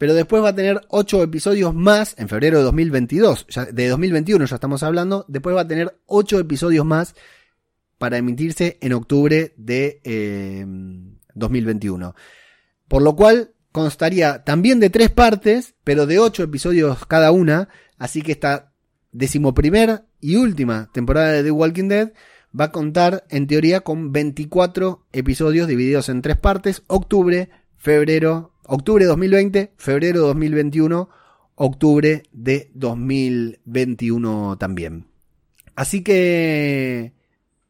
pero 0.00 0.14
después 0.14 0.42
va 0.42 0.48
a 0.48 0.54
tener 0.54 0.80
ocho 0.88 1.22
episodios 1.22 1.74
más 1.74 2.14
en 2.16 2.26
febrero 2.26 2.56
de 2.56 2.64
2022, 2.64 3.46
ya, 3.50 3.66
de 3.66 3.86
2021 3.86 4.46
ya 4.46 4.54
estamos 4.54 4.82
hablando, 4.82 5.26
después 5.28 5.54
va 5.54 5.60
a 5.60 5.68
tener 5.68 5.94
ocho 6.06 6.38
episodios 6.38 6.86
más 6.86 7.14
para 7.98 8.16
emitirse 8.16 8.78
en 8.80 8.94
octubre 8.94 9.52
de 9.58 10.00
2021. 11.34 12.08
Eh, 12.08 12.20
Por 12.88 13.02
lo 13.02 13.14
cual 13.14 13.52
constaría 13.72 14.42
también 14.42 14.80
de 14.80 14.88
tres 14.88 15.10
partes, 15.10 15.74
pero 15.84 16.06
de 16.06 16.18
ocho 16.18 16.44
episodios 16.44 17.04
cada 17.04 17.30
una, 17.30 17.68
así 17.98 18.22
que 18.22 18.32
esta 18.32 18.72
decimoprimer 19.12 20.04
y 20.18 20.36
última 20.36 20.88
temporada 20.94 21.32
de 21.32 21.44
The 21.44 21.50
Walking 21.50 21.88
Dead 21.88 22.12
va 22.58 22.64
a 22.64 22.72
contar 22.72 23.26
en 23.28 23.46
teoría 23.46 23.80
con 23.80 24.12
24 24.12 25.04
episodios 25.12 25.68
divididos 25.68 26.08
en 26.08 26.22
tres 26.22 26.38
partes, 26.38 26.84
octubre, 26.86 27.50
febrero, 27.76 28.54
octubre 28.70 29.04
2020, 29.04 29.72
febrero 29.76 30.20
2021, 30.28 31.10
octubre 31.56 32.22
de 32.30 32.70
2021 32.74 34.58
también. 34.58 35.08
Así 35.74 36.02
que 36.04 37.12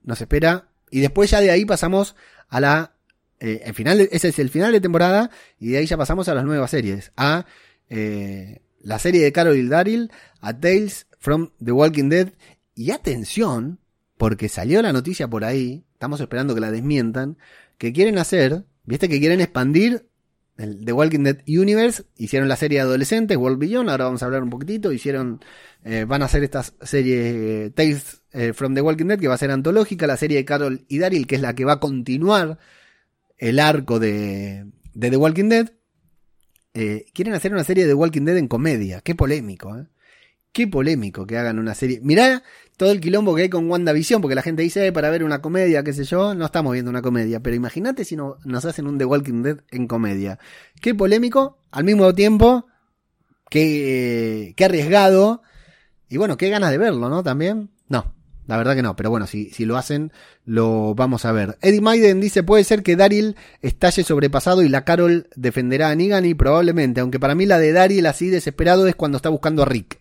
nos 0.03 0.21
espera. 0.21 0.69
Y 0.91 1.01
después 1.01 1.31
ya 1.31 1.41
de 1.41 1.51
ahí 1.51 1.65
pasamos 1.65 2.17
a 2.49 2.61
la... 2.61 2.97
Eh, 3.39 3.73
final, 3.73 4.01
ese 4.13 4.29
es 4.29 4.39
el 4.39 4.51
final 4.51 4.73
de 4.73 4.83
temporada 4.83 5.31
y 5.59 5.71
de 5.71 5.79
ahí 5.79 5.87
ya 5.87 5.97
pasamos 5.97 6.29
a 6.29 6.35
las 6.35 6.45
nuevas 6.45 6.71
series. 6.71 7.13
A 7.17 7.47
eh, 7.89 8.61
la 8.83 8.99
serie 8.99 9.23
de 9.23 9.33
Carol 9.33 9.57
y 9.57 9.67
Daryl, 9.67 10.11
a 10.43 10.53
Tales 10.53 11.07
from 11.19 11.53
The 11.65 11.73
Walking 11.73 12.11
Dead. 12.11 12.29
Y 12.75 12.91
atención, 12.91 13.81
porque 14.19 14.51
salió 14.51 14.83
la 14.83 14.93
noticia 14.93 15.29
por 15.29 15.47
ahí, 15.47 15.83
estamos 15.95 16.21
esperando 16.21 16.55
que 16.55 16.61
la 16.61 16.71
desmientan, 16.71 17.39
que 17.79 17.95
quieren 17.95 18.19
hacer, 18.19 18.65
viste 18.85 19.09
que 19.09 19.19
quieren 19.19 19.41
expandir 19.41 20.10
el 20.57 20.85
The 20.85 20.93
Walking 20.93 21.23
Dead 21.23 21.39
Universe, 21.47 22.05
hicieron 22.17 22.49
la 22.49 22.57
serie 22.57 22.79
de 22.79 22.83
adolescentes, 22.83 23.37
World 23.37 23.59
Beyond, 23.59 23.91
ahora 23.91 24.05
vamos 24.05 24.23
a 24.23 24.27
hablar 24.27 24.43
un 24.43 24.51
poquitito, 24.51 24.93
hicieron, 24.93 25.41
eh, 25.85 26.05
van 26.07 26.23
a 26.23 26.27
hacer 26.27 26.45
esta 26.45 26.63
serie 26.63 27.71
Tales 27.71 28.23
eh, 28.33 28.53
from 28.53 28.75
the 28.75 28.81
Walking 28.81 29.07
Dead, 29.07 29.19
que 29.19 29.29
va 29.29 29.35
a 29.35 29.39
ser 29.39 29.51
antológica, 29.51 30.07
la 30.07 30.17
serie 30.17 30.37
de 30.37 30.45
Carol 30.45 30.85
y 30.89 30.99
Daryl, 30.99 31.27
que 31.27 31.37
es 31.37 31.41
la 31.41 31.55
que 31.55 31.65
va 31.65 31.75
a 31.75 31.81
continuar 31.81 32.59
el 33.39 33.59
arco 33.59 33.99
de, 33.99 34.67
de 34.95 35.11
The 35.11 35.17
Walking 35.17 35.49
Dead. 35.49 35.73
Eh, 36.75 37.07
quieren 37.15 37.35
hacer 37.35 37.53
una 37.53 37.65
serie 37.65 37.85
de 37.85 37.91
The 37.91 37.95
Walking 37.95 38.25
Dead 38.25 38.37
en 38.37 38.49
comedia. 38.49 39.01
Qué 39.01 39.15
polémico, 39.15 39.77
¿eh? 39.77 39.87
Qué 40.53 40.67
polémico 40.67 41.27
que 41.27 41.39
hagan 41.39 41.59
una 41.59 41.75
serie. 41.75 42.01
Mirá 42.03 42.43
todo 42.77 42.91
el 42.91 43.01
quilombo 43.01 43.35
que 43.35 43.43
hay 43.43 43.49
con 43.49 43.71
WandaVision, 43.71 44.21
porque 44.21 44.35
la 44.35 44.43
gente 44.43 44.63
dice, 44.63 44.87
eh, 44.87 44.93
para 44.93 45.11
ver 45.11 45.23
una 45.23 45.41
comedia, 45.41 45.85
qué 45.85 45.93
sé 45.93 46.05
yo, 46.05 46.35
no 46.35 46.47
estamos 46.47 46.73
viendo 46.73 46.91
una 46.91 47.03
comedia. 47.03 47.41
Pero 47.41 47.55
imagínate 47.55 48.05
si 48.05 48.17
no, 48.17 48.39
nos 48.45 48.65
hacen 48.65 48.87
un 48.87 48.99
The 48.99 49.05
Walking 49.05 49.43
Dead 49.43 49.59
en 49.71 49.87
comedia. 49.87 50.39
Qué 50.81 50.95
polémico, 50.95 51.59
al 51.71 51.85
mismo 51.85 52.15
tiempo, 52.15 52.67
qué, 53.49 54.55
qué 54.57 54.65
arriesgado. 54.65 55.43
Y 56.09 56.17
bueno, 56.17 56.37
qué 56.37 56.49
ganas 56.49 56.71
de 56.71 56.79
verlo, 56.79 57.09
¿no? 57.09 57.23
También. 57.23 57.71
No, 57.89 58.15
la 58.47 58.57
verdad 58.57 58.75
que 58.75 58.83
no, 58.83 58.97
pero 58.97 59.11
bueno, 59.11 59.29
si, 59.29 59.51
si 59.51 59.65
lo 59.65 59.77
hacen, 59.77 60.11
lo 60.45 60.97
vamos 60.97 61.25
a 61.25 61.31
ver. 61.31 61.57
Eddie 61.61 61.81
Maiden 61.81 62.21
dice, 62.21 62.43
puede 62.43 62.65
ser 62.65 62.83
que 62.83 62.97
Daryl 62.97 63.37
estalle 63.63 64.03
sobrepasado 64.03 64.63
y 64.63 64.69
la 64.69 64.85
Carol 64.85 65.29
defenderá 65.37 65.91
a 65.91 65.95
Negan 65.95 66.25
y 66.25 66.35
probablemente, 66.35 67.01
aunque 67.01 67.21
para 67.21 67.37
mí 67.37 67.47
la 67.47 67.61
de 67.61 67.71
Daryl 67.71 68.07
así 68.07 68.29
desesperado 68.29 68.89
es 68.89 68.97
cuando 68.97 69.19
está 69.19 69.29
buscando 69.29 69.63
a 69.63 69.67
Rick. 69.67 70.01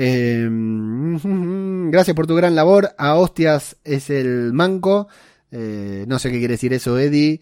Eh, 0.00 0.48
gracias 1.90 2.14
por 2.14 2.26
tu 2.28 2.36
gran 2.36 2.54
labor. 2.54 2.94
A 2.98 3.14
hostias 3.16 3.76
es 3.84 4.10
el 4.10 4.52
manco. 4.52 5.08
Eh, 5.50 6.04
no 6.06 6.18
sé 6.18 6.30
qué 6.30 6.38
quiere 6.38 6.54
decir 6.54 6.72
eso, 6.72 6.98
Eddie. 6.98 7.40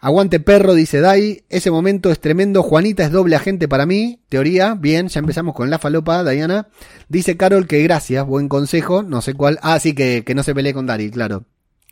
Aguante 0.00 0.40
perro, 0.40 0.74
dice 0.74 1.00
Dai. 1.00 1.44
Ese 1.50 1.70
momento 1.70 2.10
es 2.10 2.18
tremendo. 2.18 2.62
Juanita 2.62 3.04
es 3.04 3.12
doble 3.12 3.36
agente 3.36 3.68
para 3.68 3.84
mí. 3.84 4.20
Teoría. 4.30 4.74
Bien, 4.74 5.08
ya 5.08 5.20
empezamos 5.20 5.54
con 5.54 5.68
la 5.68 5.78
falopa, 5.78 6.24
Diana. 6.24 6.68
Dice 7.08 7.36
Carol 7.36 7.66
que 7.66 7.82
gracias, 7.82 8.26
buen 8.26 8.48
consejo. 8.48 9.02
No 9.02 9.20
sé 9.20 9.34
cuál. 9.34 9.58
Ah, 9.62 9.78
sí, 9.78 9.94
que, 9.94 10.24
que 10.24 10.34
no 10.34 10.42
se 10.42 10.54
pelee 10.54 10.72
con 10.72 10.86
Dari, 10.86 11.10
claro. 11.10 11.44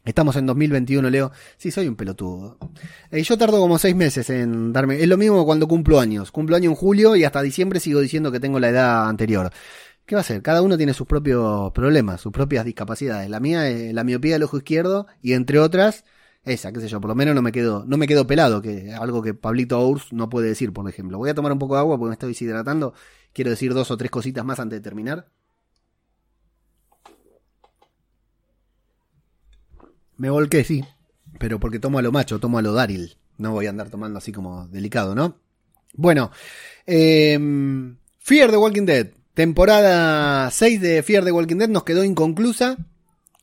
Estamos 0.03 0.35
en 0.37 0.47
2021, 0.47 1.11
Leo. 1.11 1.31
Sí, 1.59 1.71
soy 1.71 1.87
un 1.87 1.95
pelotudo. 1.95 2.57
Eh, 3.11 3.23
yo 3.23 3.37
tardo 3.37 3.61
como 3.61 3.79
seis 3.79 3.95
meses 3.95 4.31
en 4.31 4.73
darme. 4.73 5.01
Es 5.01 5.07
lo 5.07 5.19
mismo 5.19 5.45
cuando 5.45 5.69
cumplo 5.69 6.01
años. 6.01 6.33
Cumplo 6.33 6.57
año 6.57 6.71
en 6.71 6.77
julio 6.77 7.17
y 7.17 7.25
hasta 7.25 7.43
diciembre 7.43 7.81
sigo 7.81 8.01
diciendo 8.01 8.33
que 8.33 8.41
tengo 8.41 8.59
la 8.59 8.71
edad 8.71 9.09
anterior. 9.09 9.53
¿Qué 10.11 10.17
va 10.17 10.23
a 10.23 10.25
ser? 10.25 10.43
Cada 10.43 10.61
uno 10.61 10.77
tiene 10.77 10.93
sus 10.93 11.07
propios 11.07 11.71
problemas, 11.71 12.21
sus 12.21 12.33
propias 12.33 12.65
discapacidades. 12.65 13.31
La 13.31 13.39
mía 13.39 13.69
es 13.69 13.95
la 13.95 14.03
miopía 14.03 14.33
del 14.33 14.43
ojo 14.43 14.57
izquierdo 14.57 15.07
y 15.23 15.35
entre 15.35 15.61
otras, 15.61 16.05
esa, 16.43 16.73
qué 16.73 16.81
sé 16.81 16.89
yo, 16.89 17.01
por 17.01 17.11
lo 17.11 17.15
menos 17.15 17.33
no 17.33 17.43
me 17.43 17.53
quedo, 17.53 17.85
no 17.87 17.97
me 17.97 18.09
quedo 18.09 18.27
pelado, 18.27 18.61
que 18.61 18.93
algo 18.93 19.23
que 19.23 19.35
Pablito 19.35 19.79
Ours 19.79 20.13
no 20.13 20.29
puede 20.29 20.49
decir, 20.49 20.73
por 20.73 20.89
ejemplo. 20.89 21.17
Voy 21.17 21.31
a 21.31 21.35
tomar 21.35 21.53
un 21.53 21.61
poco 21.61 21.75
de 21.75 21.83
agua 21.83 21.97
porque 21.97 22.09
me 22.09 22.15
estoy 22.15 22.31
deshidratando. 22.31 22.93
Quiero 23.33 23.51
decir 23.51 23.73
dos 23.73 23.93
o 23.93 23.97
tres 23.97 24.11
cositas 24.11 24.45
más 24.45 24.59
antes 24.59 24.79
de 24.79 24.83
terminar. 24.83 25.29
Me 30.17 30.29
volqué, 30.29 30.65
sí. 30.65 30.85
Pero 31.39 31.61
porque 31.61 31.79
tomo 31.79 32.01
a 32.01 32.03
lo 32.03 32.11
macho, 32.11 32.41
tomo 32.41 32.59
a 32.59 32.63
lo 32.63 32.73
Daryl. 32.73 33.17
No 33.39 33.53
voy 33.53 33.67
a 33.67 33.71
andar 33.71 33.91
tomando 33.91 34.19
así 34.19 34.33
como 34.33 34.67
delicado, 34.67 35.15
¿no? 35.15 35.37
Bueno, 35.95 36.33
eh, 36.85 37.39
Fear 38.19 38.51
the 38.51 38.57
Walking 38.57 38.87
Dead. 38.87 39.20
Temporada 39.41 40.51
6 40.51 40.83
de 40.83 41.03
Fear 41.03 41.25
the 41.25 41.33
Walking 41.33 41.57
Dead 41.57 41.69
nos 41.71 41.85
quedó 41.85 42.05
inconclusa. 42.05 42.77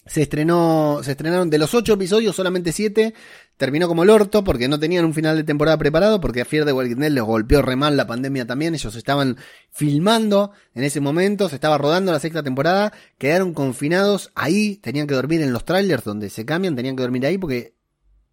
Se 0.05 0.21
estrenó, 0.21 0.99
se 1.01 1.13
estrenaron 1.13 1.49
de 1.49 1.57
los 1.57 1.73
8 1.73 1.93
episodios, 1.93 2.35
solamente 2.35 2.71
7. 2.71 3.15
Terminó 3.57 3.87
como 3.87 4.03
el 4.03 4.11
orto 4.11 4.43
porque 4.43 4.67
no 4.67 4.79
tenían 4.79 5.05
un 5.05 5.15
final 5.15 5.35
de 5.35 5.43
temporada 5.43 5.75
preparado 5.79 6.21
porque 6.21 6.41
a 6.41 6.45
Fear 6.45 6.65
the 6.65 6.71
Walking 6.71 6.97
Dead 6.97 7.09
les 7.09 7.23
golpeó 7.23 7.63
re 7.63 7.75
mal 7.75 7.97
la 7.97 8.05
pandemia 8.05 8.45
también. 8.45 8.75
Ellos 8.75 8.95
estaban 8.95 9.37
filmando 9.71 10.51
en 10.75 10.83
ese 10.83 10.99
momento, 10.99 11.49
se 11.49 11.55
estaba 11.55 11.79
rodando 11.79 12.11
la 12.11 12.19
sexta 12.19 12.43
temporada, 12.43 12.93
quedaron 13.17 13.55
confinados 13.55 14.29
ahí, 14.35 14.75
tenían 14.75 15.07
que 15.07 15.15
dormir 15.15 15.41
en 15.41 15.51
los 15.51 15.65
trailers 15.65 16.03
donde 16.03 16.29
se 16.29 16.45
cambian, 16.45 16.75
tenían 16.75 16.95
que 16.95 17.01
dormir 17.01 17.25
ahí 17.25 17.39
porque 17.39 17.73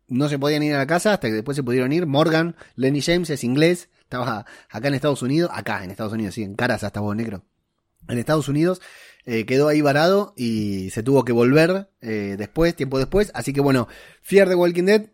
no 0.06 0.28
se 0.28 0.38
podían 0.38 0.62
ir 0.64 0.74
a 0.74 0.78
la 0.80 0.86
casa 0.86 1.14
hasta 1.14 1.28
que 1.28 1.34
después 1.34 1.56
se 1.56 1.62
pudieron 1.62 1.94
ir. 1.94 2.04
Morgan, 2.04 2.56
Lenny 2.76 3.00
James 3.00 3.30
es 3.30 3.42
inglés, 3.42 3.88
estaba 4.00 4.44
acá 4.68 4.88
en 4.88 4.92
Estados 4.92 5.22
Unidos, 5.22 5.50
acá 5.54 5.82
en 5.82 5.90
Estados 5.90 6.12
Unidos, 6.12 6.34
sí, 6.34 6.42
en 6.42 6.56
Caras 6.56 6.84
hasta 6.84 7.00
vos 7.00 7.16
negro. 7.16 7.42
En 8.08 8.18
Estados 8.18 8.48
Unidos 8.48 8.80
eh, 9.26 9.46
quedó 9.46 9.68
ahí 9.68 9.80
varado 9.80 10.34
y 10.36 10.90
se 10.90 11.02
tuvo 11.02 11.24
que 11.24 11.32
volver 11.32 11.88
eh, 12.02 12.36
después, 12.38 12.76
tiempo 12.76 12.98
después. 12.98 13.30
Así 13.34 13.52
que 13.52 13.60
bueno, 13.60 13.88
Fear 14.22 14.48
the 14.48 14.54
Walking 14.54 14.84
Dead, 14.84 15.06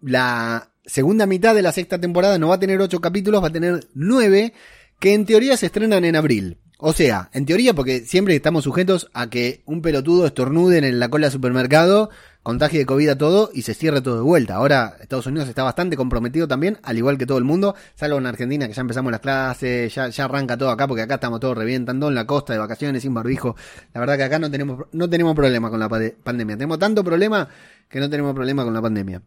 la 0.00 0.70
segunda 0.84 1.26
mitad 1.26 1.54
de 1.54 1.62
la 1.62 1.72
sexta 1.72 2.00
temporada 2.00 2.38
no 2.38 2.48
va 2.48 2.56
a 2.56 2.60
tener 2.60 2.80
ocho 2.80 3.00
capítulos, 3.00 3.42
va 3.42 3.48
a 3.48 3.52
tener 3.52 3.86
nueve, 3.94 4.52
que 4.98 5.14
en 5.14 5.24
teoría 5.24 5.56
se 5.56 5.66
estrenan 5.66 6.04
en 6.04 6.16
abril. 6.16 6.58
O 6.78 6.92
sea, 6.92 7.30
en 7.32 7.46
teoría, 7.46 7.72
porque 7.74 8.00
siempre 8.00 8.34
estamos 8.34 8.64
sujetos 8.64 9.08
a 9.14 9.30
que 9.30 9.62
un 9.64 9.80
pelotudo 9.80 10.26
estornude 10.26 10.78
en 10.78 10.98
la 10.98 11.08
cola 11.08 11.26
del 11.26 11.32
supermercado, 11.32 12.10
contagie 12.44 12.78
de 12.78 12.86
COVID 12.86 13.08
a 13.08 13.18
todo 13.18 13.50
y 13.52 13.62
se 13.62 13.74
cierre 13.74 14.02
todo 14.02 14.16
de 14.16 14.22
vuelta. 14.22 14.56
Ahora 14.56 14.96
Estados 15.00 15.26
Unidos 15.26 15.48
está 15.48 15.64
bastante 15.64 15.96
comprometido 15.96 16.46
también, 16.46 16.78
al 16.82 16.96
igual 16.98 17.18
que 17.18 17.26
todo 17.26 17.38
el 17.38 17.44
mundo, 17.44 17.74
salvo 17.96 18.18
en 18.18 18.26
Argentina 18.26 18.68
que 18.68 18.74
ya 18.74 18.82
empezamos 18.82 19.10
las 19.10 19.20
clases, 19.20 19.92
ya, 19.92 20.08
ya 20.08 20.26
arranca 20.26 20.56
todo 20.56 20.70
acá 20.70 20.86
porque 20.86 21.02
acá 21.02 21.14
estamos 21.14 21.40
todos 21.40 21.56
revientando 21.56 22.08
en 22.08 22.14
la 22.14 22.26
costa 22.26 22.52
de 22.52 22.58
vacaciones 22.60 23.02
sin 23.02 23.14
barbijo. 23.14 23.56
La 23.94 24.00
verdad 24.00 24.18
que 24.18 24.24
acá 24.24 24.38
no 24.38 24.50
tenemos, 24.50 24.86
no 24.92 25.08
tenemos 25.08 25.34
problema 25.34 25.70
con 25.70 25.80
la 25.80 25.88
pandemia. 25.88 26.56
Tenemos 26.56 26.78
tanto 26.78 27.02
problema 27.02 27.48
que 27.88 27.98
no 27.98 28.10
tenemos 28.10 28.34
problema 28.34 28.62
con 28.62 28.74
la 28.74 28.82
pandemia. 28.82 29.22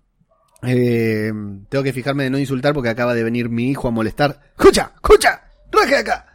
Eh, 0.61 1.31
tengo 1.69 1.83
que 1.83 1.93
fijarme 1.93 2.23
de 2.23 2.29
no 2.29 2.37
insultar 2.37 2.73
porque 2.73 2.89
acaba 2.89 3.15
de 3.15 3.23
venir 3.23 3.49
mi 3.49 3.71
hijo 3.71 3.87
a 3.87 3.91
molestar. 3.91 4.39
¡Escucha! 4.57 4.91
¡Escucha! 4.95 5.41
¡Raje 5.71 5.97
acá! 5.97 6.27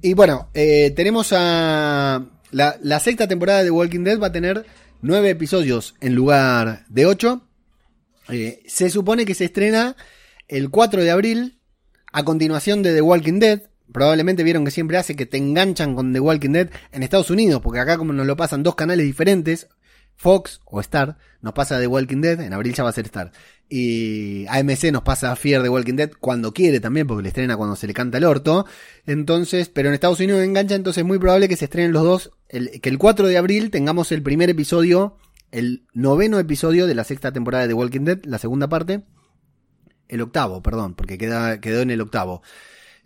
Y 0.00 0.14
bueno, 0.14 0.48
eh, 0.54 0.92
tenemos 0.96 1.32
a. 1.32 2.22
La, 2.50 2.76
la 2.82 3.00
sexta 3.00 3.26
temporada 3.26 3.64
de 3.64 3.70
Walking 3.70 4.04
Dead 4.04 4.20
va 4.20 4.28
a 4.28 4.32
tener 4.32 4.64
nueve 5.04 5.28
episodios 5.28 5.94
en 6.00 6.14
lugar 6.14 6.86
de 6.88 7.04
ocho. 7.04 7.46
Eh, 8.30 8.62
se 8.66 8.88
supone 8.88 9.26
que 9.26 9.34
se 9.34 9.44
estrena 9.44 9.96
el 10.48 10.70
4 10.70 11.02
de 11.02 11.10
abril, 11.10 11.60
a 12.10 12.24
continuación 12.24 12.82
de 12.82 12.94
The 12.94 13.02
Walking 13.02 13.38
Dead. 13.38 13.62
Probablemente 13.92 14.42
vieron 14.42 14.64
que 14.64 14.70
siempre 14.70 14.96
hace 14.96 15.14
que 15.14 15.26
te 15.26 15.36
enganchan 15.36 15.94
con 15.94 16.14
The 16.14 16.20
Walking 16.20 16.52
Dead 16.52 16.70
en 16.90 17.02
Estados 17.02 17.28
Unidos, 17.28 17.60
porque 17.62 17.80
acá 17.80 17.98
como 17.98 18.14
nos 18.14 18.26
lo 18.26 18.34
pasan 18.34 18.62
dos 18.62 18.76
canales 18.76 19.04
diferentes, 19.04 19.68
Fox 20.16 20.62
o 20.64 20.80
Star, 20.80 21.18
nos 21.42 21.52
pasa 21.52 21.78
The 21.78 21.86
Walking 21.86 22.22
Dead, 22.22 22.40
en 22.40 22.54
abril 22.54 22.72
ya 22.72 22.82
va 22.82 22.88
a 22.88 22.94
ser 22.94 23.04
Star. 23.04 23.30
Y 23.68 24.46
AMC 24.48 24.92
nos 24.92 25.02
pasa 25.02 25.34
Fear 25.36 25.62
The 25.62 25.68
Walking 25.68 25.94
Dead 25.96 26.10
cuando 26.20 26.52
quiere 26.52 26.80
también, 26.80 27.06
porque 27.06 27.22
le 27.22 27.28
estrena 27.28 27.56
cuando 27.56 27.76
se 27.76 27.86
le 27.86 27.94
canta 27.94 28.18
el 28.18 28.24
orto. 28.24 28.66
Entonces, 29.06 29.68
pero 29.68 29.88
en 29.88 29.94
Estados 29.94 30.20
Unidos 30.20 30.42
engancha, 30.42 30.74
entonces 30.74 31.00
es 31.02 31.06
muy 31.06 31.18
probable 31.18 31.48
que 31.48 31.56
se 31.56 31.64
estrenen 31.64 31.92
los 31.92 32.02
dos, 32.04 32.30
el- 32.48 32.80
que 32.80 32.88
el 32.90 32.98
4 32.98 33.26
de 33.26 33.38
abril 33.38 33.70
tengamos 33.70 34.12
el 34.12 34.22
primer 34.22 34.50
episodio, 34.50 35.16
el 35.50 35.86
noveno 35.94 36.38
episodio 36.38 36.86
de 36.86 36.94
la 36.94 37.04
sexta 37.04 37.32
temporada 37.32 37.66
de 37.66 37.74
Walking 37.74 38.04
Dead, 38.04 38.20
la 38.24 38.38
segunda 38.38 38.68
parte. 38.68 39.02
El 40.08 40.20
octavo, 40.20 40.62
perdón, 40.62 40.94
porque 40.94 41.16
quedó 41.16 41.80
en 41.80 41.90
el 41.90 42.00
octavo. 42.00 42.42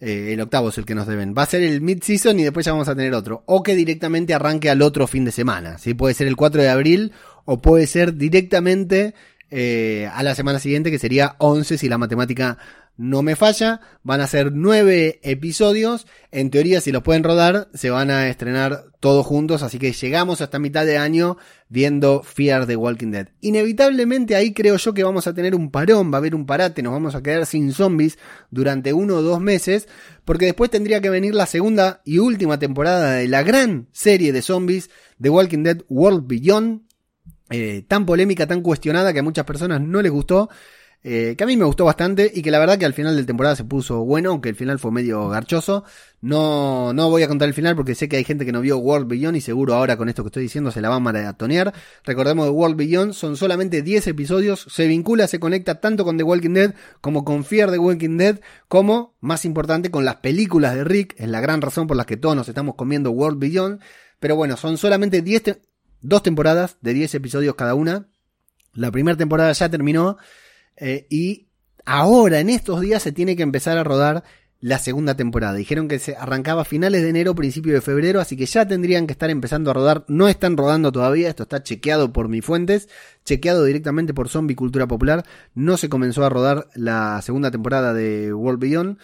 Eh, 0.01 0.33
el 0.33 0.41
octavo 0.41 0.69
es 0.69 0.79
el 0.79 0.85
que 0.85 0.95
nos 0.95 1.07
deben. 1.07 1.35
Va 1.37 1.43
a 1.43 1.47
ser 1.47 1.63
el 1.63 1.81
mid-season 1.81 2.39
y 2.39 2.45
después 2.45 2.67
ya 2.67 2.73
vamos 2.73 2.89
a 2.89 2.95
tener 2.95 3.15
otro. 3.15 3.43
O 3.47 3.63
que 3.63 3.75
directamente 3.75 4.35
arranque 4.35 4.71
al 4.71 4.83
otro 4.83 5.07
fin 5.07 5.25
de 5.25 5.33
semana. 5.33 5.79
¿sí? 5.79 5.95
Puede 5.95 6.15
ser 6.15 6.27
el 6.27 6.37
4 6.37 6.63
de 6.63 6.69
abril 6.69 7.13
o 7.45 7.61
puede 7.61 7.87
ser 7.87 8.15
directamente 8.15 9.15
eh, 9.51 10.09
a 10.13 10.23
la 10.23 10.35
semana 10.35 10.59
siguiente, 10.59 10.91
que 10.91 10.99
sería 10.99 11.37
11 11.39 11.79
si 11.79 11.89
la 11.89 11.99
matemática 11.99 12.59
no 12.99 13.23
me 13.23 13.37
falla. 13.37 13.81
Van 14.03 14.21
a 14.21 14.27
ser 14.27 14.53
nueve 14.53 15.21
episodios. 15.23 16.07
En 16.33 16.51
teoría, 16.51 16.83
si 16.83 16.93
los 16.93 17.03
pueden 17.03 17.25
rodar, 17.25 17.69
se 17.73 17.89
van 17.89 18.11
a 18.11 18.29
estrenar 18.29 18.87
todos 19.01 19.25
juntos. 19.25 19.63
Así 19.63 19.79
que 19.79 19.93
llegamos 19.93 20.41
hasta 20.43 20.59
mitad 20.59 20.85
de 20.85 20.99
año 20.99 21.39
viendo 21.69 22.23
Fear 22.23 22.67
the 22.67 22.77
Walking 22.77 23.13
Dead. 23.13 23.29
Inevitablemente 23.41 24.35
ahí 24.35 24.53
creo 24.53 24.77
yo 24.77 24.93
que 24.93 25.05
vamos 25.05 25.27
a 25.27 25.35
tener 25.35 25.55
un 25.55 25.71
parón, 25.71 26.11
va 26.13 26.17
a 26.17 26.19
haber 26.19 26.35
un 26.35 26.45
parate, 26.45 26.83
nos 26.83 26.93
vamos 26.93 27.15
a 27.15 27.23
quedar 27.23 27.47
sin 27.47 27.73
zombies 27.73 28.19
durante 28.51 28.93
uno 28.93 29.15
o 29.17 29.23
dos 29.23 29.41
meses. 29.41 29.89
Porque 30.25 30.47
después 30.47 30.71
tendría 30.71 31.01
que 31.01 31.09
venir 31.09 31.35
la 31.35 31.47
segunda 31.47 32.03
y 32.05 32.19
última 32.19 32.59
temporada 32.59 33.13
de 33.13 33.29
la 33.29 33.45
gran 33.45 33.89
serie 33.93 34.33
de 34.33 34.43
zombies 34.43 34.91
The 35.23 35.31
Walking 35.31 35.63
Dead 35.63 35.79
World 35.89 36.27
Beyond. 36.27 36.88
Eh, 37.51 37.83
tan 37.89 38.07
polémica, 38.07 38.47
tan 38.47 38.63
cuestionada 38.63 39.13
que 39.13 39.21
a 39.21 39.23
muchas 39.23 39.45
personas 39.45 39.81
no 39.81 40.03
les 40.03 40.13
gustó. 40.13 40.49
eh, 41.05 41.37
que 41.39 41.45
a 41.45 41.47
mí 41.47 41.57
me 41.57 41.65
gustó 41.65 41.85
bastante 41.85 42.31
y 42.35 42.43
que 42.43 42.51
la 42.51 42.59
verdad 42.59 42.77
que 42.77 42.85
al 42.85 42.93
final 42.93 43.15
de 43.17 43.23
temporada 43.25 43.55
se 43.55 43.63
puso 43.65 44.05
bueno, 44.05 44.31
aunque 44.31 44.49
el 44.49 44.57
final 44.57 44.81
fue 44.81 44.91
medio 44.91 45.29
garchoso. 45.29 45.85
No, 46.21 46.93
no 46.93 47.09
voy 47.09 47.23
a 47.23 47.29
contar 47.29 47.47
el 47.49 47.55
final 47.55 47.77
porque 47.77 47.95
sé 47.95 48.09
que 48.09 48.17
hay 48.17 48.25
gente 48.25 48.45
que 48.45 48.51
no 48.51 48.61
vio 48.61 48.79
World 48.79 49.07
Beyond 49.07 49.37
y 49.37 49.41
seguro 49.41 49.75
ahora 49.75 49.97
con 49.97 50.09
esto 50.09 50.25
que 50.25 50.29
estoy 50.29 50.43
diciendo 50.43 50.73
se 50.73 50.81
la 50.81 50.89
va 50.89 50.97
a 50.97 51.01
maratonear. 51.01 51.73
Recordemos 52.05 52.47
que 52.47 52.51
World 52.51 52.77
Beyond 52.77 53.13
son 53.13 53.37
solamente 53.37 53.83
10 53.83 54.09
episodios, 54.09 54.67
se 54.69 54.89
vincula, 54.89 55.29
se 55.29 55.39
conecta 55.39 55.81
tanto 55.81 56.05
con 56.05 56.17
The 56.17 56.25
Walking 56.25 56.55
Dead 56.55 56.75
como 57.01 57.25
con 57.25 57.45
Fear 57.45 57.71
the 57.71 57.79
Walking 57.79 58.17
Dead, 58.17 58.41
como, 58.67 59.15
más 59.21 59.45
importante, 59.45 59.91
con 59.93 60.05
las 60.05 60.17
películas 60.17 60.75
de 60.75 60.83
Rick, 60.83 61.15
es 61.19 61.29
la 61.29 61.41
gran 61.41 61.61
razón 61.63 61.87
por 61.87 61.97
la 61.97 62.07
que 62.07 62.17
todos 62.17 62.35
nos 62.35 62.49
estamos 62.49 62.75
comiendo 62.75 63.13
World 63.13 63.39
Beyond. 63.39 63.81
Pero 64.19 64.35
bueno, 64.35 64.57
son 64.57 64.77
solamente 64.79 65.23
10 65.23 65.43
te- 65.45 65.63
dos 66.01 66.23
temporadas 66.23 66.77
de 66.81 66.95
10 66.95 67.15
episodios 67.15 67.55
cada 67.55 67.75
una. 67.75 68.09
La 68.75 68.91
primera 68.91 69.17
temporada 69.17 69.53
ya 69.53 69.69
terminó 69.69 70.19
eh, 70.77 71.07
y 71.11 71.49
ahora 71.85 72.41
en 72.41 72.51
estos 72.51 72.81
días 72.81 73.03
se 73.03 73.13
tiene 73.13 73.37
que 73.37 73.43
empezar 73.43 73.79
a 73.79 73.85
rodar 73.85 74.25
la 74.61 74.79
segunda 74.79 75.15
temporada. 75.15 75.55
Dijeron 75.55 75.89
que 75.89 75.99
se 75.99 76.17
arrancaba 76.17 76.63
a 76.63 76.65
finales 76.65 77.03
de 77.03 77.11
enero, 77.11 77.35
principio 77.35 77.73
de 77.75 77.81
febrero, 77.81 78.21
así 78.21 78.37
que 78.37 78.47
ya 78.47 78.67
tendrían 78.67 79.07
que 79.07 79.13
estar 79.13 79.31
empezando 79.31 79.71
a 79.71 79.75
rodar. 79.75 80.05
No 80.09 80.29
están 80.29 80.57
rodando 80.57 80.91
todavía, 80.91 81.29
esto 81.29 81.45
está 81.45 81.63
chequeado 81.63 82.13
por 82.13 82.29
mis 82.29 82.45
fuentes, 82.45 82.89
chequeado 83.25 83.65
directamente 83.65 84.15
por 84.15 84.29
Zombie 84.29 84.57
Cultura 84.57 84.87
Popular. 84.87 85.25
No 85.55 85.77
se 85.77 85.89
comenzó 85.89 86.25
a 86.25 86.29
rodar 86.29 86.69
la 86.75 87.21
segunda 87.23 87.51
temporada 87.51 87.95
de 87.95 88.33
World 88.33 88.61
Beyond. 88.61 88.99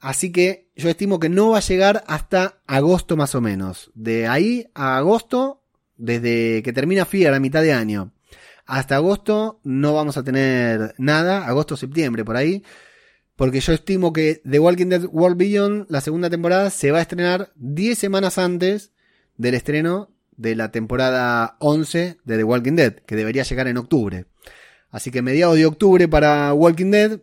Así 0.00 0.30
que 0.32 0.70
yo 0.76 0.90
estimo 0.90 1.18
que 1.18 1.28
no 1.28 1.50
va 1.50 1.58
a 1.58 1.62
llegar 1.62 2.04
hasta 2.06 2.60
agosto 2.66 3.16
más 3.16 3.34
o 3.34 3.40
menos. 3.40 3.90
De 3.94 4.28
ahí 4.28 4.66
a 4.74 4.98
agosto, 4.98 5.63
desde 5.96 6.62
que 6.62 6.72
termina 6.72 7.04
Fear 7.04 7.34
a 7.34 7.40
mitad 7.40 7.62
de 7.62 7.72
año, 7.72 8.12
hasta 8.66 8.96
agosto 8.96 9.60
no 9.62 9.94
vamos 9.94 10.16
a 10.16 10.24
tener 10.24 10.94
nada, 10.98 11.46
agosto-septiembre 11.46 12.24
por 12.24 12.36
ahí. 12.36 12.62
Porque 13.36 13.60
yo 13.60 13.72
estimo 13.72 14.12
que 14.12 14.40
The 14.48 14.60
Walking 14.60 14.86
Dead 14.86 15.04
World 15.10 15.36
Beyond, 15.36 15.86
la 15.88 16.00
segunda 16.00 16.30
temporada, 16.30 16.70
se 16.70 16.92
va 16.92 16.98
a 16.98 17.02
estrenar 17.02 17.52
10 17.56 17.98
semanas 17.98 18.38
antes 18.38 18.92
del 19.36 19.54
estreno 19.54 20.10
de 20.36 20.54
la 20.54 20.70
temporada 20.70 21.56
11 21.58 22.18
de 22.24 22.36
The 22.36 22.44
Walking 22.44 22.76
Dead, 22.76 22.94
que 22.94 23.16
debería 23.16 23.42
llegar 23.42 23.66
en 23.66 23.76
octubre. 23.76 24.26
Así 24.90 25.10
que 25.10 25.22
mediados 25.22 25.56
de 25.56 25.66
octubre 25.66 26.06
para 26.06 26.54
Walking 26.54 26.92
Dead, 26.92 27.20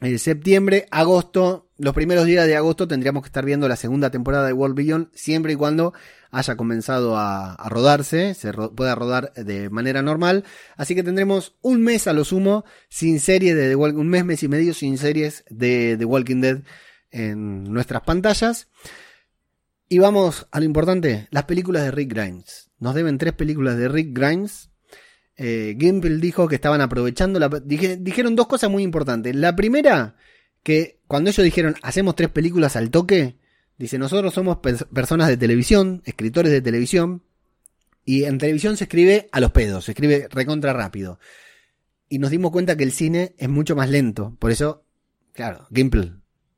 eh, 0.00 0.18
septiembre, 0.18 0.86
agosto, 0.90 1.65
los 1.78 1.94
primeros 1.94 2.24
días 2.24 2.46
de 2.46 2.56
agosto 2.56 2.88
tendríamos 2.88 3.22
que 3.22 3.28
estar 3.28 3.44
viendo 3.44 3.68
la 3.68 3.76
segunda 3.76 4.10
temporada 4.10 4.46
de 4.46 4.52
World 4.52 4.76
Beyond, 4.76 5.08
siempre 5.12 5.52
y 5.52 5.56
cuando 5.56 5.92
haya 6.30 6.56
comenzado 6.56 7.16
a, 7.16 7.56
rodarse, 7.68 8.34
se 8.34 8.52
pueda 8.52 8.94
rodar 8.94 9.32
de 9.34 9.68
manera 9.70 10.02
normal. 10.02 10.44
Así 10.76 10.94
que 10.94 11.02
tendremos 11.02 11.54
un 11.62 11.82
mes 11.82 12.06
a 12.06 12.12
lo 12.12 12.24
sumo 12.24 12.64
sin 12.88 13.20
serie 13.20 13.54
de 13.54 13.68
The 13.68 13.76
Walking 13.76 13.98
un 13.98 14.08
mes, 14.08 14.24
mes 14.24 14.42
y 14.42 14.48
medio 14.48 14.74
sin 14.74 14.98
series 14.98 15.44
de 15.50 15.96
The 15.98 16.04
Walking 16.04 16.40
Dead 16.40 16.62
en 17.10 17.64
nuestras 17.64 18.02
pantallas. 18.02 18.68
Y 19.88 19.98
vamos 19.98 20.46
a 20.50 20.58
lo 20.58 20.64
importante, 20.64 21.28
las 21.30 21.44
películas 21.44 21.84
de 21.84 21.90
Rick 21.90 22.12
Grimes. 22.12 22.70
Nos 22.78 22.94
deben 22.94 23.18
tres 23.18 23.34
películas 23.34 23.76
de 23.76 23.88
Rick 23.88 24.16
Grimes. 24.18 24.70
Eh, 25.36 25.76
Gimple 25.78 26.16
dijo 26.16 26.48
que 26.48 26.54
estaban 26.54 26.80
aprovechando 26.80 27.38
dijeron 27.60 28.34
dos 28.34 28.46
cosas 28.46 28.70
muy 28.70 28.82
importantes. 28.82 29.36
La 29.36 29.54
primera, 29.54 30.16
que 30.62 30.95
cuando 31.06 31.30
ellos 31.30 31.44
dijeron 31.44 31.76
hacemos 31.82 32.16
tres 32.16 32.30
películas 32.30 32.76
al 32.76 32.90
toque, 32.90 33.36
dice 33.78 33.98
nosotros 33.98 34.34
somos 34.34 34.56
pers- 34.58 34.86
personas 34.88 35.28
de 35.28 35.36
televisión, 35.36 36.02
escritores 36.04 36.52
de 36.52 36.60
televisión, 36.60 37.22
y 38.04 38.24
en 38.24 38.38
televisión 38.38 38.76
se 38.76 38.84
escribe 38.84 39.28
a 39.32 39.40
los 39.40 39.50
pedos, 39.50 39.86
se 39.86 39.92
escribe 39.92 40.28
recontra 40.30 40.72
rápido. 40.72 41.18
Y 42.08 42.20
nos 42.20 42.30
dimos 42.30 42.52
cuenta 42.52 42.76
que 42.76 42.84
el 42.84 42.92
cine 42.92 43.34
es 43.36 43.48
mucho 43.48 43.74
más 43.74 43.90
lento. 43.90 44.36
Por 44.38 44.52
eso, 44.52 44.84
claro, 45.32 45.66
Gimple, 45.74 46.12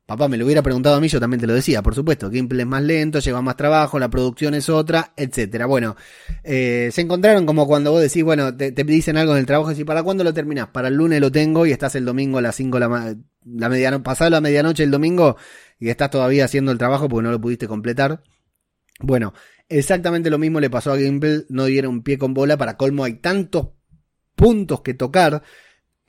papá 0.09 0.27
me 0.27 0.37
lo 0.37 0.45
hubiera 0.45 0.63
preguntado 0.63 0.95
a 0.95 0.99
mí, 0.99 1.07
yo 1.07 1.19
también 1.19 1.39
te 1.39 1.45
lo 1.45 1.53
decía, 1.53 1.83
por 1.83 1.93
supuesto. 1.93 2.31
Gimple 2.31 2.63
es 2.63 2.67
más 2.67 2.81
lento, 2.81 3.19
lleva 3.19 3.43
más 3.43 3.55
trabajo, 3.55 3.99
la 3.99 4.09
producción 4.09 4.55
es 4.55 4.67
otra, 4.67 5.13
etcétera. 5.15 5.67
Bueno, 5.67 5.95
eh, 6.43 6.89
se 6.91 7.01
encontraron 7.01 7.45
como 7.45 7.67
cuando 7.67 7.91
vos 7.91 8.01
decís, 8.01 8.23
bueno, 8.23 8.57
te, 8.57 8.71
dicen 8.71 9.17
algo 9.17 9.33
en 9.33 9.37
el 9.37 9.45
trabajo 9.45 9.69
y 9.69 9.75
decís, 9.75 9.85
¿para 9.85 10.01
cuándo 10.01 10.23
lo 10.23 10.33
terminás? 10.33 10.69
Para 10.69 10.87
el 10.87 10.95
lunes 10.95 11.21
lo 11.21 11.31
tengo 11.31 11.67
y 11.67 11.71
estás 11.71 11.93
el 11.93 12.05
domingo 12.05 12.39
a 12.39 12.41
las 12.41 12.55
5 12.55 12.79
de 12.79 12.87
la, 12.87 13.15
la 13.45 13.69
medianoche, 13.69 14.03
pasada 14.03 14.31
la 14.31 14.41
medianoche 14.41 14.83
el 14.83 14.89
domingo 14.89 15.37
y 15.77 15.89
estás 15.89 16.09
todavía 16.09 16.45
haciendo 16.45 16.71
el 16.71 16.79
trabajo 16.79 17.07
porque 17.07 17.25
no 17.25 17.31
lo 17.31 17.39
pudiste 17.39 17.67
completar. 17.67 18.23
Bueno, 18.99 19.35
exactamente 19.67 20.31
lo 20.31 20.39
mismo 20.39 20.59
le 20.59 20.71
pasó 20.71 20.91
a 20.91 20.97
Gimple, 20.97 21.45
no 21.49 21.65
dieron 21.65 22.01
pie 22.01 22.17
con 22.17 22.33
bola, 22.33 22.57
para 22.57 22.77
colmo 22.77 23.03
hay 23.03 23.13
tantos 23.13 23.67
puntos 24.35 24.81
que 24.81 24.95
tocar 24.95 25.43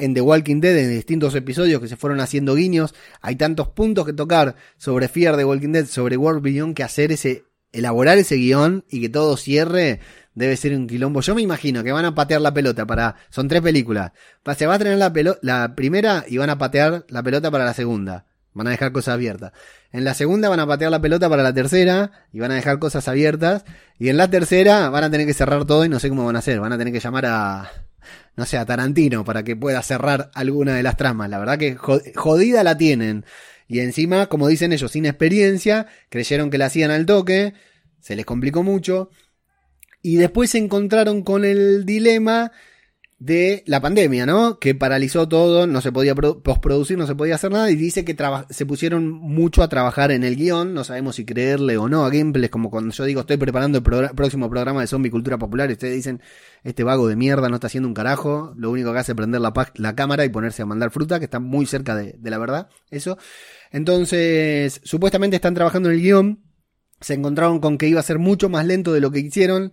en 0.01 0.15
The 0.15 0.21
Walking 0.21 0.61
Dead, 0.61 0.77
en 0.77 0.91
distintos 0.91 1.35
episodios 1.35 1.81
que 1.81 1.89
se 1.89 1.97
fueron 1.97 2.21
haciendo 2.21 2.55
guiños, 2.55 2.95
hay 3.21 3.37
tantos 3.37 3.69
puntos 3.69 4.07
que 4.07 4.13
tocar 4.13 4.57
sobre 4.77 5.09
Fear 5.09 5.37
The 5.37 5.45
Walking 5.45 5.73
Dead, 5.73 5.87
sobre 5.87 6.17
World 6.17 6.43
Beyond, 6.43 6.75
que 6.75 6.83
hacer 6.83 7.13
ese, 7.13 7.45
elaborar 7.73 8.19
ese 8.19 8.37
guion 8.37 8.85
y 8.89 9.01
que 9.01 9.09
todo 9.09 9.37
cierre 9.37 10.01
debe 10.35 10.57
ser 10.57 10.75
un 10.75 10.87
quilombo. 10.87 11.21
Yo 11.21 11.35
me 11.35 11.43
imagino 11.43 11.85
que 11.85 11.93
van 11.93 12.05
a 12.05 12.15
patear 12.15 12.41
la 12.41 12.55
pelota 12.55 12.87
para, 12.87 13.17
son 13.31 13.47
tres 13.49 13.61
películas, 13.63 14.13
se 14.57 14.67
va 14.67 14.75
a 14.75 14.79
tener 14.79 14.97
la, 14.99 15.13
pelo- 15.13 15.39
la 15.43 15.75
primera 15.75 16.25
y 16.27 16.39
van 16.39 16.51
a 16.51 16.59
patear 16.59 17.05
la 17.09 17.23
pelota 17.23 17.51
para 17.51 17.65
la 17.65 17.75
segunda. 17.75 18.27
Van 18.53 18.67
a 18.67 18.71
dejar 18.71 18.91
cosas 18.91 19.15
abiertas. 19.15 19.53
En 19.93 20.05
la 20.05 20.15
segunda 20.15 20.49
van 20.49 20.61
a 20.61 20.67
patear 20.67 20.91
la 20.91 21.01
pelota 21.01 21.29
para 21.29 21.43
la 21.43 21.53
tercera 21.53 22.13
y 22.33 22.39
van 22.39 22.53
a 22.53 22.55
dejar 22.55 22.79
cosas 22.79 23.09
abiertas. 23.09 23.65
Y 23.99 24.09
en 24.09 24.17
la 24.17 24.31
tercera 24.31 24.89
van 24.89 25.05
a 25.05 25.11
tener 25.11 25.27
que 25.27 25.35
cerrar 25.35 25.65
todo 25.65 25.85
y 25.85 25.89
no 25.89 25.99
sé 25.99 26.09
cómo 26.09 26.25
van 26.27 26.37
a 26.37 26.41
hacer. 26.41 26.61
Van 26.61 26.73
a 26.73 26.79
tener 26.79 26.93
que 26.93 27.01
llamar 27.01 27.27
a, 27.27 27.71
no 28.37 28.47
sé, 28.47 28.57
a 28.57 28.65
Tarantino 28.65 29.25
para 29.25 29.43
que 29.43 29.57
pueda 29.57 29.83
cerrar 29.83 30.31
alguna 30.35 30.75
de 30.75 30.83
las 30.85 30.97
tramas. 30.97 31.29
La 31.29 31.39
verdad 31.39 31.59
que 31.59 31.75
jo- 31.75 32.01
jodida 32.15 32.63
la 32.63 32.79
tienen. 32.79 33.25
Y 33.67 33.81
encima, 33.81 34.27
como 34.27 34.49
dicen 34.49 34.73
ellos, 34.73 34.93
sin 34.93 35.07
experiencia, 35.07 35.87
creyeron 36.09 36.51
que 36.51 36.59
la 36.59 36.67
hacían 36.67 36.91
al 36.91 37.07
toque, 37.07 37.55
se 38.01 38.17
les 38.17 38.25
complicó 38.27 38.63
mucho. 38.63 39.11
Y 40.03 40.17
después 40.17 40.51
se 40.51 40.59
encontraron 40.59 41.23
con 41.23 41.45
el 41.45 41.85
dilema 41.85 42.53
de 43.21 43.63
la 43.67 43.83
pandemia, 43.83 44.25
¿no? 44.25 44.59
Que 44.59 44.75
paralizó 44.75 45.29
todo, 45.29 45.67
no 45.67 45.83
se 45.83 45.93
podía 45.93 46.15
pro- 46.15 46.43
postproducir, 46.43 46.97
no 46.97 47.07
se 47.07 47.15
podía 47.15 47.35
hacer 47.35 47.53
nada 47.53 47.71
y 47.71 47.77
dice 47.77 48.03
que 48.03 48.17
se 48.49 48.65
pusieron 48.65 49.11
mucho 49.11 49.63
a 49.63 49.69
trabajar 49.69 50.11
en 50.11 50.25
el 50.25 50.37
guion, 50.37 50.73
no 50.73 50.85
sabemos 50.85 51.17
si 51.17 51.27
creerle 51.27 51.77
o 51.77 51.87
no 51.87 52.07
a 52.07 52.09
Gameplay, 52.09 52.49
como 52.49 52.71
cuando 52.71 52.95
yo 52.95 53.05
digo 53.05 53.21
estoy 53.21 53.37
preparando 53.37 53.77
el 53.77 53.85
próximo 54.15 54.49
programa 54.49 54.81
de 54.81 54.87
Zombie 54.87 55.11
Cultura 55.11 55.37
Popular 55.37 55.69
y 55.69 55.75
ustedes 55.75 55.97
dicen 55.97 56.23
este 56.65 56.83
vago 56.83 57.09
de 57.09 57.17
mierda 57.17 57.51
no 57.51 57.57
está 57.57 57.67
haciendo 57.67 57.89
un 57.89 57.95
carajo, 57.95 58.55
lo 58.57 58.71
único 58.71 58.91
que 58.95 59.01
hace 59.01 59.13
es 59.13 59.17
prender 59.17 59.43
la 59.43 59.95
cámara 59.95 60.25
y 60.25 60.31
ponerse 60.31 60.63
a 60.63 60.67
mandar 60.67 60.91
fruta, 60.91 61.19
que 61.19 61.27
está 61.27 61.41
muy 61.41 61.67
cerca 61.67 61.95
de, 61.95 62.15
de 62.19 62.31
la 62.31 62.39
verdad, 62.39 62.69
eso. 62.91 63.19
Entonces, 63.71 64.81
supuestamente 64.83 65.37
están 65.37 65.53
trabajando 65.55 65.91
en 65.91 65.97
el 65.97 66.01
guion, 66.01 66.43
se 67.03 67.13
encontraron 67.13 67.61
con 67.61 67.77
que 67.77 67.87
iba 67.87 68.01
a 68.01 68.03
ser 68.03 68.19
mucho 68.19 68.49
más 68.49 68.65
lento 68.65 68.95
de 68.95 69.01
lo 69.01 69.11
que 69.11 69.21
hicieron. 69.21 69.73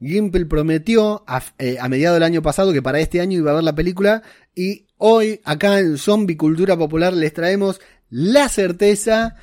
Gimple 0.00 0.46
prometió 0.46 1.24
a, 1.26 1.42
eh, 1.58 1.76
a 1.80 1.88
mediados 1.88 2.16
del 2.16 2.22
año 2.22 2.42
pasado 2.42 2.72
que 2.72 2.82
para 2.82 3.00
este 3.00 3.20
año 3.20 3.38
iba 3.38 3.50
a 3.50 3.54
ver 3.54 3.64
la 3.64 3.74
película 3.74 4.22
y 4.54 4.86
hoy 4.96 5.40
acá 5.44 5.78
en 5.78 5.98
Zombie 5.98 6.36
Cultura 6.36 6.76
Popular 6.76 7.12
les 7.12 7.32
traemos 7.32 7.80
la 8.10 8.48
certeza 8.48 9.36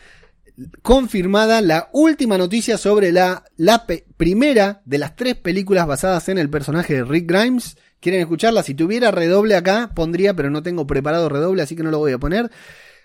confirmada, 0.82 1.61
la 1.61 1.90
última 1.91 2.38
noticia 2.38 2.77
sobre 2.77 3.11
la, 3.11 3.44
la 3.57 3.86
primera 4.18 4.82
de 4.86 4.98
las 4.98 5.15
tres 5.15 5.36
películas 5.36 5.88
basadas 5.88 6.30
en 6.30 6.38
el 6.38 6.49
personaje 6.49 6.95
de 6.95 7.03
Rick 7.03 7.30
Grimes. 7.30 7.77
¿Quieren 7.99 8.22
escucharla? 8.22 8.64
Si 8.64 8.73
tuviera 8.73 9.11
redoble 9.11 9.56
acá, 9.56 9.91
pondría, 9.94 10.34
pero 10.34 10.49
no 10.49 10.64
tengo 10.64 10.88
preparado 10.88 11.27
redoble, 11.27 11.61
así 11.61 11.76
que 11.76 11.84
no 11.84 11.91
lo 11.91 11.99
voy 11.99 12.14
a 12.14 12.19
poner. 12.19 12.52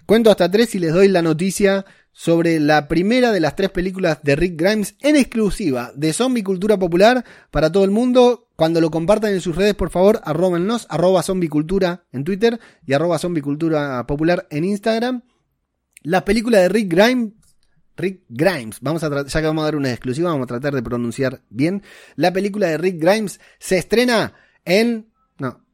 Cuento 0.06 0.30
hasta 0.30 0.50
tres 0.50 0.74
y 0.74 0.78
les 0.78 0.92
doy 0.92 1.08
la 1.08 1.22
noticia 1.22 1.84
sobre 2.20 2.60
la 2.60 2.86
primera 2.86 3.32
de 3.32 3.40
las 3.40 3.56
tres 3.56 3.70
películas 3.70 4.18
de 4.22 4.36
Rick 4.36 4.60
Grimes 4.60 4.94
en 5.00 5.16
exclusiva 5.16 5.90
de 5.94 6.12
Zombie 6.12 6.42
Cultura 6.42 6.78
Popular 6.78 7.24
para 7.50 7.72
todo 7.72 7.82
el 7.82 7.90
mundo. 7.90 8.46
Cuando 8.56 8.82
lo 8.82 8.90
compartan 8.90 9.32
en 9.32 9.40
sus 9.40 9.56
redes, 9.56 9.74
por 9.74 9.88
favor, 9.88 10.20
arrobennos, 10.24 10.86
arroba 10.90 11.22
Zombie 11.22 11.48
Cultura 11.48 12.04
en 12.12 12.24
Twitter 12.24 12.60
y 12.86 12.92
arroba 12.92 13.18
Zombie 13.18 13.40
Cultura 13.40 14.06
Popular 14.06 14.46
en 14.50 14.64
Instagram. 14.64 15.22
La 16.02 16.22
película 16.26 16.58
de 16.58 16.68
Rick 16.68 16.92
Grimes 16.92 17.30
Rick 17.96 18.20
Grimes, 18.28 18.80
vamos 18.82 19.02
a 19.02 19.24
ya 19.26 19.40
que 19.40 19.46
vamos 19.46 19.62
a 19.62 19.64
dar 19.64 19.76
una 19.76 19.90
exclusiva, 19.90 20.28
vamos 20.28 20.44
a 20.44 20.48
tratar 20.48 20.74
de 20.74 20.82
pronunciar 20.82 21.40
bien. 21.48 21.82
La 22.16 22.34
película 22.34 22.66
de 22.66 22.76
Rick 22.76 23.00
Grimes 23.00 23.40
se 23.58 23.78
estrena 23.78 24.34
en. 24.66 25.10
No. 25.38 25.64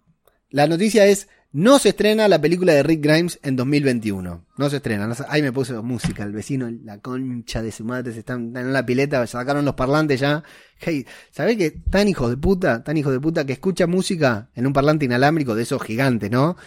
La 0.51 0.69
noticia 0.69 1.07
es. 1.07 1.27
No 1.57 1.79
se 1.79 1.89
estrena 1.89 2.29
la 2.29 2.39
película 2.39 2.75
de 2.75 2.83
Rick 2.83 3.03
Grimes 3.03 3.41
en 3.43 3.57
2021. 3.57 4.45
No 4.59 4.69
se 4.69 4.77
estrena. 4.77 5.07
No 5.07 5.15
ahí 5.27 5.41
me 5.41 5.53
puso 5.53 5.83
música. 5.83 6.23
El 6.23 6.33
vecino, 6.33 6.71
la 6.85 6.99
concha 6.99 7.63
de 7.63 7.73
su 7.73 7.83
madre, 7.83 8.13
se 8.13 8.19
están, 8.19 8.49
están 8.49 8.67
en 8.67 8.73
la 8.75 8.85
pileta, 8.85 9.27
sacaron 9.27 9.65
los 9.65 9.75
parlantes 9.75 10.21
ya. 10.21 10.45
Hey, 10.79 11.07
¿sabés 11.31 11.57
que 11.57 11.71
tan 11.71 12.09
hijos 12.09 12.29
de 12.29 12.37
puta, 12.37 12.85
tan 12.85 12.99
hijos 12.99 13.11
de 13.11 13.21
puta 13.21 13.47
que 13.47 13.55
escucha 13.55 13.87
música 13.87 14.51
en 14.55 14.67
un 14.67 14.75
parlante 14.75 15.07
inalámbrico 15.07 15.55
de 15.55 15.63
esos 15.63 15.83
gigantes, 15.83 16.31
¿no? 16.31 16.59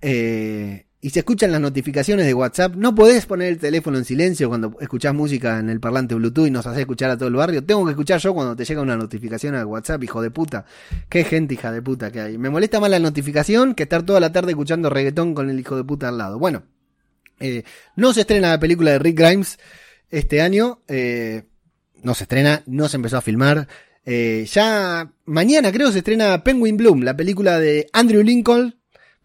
Eh, 0.00 0.87
y 1.00 1.10
se 1.10 1.20
escuchan 1.20 1.52
las 1.52 1.60
notificaciones 1.60 2.26
de 2.26 2.34
WhatsApp, 2.34 2.74
no 2.74 2.94
podés 2.94 3.24
poner 3.26 3.48
el 3.48 3.58
teléfono 3.58 3.98
en 3.98 4.04
silencio 4.04 4.48
cuando 4.48 4.76
escuchás 4.80 5.14
música 5.14 5.60
en 5.60 5.70
el 5.70 5.78
parlante 5.78 6.16
Bluetooth 6.16 6.48
y 6.48 6.50
nos 6.50 6.66
haces 6.66 6.80
escuchar 6.80 7.10
a 7.10 7.16
todo 7.16 7.28
el 7.28 7.36
barrio. 7.36 7.64
Tengo 7.64 7.84
que 7.84 7.92
escuchar 7.92 8.20
yo 8.20 8.34
cuando 8.34 8.56
te 8.56 8.64
llega 8.64 8.82
una 8.82 8.96
notificación 8.96 9.54
al 9.54 9.66
WhatsApp, 9.66 10.02
hijo 10.02 10.20
de 10.22 10.30
puta. 10.30 10.64
Qué 11.08 11.22
gente 11.22 11.54
hija 11.54 11.70
de 11.70 11.82
puta 11.82 12.10
que 12.10 12.20
hay. 12.20 12.38
Me 12.38 12.50
molesta 12.50 12.80
más 12.80 12.90
la 12.90 12.98
notificación 12.98 13.74
que 13.74 13.84
estar 13.84 14.02
toda 14.02 14.18
la 14.18 14.32
tarde 14.32 14.50
escuchando 14.50 14.90
reggaetón 14.90 15.34
con 15.34 15.50
el 15.50 15.60
hijo 15.60 15.76
de 15.76 15.84
puta 15.84 16.08
al 16.08 16.18
lado. 16.18 16.38
Bueno, 16.40 16.64
eh, 17.38 17.62
no 17.94 18.12
se 18.12 18.22
estrena 18.22 18.48
la 18.48 18.60
película 18.60 18.90
de 18.90 18.98
Rick 18.98 19.18
Grimes 19.18 19.58
este 20.10 20.42
año. 20.42 20.80
eh, 20.88 21.44
no 22.02 22.14
se 22.14 22.24
estrena, 22.24 22.62
no 22.66 22.88
se 22.88 22.96
empezó 22.96 23.18
a 23.18 23.22
filmar. 23.22 23.68
Eh, 24.04 24.46
ya 24.50 25.12
mañana 25.26 25.70
creo 25.70 25.92
se 25.92 25.98
estrena 25.98 26.42
Penguin 26.42 26.76
Bloom, 26.76 27.02
la 27.02 27.16
película 27.16 27.58
de 27.58 27.88
Andrew 27.92 28.22
Lincoln, 28.22 28.77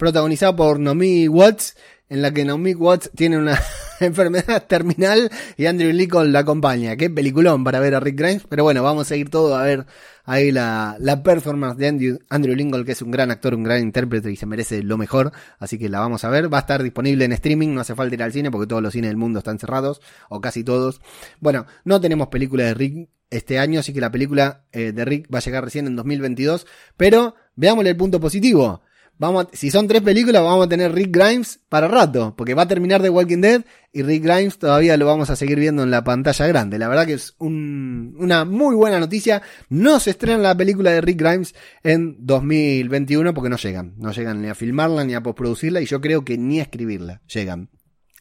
protagonizada 0.04 0.54
por 0.54 0.82
Naomi 0.82 1.30
Watts, 1.30 1.78
en 2.10 2.22
la 2.22 2.34
que 2.34 2.44
Naomi 2.44 2.74
Watts 2.74 3.10
tiene 3.16 3.38
una 3.38 3.58
enfermedad 4.02 4.68
terminal 4.68 5.32
y 5.56 5.66
Andrew 5.66 5.94
Lincoln 5.94 6.34
la 6.34 6.40
acompaña. 6.40 6.98
Qué 6.98 7.10
peliculón 7.10 7.64
para 7.64 7.80
ver 7.80 7.96
a 7.96 8.02
Rick 8.02 8.18
Grimes, 8.18 8.44
pero 8.50 8.64
bueno, 8.64 8.84
vamos 8.84 9.10
a 9.10 9.16
ir 9.16 9.30
todo 9.30 9.56
a 9.56 9.64
ver 9.64 9.86
ahí 10.26 10.52
la, 10.52 10.98
la 11.00 11.24
performance 11.24 11.78
de 11.78 11.88
Andrew, 11.88 12.20
Andrew 12.28 12.54
Lincoln, 12.54 12.84
que 12.84 12.92
es 12.92 13.02
un 13.02 13.12
gran 13.12 13.32
actor, 13.32 13.56
un 13.56 13.64
gran 13.64 13.82
intérprete 13.82 14.30
y 14.30 14.36
se 14.36 14.46
merece 14.46 14.84
lo 14.84 14.98
mejor, 14.98 15.32
así 15.58 15.80
que 15.80 15.88
la 15.88 16.02
vamos 16.02 16.26
a 16.26 16.30
ver. 16.30 16.54
Va 16.54 16.58
a 16.58 16.62
estar 16.62 16.84
disponible 16.84 17.24
en 17.24 17.32
streaming, 17.32 17.70
no 17.70 17.80
hace 17.80 17.96
falta 17.96 18.14
ir 18.14 18.24
al 18.24 18.34
cine 18.34 18.52
porque 18.52 18.68
todos 18.68 18.84
los 18.84 18.92
cines 18.92 19.10
del 19.10 19.16
mundo 19.16 19.40
están 19.40 19.58
cerrados, 19.58 20.02
o 20.28 20.42
casi 20.42 20.66
todos. 20.66 21.00
Bueno, 21.40 21.66
no 21.86 22.02
tenemos 22.02 22.28
película 22.28 22.66
de 22.66 22.74
Rick 22.74 23.10
este 23.30 23.58
año, 23.58 23.80
así 23.80 23.94
que 23.94 24.02
la 24.02 24.12
película 24.12 24.66
eh, 24.74 24.92
de 24.92 25.06
Rick 25.06 25.34
va 25.34 25.38
a 25.38 25.42
llegar 25.42 25.64
recién 25.64 25.88
en 25.88 25.96
2022, 25.96 26.68
pero 26.98 27.36
veámosle 27.56 27.92
el 27.92 27.96
punto 27.96 28.20
positivo. 28.20 28.82
Vamos 29.20 29.46
a- 29.46 29.56
si 29.56 29.70
son 29.72 29.88
tres 29.88 30.02
películas, 30.02 30.42
vamos 30.44 30.66
a 30.66 30.70
tener 30.70 30.92
Rick 30.92 31.16
Grimes 31.16 31.60
para 31.70 31.88
rato, 31.88 32.34
porque 32.36 32.56
va 32.56 32.64
a 32.64 32.68
terminar 32.68 33.02
The 33.02 33.10
Walking 33.10 33.42
Dead 33.42 33.64
y 33.94 34.02
Rick 34.02 34.24
Grimes 34.24 34.58
todavía 34.58 34.98
lo 34.98 35.06
vamos 35.06 35.30
a 35.30 35.36
seguir 35.36 35.60
viendo 35.60 35.84
en 35.84 35.92
la 35.92 36.04
pantalla 36.04 36.48
grande. 36.48 36.80
La 36.80 36.88
verdad 36.90 37.06
que 37.06 37.14
es 37.14 37.36
un- 37.38 38.16
una 38.20 38.44
muy 38.44 38.76
buena 38.76 39.00
noticia. 39.00 39.42
No 39.70 40.00
se 40.00 40.10
estrena 40.10 40.40
la 40.40 40.58
película 40.58 40.92
de 40.92 41.02
Rick 41.02 41.20
Grimes 41.22 41.54
en 41.84 42.18
2021 42.26 43.34
porque 43.34 43.50
no 43.50 43.58
llegan. 43.58 43.94
No 43.98 44.12
llegan 44.12 44.42
ni 44.42 44.50
a 44.50 44.56
filmarla 44.56 45.04
ni 45.06 45.14
a 45.14 45.22
postproducirla 45.22 45.80
y 45.80 45.86
yo 45.86 46.02
creo 46.02 46.26
que 46.26 46.38
ni 46.38 46.60
a 46.60 46.64
escribirla 46.64 47.22
llegan. 47.32 47.70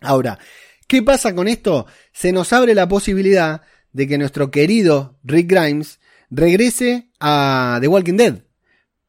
Ahora, 0.03 0.39
¿qué 0.87 1.03
pasa 1.03 1.35
con 1.35 1.49
esto? 1.49 1.87
Se 2.13 2.33
nos 2.33 2.53
abre 2.53 2.75
la 2.75 2.87
posibilidad 2.89 3.63
de 3.93 4.07
que 4.07 4.19
nuestro 4.19 4.51
querido 4.51 5.19
Rick 5.25 5.51
Grimes 5.51 6.01
regrese 6.31 7.11
a 7.19 7.79
The 7.81 7.89
Walking 7.89 8.17
Dead. 8.17 8.43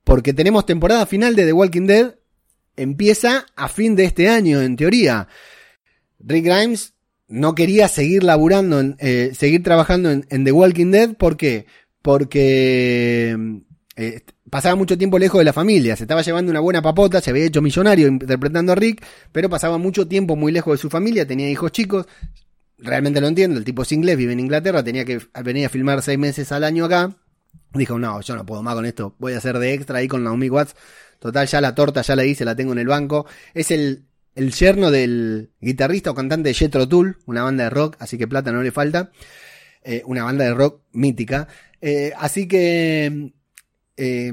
Porque 0.03 0.33
tenemos 0.33 0.65
temporada 0.65 1.05
final 1.05 1.35
de 1.35 1.45
The 1.45 1.53
Walking 1.53 1.87
Dead. 1.87 2.15
Empieza 2.75 3.45
a 3.55 3.67
fin 3.69 3.95
de 3.95 4.05
este 4.05 4.29
año, 4.29 4.61
en 4.61 4.75
teoría. 4.75 5.27
Rick 6.19 6.45
Grimes 6.45 6.93
no 7.27 7.55
quería 7.55 7.87
seguir 7.87 8.23
laburando, 8.23 8.79
en, 8.79 8.95
eh, 8.99 9.31
seguir 9.35 9.63
trabajando 9.63 10.11
en, 10.11 10.25
en 10.29 10.43
The 10.43 10.51
Walking 10.51 10.91
Dead. 10.91 11.15
¿Por 11.15 11.37
qué? 11.37 11.65
Porque 12.01 13.35
eh, 13.95 14.21
pasaba 14.49 14.75
mucho 14.75 14.97
tiempo 14.97 15.19
lejos 15.19 15.39
de 15.39 15.45
la 15.45 15.53
familia, 15.53 15.95
se 15.95 16.03
estaba 16.03 16.21
llevando 16.21 16.51
una 16.51 16.59
buena 16.59 16.81
papota, 16.81 17.21
se 17.21 17.29
había 17.29 17.45
hecho 17.45 17.61
millonario 17.61 18.07
interpretando 18.07 18.71
a 18.71 18.75
Rick, 18.75 19.03
pero 19.31 19.49
pasaba 19.49 19.77
mucho 19.77 20.07
tiempo 20.07 20.35
muy 20.35 20.51
lejos 20.51 20.73
de 20.73 20.77
su 20.77 20.89
familia, 20.89 21.27
tenía 21.27 21.49
hijos 21.49 21.71
chicos. 21.71 22.05
Realmente 22.77 23.21
lo 23.21 23.27
entiendo, 23.27 23.57
el 23.57 23.63
tipo 23.63 23.83
es 23.83 23.91
inglés, 23.91 24.17
vive 24.17 24.33
en 24.33 24.39
Inglaterra, 24.39 24.83
tenía 24.83 25.05
que 25.05 25.19
venir 25.43 25.65
a 25.65 25.69
filmar 25.69 26.01
seis 26.01 26.19
meses 26.19 26.51
al 26.51 26.63
año 26.63 26.85
acá. 26.85 27.15
Dijo, 27.73 27.97
no, 27.97 28.21
yo 28.21 28.35
no 28.35 28.45
puedo 28.45 28.61
más 28.61 28.75
con 28.75 28.85
esto, 28.85 29.15
voy 29.17 29.33
a 29.33 29.37
hacer 29.37 29.57
de 29.57 29.73
extra 29.73 29.99
ahí 29.99 30.07
con 30.07 30.23
Naomi 30.23 30.49
Watts. 30.49 30.75
Total, 31.19 31.47
ya 31.47 31.61
la 31.61 31.73
torta 31.73 32.01
ya 32.01 32.15
la 32.15 32.25
hice, 32.25 32.45
la 32.45 32.55
tengo 32.55 32.73
en 32.73 32.79
el 32.79 32.87
banco. 32.87 33.25
Es 33.53 33.71
el, 33.71 34.05
el 34.35 34.51
yerno 34.51 34.91
del 34.91 35.51
guitarrista 35.61 36.11
o 36.11 36.15
cantante 36.15 36.49
de 36.49 36.53
Jethro 36.53 36.87
Tull, 36.87 37.17
una 37.25 37.43
banda 37.43 37.63
de 37.65 37.69
rock, 37.69 37.95
así 37.99 38.17
que 38.17 38.27
plata 38.27 38.51
no 38.51 38.61
le 38.61 38.71
falta. 38.71 39.11
Eh, 39.83 40.01
una 40.05 40.23
banda 40.23 40.45
de 40.45 40.53
rock 40.53 40.81
mítica. 40.93 41.47
Eh, 41.81 42.13
así 42.17 42.47
que 42.47 43.33
eh, 43.97 44.31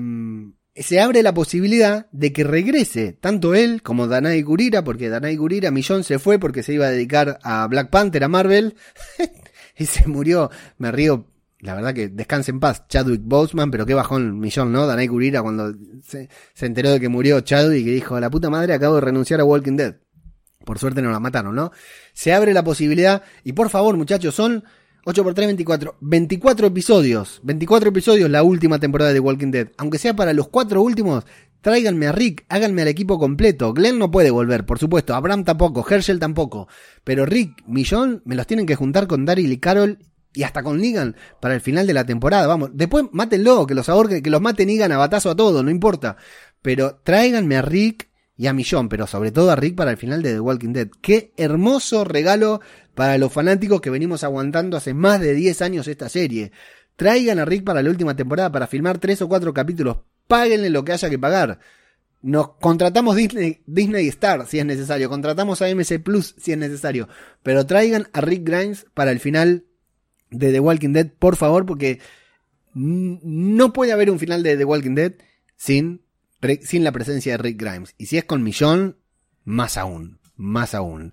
se 0.74 1.00
abre 1.00 1.22
la 1.22 1.34
posibilidad 1.34 2.06
de 2.12 2.32
que 2.32 2.44
regrese 2.44 3.12
tanto 3.12 3.54
él 3.54 3.82
como 3.82 4.06
Danai 4.06 4.42
Gurira, 4.42 4.84
porque 4.84 5.08
Danai 5.08 5.36
Gurira, 5.36 5.70
Millón 5.70 6.04
se 6.04 6.18
fue 6.18 6.38
porque 6.38 6.62
se 6.62 6.74
iba 6.74 6.86
a 6.86 6.90
dedicar 6.90 7.38
a 7.42 7.66
Black 7.66 7.90
Panther, 7.90 8.24
a 8.24 8.28
Marvel, 8.28 8.76
y 9.76 9.86
se 9.86 10.06
murió. 10.06 10.50
Me 10.78 10.92
río 10.92 11.26
la 11.60 11.74
verdad 11.74 11.94
que 11.94 12.08
descanse 12.08 12.50
en 12.50 12.60
paz 12.60 12.86
Chadwick 12.88 13.22
Boseman, 13.22 13.70
pero 13.70 13.86
qué 13.86 13.94
bajón 13.94 14.38
millón, 14.38 14.72
¿no? 14.72 14.86
Danai 14.86 15.06
Gurira 15.06 15.42
cuando 15.42 15.74
se, 16.02 16.28
enteró 16.60 16.90
de 16.90 17.00
que 17.00 17.08
murió 17.08 17.40
Chadwick 17.40 17.86
y 17.86 17.90
dijo, 17.90 18.18
la 18.18 18.30
puta 18.30 18.50
madre, 18.50 18.74
acabo 18.74 18.96
de 18.96 19.02
renunciar 19.02 19.40
a 19.40 19.44
Walking 19.44 19.76
Dead. 19.76 19.96
Por 20.64 20.78
suerte 20.78 21.02
no 21.02 21.10
la 21.10 21.20
mataron, 21.20 21.54
¿no? 21.54 21.72
Se 22.12 22.32
abre 22.32 22.52
la 22.52 22.64
posibilidad, 22.64 23.22
y 23.44 23.52
por 23.52 23.70
favor 23.70 23.96
muchachos, 23.96 24.34
son 24.34 24.64
8 25.04 25.24
por 25.24 25.34
3, 25.34 25.48
24. 25.48 25.96
24 26.00 26.66
episodios. 26.66 27.40
24 27.42 27.88
episodios 27.88 28.30
la 28.30 28.42
última 28.42 28.78
temporada 28.78 29.12
de 29.12 29.20
Walking 29.20 29.50
Dead. 29.50 29.68
Aunque 29.78 29.98
sea 29.98 30.14
para 30.14 30.32
los 30.34 30.48
cuatro 30.48 30.82
últimos, 30.82 31.24
tráiganme 31.60 32.06
a 32.06 32.12
Rick, 32.12 32.44
háganme 32.48 32.82
al 32.82 32.88
equipo 32.88 33.18
completo. 33.18 33.72
Glenn 33.72 33.98
no 33.98 34.10
puede 34.10 34.30
volver, 34.30 34.66
por 34.66 34.78
supuesto. 34.78 35.14
Abraham 35.14 35.44
tampoco, 35.44 35.86
Herschel 35.88 36.18
tampoco. 36.18 36.68
Pero 37.04 37.24
Rick, 37.24 37.64
Millón, 37.66 38.22
me 38.24 38.34
los 38.34 38.46
tienen 38.46 38.66
que 38.66 38.76
juntar 38.76 39.06
con 39.06 39.24
Daryl 39.24 39.52
y 39.52 39.58
Carol 39.58 39.98
y 40.32 40.42
hasta 40.42 40.62
con 40.62 40.80
Negan 40.80 41.16
para 41.40 41.54
el 41.54 41.60
final 41.60 41.86
de 41.86 41.94
la 41.94 42.04
temporada. 42.04 42.46
Vamos, 42.46 42.70
después 42.74 43.06
mátenlo, 43.12 43.66
que 43.66 43.74
los 43.74 43.88
ahorque, 43.88 44.22
que 44.22 44.30
los 44.30 44.40
maten 44.40 44.68
Negan 44.68 44.92
a 44.92 44.98
batazo 44.98 45.30
a 45.30 45.36
todo, 45.36 45.62
no 45.62 45.70
importa. 45.70 46.16
Pero 46.62 47.00
tráiganme 47.02 47.56
a 47.56 47.62
Rick 47.62 48.08
y 48.36 48.46
a 48.46 48.52
Millón, 48.52 48.88
pero 48.88 49.06
sobre 49.06 49.32
todo 49.32 49.50
a 49.50 49.56
Rick 49.56 49.74
para 49.74 49.90
el 49.90 49.96
final 49.96 50.22
de 50.22 50.34
The 50.34 50.40
Walking 50.40 50.72
Dead. 50.72 50.88
Qué 51.00 51.32
hermoso 51.36 52.04
regalo 52.04 52.60
para 52.94 53.18
los 53.18 53.32
fanáticos 53.32 53.80
que 53.80 53.90
venimos 53.90 54.24
aguantando 54.24 54.76
hace 54.76 54.94
más 54.94 55.20
de 55.20 55.34
10 55.34 55.62
años 55.62 55.88
esta 55.88 56.08
serie. 56.08 56.52
Traigan 56.96 57.38
a 57.38 57.44
Rick 57.44 57.64
para 57.64 57.82
la 57.82 57.90
última 57.90 58.14
temporada 58.14 58.52
para 58.52 58.66
filmar 58.66 58.98
3 58.98 59.22
o 59.22 59.28
4 59.28 59.54
capítulos. 59.54 59.98
Páguenle 60.26 60.70
lo 60.70 60.84
que 60.84 60.92
haya 60.92 61.10
que 61.10 61.18
pagar. 61.18 61.58
Nos 62.22 62.56
contratamos 62.60 63.16
Disney, 63.16 63.62
Disney 63.66 64.06
Star 64.08 64.46
si 64.46 64.58
es 64.58 64.66
necesario. 64.66 65.08
Contratamos 65.08 65.62
a 65.62 65.74
MC 65.74 65.98
Plus 65.98 66.34
si 66.38 66.52
es 66.52 66.58
necesario. 66.58 67.08
Pero 67.42 67.64
traigan 67.66 68.08
a 68.12 68.20
Rick 68.20 68.44
Grimes 68.44 68.86
para 68.94 69.10
el 69.10 69.20
final 69.20 69.64
de 70.30 70.52
The 70.52 70.60
Walking 70.60 70.92
Dead, 70.92 71.08
por 71.18 71.36
favor, 71.36 71.66
porque 71.66 72.00
no 72.74 73.72
puede 73.72 73.92
haber 73.92 74.10
un 74.10 74.18
final 74.18 74.42
de 74.42 74.56
The 74.56 74.64
Walking 74.64 74.94
Dead 74.94 75.12
sin, 75.56 76.02
sin 76.62 76.84
la 76.84 76.92
presencia 76.92 77.32
de 77.32 77.38
Rick 77.38 77.60
Grimes. 77.60 77.94
Y 77.98 78.06
si 78.06 78.18
es 78.18 78.24
con 78.24 78.42
Millón, 78.42 78.96
más 79.44 79.76
aún, 79.76 80.18
más 80.36 80.74
aún. 80.74 81.12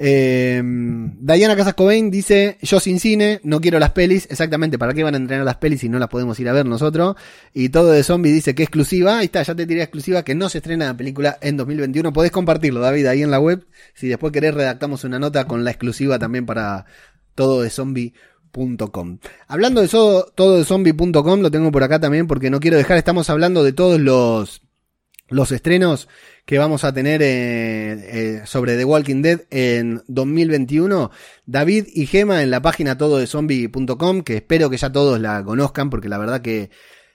Eh, 0.00 0.62
Diana 0.62 1.56
Casas 1.56 1.74
Cobain 1.74 2.08
dice, 2.08 2.56
yo 2.62 2.78
sin 2.78 3.00
cine, 3.00 3.40
no 3.42 3.60
quiero 3.60 3.78
las 3.78 3.90
pelis. 3.90 4.28
Exactamente, 4.30 4.78
¿para 4.78 4.94
qué 4.94 5.02
van 5.02 5.14
a 5.14 5.18
entrenar 5.18 5.44
las 5.44 5.56
pelis 5.56 5.80
si 5.80 5.88
no 5.88 5.98
las 5.98 6.08
podemos 6.08 6.38
ir 6.38 6.48
a 6.48 6.52
ver 6.52 6.66
nosotros? 6.66 7.16
Y 7.52 7.70
todo 7.70 7.90
de 7.90 8.04
zombie 8.04 8.32
dice 8.32 8.54
que 8.54 8.62
exclusiva. 8.62 9.18
Ahí 9.18 9.26
está, 9.26 9.42
ya 9.42 9.54
te 9.54 9.66
tiré 9.66 9.82
exclusiva 9.82 10.22
que 10.22 10.34
no 10.34 10.48
se 10.48 10.58
estrena 10.58 10.86
la 10.86 10.96
película 10.96 11.38
en 11.40 11.56
2021. 11.56 12.12
Podés 12.12 12.30
compartirlo, 12.30 12.80
David, 12.80 13.06
ahí 13.06 13.22
en 13.22 13.30
la 13.30 13.40
web. 13.40 13.66
Si 13.94 14.08
después 14.08 14.32
querés 14.32 14.54
redactamos 14.54 15.04
una 15.04 15.18
nota 15.18 15.46
con 15.46 15.64
la 15.64 15.70
exclusiva 15.70 16.18
también 16.18 16.46
para 16.46 16.86
todo 17.34 17.62
de 17.62 17.70
zombie. 17.70 18.14
Hablando 19.46 19.80
de 19.80 19.86
eso, 19.86 20.30
todo 20.34 20.58
de 20.58 20.64
zombie.com, 20.64 21.40
lo 21.40 21.50
tengo 21.50 21.72
por 21.72 21.82
acá 21.82 22.00
también 22.00 22.26
porque 22.26 22.50
no 22.50 22.60
quiero 22.60 22.76
dejar, 22.76 22.98
estamos 22.98 23.30
hablando 23.30 23.62
de 23.62 23.72
todos 23.72 24.00
los, 24.00 24.62
los 25.28 25.52
estrenos 25.52 26.08
que 26.48 26.58
vamos 26.58 26.82
a 26.84 26.94
tener 26.94 27.20
eh, 27.20 27.92
eh, 27.92 28.40
sobre 28.46 28.78
The 28.78 28.86
Walking 28.86 29.20
Dead 29.20 29.42
en 29.50 30.02
2021. 30.08 31.10
David 31.44 31.88
y 31.92 32.06
Gema 32.06 32.42
en 32.42 32.50
la 32.50 32.62
página 32.62 32.96
todo 32.96 33.18
de 33.18 33.26
zombie.com, 33.26 34.22
que 34.22 34.36
espero 34.36 34.70
que 34.70 34.78
ya 34.78 34.90
todos 34.90 35.20
la 35.20 35.44
conozcan, 35.44 35.90
porque 35.90 36.08
la 36.08 36.16
verdad 36.16 36.40
que 36.40 36.70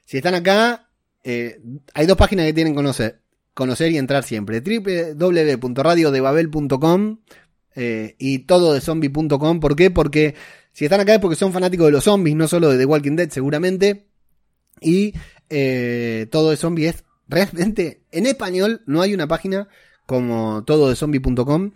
si 0.05 0.17
están 0.17 0.35
acá, 0.35 0.91
eh, 1.23 1.59
hay 1.95 2.05
dos 2.05 2.17
páginas 2.17 2.45
que 2.45 2.53
tienen 2.53 2.73
que 2.73 2.77
conocer, 2.77 3.21
conocer 3.55 3.91
y 3.91 3.97
entrar 3.97 4.23
siempre. 4.23 4.61
www.radiodebabel.com 4.61 7.17
eh, 7.75 8.15
y 8.19 8.39
todo 8.39 8.73
de 8.73 8.81
zombie.com. 8.81 9.59
¿Por 9.59 9.75
qué? 9.75 9.91
Porque 9.91 10.35
si 10.71 10.85
están 10.85 10.99
acá 10.99 11.15
es 11.15 11.19
porque 11.19 11.35
son 11.35 11.53
fanáticos 11.53 11.85
de 11.87 11.91
los 11.91 12.03
zombies, 12.03 12.35
no 12.35 12.47
solo 12.47 12.69
de 12.69 12.77
The 12.77 12.85
Walking 12.85 13.15
Dead 13.15 13.29
seguramente. 13.29 14.07
Y 14.81 15.13
eh, 15.49 16.27
todo 16.31 16.49
de 16.49 16.57
zombie 16.57 16.87
es 16.87 17.03
realmente 17.27 18.03
en 18.11 18.25
español. 18.25 18.81
No 18.85 19.01
hay 19.01 19.13
una 19.13 19.27
página 19.27 19.67
como 20.05 20.63
todo 20.65 20.89
de 20.89 20.95
zombie.com. 20.95 21.71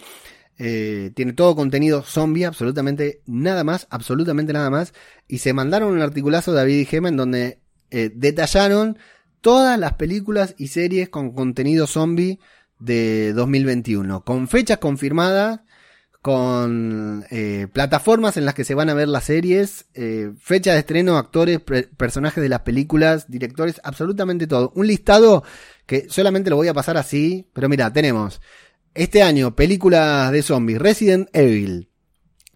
Eh, 0.60 1.12
tiene 1.16 1.34
todo 1.34 1.56
contenido 1.56 2.02
zombie, 2.02 2.46
absolutamente 2.46 3.22
nada 3.28 3.64
más, 3.64 3.88
absolutamente 3.92 4.54
nada 4.54 4.70
más. 4.70 4.94
Y 5.28 5.38
se 5.40 5.54
mandaron 5.54 5.94
un 5.94 6.02
articulazo 6.02 6.52
de 6.52 6.58
David 6.58 6.80
y 6.80 6.86
Gema 6.86 7.10
en 7.10 7.18
donde 7.18 7.60
eh, 7.92 8.12
detallaron 8.14 8.98
todas 9.42 9.78
las 9.80 9.94
películas 9.94 10.56
y 10.58 10.68
series 10.70 11.10
con 11.10 11.32
contenido 11.32 11.86
zombie 11.86 12.40
de 12.80 13.34
2021, 13.34 14.24
con 14.24 14.48
fechas 14.48 14.80
confirmadas 14.80 15.62
con 16.28 17.26
eh, 17.32 17.68
plataformas 17.72 18.36
en 18.36 18.44
las 18.44 18.54
que 18.54 18.66
se 18.66 18.76
van 18.76 18.90
a 18.90 18.94
ver 18.94 19.08
las 19.08 19.24
series, 19.24 19.86
eh, 19.94 20.34
fecha 20.38 20.74
de 20.74 20.80
estreno, 20.80 21.18
actores, 21.18 21.62
personajes 21.96 22.44
de 22.44 22.50
las 22.50 22.64
películas, 22.64 23.32
directores, 23.32 23.80
absolutamente 23.82 24.46
todo. 24.46 24.74
Un 24.76 24.88
listado 24.88 25.46
que 25.86 26.08
solamente 26.10 26.50
lo 26.50 26.58
voy 26.58 26.68
a 26.68 26.74
pasar 26.74 26.98
así, 26.98 27.48
pero 27.54 27.70
mira, 27.70 27.94
tenemos 27.94 28.42
este 28.94 29.24
año 29.24 29.56
películas 29.56 30.30
de 30.34 30.42
zombies, 30.42 30.80
Resident 30.80 31.30
Evil, 31.32 31.88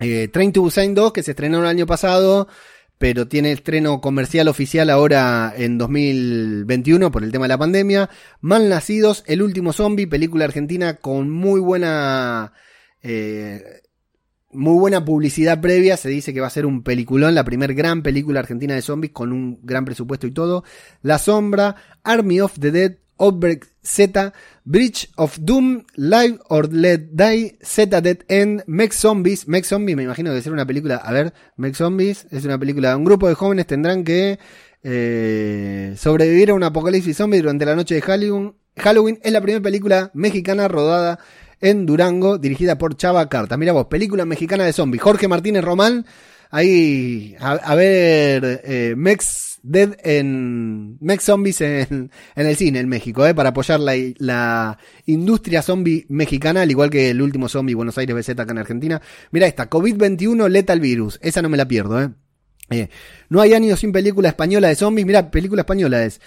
eh, 0.02 0.28
Train 0.28 0.52
to 0.52 0.64
Busan 0.64 0.94
2 0.94 1.14
que 1.14 1.24
se 1.24 1.32
estrenó 1.32 1.62
el 1.62 1.68
año 1.68 1.86
pasado, 1.86 2.50
pero 2.98 3.30
tiene 3.30 3.54
estreno 3.54 4.02
comercial 4.02 4.50
oficial 4.50 4.90
ahora 4.90 5.54
en 5.56 5.78
2021 5.78 7.10
por 7.10 7.24
el 7.24 7.32
tema 7.32 7.46
de 7.46 7.50
la 7.50 7.58
pandemia. 7.58 8.10
Mal 8.42 8.68
Nacidos, 8.68 9.24
El 9.28 9.42
último 9.42 9.72
zombie, 9.72 10.08
película 10.08 10.44
argentina 10.44 10.98
con 10.98 11.30
muy 11.30 11.62
buena 11.62 12.52
eh, 13.04 13.82
muy 14.54 14.78
buena 14.78 15.04
publicidad 15.04 15.62
previa, 15.62 15.98
se 15.98 16.10
dice 16.10 16.34
que 16.34 16.42
va 16.42 16.48
a 16.48 16.52
ser 16.52 16.66
un 16.66 16.84
peliculón, 16.84 17.36
la 17.36 17.44
primer 17.44 17.74
gran 17.74 18.04
película 18.04 18.42
argentina 18.42 18.76
de 18.76 18.82
zombies 18.82 19.14
con 19.14 19.32
un 19.32 19.60
gran 19.64 19.86
presupuesto 19.86 20.28
y 20.28 20.32
todo. 20.32 20.64
La 21.02 21.18
Sombra, 21.20 21.76
Army 22.04 22.42
of 22.42 22.60
the 22.60 22.72
Dead, 22.72 22.98
Outbreak 23.18 23.68
Z, 23.84 24.34
Bridge 24.64 25.10
of 25.16 25.38
Doom, 25.40 25.86
Live 25.96 26.40
or 26.50 26.74
Let 26.74 27.10
Die, 27.12 27.58
Z 27.62 28.02
Dead 28.02 28.20
End, 28.28 28.64
Mex 28.68 28.98
Zombies. 28.98 29.48
Mex 29.48 29.68
Zombies 29.68 29.96
me 29.96 30.04
imagino 30.04 30.30
que 30.30 30.32
debe 30.32 30.44
ser 30.44 30.54
una 30.54 30.66
película, 30.66 30.98
a 30.98 31.12
ver, 31.14 31.34
Mex 31.56 31.78
Zombies 31.78 32.28
es 32.32 32.44
una 32.46 32.58
película, 32.58 32.98
un 32.98 33.06
grupo 33.06 33.28
de 33.28 33.36
jóvenes 33.36 33.68
tendrán 33.68 34.04
que 34.04 34.40
eh, 34.84 35.94
sobrevivir 35.98 36.50
a 36.50 36.56
un 36.56 36.64
apocalipsis 36.64 37.16
zombie 37.16 37.40
durante 37.40 37.66
la 37.66 37.76
noche 37.76 37.96
de 37.96 38.02
Halloween. 38.02 38.56
Halloween 38.78 39.20
es 39.22 39.32
la 39.32 39.42
primera 39.42 39.62
película 39.62 40.12
mexicana 40.14 40.68
rodada 40.68 41.20
en 41.62 41.86
Durango, 41.86 42.38
dirigida 42.38 42.78
por 42.78 42.96
Chava 42.96 43.30
Carta. 43.30 43.58
Mira 43.58 43.74
vos, 43.74 43.86
película 43.86 44.26
mexicana 44.26 44.66
de 44.66 44.74
zombies. 44.74 45.02
Jorge 45.02 45.28
Martínez 45.28 45.64
Román, 45.64 46.06
ahí 46.50 47.36
a, 47.40 47.76
ver 47.76 48.62
eh, 48.64 48.94
Mex 48.98 49.52
Dead 49.64 49.96
en 50.04 50.98
Mex 51.00 51.24
Zombies 51.24 51.62
en, 51.62 52.12
en, 52.36 52.46
el 52.48 52.56
cine 52.56 52.80
en 52.80 52.90
México, 52.90 53.26
eh, 53.26 53.36
para 53.36 53.50
apoyar 53.50 53.80
la, 53.80 53.94
la, 54.18 54.78
industria 55.06 55.62
zombie 55.62 56.06
mexicana, 56.10 56.64
al 56.64 56.72
igual 56.72 56.90
que 56.90 57.12
el 57.12 57.22
último 57.22 57.48
zombie 57.48 57.76
Buenos 57.76 57.98
Aires 57.98 58.16
BZ 58.16 58.40
acá 58.40 58.52
en 58.52 58.58
Argentina. 58.58 59.02
Mira 59.32 59.48
esta, 59.48 59.70
COVID-21 59.70 60.50
Lethal 60.50 60.80
Virus, 60.80 61.20
esa 61.22 61.42
no 61.42 61.50
me 61.50 61.58
la 61.58 61.68
pierdo, 61.68 62.02
eh. 62.02 62.10
eh. 62.72 62.90
no 63.30 63.40
hay 63.40 63.54
años 63.54 63.80
sin 63.80 63.92
película 63.92 64.30
española 64.30 64.68
de 64.68 64.76
zombies, 64.76 65.06
mira, 65.06 65.30
película 65.30 65.62
española 65.62 66.04
es 66.04 66.22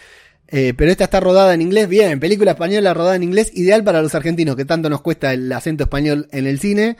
eh, 0.49 0.75
pero 0.77 0.91
esta 0.91 1.05
está 1.05 1.21
rodada 1.21 1.55
en 1.55 1.63
inglés, 1.63 1.89
bien, 1.89 2.21
película 2.21 2.53
española 2.53 2.95
rodada 2.95 3.17
en 3.17 3.23
inglés, 3.23 3.51
ideal 3.55 3.83
para 3.83 4.03
los 4.03 4.15
argentinos, 4.15 4.57
que 4.57 4.65
tanto 4.65 4.91
nos 4.91 5.01
cuesta 5.01 5.33
el 5.33 5.51
acento 5.53 5.85
español 5.85 6.29
en 6.33 6.47
el 6.47 6.61
cine. 6.61 6.97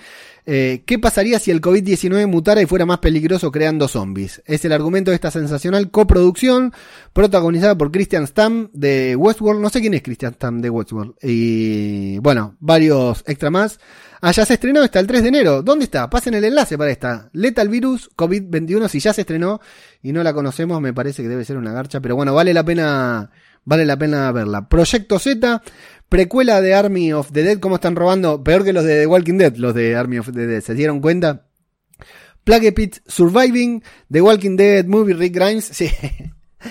Eh, 0.47 0.83
¿Qué 0.85 0.99
pasaría 0.99 1.39
si 1.39 1.51
el 1.51 1.63
COVID-19 1.63 2.27
mutara 2.27 2.61
y 2.61 2.67
fuera 2.67 2.85
más 2.85 2.99
peligroso 2.99 3.51
creando 3.51 3.89
zombies? 3.89 4.43
Es 4.45 4.65
el 4.65 4.73
argumento 4.73 5.11
de 5.11 5.15
esta 5.15 5.31
sensacional 5.31 5.91
coproducción, 5.91 6.73
protagonizada 7.13 7.79
por 7.79 7.91
Christian 7.91 8.27
Stam 8.27 8.69
de 8.73 9.17
Westworld. 9.17 9.61
No 9.61 9.71
sé 9.71 9.81
quién 9.81 9.95
es 9.95 10.03
Christian 10.03 10.35
Stam 10.35 10.61
de 10.61 10.71
Westworld. 10.71 11.15
Y 11.23 12.19
bueno, 12.19 12.57
varios 12.61 13.25
extra 13.27 13.51
más. 13.51 13.79
Ah, 14.27 14.31
ya 14.31 14.47
se 14.47 14.55
estrenó, 14.55 14.83
está 14.83 15.01
el 15.01 15.07
3 15.07 15.23
de 15.23 15.29
enero. 15.29 15.63
¿Dónde 15.63 15.85
está? 15.85 16.09
Pasen 16.09 16.33
el 16.33 16.45
enlace 16.45 16.79
para 16.79 16.91
esta. 16.91 17.29
Lethal 17.35 17.69
Virus 17.69 18.09
COVID-21, 18.17 18.89
si 18.89 18.99
ya 18.99 19.13
se 19.13 19.21
estrenó 19.21 19.61
y 20.03 20.13
no 20.13 20.23
la 20.23 20.33
conocemos, 20.33 20.81
me 20.81 20.95
parece 20.95 21.23
que 21.23 21.29
debe 21.29 21.45
ser 21.45 21.59
una 21.59 21.75
garcha, 21.75 22.01
pero 22.01 22.17
bueno, 22.17 22.33
vale 22.33 22.55
la 22.55 22.65
pena, 22.65 23.31
vale 23.67 23.85
la 23.85 23.99
pena 23.99 24.33
verla. 24.33 24.67
Proyecto 24.67 25.19
Z, 25.19 25.63
precuela 26.09 26.63
de 26.63 26.73
Army 26.73 27.13
of 27.13 27.33
the 27.33 27.43
Dead, 27.43 27.59
¿cómo 27.59 27.75
están 27.75 27.97
robando? 27.97 28.43
Peor 28.43 28.65
que 28.65 28.73
los 28.73 28.85
de 28.85 29.01
The 29.01 29.07
Walking 29.07 29.37
Dead, 29.37 29.57
los 29.57 29.75
de 29.75 29.95
Army 29.95 30.17
of 30.17 30.33
the 30.33 30.47
Dead, 30.47 30.63
¿se 30.63 30.73
dieron 30.73 31.03
cuenta? 31.03 31.45
Plague 32.45 32.73
Pit 32.73 33.01
Surviving, 33.07 33.83
The 34.11 34.23
Walking 34.23 34.57
Dead, 34.57 34.87
Movie 34.87 35.13
Rick 35.13 35.35
Grimes, 35.35 35.67
sí. 35.71 35.91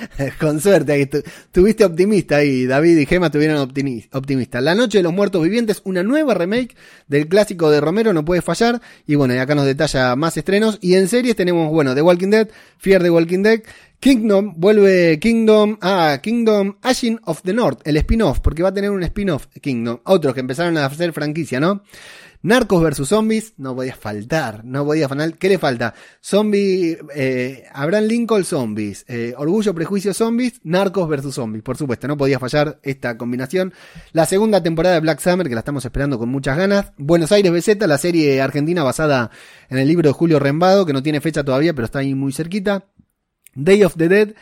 Con 0.40 0.60
suerte, 0.60 1.10
tuviste 1.52 1.86
optimista 1.86 2.38
ahí, 2.38 2.66
David 2.66 2.98
y 2.98 3.06
Gema 3.06 3.30
tuvieron 3.30 3.58
optimista. 3.58 4.62
La 4.62 4.76
Noche 4.76 5.00
de 5.00 5.04
los 5.04 5.14
Muertos 5.14 5.44
Vivientes, 5.44 5.82
una 5.86 6.04
nueva 6.04 6.34
remake 6.34 6.76
del 7.08 7.28
clásico 7.28 7.70
de 7.70 7.82
Romero, 7.82 8.14
no 8.14 8.26
puede 8.26 8.42
fallar. 8.42 8.82
Y 9.08 9.16
bueno, 9.16 9.34
y 9.34 9.38
acá 9.38 9.56
nos 9.56 9.66
detalla 9.66 10.16
más 10.16 10.38
estrenos. 10.38 10.78
Y 10.82 10.96
en 10.96 11.08
series 11.08 11.36
tenemos, 11.36 11.70
bueno, 11.72 11.96
The 11.96 12.02
Walking 12.02 12.30
Dead, 12.30 12.50
Fear 12.78 13.04
the 13.04 13.10
Walking 13.10 13.44
Dead, 13.44 13.62
Kingdom, 14.00 14.56
vuelve 14.58 15.18
Kingdom, 15.20 15.78
ah, 15.82 16.20
Kingdom 16.22 16.76
Ashin 16.82 17.20
of 17.24 17.42
the 17.44 17.54
North, 17.54 17.80
el 17.86 17.96
spin-off, 17.98 18.40
porque 18.42 18.62
va 18.62 18.70
a 18.70 18.74
tener 18.74 18.92
un 18.92 19.02
spin-off 19.04 19.48
Kingdom. 19.62 20.00
Otros 20.04 20.34
que 20.34 20.42
empezaron 20.42 20.78
a 20.78 20.86
hacer 20.86 21.14
franquicia, 21.14 21.60
¿no? 21.60 21.84
Narcos 22.44 22.84
versus 22.84 23.08
zombies, 23.08 23.54
no 23.56 23.74
podía 23.74 23.96
faltar, 23.96 24.66
no 24.66 24.84
podía 24.84 25.08
faltar. 25.08 25.38
¿Qué 25.38 25.48
le 25.48 25.58
falta? 25.58 25.94
Zombie, 26.22 26.98
eh, 27.16 27.64
Abraham 27.72 28.04
Lincoln 28.04 28.44
zombies, 28.44 29.06
eh, 29.08 29.34
Orgullo, 29.38 29.74
Prejuicio 29.74 30.14
zombies, 30.14 30.60
Narcos 30.64 31.08
versus 31.08 31.36
zombies, 31.36 31.64
por 31.64 31.78
supuesto, 31.78 32.06
no 32.06 32.18
podía 32.18 32.40
fallar 32.40 32.82
esta 32.84 33.18
combinación. 33.18 33.74
La 34.12 34.26
segunda 34.26 34.62
temporada 34.62 34.96
de 34.96 35.02
Black 35.02 35.22
Summer, 35.22 35.48
que 35.48 35.56
la 35.56 35.62
estamos 35.62 35.86
esperando 35.86 36.20
con 36.20 36.28
muchas 36.28 36.58
ganas. 36.58 36.92
Buenos 36.98 37.32
Aires 37.32 37.50
BZ, 37.50 37.88
la 37.88 37.98
serie 37.98 38.42
argentina 38.42 38.84
basada 38.84 39.32
en 39.70 39.78
el 39.78 39.88
libro 39.88 40.10
de 40.10 40.14
Julio 40.14 40.38
Rembado, 40.38 40.86
que 40.86 40.92
no 40.92 41.02
tiene 41.02 41.22
fecha 41.22 41.46
todavía, 41.46 41.74
pero 41.74 41.86
está 41.86 42.00
ahí 42.00 42.14
muy 42.14 42.34
cerquita. 42.34 42.88
Day 43.56 43.84
of 43.84 43.96
the 43.96 44.10
Dead, 44.10 44.34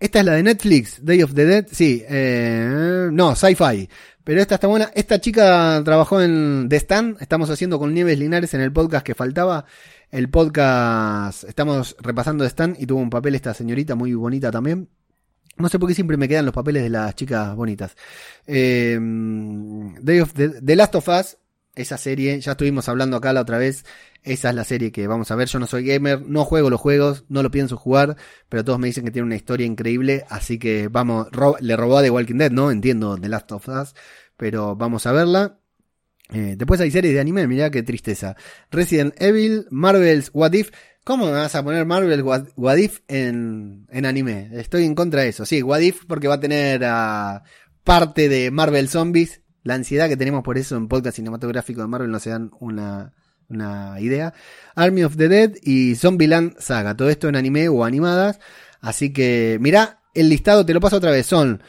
esta 0.00 0.20
es 0.20 0.24
la 0.24 0.32
de 0.32 0.42
Netflix, 0.42 1.04
Day 1.04 1.22
of 1.22 1.34
the 1.34 1.44
Dead, 1.44 1.66
sí, 1.70 2.04
eh, 2.08 3.08
no, 3.12 3.34
sci-fi. 3.34 3.88
Pero 4.28 4.42
esta 4.42 4.56
está 4.56 4.66
buena. 4.66 4.90
Esta 4.94 5.18
chica 5.20 5.80
trabajó 5.82 6.20
en 6.20 6.66
The 6.68 6.76
Stand. 6.76 7.16
Estamos 7.18 7.48
haciendo 7.48 7.78
con 7.78 7.94
Nieves 7.94 8.18
Linares 8.18 8.52
en 8.52 8.60
el 8.60 8.70
podcast 8.70 9.04
que 9.04 9.14
faltaba. 9.14 9.64
El 10.10 10.28
podcast, 10.28 11.44
estamos 11.44 11.96
repasando 11.98 12.44
The 12.44 12.50
Stand 12.50 12.76
y 12.78 12.84
tuvo 12.84 13.00
un 13.00 13.08
papel 13.08 13.36
esta 13.36 13.54
señorita 13.54 13.94
muy 13.94 14.12
bonita 14.12 14.50
también. 14.50 14.90
No 15.56 15.70
sé 15.70 15.78
por 15.78 15.88
qué 15.88 15.94
siempre 15.94 16.18
me 16.18 16.28
quedan 16.28 16.44
los 16.44 16.52
papeles 16.54 16.82
de 16.82 16.90
las 16.90 17.14
chicas 17.14 17.56
bonitas. 17.56 17.96
Eh, 18.46 18.98
Day 19.00 20.20
of 20.20 20.34
the, 20.34 20.60
the 20.60 20.76
Last 20.76 20.94
of 20.94 21.08
Us, 21.08 21.38
esa 21.78 21.96
serie, 21.96 22.40
ya 22.40 22.52
estuvimos 22.52 22.88
hablando 22.88 23.16
acá 23.16 23.32
la 23.32 23.40
otra 23.40 23.58
vez. 23.58 23.84
Esa 24.22 24.50
es 24.50 24.54
la 24.54 24.64
serie 24.64 24.92
que 24.92 25.06
vamos 25.06 25.30
a 25.30 25.36
ver. 25.36 25.48
Yo 25.48 25.58
no 25.58 25.66
soy 25.66 25.84
gamer, 25.84 26.22
no 26.22 26.44
juego 26.44 26.70
los 26.70 26.80
juegos, 26.80 27.24
no 27.28 27.42
lo 27.42 27.50
pienso 27.50 27.76
jugar, 27.76 28.16
pero 28.48 28.64
todos 28.64 28.78
me 28.78 28.88
dicen 28.88 29.04
que 29.04 29.10
tiene 29.10 29.26
una 29.26 29.36
historia 29.36 29.66
increíble, 29.66 30.24
así 30.28 30.58
que 30.58 30.88
vamos, 30.88 31.28
le 31.60 31.76
robó 31.76 31.98
a 31.98 32.02
The 32.02 32.10
Walking 32.10 32.36
Dead, 32.36 32.50
¿no? 32.50 32.70
Entiendo 32.70 33.16
The 33.16 33.28
Last 33.28 33.52
of 33.52 33.68
Us, 33.68 33.94
pero 34.36 34.76
vamos 34.76 35.06
a 35.06 35.12
verla. 35.12 35.58
Eh, 36.30 36.56
después 36.58 36.80
hay 36.80 36.90
series 36.90 37.14
de 37.14 37.20
anime, 37.20 37.46
mirá 37.46 37.70
qué 37.70 37.82
tristeza. 37.82 38.36
Resident 38.70 39.14
Evil, 39.20 39.66
Marvel's 39.70 40.30
What 40.32 40.52
If. 40.52 40.70
¿Cómo 41.04 41.26
me 41.26 41.32
vas 41.32 41.54
a 41.54 41.64
poner 41.64 41.86
Marvel's 41.86 42.22
What, 42.54 42.76
If 42.76 43.00
en, 43.08 43.86
en, 43.90 44.04
anime? 44.04 44.50
Estoy 44.52 44.84
en 44.84 44.94
contra 44.94 45.22
de 45.22 45.28
eso. 45.28 45.46
Sí, 45.46 45.62
What 45.62 45.80
If 45.80 46.04
porque 46.06 46.28
va 46.28 46.34
a 46.34 46.40
tener 46.40 46.84
a 46.84 47.44
parte 47.82 48.28
de 48.28 48.50
Marvel 48.50 48.88
Zombies. 48.88 49.40
La 49.68 49.74
ansiedad 49.74 50.08
que 50.08 50.16
tenemos 50.16 50.42
por 50.42 50.56
eso 50.56 50.78
en 50.78 50.88
podcast 50.88 51.16
cinematográfico 51.16 51.82
de 51.82 51.88
Marvel 51.88 52.10
no 52.10 52.18
se 52.20 52.30
dan 52.30 52.50
una, 52.58 53.12
una 53.50 54.00
idea. 54.00 54.32
Army 54.74 55.04
of 55.04 55.18
the 55.18 55.28
Dead 55.28 55.56
y 55.62 55.94
Zombieland 55.94 56.58
Saga. 56.58 56.96
Todo 56.96 57.10
esto 57.10 57.28
en 57.28 57.36
anime 57.36 57.68
o 57.68 57.84
animadas. 57.84 58.40
Así 58.80 59.12
que, 59.12 59.58
mirá, 59.60 60.00
el 60.14 60.30
listado 60.30 60.64
te 60.64 60.72
lo 60.72 60.80
paso 60.80 60.96
otra 60.96 61.10
vez. 61.10 61.26
Son 61.26 61.62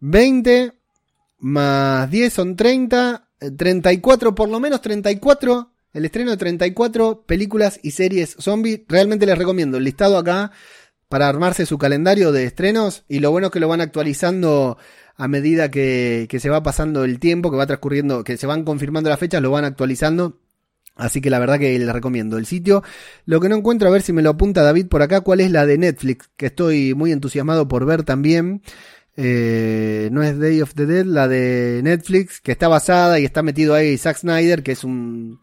20 0.00 0.74
más 1.38 2.10
10 2.10 2.30
son 2.30 2.56
30. 2.56 3.26
34, 3.56 4.28
eh, 4.28 4.32
por 4.34 4.50
lo 4.50 4.60
menos 4.60 4.82
34. 4.82 5.72
El 5.94 6.04
estreno 6.04 6.32
de 6.32 6.36
34 6.36 7.24
películas 7.24 7.80
y 7.82 7.92
series 7.92 8.36
zombie. 8.38 8.84
Realmente 8.86 9.24
les 9.24 9.38
recomiendo 9.38 9.78
el 9.78 9.84
listado 9.84 10.18
acá 10.18 10.52
para 11.08 11.28
armarse 11.28 11.66
su 11.66 11.78
calendario 11.78 12.32
de 12.32 12.44
estrenos. 12.44 13.04
Y 13.08 13.20
lo 13.20 13.30
bueno 13.30 13.48
es 13.48 13.52
que 13.52 13.60
lo 13.60 13.68
van 13.68 13.80
actualizando 13.80 14.78
a 15.16 15.28
medida 15.28 15.70
que, 15.70 16.28
se 16.38 16.50
va 16.50 16.62
pasando 16.62 17.04
el 17.04 17.18
tiempo, 17.18 17.50
que 17.50 17.56
va 17.56 17.66
transcurriendo, 17.66 18.24
que 18.24 18.36
se 18.36 18.46
van 18.46 18.64
confirmando 18.64 19.10
las 19.10 19.18
fechas, 19.18 19.42
lo 19.42 19.50
van 19.50 19.64
actualizando 19.64 20.38
Así 20.96 21.20
que 21.20 21.28
la 21.28 21.38
verdad 21.38 21.58
que 21.58 21.78
les 21.78 21.92
recomiendo 21.92 22.38
el 22.38 22.46
sitio. 22.46 22.82
Lo 23.26 23.38
que 23.38 23.50
no 23.50 23.56
encuentro, 23.56 23.86
a 23.88 23.90
ver 23.90 24.00
si 24.00 24.14
me 24.14 24.22
lo 24.22 24.30
apunta 24.30 24.62
David 24.62 24.86
por 24.86 25.02
acá, 25.02 25.20
cuál 25.20 25.40
es 25.40 25.50
la 25.50 25.66
de 25.66 25.76
Netflix, 25.76 26.30
que 26.38 26.46
estoy 26.46 26.94
muy 26.94 27.12
entusiasmado 27.12 27.68
por 27.68 27.84
ver 27.84 28.02
también. 28.02 28.62
Eh, 29.14 30.08
no 30.10 30.22
es 30.22 30.38
Day 30.38 30.62
of 30.62 30.74
the 30.74 30.86
Dead, 30.86 31.04
la 31.04 31.28
de 31.28 31.80
Netflix, 31.84 32.40
que 32.40 32.52
está 32.52 32.68
basada 32.68 33.20
y 33.20 33.26
está 33.26 33.42
metido 33.42 33.74
ahí 33.74 33.98
Zack 33.98 34.18
Snyder, 34.18 34.62
que 34.62 34.72
es 34.72 34.84
un, 34.84 35.40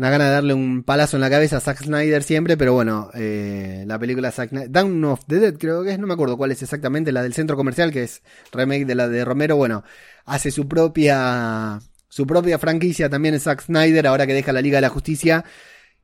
una 0.00 0.08
gana 0.08 0.24
de 0.24 0.30
darle 0.30 0.54
un 0.54 0.82
palazo 0.82 1.18
en 1.18 1.20
la 1.20 1.28
cabeza 1.28 1.58
a 1.58 1.60
Zack 1.60 1.82
Snyder 1.82 2.22
siempre, 2.22 2.56
pero 2.56 2.72
bueno, 2.72 3.10
eh, 3.12 3.84
la 3.86 3.98
película 3.98 4.30
Zack 4.30 4.48
Snyder, 4.48 4.70
Down 4.70 5.04
of 5.04 5.26
the 5.26 5.38
Dead 5.40 5.58
creo 5.58 5.84
que 5.84 5.90
es, 5.90 5.98
no 5.98 6.06
me 6.06 6.14
acuerdo 6.14 6.38
cuál 6.38 6.52
es 6.52 6.62
exactamente, 6.62 7.12
la 7.12 7.22
del 7.22 7.34
centro 7.34 7.54
comercial, 7.54 7.92
que 7.92 8.04
es 8.04 8.22
remake 8.50 8.86
de 8.86 8.94
la 8.94 9.08
de 9.08 9.26
Romero, 9.26 9.56
bueno, 9.56 9.84
hace 10.24 10.50
su 10.50 10.66
propia 10.66 11.80
su 12.08 12.26
propia 12.26 12.58
franquicia 12.58 13.10
también 13.10 13.34
es 13.34 13.42
Zack 13.42 13.60
Snyder, 13.60 14.06
ahora 14.06 14.26
que 14.26 14.32
deja 14.32 14.54
la 14.54 14.62
Liga 14.62 14.78
de 14.78 14.82
la 14.82 14.88
Justicia, 14.88 15.44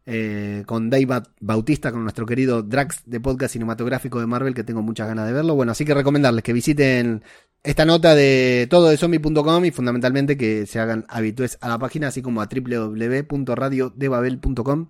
eh, 0.04 0.62
con 0.66 0.90
Dave 0.90 1.22
Bautista, 1.40 1.90
con 1.90 2.02
nuestro 2.02 2.26
querido 2.26 2.62
Drax 2.62 3.00
de 3.06 3.18
podcast 3.18 3.54
cinematográfico 3.54 4.20
de 4.20 4.26
Marvel, 4.26 4.54
que 4.54 4.62
tengo 4.62 4.82
muchas 4.82 5.08
ganas 5.08 5.26
de 5.26 5.32
verlo. 5.32 5.54
Bueno, 5.54 5.72
así 5.72 5.86
que 5.86 5.94
recomendarles 5.94 6.44
que 6.44 6.52
visiten 6.52 7.22
esta 7.66 7.84
nota 7.84 8.14
de 8.14 8.68
todo 8.70 8.88
de 8.88 8.96
zombie.com 8.96 9.64
y 9.64 9.72
fundamentalmente 9.72 10.36
que 10.36 10.66
se 10.66 10.78
hagan 10.78 11.04
habitués 11.08 11.58
a 11.60 11.68
la 11.68 11.78
página, 11.78 12.06
así 12.08 12.22
como 12.22 12.40
a 12.40 12.48
www.radiodebabel.com 12.48 14.88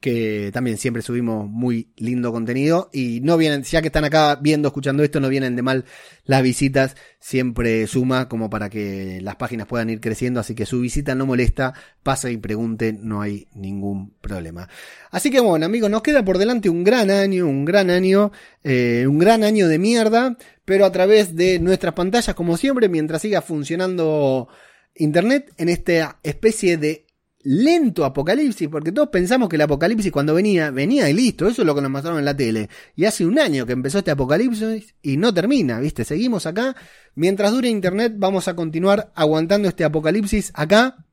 que 0.00 0.50
también 0.52 0.78
siempre 0.78 1.02
subimos 1.02 1.48
muy 1.48 1.92
lindo 1.96 2.32
contenido. 2.32 2.88
Y 2.92 3.20
no 3.20 3.36
vienen, 3.36 3.64
ya 3.64 3.80
que 3.80 3.88
están 3.88 4.04
acá 4.04 4.36
viendo, 4.36 4.68
escuchando 4.68 5.02
esto, 5.02 5.18
no 5.20 5.28
vienen 5.28 5.56
de 5.56 5.62
mal 5.62 5.84
las 6.24 6.42
visitas, 6.42 6.96
siempre 7.18 7.86
suma 7.86 8.28
como 8.28 8.48
para 8.48 8.70
que 8.70 9.20
las 9.22 9.36
páginas 9.36 9.66
puedan 9.66 9.90
ir 9.90 10.00
creciendo, 10.00 10.40
así 10.40 10.54
que 10.54 10.66
su 10.66 10.80
visita 10.80 11.14
no 11.14 11.26
molesta, 11.26 11.74
pasa 12.02 12.30
y 12.30 12.36
pregunte, 12.36 12.92
no 12.92 13.20
hay 13.20 13.48
ningún 13.54 14.14
problema. 14.20 14.68
Así 15.10 15.30
que 15.30 15.40
bueno, 15.40 15.66
amigos, 15.66 15.90
nos 15.90 16.02
queda 16.02 16.24
por 16.24 16.38
delante 16.38 16.68
un 16.68 16.84
gran 16.84 17.10
año, 17.10 17.46
un 17.46 17.64
gran 17.64 17.90
año, 17.90 18.30
eh, 18.62 19.06
un 19.08 19.18
gran 19.18 19.42
año 19.42 19.68
de 19.68 19.78
mierda, 19.78 20.36
pero 20.64 20.84
a 20.84 20.92
través 20.92 21.34
de 21.34 21.58
nuestras 21.58 21.94
pantallas, 21.94 22.34
como 22.34 22.56
siempre, 22.56 22.88
mientras 22.88 23.22
siga 23.22 23.42
funcionando 23.42 24.48
Internet 24.94 25.52
en 25.56 25.70
esta 25.70 26.18
especie 26.22 26.76
de 26.76 27.07
lento 27.42 28.04
apocalipsis, 28.04 28.68
porque 28.68 28.92
todos 28.92 29.08
pensamos 29.08 29.48
que 29.48 29.56
el 29.56 29.62
apocalipsis 29.62 30.10
cuando 30.10 30.34
venía, 30.34 30.70
venía 30.70 31.08
y 31.08 31.14
listo, 31.14 31.46
eso 31.46 31.62
es 31.62 31.66
lo 31.66 31.74
que 31.74 31.80
nos 31.80 31.90
mostraron 31.90 32.18
en 32.18 32.24
la 32.24 32.36
tele. 32.36 32.68
Y 32.96 33.04
hace 33.04 33.24
un 33.24 33.38
año 33.38 33.64
que 33.66 33.72
empezó 33.72 33.98
este 33.98 34.10
apocalipsis 34.10 34.94
y 35.02 35.16
no 35.16 35.32
termina, 35.32 35.80
¿viste? 35.80 36.04
Seguimos 36.04 36.46
acá. 36.46 36.76
Mientras 37.14 37.52
dure 37.52 37.68
Internet, 37.68 38.14
vamos 38.16 38.48
a 38.48 38.54
continuar 38.54 39.12
aguantando 39.14 39.68
este 39.68 39.84
apocalipsis 39.84 40.50
acá, 40.54 41.04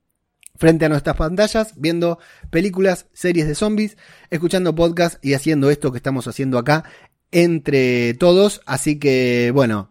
frente 0.56 0.86
a 0.86 0.90
nuestras 0.90 1.16
pantallas, 1.16 1.74
viendo 1.78 2.20
películas, 2.50 3.08
series 3.14 3.48
de 3.48 3.56
zombies, 3.56 3.98
escuchando 4.30 4.74
podcasts 4.74 5.20
y 5.22 5.34
haciendo 5.34 5.70
esto 5.70 5.92
que 5.92 5.98
estamos 5.98 6.28
haciendo 6.28 6.58
acá 6.58 6.86
entre 7.32 8.14
todos. 8.14 8.62
Así 8.66 8.98
que, 8.98 9.52
bueno, 9.54 9.90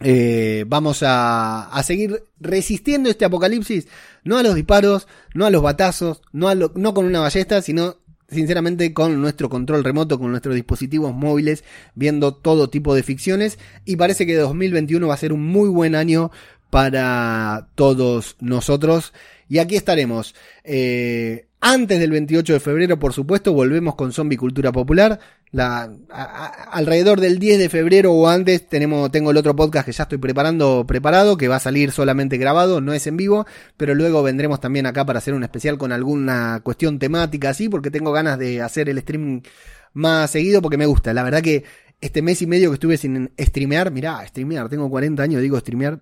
eh, 0.00 0.64
vamos 0.66 1.02
a, 1.02 1.64
a, 1.64 1.82
seguir 1.82 2.24
resistiendo 2.38 3.10
este 3.10 3.24
apocalipsis, 3.24 3.86
no 4.24 4.38
a 4.38 4.42
los 4.42 4.54
disparos, 4.54 5.06
no 5.34 5.46
a 5.46 5.50
los 5.50 5.62
batazos, 5.62 6.22
no, 6.32 6.48
a 6.48 6.54
no 6.54 6.94
con 6.94 7.04
una 7.04 7.20
ballesta, 7.20 7.60
sino 7.62 7.96
sinceramente 8.30 8.94
con 8.94 9.20
nuestro 9.20 9.48
control 9.48 9.84
remoto, 9.84 10.18
con 10.18 10.30
nuestros 10.30 10.54
dispositivos 10.54 11.14
móviles, 11.14 11.64
viendo 11.94 12.34
todo 12.34 12.70
tipo 12.70 12.94
de 12.94 13.02
ficciones. 13.02 13.58
Y 13.84 13.96
parece 13.96 14.26
que 14.26 14.36
2021 14.36 15.06
va 15.06 15.14
a 15.14 15.18
ser 15.18 15.32
un 15.32 15.44
muy 15.44 15.68
buen 15.68 15.94
año 15.94 16.30
para 16.70 17.68
todos 17.74 18.36
nosotros. 18.40 19.12
Y 19.48 19.58
aquí 19.58 19.76
estaremos. 19.76 20.34
Eh, 20.64 21.46
antes 21.60 22.00
del 22.00 22.10
28 22.10 22.54
de 22.54 22.60
febrero, 22.60 22.98
por 22.98 23.12
supuesto, 23.12 23.52
volvemos 23.52 23.94
con 23.94 24.12
Zombie 24.12 24.38
Cultura 24.38 24.72
Popular. 24.72 25.20
La, 25.52 25.92
alrededor 26.70 27.20
del 27.20 27.38
10 27.38 27.58
de 27.58 27.68
febrero 27.68 28.12
o 28.12 28.28
antes 28.28 28.66
tenemos, 28.66 29.10
tengo 29.10 29.30
el 29.30 29.36
otro 29.36 29.54
podcast 29.54 29.84
que 29.84 29.92
ya 29.92 30.04
estoy 30.04 30.18
preparando, 30.18 30.86
preparado, 30.86 31.36
que 31.36 31.48
va 31.48 31.56
a 31.56 31.60
salir 31.60 31.92
solamente 31.92 32.38
grabado, 32.38 32.80
no 32.80 32.94
es 32.94 33.06
en 33.06 33.16
vivo, 33.16 33.46
pero 33.76 33.94
luego 33.94 34.22
vendremos 34.22 34.60
también 34.60 34.86
acá 34.86 35.04
para 35.04 35.18
hacer 35.18 35.34
un 35.34 35.42
especial 35.42 35.76
con 35.76 35.92
alguna 35.92 36.60
cuestión 36.62 36.98
temática 36.98 37.50
así, 37.50 37.68
porque 37.68 37.90
tengo 37.90 38.10
ganas 38.12 38.38
de 38.38 38.62
hacer 38.62 38.88
el 38.88 38.98
stream 39.00 39.42
más 39.92 40.30
seguido 40.30 40.62
porque 40.62 40.78
me 40.78 40.86
gusta. 40.86 41.12
La 41.12 41.22
verdad 41.22 41.42
que 41.42 41.64
este 42.00 42.22
mes 42.22 42.40
y 42.40 42.46
medio 42.46 42.70
que 42.70 42.74
estuve 42.74 42.96
sin 42.96 43.30
streamear, 43.38 43.90
mirá, 43.90 44.26
streamear, 44.26 44.68
tengo 44.68 44.88
40 44.88 45.22
años, 45.22 45.42
digo 45.42 45.58
streamear, 45.58 46.00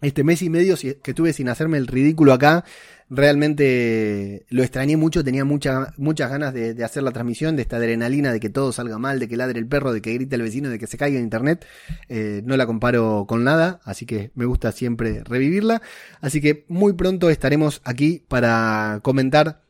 este 0.00 0.24
mes 0.24 0.42
y 0.42 0.50
medio 0.50 0.76
que 0.76 1.10
estuve 1.10 1.32
sin 1.32 1.48
hacerme 1.48 1.78
el 1.78 1.86
ridículo 1.86 2.32
acá, 2.32 2.64
realmente 3.10 4.44
lo 4.50 4.62
extrañé 4.62 4.96
mucho, 4.96 5.24
tenía 5.24 5.44
mucha, 5.44 5.92
muchas 5.96 6.30
ganas 6.30 6.52
de, 6.52 6.84
hacer 6.84 7.02
la 7.02 7.12
transmisión, 7.12 7.56
de 7.56 7.62
esta 7.62 7.76
adrenalina, 7.76 8.32
de 8.32 8.40
que 8.40 8.50
todo 8.50 8.72
salga 8.72 8.98
mal, 8.98 9.18
de 9.18 9.28
que 9.28 9.36
ladre 9.36 9.58
el 9.58 9.66
perro, 9.66 9.92
de 9.92 10.02
que 10.02 10.14
grite 10.14 10.36
el 10.36 10.42
vecino, 10.42 10.68
de 10.68 10.78
que 10.78 10.86
se 10.86 10.98
caiga 10.98 11.18
en 11.18 11.24
internet. 11.24 11.66
Eh, 12.08 12.42
no 12.44 12.56
la 12.56 12.66
comparo 12.66 13.24
con 13.28 13.44
nada, 13.44 13.80
así 13.84 14.06
que 14.06 14.30
me 14.34 14.44
gusta 14.44 14.72
siempre 14.72 15.22
revivirla. 15.24 15.82
Así 16.20 16.40
que 16.40 16.64
muy 16.68 16.92
pronto 16.92 17.30
estaremos 17.30 17.80
aquí 17.84 18.24
para 18.28 19.00
comentar 19.02 19.62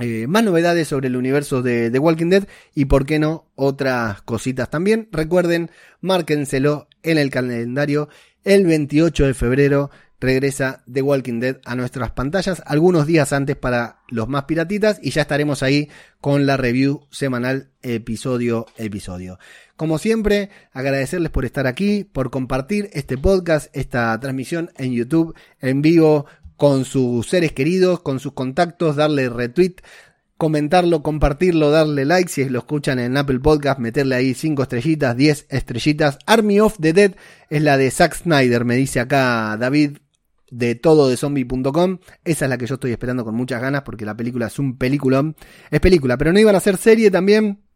eh, 0.00 0.26
más 0.28 0.44
novedades 0.44 0.86
sobre 0.86 1.08
el 1.08 1.16
universo 1.16 1.62
de 1.62 1.98
Walking 1.98 2.28
Dead 2.30 2.46
y 2.74 2.84
por 2.84 3.04
qué 3.04 3.18
no 3.18 3.46
otras 3.54 4.22
cositas 4.22 4.70
también. 4.70 5.08
Recuerden, 5.10 5.70
márquenselo 6.00 6.88
en 7.02 7.18
el 7.18 7.30
calendario. 7.30 8.08
El 8.44 8.66
28 8.66 9.26
de 9.26 9.34
febrero 9.34 9.90
regresa 10.20 10.82
The 10.92 11.02
Walking 11.02 11.40
Dead 11.40 11.58
a 11.64 11.76
nuestras 11.76 12.10
pantallas 12.12 12.62
algunos 12.66 13.06
días 13.06 13.32
antes 13.32 13.56
para 13.56 14.00
los 14.08 14.28
más 14.28 14.44
piratitas 14.44 14.98
y 15.02 15.10
ya 15.10 15.22
estaremos 15.22 15.62
ahí 15.62 15.88
con 16.20 16.46
la 16.46 16.56
review 16.56 17.06
semanal 17.10 17.70
episodio 17.82 18.66
episodio. 18.76 19.38
Como 19.76 19.98
siempre, 19.98 20.50
agradecerles 20.72 21.30
por 21.30 21.44
estar 21.44 21.66
aquí, 21.66 22.04
por 22.04 22.30
compartir 22.30 22.90
este 22.92 23.16
podcast, 23.16 23.74
esta 23.76 24.18
transmisión 24.18 24.70
en 24.76 24.92
YouTube 24.92 25.36
en 25.60 25.82
vivo 25.82 26.26
con 26.56 26.84
sus 26.84 27.28
seres 27.28 27.52
queridos, 27.52 28.00
con 28.00 28.18
sus 28.18 28.32
contactos, 28.32 28.96
darle 28.96 29.28
retweet, 29.28 29.76
comentarlo, 30.38 31.02
compartirlo, 31.02 31.70
darle 31.70 32.04
like 32.04 32.30
si 32.30 32.48
lo 32.48 32.60
escuchan 32.60 32.98
en 33.00 33.16
Apple 33.16 33.40
Podcast, 33.40 33.80
meterle 33.80 34.14
ahí 34.14 34.34
5 34.34 34.62
estrellitas, 34.62 35.16
10 35.16 35.46
estrellitas. 35.50 36.18
Army 36.24 36.60
of 36.60 36.76
the 36.80 36.92
Dead 36.92 37.14
es 37.50 37.62
la 37.62 37.76
de 37.76 37.90
Zack 37.90 38.14
Snyder, 38.14 38.64
me 38.64 38.76
dice 38.76 39.00
acá 39.00 39.56
David 39.58 39.98
de 40.50 40.74
todo 40.76 41.08
de 41.08 41.16
zombie.com. 41.16 41.98
Esa 42.24 42.44
es 42.44 42.48
la 42.48 42.56
que 42.56 42.66
yo 42.66 42.74
estoy 42.74 42.92
esperando 42.92 43.24
con 43.24 43.34
muchas 43.34 43.60
ganas 43.60 43.82
porque 43.82 44.06
la 44.06 44.16
película 44.16 44.46
es 44.46 44.58
un 44.58 44.78
peliculón. 44.78 45.36
Es 45.70 45.80
película, 45.80 46.16
pero 46.16 46.32
no 46.32 46.38
iban 46.38 46.54
a 46.54 46.58
hacer 46.58 46.76
serie 46.78 47.10
también. 47.10 47.67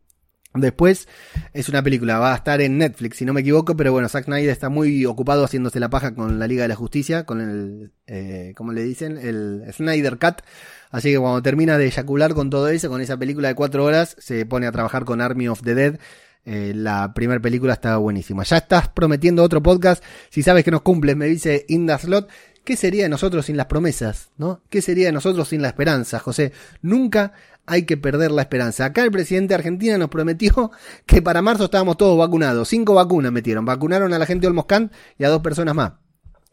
Después 0.54 1.08
es 1.54 1.68
una 1.68 1.82
película, 1.82 2.18
va 2.18 2.32
a 2.32 2.36
estar 2.36 2.60
en 2.60 2.76
Netflix, 2.76 3.16
si 3.16 3.24
no 3.24 3.32
me 3.32 3.40
equivoco, 3.40 3.74
pero 3.74 3.90
bueno, 3.90 4.08
Zack 4.08 4.26
Snyder 4.26 4.50
está 4.50 4.68
muy 4.68 5.06
ocupado 5.06 5.44
haciéndose 5.44 5.80
la 5.80 5.88
paja 5.88 6.14
con 6.14 6.38
la 6.38 6.46
Liga 6.46 6.62
de 6.62 6.68
la 6.68 6.76
Justicia, 6.76 7.24
con 7.24 7.40
el, 7.40 7.92
eh, 8.06 8.52
¿cómo 8.56 8.72
le 8.72 8.82
dicen? 8.82 9.16
El 9.16 9.64
Snyder 9.72 10.18
Cut. 10.18 10.42
Así 10.90 11.10
que 11.10 11.18
cuando 11.18 11.40
termina 11.42 11.78
de 11.78 11.86
eyacular 11.86 12.34
con 12.34 12.50
todo 12.50 12.68
eso, 12.68 12.90
con 12.90 13.00
esa 13.00 13.16
película 13.16 13.48
de 13.48 13.54
cuatro 13.54 13.82
horas, 13.84 14.14
se 14.18 14.44
pone 14.44 14.66
a 14.66 14.72
trabajar 14.72 15.06
con 15.06 15.22
Army 15.22 15.48
of 15.48 15.62
the 15.62 15.74
Dead. 15.74 15.98
Eh, 16.44 16.72
la 16.74 17.14
primera 17.14 17.40
película 17.40 17.72
está 17.72 17.96
buenísima. 17.96 18.42
Ya 18.42 18.58
estás 18.58 18.88
prometiendo 18.88 19.42
otro 19.42 19.62
podcast. 19.62 20.04
Si 20.28 20.42
sabes 20.42 20.64
que 20.64 20.70
nos 20.70 20.82
cumples, 20.82 21.16
me 21.16 21.26
dice 21.26 21.64
Inda 21.68 21.98
Slot. 21.98 22.28
¿Qué 22.64 22.76
sería 22.76 23.04
de 23.04 23.08
nosotros 23.08 23.46
sin 23.46 23.56
las 23.56 23.66
promesas? 23.66 24.30
¿No? 24.36 24.62
¿Qué 24.70 24.82
sería 24.82 25.06
de 25.06 25.12
nosotros 25.12 25.48
sin 25.48 25.62
la 25.62 25.68
esperanza, 25.68 26.20
José? 26.20 26.52
Nunca 26.80 27.32
hay 27.66 27.84
que 27.84 27.96
perder 27.96 28.30
la 28.30 28.42
esperanza. 28.42 28.84
Acá 28.84 29.02
el 29.02 29.10
presidente 29.10 29.48
de 29.48 29.54
Argentina 29.56 29.98
nos 29.98 30.08
prometió 30.08 30.70
que 31.06 31.22
para 31.22 31.42
marzo 31.42 31.64
estábamos 31.64 31.96
todos 31.96 32.18
vacunados. 32.18 32.68
Cinco 32.68 32.94
vacunas 32.94 33.32
metieron. 33.32 33.64
Vacunaron 33.64 34.12
a 34.12 34.18
la 34.18 34.26
gente 34.26 34.42
de 34.42 34.48
Olmoscán 34.48 34.90
y 35.18 35.24
a 35.24 35.28
dos 35.28 35.42
personas 35.42 35.74
más. 35.74 35.92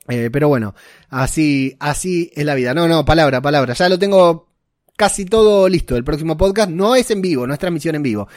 Eh, 0.07 0.30
pero 0.31 0.48
bueno, 0.48 0.73
así, 1.10 1.76
así 1.80 2.31
es 2.36 2.45
la 2.45 2.56
vida. 2.56 2.73
No, 2.73 2.88
no, 2.88 3.06
palabra, 3.06 3.41
palabra. 3.41 3.73
Ya 3.73 3.90
lo 3.90 3.99
tengo 3.99 4.49
casi 4.98 5.26
todo 5.26 5.69
listo. 5.69 5.95
El 5.95 6.03
próximo 6.03 6.36
podcast 6.36 6.69
no 6.69 6.95
es 6.95 7.10
en 7.11 7.22
vivo, 7.22 7.48
no 7.48 7.53
es 7.53 7.60
transmisión 7.60 7.95
en 7.95 8.03
vivo. 8.03 8.27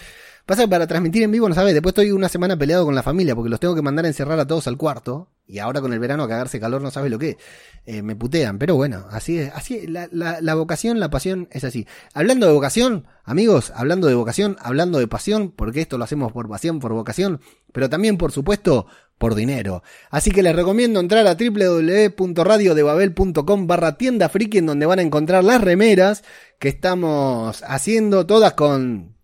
Pasa 0.46 0.62
que 0.62 0.68
para 0.68 0.86
transmitir 0.86 1.22
en 1.22 1.30
vivo, 1.30 1.48
no 1.48 1.54
sabes, 1.54 1.72
después 1.72 1.92
estoy 1.92 2.10
una 2.10 2.28
semana 2.28 2.56
peleado 2.56 2.84
con 2.84 2.94
la 2.94 3.02
familia 3.02 3.34
porque 3.34 3.48
los 3.48 3.60
tengo 3.60 3.74
que 3.74 3.82
mandar 3.82 4.04
a 4.04 4.08
encerrar 4.08 4.38
a 4.38 4.46
todos 4.46 4.66
al 4.66 4.76
cuarto. 4.76 5.28
Y 5.46 5.58
ahora 5.58 5.80
con 5.80 5.92
el 5.92 5.98
verano 5.98 6.28
cagarse 6.28 6.60
calor 6.60 6.82
no 6.82 6.90
sabes 6.90 7.10
lo 7.10 7.18
que. 7.18 7.36
Eh, 7.84 8.00
me 8.00 8.14
putean, 8.14 8.58
pero 8.58 8.76
bueno, 8.76 9.06
así 9.10 9.38
es, 9.38 9.52
así 9.54 9.74
es, 9.74 9.90
la, 9.90 10.08
la, 10.12 10.40
la 10.40 10.54
vocación, 10.54 11.00
la 11.00 11.10
pasión 11.10 11.48
es 11.50 11.64
así. 11.64 11.84
Hablando 12.14 12.46
de 12.46 12.52
vocación, 12.52 13.08
amigos, 13.24 13.72
hablando 13.74 14.06
de 14.06 14.14
vocación, 14.14 14.56
hablando 14.60 15.00
de 15.00 15.08
pasión, 15.08 15.50
porque 15.50 15.80
esto 15.80 15.98
lo 15.98 16.04
hacemos 16.04 16.30
por 16.30 16.48
pasión, 16.48 16.78
por 16.78 16.92
vocación, 16.92 17.40
pero 17.72 17.90
también, 17.90 18.18
por 18.18 18.30
supuesto, 18.30 18.86
por 19.18 19.34
dinero. 19.34 19.82
Así 20.10 20.30
que 20.30 20.44
les 20.44 20.54
recomiendo 20.54 21.00
entrar 21.00 21.26
a 21.26 21.34
www.radiodebabel.com 21.34 23.66
barra 23.66 23.96
tienda 23.96 24.28
friki 24.28 24.58
en 24.58 24.66
donde 24.66 24.86
van 24.86 25.00
a 25.00 25.02
encontrar 25.02 25.42
las 25.42 25.60
remeras 25.60 26.22
que 26.60 26.68
estamos 26.68 27.64
haciendo 27.66 28.26
todas 28.26 28.54
con, 28.54 29.16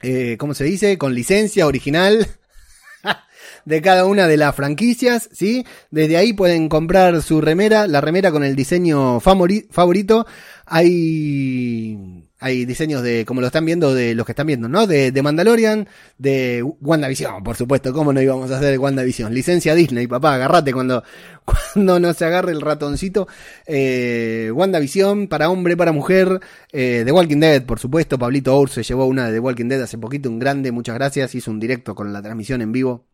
eh, 0.00 0.38
¿cómo 0.38 0.54
se 0.54 0.64
dice? 0.64 0.96
Con 0.96 1.14
licencia 1.14 1.66
original 1.66 2.26
de 3.66 3.82
cada 3.82 4.06
una 4.06 4.26
de 4.26 4.38
las 4.38 4.54
franquicias, 4.54 5.28
¿sí? 5.32 5.66
Desde 5.90 6.16
ahí 6.16 6.32
pueden 6.32 6.68
comprar 6.70 7.20
su 7.20 7.40
remera, 7.42 7.86
la 7.86 8.00
remera 8.00 8.30
con 8.32 8.44
el 8.44 8.56
diseño 8.56 9.20
favori- 9.20 9.66
favorito. 9.70 10.26
Hay 10.64 12.22
hay 12.38 12.66
diseños 12.66 13.02
de, 13.02 13.24
como 13.24 13.40
lo 13.40 13.46
están 13.46 13.64
viendo, 13.64 13.94
de 13.94 14.14
los 14.14 14.26
que 14.26 14.32
están 14.32 14.46
viendo, 14.46 14.68
¿no? 14.68 14.86
De, 14.86 15.10
Mandalorian, 15.22 15.88
de 16.18 16.62
WandaVision, 16.62 17.42
por 17.42 17.56
supuesto, 17.56 17.92
¿cómo 17.94 18.12
no 18.12 18.20
íbamos 18.20 18.50
a 18.50 18.58
hacer 18.58 18.78
WandaVision? 18.78 19.32
Licencia 19.32 19.74
Disney, 19.74 20.06
papá, 20.06 20.34
agarrate 20.34 20.72
cuando, 20.72 21.02
cuando 21.74 21.98
no 21.98 22.12
se 22.12 22.24
agarre 22.26 22.52
el 22.52 22.60
ratoncito. 22.60 23.26
Eh, 23.66 24.50
WandaVision, 24.54 25.28
para 25.28 25.48
hombre, 25.48 25.76
para 25.78 25.92
mujer, 25.92 26.40
eh, 26.72 27.02
The 27.06 27.12
Walking 27.12 27.40
Dead, 27.40 27.64
por 27.64 27.78
supuesto, 27.78 28.18
Pablito 28.18 28.54
Our 28.56 28.68
se 28.68 28.82
llevó 28.82 29.06
una 29.06 29.26
de 29.26 29.32
The 29.32 29.40
Walking 29.40 29.68
Dead 29.68 29.80
hace 29.82 29.96
poquito, 29.96 30.28
un 30.28 30.38
grande, 30.38 30.72
muchas 30.72 30.94
gracias, 30.94 31.34
hizo 31.34 31.50
un 31.50 31.58
directo 31.58 31.94
con 31.94 32.12
la 32.12 32.20
transmisión 32.20 32.60
en 32.60 32.70
vivo 32.70 33.06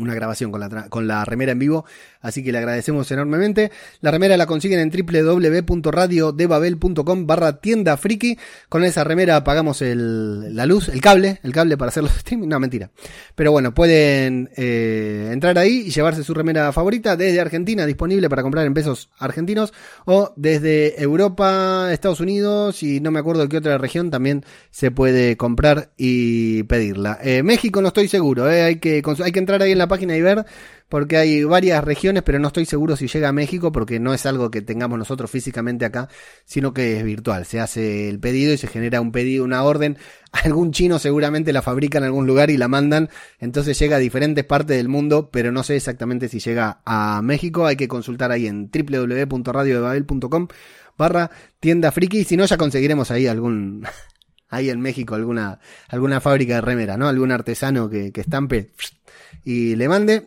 una 0.00 0.14
grabación 0.14 0.50
con 0.50 0.60
la, 0.60 0.88
con 0.88 1.06
la 1.06 1.24
remera 1.24 1.52
en 1.52 1.58
vivo, 1.58 1.84
así 2.20 2.42
que 2.42 2.52
le 2.52 2.58
agradecemos 2.58 3.10
enormemente. 3.10 3.70
La 4.00 4.10
remera 4.10 4.36
la 4.36 4.46
consiguen 4.46 4.80
en 4.80 4.90
www.radiodebabel.com 4.90 7.26
barra 7.26 7.60
tienda 7.60 7.96
friki. 7.96 8.38
Con 8.68 8.84
esa 8.84 9.04
remera 9.04 9.42
pagamos 9.44 9.80
el, 9.82 10.54
la 10.54 10.66
luz, 10.66 10.88
el 10.88 11.00
cable, 11.00 11.40
el 11.42 11.52
cable 11.52 11.76
para 11.76 11.90
hacer 11.90 12.02
los 12.02 12.16
streaming, 12.16 12.48
no 12.48 12.60
mentira. 12.60 12.90
Pero 13.34 13.52
bueno, 13.52 13.74
pueden 13.74 14.50
eh, 14.56 15.30
entrar 15.32 15.58
ahí 15.58 15.84
y 15.86 15.90
llevarse 15.90 16.24
su 16.24 16.34
remera 16.34 16.72
favorita 16.72 17.16
desde 17.16 17.40
Argentina, 17.40 17.86
disponible 17.86 18.28
para 18.28 18.42
comprar 18.42 18.66
en 18.66 18.74
pesos 18.74 19.10
argentinos, 19.18 19.72
o 20.04 20.32
desde 20.36 21.02
Europa, 21.02 21.88
Estados 21.92 22.20
Unidos 22.20 22.82
y 22.82 23.00
no 23.00 23.10
me 23.10 23.20
acuerdo 23.20 23.42
de 23.42 23.48
qué 23.48 23.58
otra 23.58 23.78
región 23.78 24.10
también 24.10 24.44
se 24.70 24.90
puede 24.90 25.36
comprar 25.36 25.90
y 25.96 26.62
pedirla. 26.64 27.18
Eh, 27.22 27.42
México 27.42 27.80
no 27.82 27.88
estoy 27.88 28.08
seguro, 28.08 28.50
eh, 28.50 28.62
hay, 28.62 28.76
que, 28.76 29.02
hay 29.24 29.32
que 29.32 29.38
entrar 29.38 29.62
ahí 29.62 29.72
en 29.72 29.78
la 29.78 29.88
página 29.90 30.16
y 30.16 30.22
ver 30.22 30.46
porque 30.90 31.16
hay 31.16 31.44
varias 31.44 31.84
regiones, 31.84 32.24
pero 32.24 32.38
no 32.40 32.48
estoy 32.48 32.66
seguro 32.66 32.96
si 32.96 33.06
llega 33.06 33.28
a 33.28 33.32
México 33.32 33.70
porque 33.70 34.00
no 34.00 34.12
es 34.12 34.26
algo 34.26 34.50
que 34.50 34.60
tengamos 34.60 34.98
nosotros 34.98 35.30
físicamente 35.30 35.84
acá, 35.84 36.08
sino 36.44 36.74
que 36.74 36.98
es 36.98 37.04
virtual. 37.04 37.46
Se 37.46 37.60
hace 37.60 38.08
el 38.08 38.18
pedido 38.18 38.52
y 38.52 38.56
se 38.56 38.66
genera 38.66 39.00
un 39.00 39.12
pedido, 39.12 39.44
una 39.44 39.62
orden. 39.62 39.98
Algún 40.32 40.72
chino 40.72 40.98
seguramente 40.98 41.52
la 41.52 41.62
fabrica 41.62 41.98
en 41.98 42.04
algún 42.04 42.26
lugar 42.26 42.50
y 42.50 42.56
la 42.56 42.68
mandan, 42.68 43.08
entonces 43.38 43.78
llega 43.78 43.96
a 43.96 43.98
diferentes 44.00 44.44
partes 44.44 44.76
del 44.76 44.88
mundo, 44.88 45.30
pero 45.30 45.52
no 45.52 45.62
sé 45.62 45.76
exactamente 45.76 46.28
si 46.28 46.40
llega 46.40 46.80
a 46.84 47.20
México. 47.22 47.66
Hay 47.66 47.76
que 47.76 47.88
consultar 47.88 48.30
ahí 48.32 48.46
en 48.46 48.70
www.radiodebabel.com 48.70 50.48
barra 50.98 51.30
tienda 51.60 51.90
friki, 51.92 52.24
si 52.24 52.36
no 52.36 52.44
ya 52.44 52.58
conseguiremos 52.58 53.10
ahí 53.10 53.26
algún 53.26 53.86
ahí 54.50 54.68
en 54.68 54.80
México 54.80 55.14
alguna 55.14 55.60
alguna 55.88 56.20
fábrica 56.20 56.56
de 56.56 56.60
remera, 56.60 56.96
¿no? 56.96 57.08
Algún 57.08 57.32
artesano 57.32 57.88
que, 57.88 58.12
que 58.12 58.20
estampe 58.20 58.72
y 59.44 59.76
le 59.76 59.88
mande. 59.88 60.26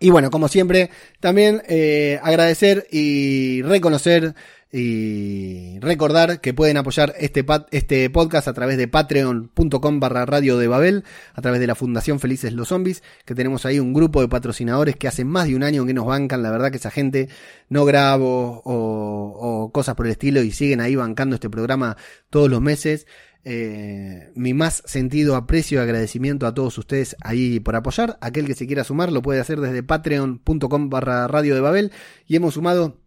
Y 0.00 0.10
bueno, 0.10 0.30
como 0.30 0.48
siempre, 0.48 0.90
también 1.20 1.62
eh, 1.68 2.18
agradecer 2.22 2.86
y 2.90 3.60
reconocer 3.62 4.34
y 4.72 5.80
recordar 5.80 6.40
que 6.40 6.54
pueden 6.54 6.76
apoyar 6.76 7.14
este, 7.18 7.44
este 7.72 8.08
podcast 8.08 8.46
a 8.46 8.52
través 8.52 8.76
de 8.78 8.86
patreon.com 8.86 10.00
barra 10.00 10.26
radio 10.26 10.58
de 10.58 10.68
Babel, 10.68 11.04
a 11.34 11.42
través 11.42 11.60
de 11.60 11.66
la 11.66 11.74
Fundación 11.74 12.20
Felices 12.20 12.52
los 12.52 12.68
Zombies, 12.68 13.02
que 13.24 13.34
tenemos 13.34 13.66
ahí 13.66 13.80
un 13.80 13.92
grupo 13.92 14.20
de 14.20 14.28
patrocinadores 14.28 14.96
que 14.96 15.08
hace 15.08 15.24
más 15.24 15.48
de 15.48 15.56
un 15.56 15.64
año 15.64 15.84
que 15.86 15.94
nos 15.94 16.06
bancan, 16.06 16.42
la 16.42 16.50
verdad 16.50 16.70
que 16.70 16.76
esa 16.76 16.90
gente 16.90 17.28
no 17.68 17.84
grabo 17.84 18.62
o, 18.64 19.64
o 19.64 19.72
cosas 19.72 19.96
por 19.96 20.06
el 20.06 20.12
estilo 20.12 20.40
y 20.42 20.52
siguen 20.52 20.80
ahí 20.80 20.94
bancando 20.94 21.34
este 21.34 21.50
programa 21.50 21.96
todos 22.30 22.48
los 22.48 22.60
meses. 22.60 23.06
Eh, 23.42 24.30
mi 24.34 24.52
más 24.52 24.82
sentido 24.84 25.34
aprecio 25.34 25.78
y 25.78 25.82
agradecimiento 25.82 26.46
a 26.46 26.52
todos 26.52 26.76
ustedes 26.76 27.16
ahí 27.22 27.60
por 27.60 27.76
apoyar. 27.76 28.18
Aquel 28.20 28.46
que 28.46 28.54
se 28.54 28.66
quiera 28.66 28.84
sumar 28.84 29.12
lo 29.12 29.22
puede 29.22 29.40
hacer 29.40 29.60
desde 29.60 29.82
patreon.com 29.82 30.90
barra 30.90 31.26
radio 31.26 31.54
de 31.54 31.60
Babel 31.60 31.92
y 32.26 32.36
hemos 32.36 32.54
sumado 32.54 32.98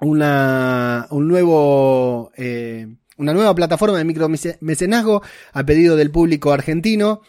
una, 0.00 1.06
un 1.10 1.28
nuevo, 1.28 2.30
eh, 2.36 2.86
una 3.16 3.32
nueva 3.32 3.54
plataforma 3.54 3.98
de 3.98 4.04
micromecenazgo 4.04 5.22
a 5.52 5.66
pedido 5.66 5.96
del 5.96 6.10
público 6.10 6.52
argentino. 6.52 7.22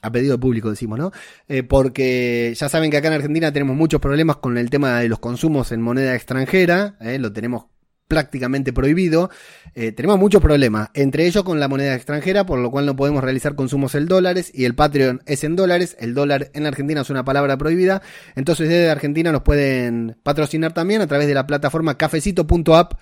A 0.00 0.12
pedido 0.12 0.32
del 0.32 0.40
público 0.40 0.70
decimos, 0.70 0.96
¿no? 0.96 1.10
Eh, 1.48 1.64
porque 1.64 2.54
ya 2.56 2.68
saben 2.68 2.88
que 2.88 2.98
acá 2.98 3.08
en 3.08 3.14
Argentina 3.14 3.52
tenemos 3.52 3.76
muchos 3.76 4.00
problemas 4.00 4.36
con 4.36 4.56
el 4.56 4.70
tema 4.70 5.00
de 5.00 5.08
los 5.08 5.18
consumos 5.18 5.72
en 5.72 5.82
moneda 5.82 6.14
extranjera. 6.14 6.96
lo 7.00 7.32
tenemos 7.32 7.64
prácticamente 8.08 8.72
prohibido. 8.72 9.30
Eh, 9.74 9.92
tenemos 9.92 10.18
muchos 10.18 10.42
problemas, 10.42 10.90
entre 10.94 11.26
ellos 11.26 11.44
con 11.44 11.60
la 11.60 11.68
moneda 11.68 11.94
extranjera, 11.94 12.44
por 12.44 12.58
lo 12.58 12.70
cual 12.70 12.86
no 12.86 12.96
podemos 12.96 13.22
realizar 13.22 13.54
consumos 13.54 13.94
en 13.94 14.06
dólares 14.06 14.50
y 14.52 14.64
el 14.64 14.74
Patreon 14.74 15.22
es 15.26 15.44
en 15.44 15.54
dólares. 15.54 15.96
El 16.00 16.14
dólar 16.14 16.50
en 16.54 16.66
Argentina 16.66 17.02
es 17.02 17.10
una 17.10 17.24
palabra 17.24 17.56
prohibida. 17.56 18.02
Entonces 18.34 18.68
desde 18.68 18.90
Argentina 18.90 19.30
nos 19.30 19.42
pueden 19.42 20.16
patrocinar 20.22 20.72
también 20.72 21.02
a 21.02 21.06
través 21.06 21.28
de 21.28 21.34
la 21.34 21.46
plataforma 21.46 21.96
cafecito.app 21.96 22.94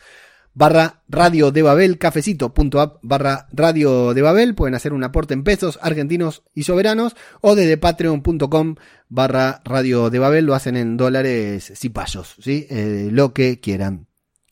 barra 0.57 1.03
radio 1.07 1.51
de 1.53 1.61
Babel, 1.61 1.99
cafecito.app 1.99 2.99
barra 3.03 3.47
radio 3.53 4.15
de 4.15 4.23
Babel. 4.23 4.55
Pueden 4.55 4.75
hacer 4.75 4.93
un 4.93 5.05
aporte 5.05 5.35
en 5.35 5.45
pesos 5.45 5.79
argentinos 5.83 6.43
y 6.55 6.65
soberanos 6.65 7.15
o 7.43 7.55
desde 7.55 7.77
patreon.com 7.77 8.77
barra 9.09 9.61
radio 9.65 10.11
de 10.11 10.19
Babel. 10.19 10.47
Lo 10.47 10.55
hacen 10.55 10.77
en 10.77 10.97
dólares 10.97 11.73
cipayos, 11.77 12.37
¿sí? 12.41 12.67
Eh, 12.71 13.11
lo 13.13 13.35
que 13.35 13.61
quieran. 13.61 14.06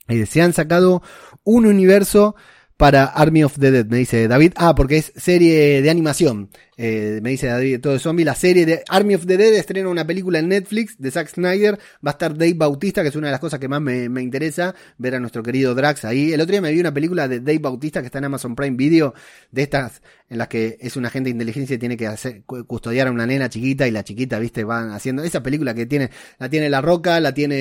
Eh, 0.08 0.26
se 0.26 0.42
han 0.42 0.52
sacado 0.52 1.02
un 1.44 1.66
universo 1.66 2.34
para 2.76 3.04
Army 3.04 3.44
of 3.44 3.58
the 3.58 3.70
Dead, 3.70 3.86
me 3.86 3.98
dice 3.98 4.26
David. 4.26 4.52
Ah, 4.56 4.74
porque 4.74 4.96
es 4.96 5.12
serie 5.16 5.80
de 5.80 5.90
animación. 5.90 6.50
Eh, 6.76 7.20
me 7.22 7.30
dice 7.30 7.46
David 7.46 7.80
todo 7.80 7.92
de 7.92 7.98
zombie. 8.00 8.24
La 8.24 8.34
serie 8.34 8.66
de 8.66 8.82
Army 8.88 9.14
of 9.14 9.26
the 9.26 9.36
Dead 9.36 9.54
estrena 9.54 9.88
una 9.88 10.06
película 10.06 10.40
en 10.40 10.48
Netflix 10.48 10.98
de 10.98 11.10
Zack 11.10 11.28
Snyder. 11.28 11.78
Va 12.04 12.10
a 12.10 12.14
estar 12.14 12.36
Dave 12.36 12.54
Bautista, 12.54 13.02
que 13.02 13.08
es 13.08 13.16
una 13.16 13.28
de 13.28 13.32
las 13.32 13.40
cosas 13.40 13.60
que 13.60 13.68
más 13.68 13.80
me, 13.80 14.08
me, 14.08 14.22
interesa. 14.22 14.74
Ver 14.98 15.14
a 15.14 15.20
nuestro 15.20 15.42
querido 15.42 15.74
Drax 15.74 16.04
ahí. 16.04 16.32
El 16.32 16.40
otro 16.40 16.50
día 16.50 16.60
me 16.60 16.72
vi 16.72 16.80
una 16.80 16.92
película 16.92 17.28
de 17.28 17.40
Dave 17.40 17.60
Bautista 17.60 18.00
que 18.00 18.06
está 18.06 18.18
en 18.18 18.24
Amazon 18.24 18.56
Prime 18.56 18.76
Video. 18.76 19.14
De 19.52 19.62
estas 19.62 20.02
en 20.28 20.38
las 20.38 20.48
que 20.48 20.78
es 20.80 20.96
un 20.96 21.04
agente 21.04 21.28
de 21.28 21.32
inteligencia 21.32 21.74
y 21.74 21.78
tiene 21.78 21.96
que 21.96 22.06
hacer, 22.06 22.42
custodiar 22.44 23.08
a 23.08 23.12
una 23.12 23.26
nena 23.26 23.48
chiquita 23.48 23.86
y 23.86 23.90
la 23.90 24.04
chiquita, 24.04 24.38
viste, 24.38 24.64
van 24.64 24.90
haciendo. 24.90 25.22
Esa 25.22 25.42
película 25.42 25.74
que 25.74 25.86
tiene, 25.86 26.10
la 26.38 26.48
tiene 26.48 26.70
La 26.70 26.80
Roca, 26.80 27.20
la 27.20 27.34
tiene 27.34 27.56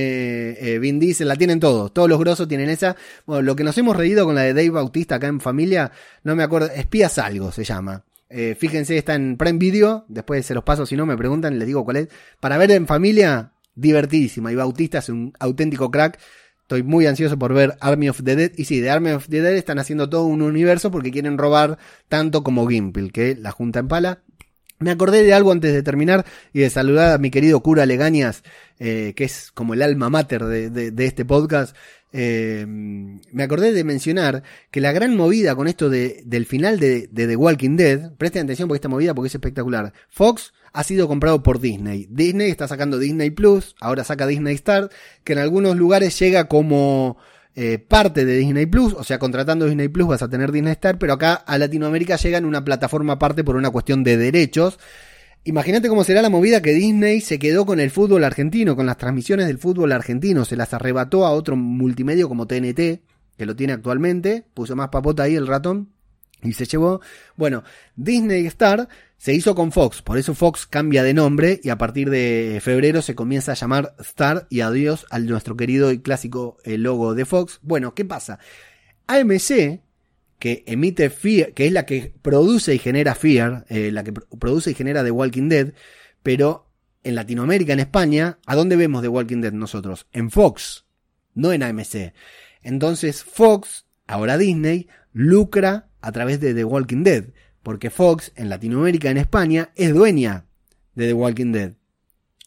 eh, 0.59 0.79
Vin 0.79 0.99
Diesel, 0.99 1.27
la 1.27 1.35
tienen 1.35 1.59
todos. 1.59 1.93
Todos 1.93 2.09
los 2.09 2.19
grosos 2.19 2.47
tienen 2.47 2.69
esa. 2.69 2.95
Bueno, 3.25 3.41
lo 3.41 3.55
que 3.55 3.63
nos 3.63 3.77
hemos 3.77 3.97
reído 3.97 4.25
con 4.25 4.35
la 4.35 4.41
de 4.41 4.53
Dave 4.53 4.69
Bautista 4.69 5.15
acá 5.15 5.27
en 5.27 5.41
familia, 5.41 5.91
no 6.23 6.35
me 6.35 6.43
acuerdo, 6.43 6.69
Espías 6.73 7.17
Algo 7.17 7.51
se 7.51 7.63
llama. 7.63 8.03
Eh, 8.29 8.55
fíjense, 8.57 8.97
está 8.97 9.13
en 9.13 9.37
Prime 9.37 9.59
Video. 9.59 10.05
Después 10.07 10.45
se 10.45 10.55
los 10.55 10.63
paso, 10.63 10.85
si 10.85 10.95
no 10.95 11.05
me 11.05 11.17
preguntan, 11.17 11.59
les 11.59 11.67
digo 11.67 11.83
cuál 11.83 11.97
es. 11.97 12.07
Para 12.39 12.57
ver 12.57 12.71
en 12.71 12.87
familia, 12.87 13.51
divertidísima. 13.75 14.51
Y 14.51 14.55
Bautista 14.55 14.99
es 14.99 15.09
un 15.09 15.33
auténtico 15.39 15.91
crack. 15.91 16.17
Estoy 16.63 16.81
muy 16.81 17.05
ansioso 17.05 17.37
por 17.37 17.53
ver 17.53 17.75
Army 17.81 18.09
of 18.09 18.23
the 18.23 18.35
Dead. 18.35 18.51
Y 18.55 18.65
sí, 18.65 18.79
de 18.79 18.89
Army 18.89 19.11
of 19.11 19.27
the 19.27 19.41
Dead 19.41 19.53
están 19.53 19.79
haciendo 19.79 20.09
todo 20.09 20.25
un 20.25 20.41
universo 20.41 20.91
porque 20.91 21.11
quieren 21.11 21.37
robar 21.37 21.77
tanto 22.07 22.43
como 22.43 22.67
Gimple, 22.67 23.11
que 23.11 23.35
la 23.35 23.51
junta 23.51 23.79
en 23.79 23.87
pala. 23.89 24.23
Me 24.79 24.91
acordé 24.91 25.23
de 25.23 25.33
algo 25.33 25.51
antes 25.51 25.73
de 25.73 25.83
terminar 25.83 26.25
y 26.51 26.59
de 26.59 26.69
saludar 26.69 27.13
a 27.13 27.17
mi 27.17 27.31
querido 27.31 27.61
cura 27.61 27.85
Legañas, 27.85 28.43
eh, 28.79 29.13
que 29.15 29.25
es 29.25 29.51
como 29.51 29.73
el 29.73 29.81
alma 29.81 30.09
mater 30.09 30.45
de, 30.45 30.69
de, 30.69 30.91
de 30.91 31.05
este 31.05 31.25
podcast. 31.25 31.75
Eh, 32.15 32.63
me 32.67 33.43
acordé 33.43 33.73
de 33.73 33.83
mencionar 33.83 34.43
que 34.69 34.79
la 34.79 34.91
gran 34.91 35.17
movida 35.17 35.55
con 35.55 35.67
esto 35.67 35.89
de, 35.89 36.21
del 36.25 36.45
final 36.45 36.79
de, 36.79 37.07
de, 37.11 37.27
The 37.27 37.35
Walking 37.35 37.75
Dead, 37.75 38.13
presten 38.17 38.43
atención 38.43 38.67
porque 38.67 38.77
esta 38.77 38.89
movida 38.89 39.15
porque 39.15 39.29
es 39.29 39.35
espectacular. 39.35 39.93
Fox 40.09 40.53
ha 40.73 40.83
sido 40.83 41.07
comprado 41.07 41.41
por 41.41 41.59
Disney. 41.59 42.07
Disney 42.09 42.51
está 42.51 42.67
sacando 42.67 42.99
Disney 42.99 43.31
Plus, 43.31 43.75
ahora 43.79 44.03
saca 44.03 44.27
Disney 44.27 44.55
Star, 44.55 44.89
que 45.23 45.33
en 45.33 45.39
algunos 45.39 45.75
lugares 45.75 46.17
llega 46.19 46.47
como 46.47 47.17
eh, 47.55 47.79
parte 47.79 48.25
de 48.25 48.37
Disney 48.37 48.67
Plus, 48.67 48.93
o 48.93 49.03
sea, 49.03 49.19
contratando 49.19 49.65
Disney 49.65 49.87
Plus 49.87 50.07
vas 50.07 50.21
a 50.21 50.29
tener 50.29 50.51
Disney 50.51 50.73
Star, 50.73 50.97
pero 50.97 51.13
acá 51.13 51.33
a 51.33 51.57
Latinoamérica 51.57 52.15
llega 52.17 52.37
en 52.37 52.45
una 52.45 52.63
plataforma 52.63 53.13
aparte 53.13 53.43
por 53.43 53.55
una 53.55 53.71
cuestión 53.71 54.03
de 54.03 54.17
derechos. 54.17 54.79
Imagínate 55.45 55.89
cómo 55.89 56.05
será 56.05 56.21
la 56.21 56.29
movida 56.29 56.61
que 56.61 56.71
Disney 56.71 57.19
se 57.19 57.37
quedó 57.37 57.65
con 57.65 57.81
el 57.81 57.91
fútbol 57.91 58.23
argentino, 58.23 58.77
con 58.77 58.85
las 58.85 58.97
transmisiones 58.97 59.47
del 59.47 59.57
fútbol 59.57 59.91
argentino, 59.91 60.45
se 60.45 60.55
las 60.55 60.73
arrebató 60.73 61.25
a 61.25 61.31
otro 61.31 61.57
multimedio 61.57 62.29
como 62.29 62.47
TNT, 62.47 63.01
que 63.37 63.45
lo 63.45 63.53
tiene 63.53 63.73
actualmente, 63.73 64.45
puso 64.53 64.77
más 64.77 64.87
papota 64.87 65.23
ahí 65.23 65.35
el 65.35 65.47
ratón 65.47 65.89
y 66.41 66.53
se 66.53 66.65
llevó. 66.65 67.01
Bueno, 67.35 67.63
Disney 67.97 68.45
Star 68.47 68.87
se 69.17 69.33
hizo 69.33 69.53
con 69.53 69.73
Fox, 69.73 70.01
por 70.01 70.17
eso 70.17 70.33
Fox 70.33 70.65
cambia 70.65 71.03
de 71.03 71.13
nombre 71.13 71.59
y 71.61 71.69
a 71.69 71.77
partir 71.77 72.09
de 72.09 72.59
febrero 72.61 73.01
se 73.01 73.15
comienza 73.15 73.51
a 73.51 73.55
llamar 73.55 73.95
Star 73.99 74.47
y 74.49 74.61
adiós 74.61 75.05
al 75.09 75.25
nuestro 75.25 75.57
querido 75.57 75.91
y 75.91 75.99
clásico 75.99 76.55
eh, 76.63 76.77
logo 76.77 77.15
de 77.15 77.25
Fox. 77.25 77.59
Bueno, 77.63 77.93
¿qué 77.93 78.05
pasa? 78.05 78.39
AMC 79.07 79.81
que 80.43 80.61
emite 80.67 81.09
Fear, 81.09 81.53
que 81.53 81.67
es 81.67 81.71
la 81.71 81.85
que 81.85 82.13
produce 82.21 82.75
y 82.75 82.77
genera 82.77 83.15
Fear, 83.15 83.65
eh, 83.69 83.93
la 83.93 84.03
que 84.03 84.11
produce 84.11 84.71
y 84.71 84.73
genera 84.73 85.01
The 85.01 85.09
Walking 85.09 85.47
Dead, 85.47 85.71
pero 86.21 86.69
en 87.01 87.15
Latinoamérica, 87.15 87.71
en 87.71 87.79
España, 87.79 88.39
¿a 88.45 88.53
dónde 88.53 88.75
vemos 88.75 89.01
The 89.01 89.07
Walking 89.07 89.39
Dead 89.39 89.53
nosotros? 89.53 90.05
En 90.11 90.29
Fox, 90.31 90.83
no 91.33 91.53
en 91.53 91.63
AMC. 91.63 92.11
Entonces 92.61 93.23
Fox, 93.23 93.85
ahora 94.05 94.37
Disney, 94.37 94.89
lucra 95.13 95.87
a 96.01 96.11
través 96.11 96.41
de 96.41 96.53
The 96.53 96.65
Walking 96.65 97.03
Dead, 97.03 97.23
porque 97.61 97.89
Fox 97.89 98.33
en 98.35 98.49
Latinoamérica, 98.49 99.09
en 99.09 99.19
España, 99.19 99.71
es 99.77 99.93
dueña 99.93 100.47
de 100.93 101.07
The 101.07 101.13
Walking 101.13 101.53
Dead. 101.53 101.71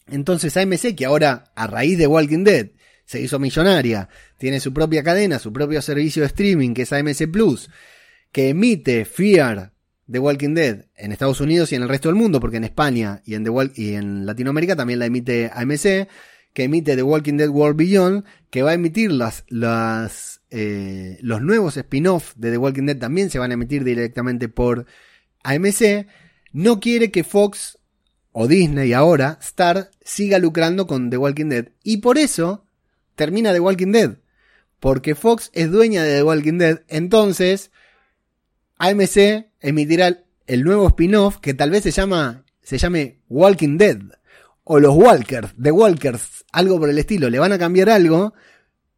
Entonces 0.05 0.55
AMC, 0.55 0.93
que 0.95 1.05
ahora 1.05 1.45
a 1.55 1.65
raíz 1.65 1.97
de 1.97 2.05
Walking 2.05 2.43
Dead 2.43 2.67
se 3.05 3.19
hizo 3.21 3.39
millonaria, 3.39 4.07
tiene 4.37 4.59
su 4.59 4.73
propia 4.73 5.03
cadena, 5.03 5.39
su 5.39 5.51
propio 5.51 5.81
servicio 5.81 6.21
de 6.21 6.27
streaming 6.27 6.73
que 6.73 6.83
es 6.83 6.93
AMC 6.93 7.31
Plus, 7.31 7.69
que 8.31 8.49
emite 8.49 9.05
Fear 9.05 9.73
de 10.05 10.19
Walking 10.19 10.53
Dead 10.53 10.85
en 10.95 11.11
Estados 11.11 11.41
Unidos 11.41 11.71
y 11.71 11.75
en 11.75 11.83
el 11.83 11.89
resto 11.89 12.09
del 12.09 12.15
mundo, 12.15 12.39
porque 12.39 12.57
en 12.57 12.63
España 12.63 13.21
y 13.25 13.35
en, 13.35 13.43
The 13.43 13.71
y 13.75 13.93
en 13.93 14.25
Latinoamérica 14.25 14.75
también 14.75 14.99
la 14.99 15.05
emite 15.05 15.51
AMC, 15.53 16.07
que 16.53 16.63
emite 16.63 16.95
The 16.95 17.03
Walking 17.03 17.37
Dead 17.37 17.49
World 17.49 17.77
Beyond, 17.77 18.23
que 18.49 18.63
va 18.63 18.71
a 18.71 18.73
emitir 18.73 19.11
las, 19.11 19.43
eh, 20.49 21.17
los 21.21 21.41
nuevos 21.41 21.77
spin-off 21.77 22.33
de 22.35 22.51
The 22.51 22.57
Walking 22.57 22.85
Dead 22.85 22.97
también 22.97 23.29
se 23.29 23.39
van 23.39 23.51
a 23.51 23.55
emitir 23.55 23.83
directamente 23.83 24.49
por 24.49 24.85
AMC, 25.43 26.07
no 26.53 26.79
quiere 26.79 27.11
que 27.11 27.23
Fox 27.23 27.77
o 28.31 28.47
Disney 28.47 28.93
ahora, 28.93 29.39
Star, 29.41 29.91
siga 30.01 30.39
lucrando 30.39 30.87
con 30.87 31.09
The 31.09 31.17
Walking 31.17 31.49
Dead. 31.49 31.69
Y 31.83 31.97
por 31.97 32.17
eso 32.17 32.65
termina 33.15 33.51
The 33.51 33.59
Walking 33.59 33.91
Dead. 33.91 34.17
Porque 34.79 35.15
Fox 35.15 35.49
es 35.53 35.71
dueña 35.71 36.03
de 36.03 36.17
The 36.17 36.23
Walking 36.23 36.57
Dead. 36.57 36.81
Entonces, 36.87 37.71
AMC 38.77 39.47
emitirá 39.59 40.23
el 40.45 40.63
nuevo 40.63 40.87
spin-off 40.87 41.37
que 41.37 41.53
tal 41.53 41.71
vez 41.71 41.83
se 41.83 41.91
llama, 41.91 42.45
se 42.61 42.77
llame 42.77 43.19
Walking 43.29 43.77
Dead. 43.77 43.97
O 44.63 44.79
los 44.79 44.95
Walkers, 44.95 45.53
The 45.61 45.71
Walkers, 45.71 46.45
algo 46.51 46.79
por 46.79 46.89
el 46.89 46.97
estilo. 46.97 47.29
Le 47.29 47.39
van 47.39 47.53
a 47.53 47.57
cambiar 47.57 47.89
algo 47.89 48.33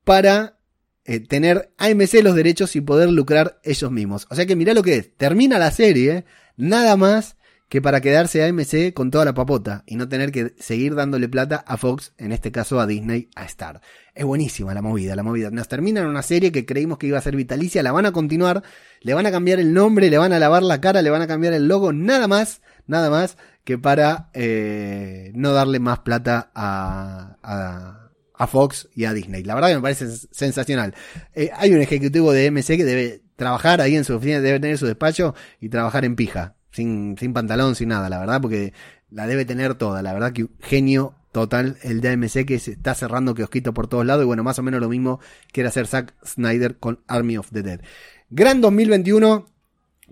para 0.03 0.57
eh, 1.05 1.19
tener 1.19 1.73
AMC 1.77 2.23
los 2.23 2.35
derechos 2.35 2.75
y 2.75 2.81
poder 2.81 3.09
lucrar 3.09 3.59
ellos 3.63 3.91
mismos. 3.91 4.27
O 4.29 4.35
sea 4.35 4.45
que 4.45 4.55
mirá 4.55 4.73
lo 4.73 4.83
que 4.83 4.95
es. 4.95 5.15
Termina 5.15 5.59
la 5.59 5.71
serie, 5.71 6.25
nada 6.57 6.97
más 6.97 7.35
que 7.69 7.83
para 7.83 8.01
quedarse 8.01 8.43
AMC 8.43 8.93
con 8.93 9.11
toda 9.11 9.25
la 9.25 9.35
papota 9.35 9.83
y 9.85 9.95
no 9.95 10.09
tener 10.09 10.31
que 10.31 10.55
seguir 10.59 10.95
dándole 10.95 11.29
plata 11.29 11.63
a 11.67 11.77
Fox, 11.77 12.13
en 12.17 12.31
este 12.31 12.51
caso 12.51 12.79
a 12.79 12.87
Disney, 12.87 13.29
a 13.35 13.45
Star. 13.45 13.79
Es 14.15 14.25
buenísima 14.25 14.73
la 14.73 14.81
movida, 14.81 15.15
la 15.15 15.21
movida. 15.21 15.51
Nos 15.51 15.67
terminan 15.67 16.07
una 16.07 16.23
serie 16.23 16.51
que 16.51 16.65
creímos 16.65 16.97
que 16.97 17.07
iba 17.07 17.19
a 17.19 17.21
ser 17.21 17.35
vitalicia, 17.35 17.83
la 17.83 17.91
van 17.91 18.07
a 18.07 18.11
continuar, 18.11 18.63
le 19.01 19.13
van 19.13 19.27
a 19.27 19.31
cambiar 19.31 19.59
el 19.59 19.71
nombre, 19.71 20.09
le 20.09 20.17
van 20.17 20.33
a 20.33 20.39
lavar 20.39 20.63
la 20.63 20.81
cara, 20.81 21.03
le 21.03 21.11
van 21.11 21.21
a 21.21 21.27
cambiar 21.27 21.53
el 21.53 21.67
logo, 21.67 21.93
nada 21.93 22.27
más, 22.27 22.61
nada 22.87 23.11
más 23.11 23.37
que 23.63 23.77
para 23.77 24.31
eh, 24.33 25.31
no 25.35 25.53
darle 25.53 25.79
más 25.79 25.99
plata 25.99 26.49
a, 26.55 27.37
a, 27.43 28.09
a, 28.33 28.47
Fox 28.47 28.89
y 28.95 29.05
a 29.05 29.13
Disney. 29.13 29.43
La 29.43 29.53
verdad 29.53 29.69
que 29.69 29.75
me 29.75 29.81
parece 29.83 30.07
sensacional. 30.31 30.95
Eh, 31.35 31.51
hay 31.55 31.71
un 31.71 31.81
ejecutivo 31.81 32.31
de 32.31 32.49
MC 32.49 32.77
que 32.77 32.85
debe 32.85 33.21
trabajar 33.35 33.79
ahí 33.79 33.95
en 33.95 34.05
su 34.05 34.15
oficina, 34.15 34.41
debe 34.41 34.59
tener 34.59 34.79
su 34.79 34.87
despacho 34.87 35.35
y 35.61 35.69
trabajar 35.69 36.03
en 36.03 36.15
pija 36.15 36.55
sin, 36.71 37.15
pantalón, 37.33 37.75
sin 37.75 37.89
nada, 37.89 38.09
la 38.09 38.19
verdad, 38.19 38.41
porque 38.41 38.73
la 39.09 39.27
debe 39.27 39.45
tener 39.45 39.75
toda, 39.75 40.01
la 40.01 40.13
verdad 40.13 40.33
que 40.33 40.47
genio 40.59 41.15
total 41.31 41.77
el 41.83 42.01
DMC 42.01 42.45
que 42.45 42.59
se 42.59 42.71
está 42.71 42.95
cerrando 42.95 43.35
kiosquito 43.35 43.73
por 43.73 43.87
todos 43.87 44.05
lados 44.05 44.23
y 44.23 44.25
bueno, 44.25 44.43
más 44.43 44.57
o 44.59 44.63
menos 44.63 44.81
lo 44.81 44.89
mismo 44.89 45.19
quiere 45.51 45.69
hacer 45.69 45.85
Zack 45.87 46.13
Snyder 46.25 46.77
con 46.77 46.99
Army 47.07 47.37
of 47.37 47.49
the 47.51 47.61
Dead. 47.61 47.81
Gran 48.29 48.61
2021 48.61 49.45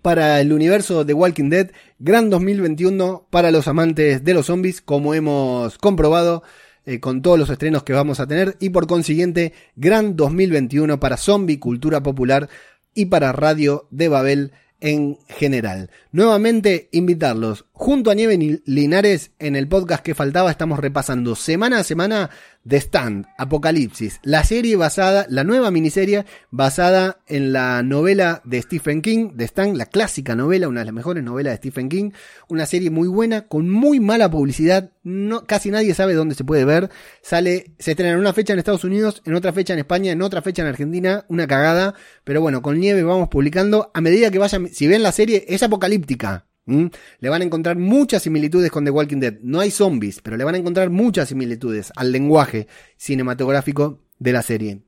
para 0.01 0.39
el 0.39 0.53
universo 0.53 1.05
de 1.05 1.13
Walking 1.13 1.49
Dead, 1.49 1.71
gran 1.99 2.29
2021 2.29 3.27
para 3.29 3.51
los 3.51 3.67
amantes 3.67 4.23
de 4.23 4.33
los 4.33 4.45
zombies, 4.45 4.81
como 4.81 5.13
hemos 5.13 5.77
comprobado 5.77 6.43
eh, 6.85 6.99
con 6.99 7.21
todos 7.21 7.37
los 7.37 7.49
estrenos 7.49 7.83
que 7.83 7.93
vamos 7.93 8.19
a 8.19 8.27
tener 8.27 8.55
y 8.59 8.69
por 8.69 8.87
consiguiente, 8.87 9.53
gran 9.75 10.15
2021 10.15 10.99
para 10.99 11.17
Zombie 11.17 11.59
Cultura 11.59 12.01
Popular 12.01 12.47
y 12.93 13.07
para 13.07 13.31
Radio 13.31 13.87
de 13.91 14.07
Babel 14.07 14.53
en 14.81 15.17
general. 15.27 15.89
Nuevamente 16.11 16.89
invitarlos 16.91 17.65
Junto 17.79 18.09
a 18.09 18.15
Nieve 18.15 18.39
Ni- 18.39 18.59
Linares, 18.65 19.31
en 19.37 19.55
el 19.55 19.67
podcast 19.67 20.03
que 20.03 20.15
faltaba, 20.15 20.49
estamos 20.49 20.79
repasando 20.79 21.35
semana 21.35 21.77
a 21.77 21.83
semana 21.83 22.31
The 22.67 22.77
Stand, 22.77 23.27
Apocalipsis, 23.37 24.19
la 24.23 24.43
serie 24.43 24.75
basada, 24.75 25.27
la 25.29 25.43
nueva 25.43 25.69
miniserie 25.69 26.25
basada 26.49 27.19
en 27.27 27.53
la 27.53 27.83
novela 27.83 28.41
de 28.45 28.63
Stephen 28.63 29.03
King, 29.03 29.29
The 29.37 29.43
Stand, 29.45 29.77
la 29.77 29.85
clásica 29.85 30.35
novela, 30.35 30.67
una 30.67 30.79
de 30.81 30.85
las 30.85 30.93
mejores 30.93 31.23
novelas 31.23 31.53
de 31.53 31.57
Stephen 31.57 31.87
King, 31.87 32.09
una 32.49 32.65
serie 32.65 32.89
muy 32.89 33.07
buena, 33.07 33.47
con 33.47 33.69
muy 33.69 33.99
mala 33.99 34.29
publicidad, 34.31 34.89
no, 35.03 35.45
casi 35.45 35.69
nadie 35.69 35.93
sabe 35.93 36.15
dónde 36.15 36.33
se 36.33 36.43
puede 36.43 36.65
ver, 36.65 36.89
sale, 37.21 37.75
se 37.77 37.91
estrena 37.91 38.13
en 38.13 38.19
una 38.19 38.33
fecha 38.33 38.53
en 38.53 38.59
Estados 38.59 38.85
Unidos, 38.85 39.21
en 39.23 39.35
otra 39.35 39.53
fecha 39.53 39.73
en 39.73 39.79
España, 39.79 40.11
en 40.11 40.23
otra 40.23 40.41
fecha 40.41 40.63
en 40.63 40.67
Argentina, 40.69 41.25
una 41.29 41.45
cagada, 41.45 41.93
pero 42.23 42.41
bueno, 42.41 42.63
con 42.63 42.79
Nieve 42.79 43.03
vamos 43.03 43.29
publicando, 43.29 43.91
a 43.93 44.01
medida 44.01 44.31
que 44.31 44.39
vayan, 44.39 44.67
si 44.69 44.87
ven 44.87 45.03
la 45.03 45.11
serie, 45.11 45.45
es 45.47 45.61
apocalíptica, 45.61 46.46
Le 46.67 47.29
van 47.29 47.41
a 47.41 47.45
encontrar 47.45 47.77
muchas 47.77 48.23
similitudes 48.23 48.71
con 48.71 48.83
The 48.83 48.91
Walking 48.91 49.19
Dead. 49.19 49.35
No 49.41 49.59
hay 49.59 49.71
zombies, 49.71 50.21
pero 50.21 50.35
le 50.37 50.43
van 50.43 50.55
a 50.55 50.57
encontrar 50.57 50.89
muchas 50.89 51.29
similitudes 51.29 51.91
al 51.95 52.11
lenguaje 52.11 52.67
cinematográfico 52.97 54.03
de 54.19 54.33
la 54.33 54.41
serie. 54.41 54.81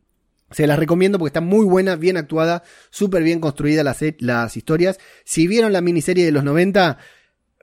Se 0.52 0.68
las 0.68 0.80
recomiendo 0.80 1.20
porque 1.20 1.30
está 1.30 1.42
muy 1.42 1.66
buena, 1.66 1.96
bien 1.96 2.18
actuada, 2.18 2.64
súper 2.90 3.24
bien 3.24 3.40
construida 3.40 3.84
las, 3.84 4.00
las 4.20 4.58
historias. 4.58 5.00
Si 5.24 5.48
vieron 5.48 5.72
la 5.72 5.82
miniserie 5.82 6.26
de 6.26 6.32
los 6.32 6.44
90, 6.44 6.98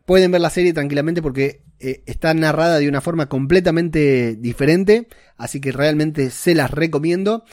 pueden 0.06 0.30
ver 0.30 0.40
la 0.40 0.50
serie 0.50 0.72
tranquilamente 0.72 1.20
porque 1.20 1.62
eh, 1.78 2.02
está 2.06 2.32
narrada 2.32 2.78
de 2.78 2.88
una 2.88 3.00
forma 3.00 3.28
completamente 3.28 4.36
diferente. 4.36 5.08
Así 5.36 5.60
que 5.60 5.72
realmente 5.72 6.30
se 6.30 6.54
las 6.54 6.70
recomiendo. 6.70 7.44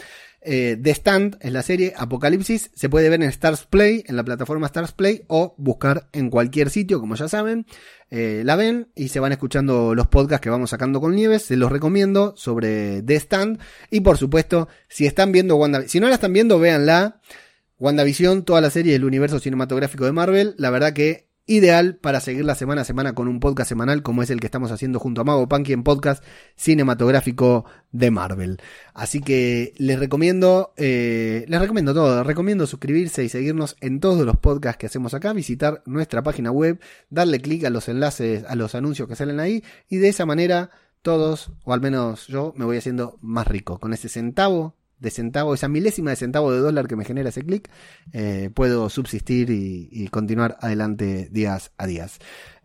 Eh, 0.45 0.77
The 0.81 0.91
Stand 0.91 1.37
es 1.39 1.51
la 1.51 1.61
serie 1.61 1.93
Apocalipsis. 1.95 2.71
Se 2.73 2.89
puede 2.89 3.09
ver 3.09 3.21
en 3.21 3.29
Stars 3.29 3.65
Play, 3.65 4.03
en 4.07 4.15
la 4.15 4.23
plataforma 4.23 4.67
Stars 4.67 4.91
Play, 4.91 5.23
o 5.27 5.55
buscar 5.57 6.09
en 6.11 6.29
cualquier 6.29 6.69
sitio, 6.69 6.99
como 6.99 7.15
ya 7.15 7.27
saben. 7.27 7.65
Eh, 8.09 8.43
la 8.45 8.55
ven 8.55 8.89
y 8.95 9.07
se 9.07 9.19
van 9.19 9.31
escuchando 9.31 9.95
los 9.95 10.07
podcasts 10.07 10.43
que 10.43 10.49
vamos 10.49 10.69
sacando 10.69 11.01
con 11.01 11.15
Nieves. 11.15 11.43
Se 11.43 11.57
los 11.57 11.71
recomiendo 11.71 12.33
sobre 12.37 13.01
The 13.01 13.15
Stand. 13.15 13.59
Y 13.89 14.01
por 14.01 14.17
supuesto, 14.17 14.67
si 14.89 15.05
están 15.05 15.31
viendo 15.31 15.55
WandaVision, 15.55 15.89
si 15.89 15.99
no 15.99 16.07
la 16.07 16.15
están 16.15 16.33
viendo, 16.33 16.59
véanla. 16.59 17.21
WandaVision, 17.79 18.43
toda 18.43 18.61
la 18.61 18.69
serie 18.69 18.93
del 18.93 19.05
universo 19.05 19.39
cinematográfico 19.39 20.05
de 20.05 20.11
Marvel. 20.11 20.55
La 20.57 20.69
verdad 20.69 20.93
que 20.93 21.32
ideal 21.45 21.97
para 21.97 22.21
seguirla 22.21 22.55
semana 22.55 22.81
a 22.81 22.85
semana 22.85 23.13
con 23.13 23.27
un 23.27 23.39
podcast 23.39 23.67
semanal 23.67 24.01
como 24.01 24.23
es 24.23 24.29
el 24.29 24.39
que 24.39 24.47
estamos 24.47 24.71
haciendo 24.71 24.99
junto 24.99 25.21
a 25.21 25.23
Mago 25.25 25.47
Punky 25.49 25.73
en 25.73 25.83
podcast 25.83 26.23
cinematográfico 26.55 27.65
de 27.91 28.11
Marvel. 28.11 28.61
Así 28.93 29.19
que 29.19 29.73
les 29.77 29.99
recomiendo, 29.99 30.73
eh, 30.77 31.45
les 31.47 31.59
recomiendo 31.59 31.93
todo, 31.93 32.23
recomiendo 32.23 32.65
suscribirse 32.65 33.23
y 33.23 33.29
seguirnos 33.29 33.75
en 33.81 33.99
todos 33.99 34.25
los 34.25 34.37
podcasts 34.37 34.77
que 34.77 34.85
hacemos 34.85 35.13
acá, 35.13 35.33
visitar 35.33 35.83
nuestra 35.85 36.23
página 36.23 36.51
web, 36.51 36.79
darle 37.09 37.41
clic 37.41 37.65
a 37.65 37.69
los 37.69 37.89
enlaces, 37.89 38.45
a 38.47 38.55
los 38.55 38.73
anuncios 38.75 39.09
que 39.09 39.15
salen 39.15 39.39
ahí 39.39 39.63
y 39.89 39.97
de 39.97 40.07
esa 40.07 40.25
manera 40.25 40.69
todos, 41.01 41.51
o 41.65 41.73
al 41.73 41.81
menos 41.81 42.27
yo, 42.27 42.53
me 42.55 42.63
voy 42.63 42.77
haciendo 42.77 43.19
más 43.21 43.45
rico. 43.47 43.79
Con 43.79 43.93
ese 43.93 44.07
centavo 44.07 44.77
de 44.99 45.11
centavo, 45.11 45.53
esa 45.53 45.67
milésima 45.67 46.11
de 46.11 46.15
centavo 46.15 46.51
de 46.51 46.59
dólar 46.59 46.87
que 46.87 46.95
me 46.95 47.05
genera 47.05 47.29
ese 47.29 47.43
clic, 47.43 47.69
eh, 48.13 48.49
puedo 48.53 48.89
subsistir 48.89 49.49
y, 49.49 50.07
continuar 50.07 50.57
adelante 50.61 51.27
días 51.31 51.71
a 51.77 51.85
días. 51.87 52.19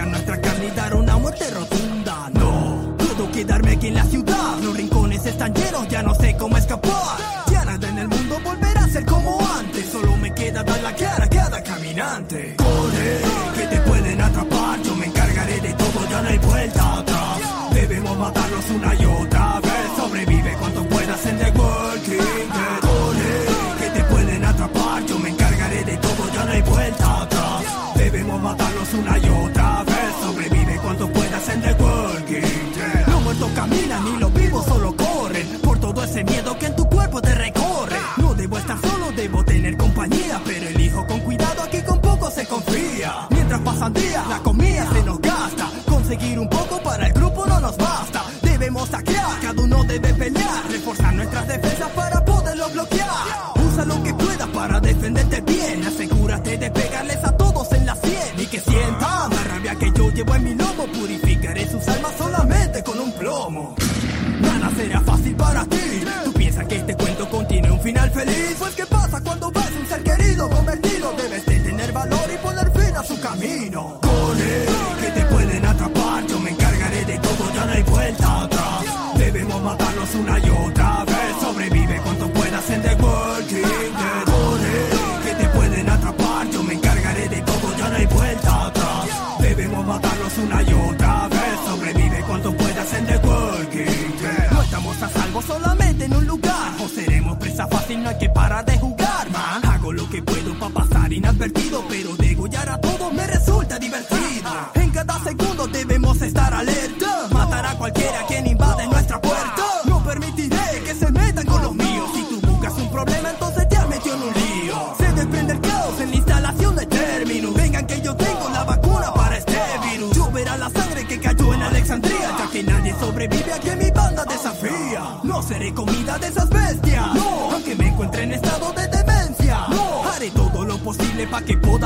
quedarme 3.36 3.72
aquí 3.72 3.88
en 3.88 3.96
la 3.96 4.06
ciudad. 4.06 4.58
Los 4.64 4.78
rincones 4.78 5.26
están 5.26 5.54
llenos, 5.54 5.88
ya 5.90 6.02
no 6.02 6.16
sé 6.16 6.36
cómo 6.38 6.56
escapar. 6.58 7.18
Ya 7.52 7.66
nada 7.66 7.90
en 7.90 7.98
el 8.00 8.08
mundo 8.08 8.40
volverá 8.44 8.86
a 8.86 8.88
ser 8.88 9.06
como 9.06 9.38
antes. 9.60 9.86
Solo 9.92 10.16
me 10.18 10.34
queda 10.34 10.64
dar 10.64 10.82
la 10.82 10.96
cara 10.96 11.26
a 11.26 11.30
cada 11.30 11.62
caminante. 11.62 12.56
Corre, 12.56 13.20
que 13.58 13.68
te 13.68 13.82
pueden 13.82 14.22
atrapar. 14.22 14.82
Yo 14.84 14.96
me 14.96 15.06
encargaré 15.08 15.60
de 15.60 15.74
todo, 15.74 16.10
ya 16.10 16.22
no 16.22 16.30
hay 16.30 16.38
vuelta 16.38 16.98
atrás. 17.00 17.40
Debemos 17.74 18.18
matarlos 18.18 18.70
una 18.70 18.96
y 18.96 19.06
otra 19.06 19.60
vez. 19.60 19.88
Sobrevive 19.98 20.54
cuanto 20.58 20.84
puedas 20.88 21.26
en 21.26 21.38
The 21.38 21.52
Walking 21.52 22.48
Dead. 22.58 22.80
Corre, 22.88 23.36
que 23.80 24.00
te 24.00 24.04
pueden 24.06 24.46
atrapar. 24.46 25.06
Yo 25.06 25.20
me 25.20 25.30
encargaré 25.30 25.84
de 25.84 25.98
todo, 25.98 26.34
ya 26.34 26.46
no 26.46 26.52
hay 26.52 26.62
vuelta 26.62 27.22
atrás. 27.24 27.64
Debemos 27.98 28.42
matarlos 28.42 28.94
una 28.94 29.18
y 29.18 29.20
otra 29.20 29.25
se 42.36 42.46
confía. 42.48 43.28
Mientras 43.30 43.62
pasan 43.62 43.94
días, 43.94 44.28
la 44.28 44.40
comida 44.40 44.86
se 44.92 45.04
nos 45.04 45.20
gasta. 45.22 45.70
Conseguir 45.86 46.38
un 46.38 46.50
poco 46.50 46.82
para 46.84 47.08
el 47.08 47.14
grupo 47.14 47.46
no 47.46 47.62
nos 47.62 47.78
basta. 47.78 48.24
Debemos 48.42 48.90
saquear, 48.90 49.40
cada 49.42 49.62
uno 49.62 49.84
debe 49.86 50.14
pelear. 50.14 50.70
Reforzar 50.70 51.14
nuestras 51.14 51.48
defensas 51.48 51.90
para 51.92 52.26
poderlo 52.26 52.70
bloquear. 52.72 53.08
Usa 53.56 53.86
lo 53.86 54.04
que 54.04 54.14
puedas 54.14 54.50
para 54.50 54.82
defenderte 54.82 55.40
bien. 55.42 55.86
Asegúrate 55.86 56.58
de 56.58 56.72
pegarles 56.72 57.24
a 57.24 57.35
su 73.06 73.20
camino. 73.20 74.00
Corre, 74.02 74.66
que 75.02 75.12
te 75.12 75.26
pueden 75.26 75.66
atrapar. 75.66 76.26
Yo 76.28 76.40
me 76.40 76.50
encargaré 76.52 77.06
de 77.06 77.18
todo, 77.20 77.54
ya 77.54 77.66
no 77.66 77.72
hay 77.72 77.84
vuelta 77.84 78.42
atrás. 78.42 78.84
Debemos 79.18 79.62
matarlos 79.62 80.16
una 80.16 80.40
y 80.40 80.50
otra 80.50 81.06
vez. 81.06 81.36
Sobrevive 81.42 82.02
cuanto 82.04 82.28
puedas 82.34 82.70
en 82.70 82.82
The 82.82 82.96
Walking 82.96 83.94
Dead. 84.02 84.24
Corre, 84.26 84.80
que 85.24 85.44
te 85.44 85.50
pueden 85.50 85.90
atrapar. 85.90 86.50
Yo 86.50 86.64
me 86.64 86.74
encargaré 86.74 87.30
de 87.30 87.42
todo, 87.42 87.78
ya 87.78 87.90
no 87.90 87.96
hay 87.96 88.06
vuelta 88.08 88.66
atrás. 88.68 89.06
Debemos 89.40 89.86
matarlos 89.86 90.38
una 90.38 90.62
y 90.64 90.74
otra 90.74 91.28
vez. 91.28 91.60
Sobrevive 91.66 92.20
cuanto 92.28 92.54
puedas 92.58 92.94
en 92.94 93.06
The 93.06 93.18
Walking 93.18 94.18
Dead. 94.22 94.52
No 94.52 94.62
estamos 94.62 95.02
a 95.04 95.10
salvo 95.10 95.42
solamente 95.42 95.85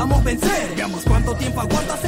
podamos 0.00 0.24
vencer. 0.24 0.74
Veamos 0.76 1.04
cuánto 1.04 1.34
tiempo 1.34 1.60
aguantas 1.60 1.99